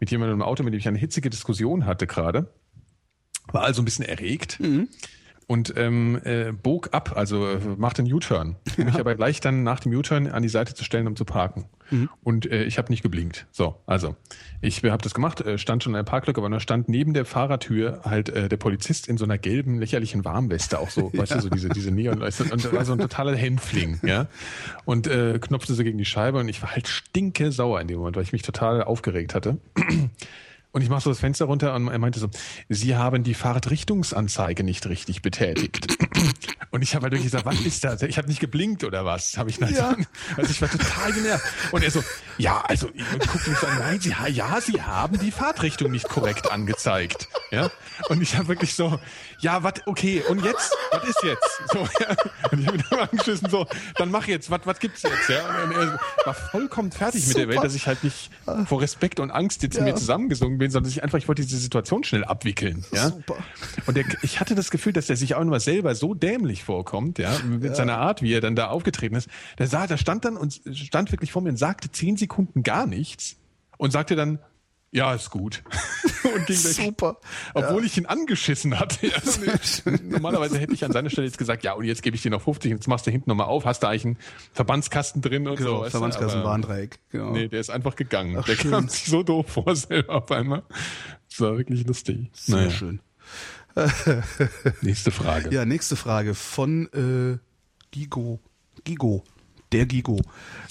[0.00, 2.52] mit jemandem im Auto, mit dem ich eine hitzige Diskussion hatte gerade.
[3.52, 4.58] War also ein bisschen erregt.
[4.60, 4.88] Mhm
[5.48, 9.62] und ähm, äh, bog ab, also äh, machte einen U-Turn, um mich aber gleich dann
[9.62, 11.64] nach dem U-Turn an die Seite zu stellen, um zu parken.
[11.90, 12.08] Mhm.
[12.22, 13.46] Und äh, ich habe nicht geblinkt.
[13.50, 14.16] So, also
[14.60, 17.24] ich habe das gemacht, äh, stand schon in der Parklücke, aber da stand neben der
[17.24, 21.18] Fahrertür halt äh, der Polizist in so einer gelben, lächerlichen Warmweste, auch so, ja.
[21.22, 24.26] weißt du, so diese, diese Neon, und da war so ein totaler Hänfling, ja.
[24.84, 27.98] Und äh, knopfte so gegen die Scheibe und ich war halt stinke sauer in dem
[27.98, 29.58] Moment, weil ich mich total aufgeregt hatte.
[30.70, 32.28] Und ich mache so das Fenster runter und er meinte so,
[32.68, 35.86] Sie haben die Fahrtrichtungsanzeige nicht richtig betätigt.
[36.70, 38.02] Und ich habe halt wirklich gesagt, was ist das?
[38.02, 39.38] Ich habe nicht geblinkt oder was?
[39.38, 39.96] Habe ich dann ja.
[40.36, 41.44] Also ich war total genervt.
[41.72, 42.04] Und er so,
[42.36, 46.52] ja, also guckt mich so an, nein, Sie, ja, Sie haben die Fahrtrichtung nicht korrekt
[46.52, 47.28] angezeigt.
[47.50, 47.70] Ja.
[48.10, 49.00] Und ich habe wirklich so,
[49.40, 50.76] ja, was, okay, und jetzt?
[50.90, 51.62] Was ist jetzt?
[51.72, 52.16] So, ja.
[52.50, 53.66] Und ich habe ihn dann angeschissen, so,
[53.96, 55.28] dann mach jetzt, was, was gibt's jetzt?
[55.28, 55.64] Ja.
[55.64, 57.38] Und er war vollkommen fertig Super.
[57.38, 58.30] mit der Welt, dass ich halt nicht
[58.66, 59.84] vor Respekt und Angst jetzt ja.
[59.84, 62.84] mir zusammengesungen bin, sondern ich einfach, ich wollte diese Situation schnell abwickeln.
[62.92, 63.08] Ja.
[63.10, 63.36] Super.
[63.86, 67.18] Und der, ich hatte das Gefühl, dass er sich auch immer selber so dämlich vorkommt,
[67.18, 67.74] ja, mit ja.
[67.74, 69.28] seiner Art, wie er dann da aufgetreten ist.
[69.58, 72.86] Der sah, der stand dann und stand wirklich vor mir und sagte zehn Sekunden gar
[72.86, 73.36] nichts
[73.76, 74.38] und sagte dann,
[74.90, 75.62] ja, ist gut.
[76.24, 76.72] und ging weg.
[76.72, 77.18] Super.
[77.54, 77.86] Obwohl ja.
[77.86, 78.98] ich ihn angeschissen hatte.
[79.04, 79.92] Nee.
[80.02, 82.42] Normalerweise hätte ich an seiner Stelle jetzt gesagt, ja, und jetzt gebe ich dir noch
[82.42, 84.18] 50, jetzt machst du hinten nochmal auf, hast du eigentlich einen
[84.52, 85.90] Verbandskasten drin und genau, so.
[85.90, 86.98] Verbandskasten, Warndreieck.
[87.10, 87.32] Genau.
[87.32, 88.36] Nee, der ist einfach gegangen.
[88.38, 88.70] Ach, der schön.
[88.70, 90.62] kam sich so doof vor selber auf einmal.
[91.28, 92.30] Das war wirklich lustig.
[92.32, 92.70] Sehr naja.
[92.70, 93.00] schön.
[94.80, 95.54] nächste Frage.
[95.54, 97.38] Ja, nächste Frage von äh,
[97.90, 98.40] Gigo.
[98.84, 99.22] Gigo
[99.72, 100.20] der Gigo.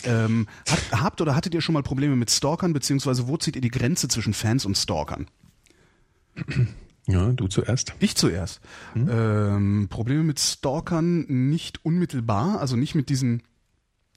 [0.03, 3.61] Ähm, hat, habt oder hattet ihr schon mal Probleme mit Stalkern, beziehungsweise wo zieht ihr
[3.61, 5.27] die Grenze zwischen Fans und Stalkern?
[7.07, 7.93] Ja, du zuerst.
[7.99, 8.59] Ich zuerst.
[8.93, 9.09] Hm?
[9.09, 13.43] Ähm, Probleme mit Stalkern nicht unmittelbar, also nicht mit diesen,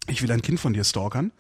[0.09, 1.33] ich will ein Kind von dir stalkern.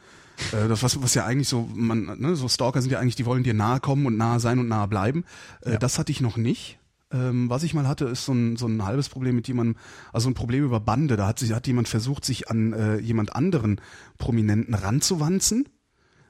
[0.52, 3.26] Äh, das was, was ja eigentlich so, man, ne, so Stalker sind ja eigentlich, die
[3.26, 5.24] wollen dir nahe kommen und nahe sein und nahe bleiben.
[5.62, 5.78] Äh, ja.
[5.78, 6.78] Das hatte ich noch nicht.
[7.12, 9.76] Ähm, was ich mal hatte, ist so ein, so ein halbes Problem mit jemandem,
[10.12, 11.16] also ein Problem über Bande.
[11.16, 13.80] Da hat sich hat jemand versucht, sich an äh, jemand anderen
[14.18, 15.68] Prominenten ranzuwanzen,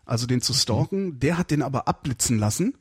[0.07, 1.05] also den zu stalken.
[1.05, 1.21] Mhm.
[1.21, 2.75] Der hat den aber abblitzen lassen,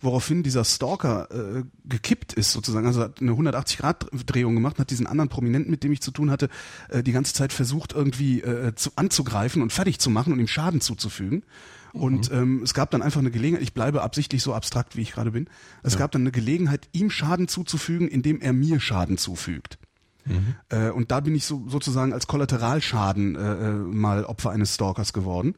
[0.00, 5.30] woraufhin dieser Stalker äh, gekippt ist sozusagen, also hat eine 180-Grad-Drehung gemacht, hat diesen anderen
[5.30, 6.48] Prominenten, mit dem ich zu tun hatte,
[6.90, 10.48] äh, die ganze Zeit versucht irgendwie äh, zu, anzugreifen und fertig zu machen und ihm
[10.48, 11.44] Schaden zuzufügen.
[11.92, 12.36] Und mhm.
[12.36, 15.30] ähm, es gab dann einfach eine Gelegenheit, ich bleibe absichtlich so abstrakt, wie ich gerade
[15.30, 15.48] bin.
[15.82, 16.00] Es ja.
[16.00, 19.78] gab dann eine Gelegenheit, ihm Schaden zuzufügen, indem er mir Schaden zufügt.
[20.24, 20.54] Mhm.
[20.68, 25.12] Äh, und da bin ich so sozusagen als Kollateralschaden äh, äh mal Opfer eines Stalkers
[25.12, 25.54] geworden.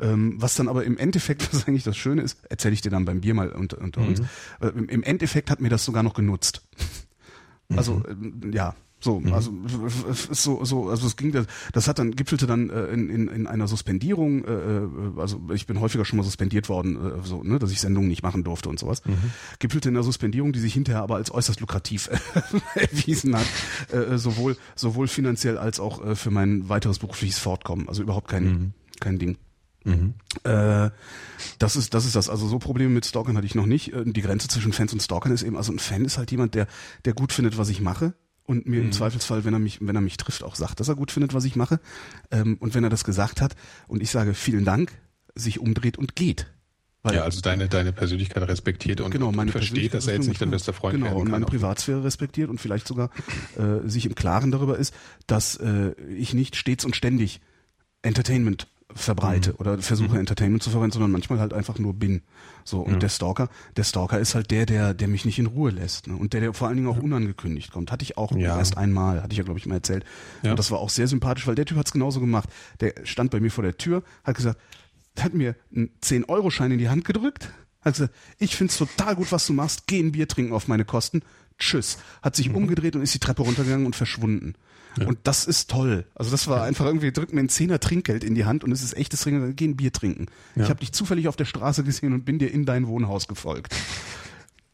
[0.00, 3.04] Ähm, was dann aber im Endeffekt, was eigentlich das Schöne ist, erzähle ich dir dann
[3.04, 4.08] beim Bier mal unter, unter mhm.
[4.08, 4.20] uns.
[4.60, 6.62] Äh, im, Endeffekt hat mir das sogar noch genutzt.
[7.74, 9.32] Also äh, ja, so, mhm.
[9.32, 9.52] also
[10.30, 11.32] so, so, also es ging,
[11.72, 14.44] das hat dann gipfelte dann äh, in, in, in einer Suspendierung.
[14.44, 17.80] Äh, äh, also ich bin häufiger schon mal suspendiert worden, äh, so, ne, dass ich
[17.80, 19.04] Sendungen nicht machen durfte und sowas.
[19.04, 19.32] Mhm.
[19.58, 22.10] Gipfelte in einer Suspendierung, die sich hinterher aber als äußerst lukrativ
[22.76, 23.46] erwiesen hat,
[23.90, 27.88] äh, sowohl sowohl finanziell als auch äh, für mein weiteres berufliches Fortkommen.
[27.88, 28.72] Also überhaupt kein mhm.
[29.00, 29.36] kein Ding.
[29.82, 30.14] Mhm.
[30.44, 30.90] Äh,
[31.58, 32.30] das ist das ist das.
[32.30, 33.92] Also so Probleme mit Stalkern hatte ich noch nicht.
[33.92, 36.54] Äh, die Grenze zwischen Fans und Stalkern ist eben, also ein Fan ist halt jemand,
[36.54, 36.68] der
[37.04, 38.14] der gut findet, was ich mache
[38.52, 38.86] und mir mhm.
[38.86, 41.34] im Zweifelsfall, wenn er mich, wenn er mich trifft, auch sagt, dass er gut findet,
[41.34, 41.80] was ich mache.
[42.30, 43.56] Ähm, und wenn er das gesagt hat
[43.88, 44.92] und ich sage vielen Dank,
[45.34, 46.46] sich umdreht und geht.
[47.02, 50.28] Weil, ja, also deine, deine Persönlichkeit respektiert und, genau, meine und versteht, dass er jetzt
[50.28, 53.10] nicht dein bester Freund genau, und meine Privatsphäre respektiert und vielleicht sogar
[53.56, 54.94] äh, sich im Klaren darüber ist,
[55.26, 57.40] dass äh, ich nicht stets und ständig
[58.02, 59.56] Entertainment verbreite mhm.
[59.58, 60.20] oder versuche mhm.
[60.20, 62.22] Entertainment zu verbreiten, sondern manchmal halt einfach nur bin.
[62.64, 62.98] So und ja.
[62.98, 66.16] der Stalker, der Stalker ist halt der, der, der mich nicht in Ruhe lässt ne?
[66.16, 67.90] und der, der vor allen Dingen auch unangekündigt kommt.
[67.90, 68.58] Hatte ich auch ja.
[68.58, 70.04] erst einmal, hatte ich ja glaube ich mal erzählt.
[70.42, 70.50] Ja.
[70.50, 72.48] Und das war auch sehr sympathisch, weil der Typ hat's genauso gemacht.
[72.80, 74.60] Der stand bei mir vor der Tür, hat gesagt,
[75.18, 77.50] hat mir einen 10 Euro Schein in die Hand gedrückt,
[77.82, 80.84] hat gesagt, ich find's total gut, was du machst, geh ein Bier trinken auf meine
[80.84, 81.22] Kosten.
[81.58, 81.98] Tschüss.
[82.22, 82.56] Hat sich mhm.
[82.56, 84.54] umgedreht und ist die Treppe runtergegangen und verschwunden.
[84.98, 85.06] Ja.
[85.06, 86.04] Und das ist toll.
[86.14, 88.82] Also das war einfach irgendwie, drück mir ein Zehner Trinkgeld in die Hand und es
[88.82, 90.26] ist echtes Trinkgeld, geh ein Bier trinken.
[90.54, 90.64] Ja.
[90.64, 93.74] Ich habe dich zufällig auf der Straße gesehen und bin dir in dein Wohnhaus gefolgt.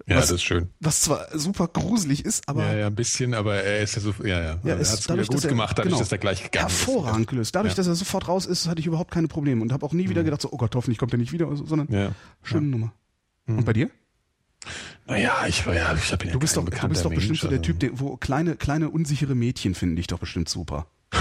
[0.09, 0.71] Ja, was, das ist schön.
[0.81, 2.65] Was zwar super gruselig ist, aber.
[2.65, 4.41] Ja, ja, ein bisschen, aber er ist ja so, ja, ja.
[4.41, 7.21] ja er hat es dadurch, gut er, gemacht, dadurch, genau, dass er gleich gegangen hervorragend
[7.21, 7.29] ist.
[7.29, 7.55] gelöst.
[7.55, 7.77] Dadurch, ja.
[7.77, 10.23] dass er sofort raus ist, hatte ich überhaupt keine Probleme und habe auch nie wieder
[10.23, 10.27] mhm.
[10.27, 12.13] gedacht, so, oh Gott, hoffentlich kommt er nicht wieder, sondern ja.
[12.43, 12.95] schöne Nummer.
[13.45, 13.59] Mhm.
[13.59, 13.91] Und bei dir?
[15.09, 17.41] Naja, ich war ja, ich habe ja Du bist doch, du bist doch bestimmt Mensch,
[17.41, 20.87] so der Typ, der, wo kleine, kleine unsichere Mädchen finden dich doch bestimmt super.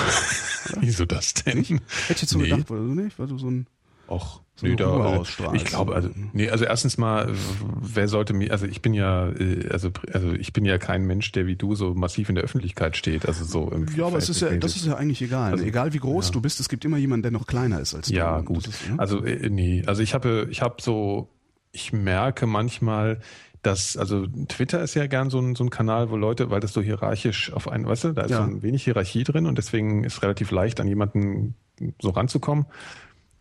[0.81, 1.59] Wieso das denn?
[1.59, 1.71] Nicht?
[2.07, 2.49] Hätte ich so nee.
[2.49, 3.67] gedacht, weil du nicht, weil du so ein
[4.09, 5.21] Och, so nee, da,
[5.53, 7.33] ich glaube, also, nee, also erstens mal,
[7.81, 11.31] wer sollte mir, also ich bin ja, äh, also, also ich bin ja kein Mensch,
[11.33, 14.29] der wie du so massiv in der Öffentlichkeit steht, also so im Ja, aber es
[14.29, 15.51] ist ja, das ist ja eigentlich egal.
[15.51, 16.31] Also, egal wie groß ja.
[16.31, 18.13] du bist, es gibt immer jemanden, der noch kleiner ist als du.
[18.13, 18.67] Ja, gut.
[18.67, 18.97] Ist, ne?
[18.97, 21.29] Also, äh, nee, also ich habe, ich habe so,
[21.73, 23.19] ich merke manchmal,
[23.61, 26.73] dass, also Twitter ist ja gern so ein, so ein Kanal, wo Leute, weil das
[26.73, 28.37] so hierarchisch auf einen, weißt du, da ist ja.
[28.37, 31.55] so ein wenig Hierarchie drin und deswegen ist relativ leicht an jemanden
[32.01, 32.65] so ranzukommen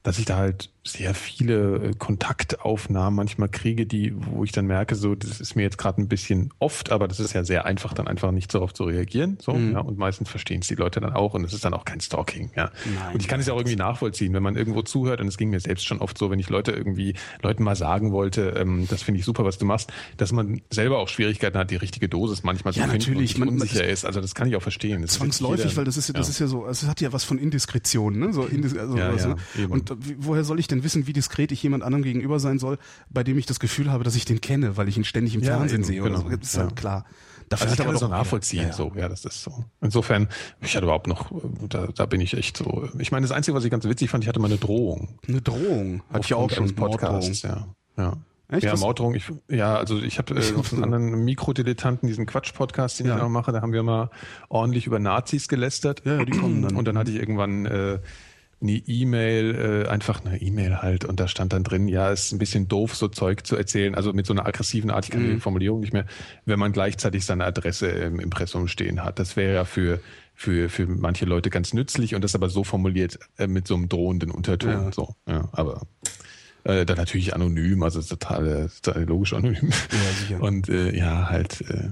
[0.06, 4.94] dass ich da halt sehr viele äh, Kontaktaufnahmen manchmal kriege, die, wo ich dann merke,
[4.94, 7.92] so, das ist mir jetzt gerade ein bisschen oft, aber das ist ja sehr einfach,
[7.92, 9.36] dann einfach nicht darauf zu reagieren.
[9.40, 9.72] So, mhm.
[9.72, 12.00] ja, und meistens verstehen es die Leute dann auch und es ist dann auch kein
[12.00, 12.70] Stalking, ja.
[12.84, 15.36] Nein, und ich kann es ja auch irgendwie nachvollziehen, wenn man irgendwo zuhört, und es
[15.36, 18.86] ging mir selbst schon oft so, wenn ich Leute irgendwie, Leuten mal sagen wollte, ähm,
[18.88, 22.08] das finde ich super, was du machst, dass man selber auch Schwierigkeiten hat, die richtige
[22.08, 24.04] Dosis manchmal ja, zu finden natürlich, und man, unsicher ist.
[24.04, 25.02] Also das kann ich auch verstehen.
[25.02, 27.24] Das zwangsläufig, weil das ist ja, das ist ja so, also es hat ja was
[27.24, 28.32] von Indiskretion, ne?
[28.32, 31.62] So Indis also, ja, also, ja, und woher soll ich denn wissen, wie diskret ich
[31.62, 32.78] jemand anderem gegenüber sein soll,
[33.10, 35.42] bei dem ich das Gefühl habe, dass ich den kenne, weil ich ihn ständig im
[35.42, 36.02] ja, Fernsehen eben, sehe.
[36.02, 36.20] Genau.
[36.20, 36.28] So.
[36.28, 36.62] Das ist ja.
[36.62, 37.04] halt klar.
[37.48, 38.72] Dafür also ich kann das so nachvollziehen, ja, ja.
[38.72, 39.64] so, ja, das ist so.
[39.80, 40.28] Insofern,
[40.60, 41.30] ich hatte überhaupt noch,
[41.68, 42.88] da, da bin ich echt so.
[42.98, 45.20] Ich meine, das Einzige, was ich ganz witzig fand, ich hatte mal eine Drohung.
[45.28, 46.02] Eine Drohung?
[46.10, 46.74] Hatte ich auch schon.
[46.74, 47.68] Podcasts, ja.
[47.96, 48.14] Ja.
[48.48, 48.64] Echt?
[48.64, 49.14] Ja, Morddrohung.
[49.14, 53.16] Ich, ja, also ich habe äh, auf einen anderen Mikrodilettanten, diesen Quatsch-Podcast, den ja.
[53.16, 54.10] ich auch mache, da haben wir mal
[54.48, 56.02] ordentlich über Nazis gelästert.
[56.04, 56.76] Ja, die kommen dann.
[56.76, 57.98] Und dann hatte ich irgendwann äh,
[58.60, 62.38] eine E-Mail, äh, einfach eine E-Mail halt und da stand dann drin, ja, ist ein
[62.38, 65.34] bisschen doof, so Zeug zu erzählen, also mit so einer aggressiven Art, ich kann mhm.
[65.34, 66.06] die Formulierung nicht mehr,
[66.46, 69.18] wenn man gleichzeitig seine Adresse im Impressum stehen hat.
[69.18, 70.00] Das wäre ja für,
[70.34, 73.90] für, für manche Leute ganz nützlich und das aber so formuliert äh, mit so einem
[73.90, 74.70] drohenden Unterton.
[74.70, 74.92] Ja.
[74.92, 75.82] So, ja, aber
[76.64, 79.70] äh, dann natürlich anonym, also total, total logisch anonym.
[79.70, 80.42] Ja, sicher.
[80.42, 81.90] Und äh, ja, halt äh,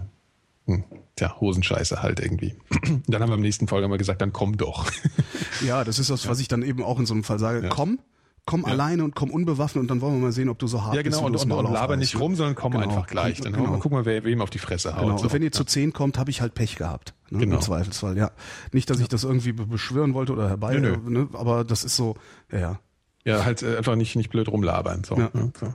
[0.66, 0.84] hm,
[1.16, 2.56] tja, Hosenscheiße halt irgendwie.
[3.06, 4.90] dann haben wir am nächsten Folge mal gesagt, dann komm doch.
[5.66, 7.62] ja, das ist das, was ich dann eben auch in so einem Fall sage.
[7.62, 7.68] Ja.
[7.68, 7.98] Komm,
[8.46, 8.68] komm ja.
[8.68, 10.96] alleine und komm unbewaffnet und dann wollen wir mal sehen, ob du so hart bist.
[10.96, 12.84] Ja, genau, bist, und, und, und laber nicht rum, sondern komm genau.
[12.84, 13.40] einfach gleich.
[13.40, 13.78] Dann genau.
[13.78, 15.02] gucken wir, wer wem auf die Fresse haut.
[15.02, 15.20] Genau.
[15.20, 17.14] Und wenn ihr zu zehn kommt, habe ich halt Pech gehabt.
[17.30, 17.40] Ne?
[17.40, 17.56] Genau.
[17.56, 18.30] Im Zweifelsfall, ja.
[18.72, 21.10] Nicht, dass ich das irgendwie beschwören wollte oder herbei, nö, nö.
[21.10, 21.28] Ne?
[21.34, 22.16] aber das ist so,
[22.50, 22.80] ja, ja.
[23.24, 25.04] Ja, halt äh, einfach nicht, nicht blöd rumlabern.
[25.04, 25.30] So, ja.
[25.32, 25.52] Ne?
[25.58, 25.74] so.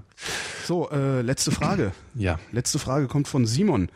[0.65, 1.91] so äh, letzte Frage.
[2.15, 2.39] ja.
[2.51, 3.89] Letzte Frage kommt von Simon.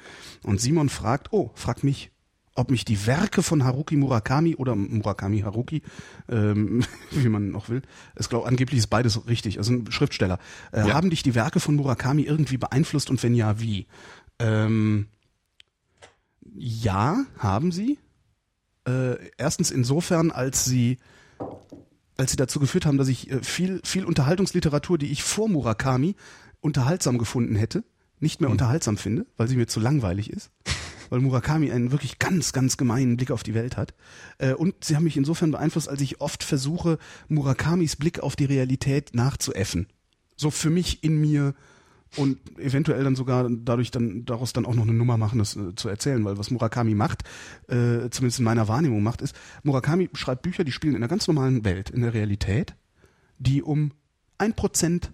[0.44, 2.12] Und Simon fragt, oh, fragt mich,
[2.56, 5.82] ob mich die Werke von Haruki Murakami oder Murakami Haruki,
[6.30, 7.82] ähm, wie man noch will,
[8.16, 10.40] es glaube angeblich ist beides richtig, also ein Schriftsteller,
[10.72, 10.94] äh, ja.
[10.94, 13.88] haben dich die Werke von Murakami irgendwie beeinflusst und wenn ja, wie?
[14.40, 15.08] Ähm,
[16.56, 17.98] ja, haben sie.
[18.88, 21.00] Äh, erstens insofern, als sie
[22.18, 26.16] als sie dazu geführt haben, dass ich äh, viel viel Unterhaltungsliteratur, die ich vor Murakami
[26.62, 27.84] unterhaltsam gefunden hätte,
[28.20, 28.54] nicht mehr mhm.
[28.54, 30.52] unterhaltsam finde, weil sie mir zu langweilig ist
[31.14, 33.94] weil Murakami einen wirklich ganz, ganz gemeinen Blick auf die Welt hat.
[34.40, 38.46] Äh, und sie haben mich insofern beeinflusst, als ich oft versuche, Murakamis Blick auf die
[38.46, 39.86] Realität nachzuäffen.
[40.36, 41.54] So für mich in mir
[42.16, 45.76] und eventuell dann sogar dadurch dann daraus dann auch noch eine Nummer machen, das äh,
[45.76, 47.24] zu erzählen, weil was Murakami macht,
[47.68, 51.28] äh, zumindest in meiner Wahrnehmung macht, ist, Murakami schreibt Bücher, die spielen in einer ganz
[51.28, 52.76] normalen Welt, in der Realität,
[53.38, 53.92] die um
[54.38, 55.12] ein Prozent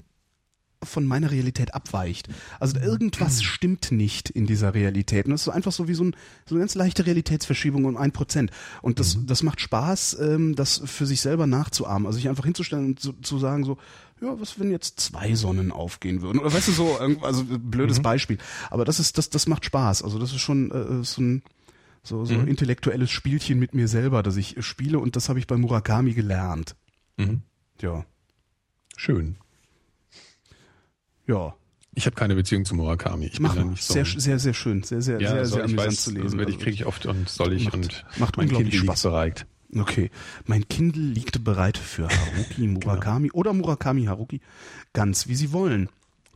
[0.84, 2.30] von meiner Realität abweicht.
[2.60, 5.26] Also irgendwas stimmt nicht in dieser Realität.
[5.26, 8.12] Und das ist einfach so wie so, ein, so eine ganz leichte Realitätsverschiebung um ein
[8.12, 8.52] Prozent.
[8.82, 9.28] Und das, mhm.
[9.28, 12.06] das macht Spaß, ähm, das für sich selber nachzuahmen.
[12.06, 13.78] Also sich einfach hinzustellen und zu, zu sagen so,
[14.22, 16.40] ja, was wenn jetzt zwei Sonnen aufgehen würden?
[16.40, 18.04] Oder weißt du so, also blödes mhm.
[18.04, 18.38] Beispiel.
[18.70, 20.04] Aber das ist, das, das macht Spaß.
[20.04, 21.44] Also das ist schon äh, so ein
[22.04, 22.48] so, so mhm.
[22.48, 26.76] intellektuelles Spielchen mit mir selber, das ich spiele und das habe ich bei Murakami gelernt.
[27.18, 27.42] Mhm.
[27.82, 28.06] Ja.
[28.96, 29.38] Schön.
[31.28, 31.56] Ja.
[31.96, 33.26] Ich habe keine Beziehung zu Murakami.
[33.26, 33.94] Ich Mach, bin da nicht so.
[33.94, 34.84] Sehr, sehr, sehr schön.
[34.84, 36.40] Sehr, sehr, ja, sehr, sehr amüsant weiß, zu lesen.
[36.40, 39.46] Werde ich, kriege ich oft und soll ich macht, und macht mein Kind liegt bereit.
[39.76, 40.10] Okay.
[40.46, 42.80] Mein Kindle liegt bereit für Haruki genau.
[42.80, 43.40] Murakami genau.
[43.40, 44.42] oder Murakami Haruki.
[44.94, 45.90] Ganz wie Sie wollen.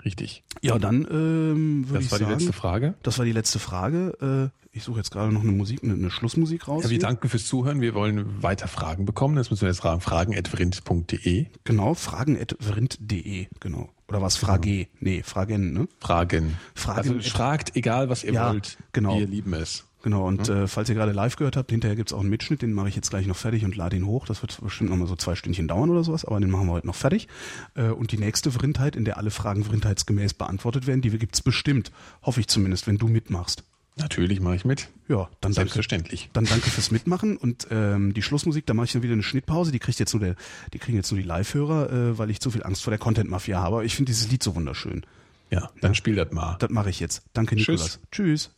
[0.05, 0.43] Richtig.
[0.61, 2.09] Ja, dann ähm, würde ich sagen.
[2.09, 2.93] Das war die letzte Frage.
[3.03, 4.51] Das war die letzte Frage.
[4.51, 6.83] Äh, ich suche jetzt gerade noch eine Musik, eine, eine Schlussmusik raus.
[6.83, 7.79] Ja, wir danken fürs Zuhören.
[7.79, 9.35] Wir wollen weiter Fragen bekommen.
[9.35, 10.01] Das müssen wir jetzt fragen.
[10.01, 11.45] Fragen.vrind.de.
[11.63, 13.47] Genau, fragen.vrind.de.
[13.59, 13.89] Genau.
[14.07, 14.35] Oder was?
[14.35, 14.69] Frage?
[14.69, 14.87] Genau.
[14.99, 15.87] Nee, Fragen, ne?
[15.99, 16.57] Fragen.
[16.73, 16.97] Fragen.
[16.97, 18.77] Also fragt, egal was ihr ja, wollt.
[18.93, 19.19] Genau.
[19.19, 19.85] Wir lieben es.
[20.03, 20.55] Genau, und mhm.
[20.55, 22.95] äh, falls ihr gerade live gehört habt, hinterher gibt's auch einen Mitschnitt, den mache ich
[22.95, 24.25] jetzt gleich noch fertig und lade ihn hoch.
[24.25, 26.87] Das wird bestimmt nochmal so zwei Stündchen dauern oder sowas, aber den machen wir heute
[26.87, 27.29] noch fertig.
[27.75, 31.93] Äh, und die nächste Vrindheit, in der alle Fragen vrindheitsgemäß beantwortet werden, die gibt's bestimmt.
[32.21, 33.63] Hoffe ich zumindest, wenn du mitmachst.
[33.95, 34.89] Natürlich mache ich mit.
[35.07, 36.29] Ja, dann selbstverständlich.
[36.33, 39.23] Danke, dann danke fürs Mitmachen und ähm, die Schlussmusik, da mache ich dann wieder eine
[39.23, 39.71] Schnittpause.
[39.71, 40.35] Die kriegt jetzt nur der,
[40.73, 43.59] die kriegen jetzt nur die Live-Hörer, äh, weil ich zu viel Angst vor der Content-Mafia
[43.59, 43.77] habe.
[43.77, 45.05] Aber ich finde dieses Lied so wunderschön.
[45.49, 45.95] Ja, dann ja.
[45.95, 46.57] spiel das mal.
[46.59, 47.23] Das mache ich jetzt.
[47.31, 47.99] Danke, Nikolas.
[48.11, 48.49] Tschüss.
[48.49, 48.51] Tschüss.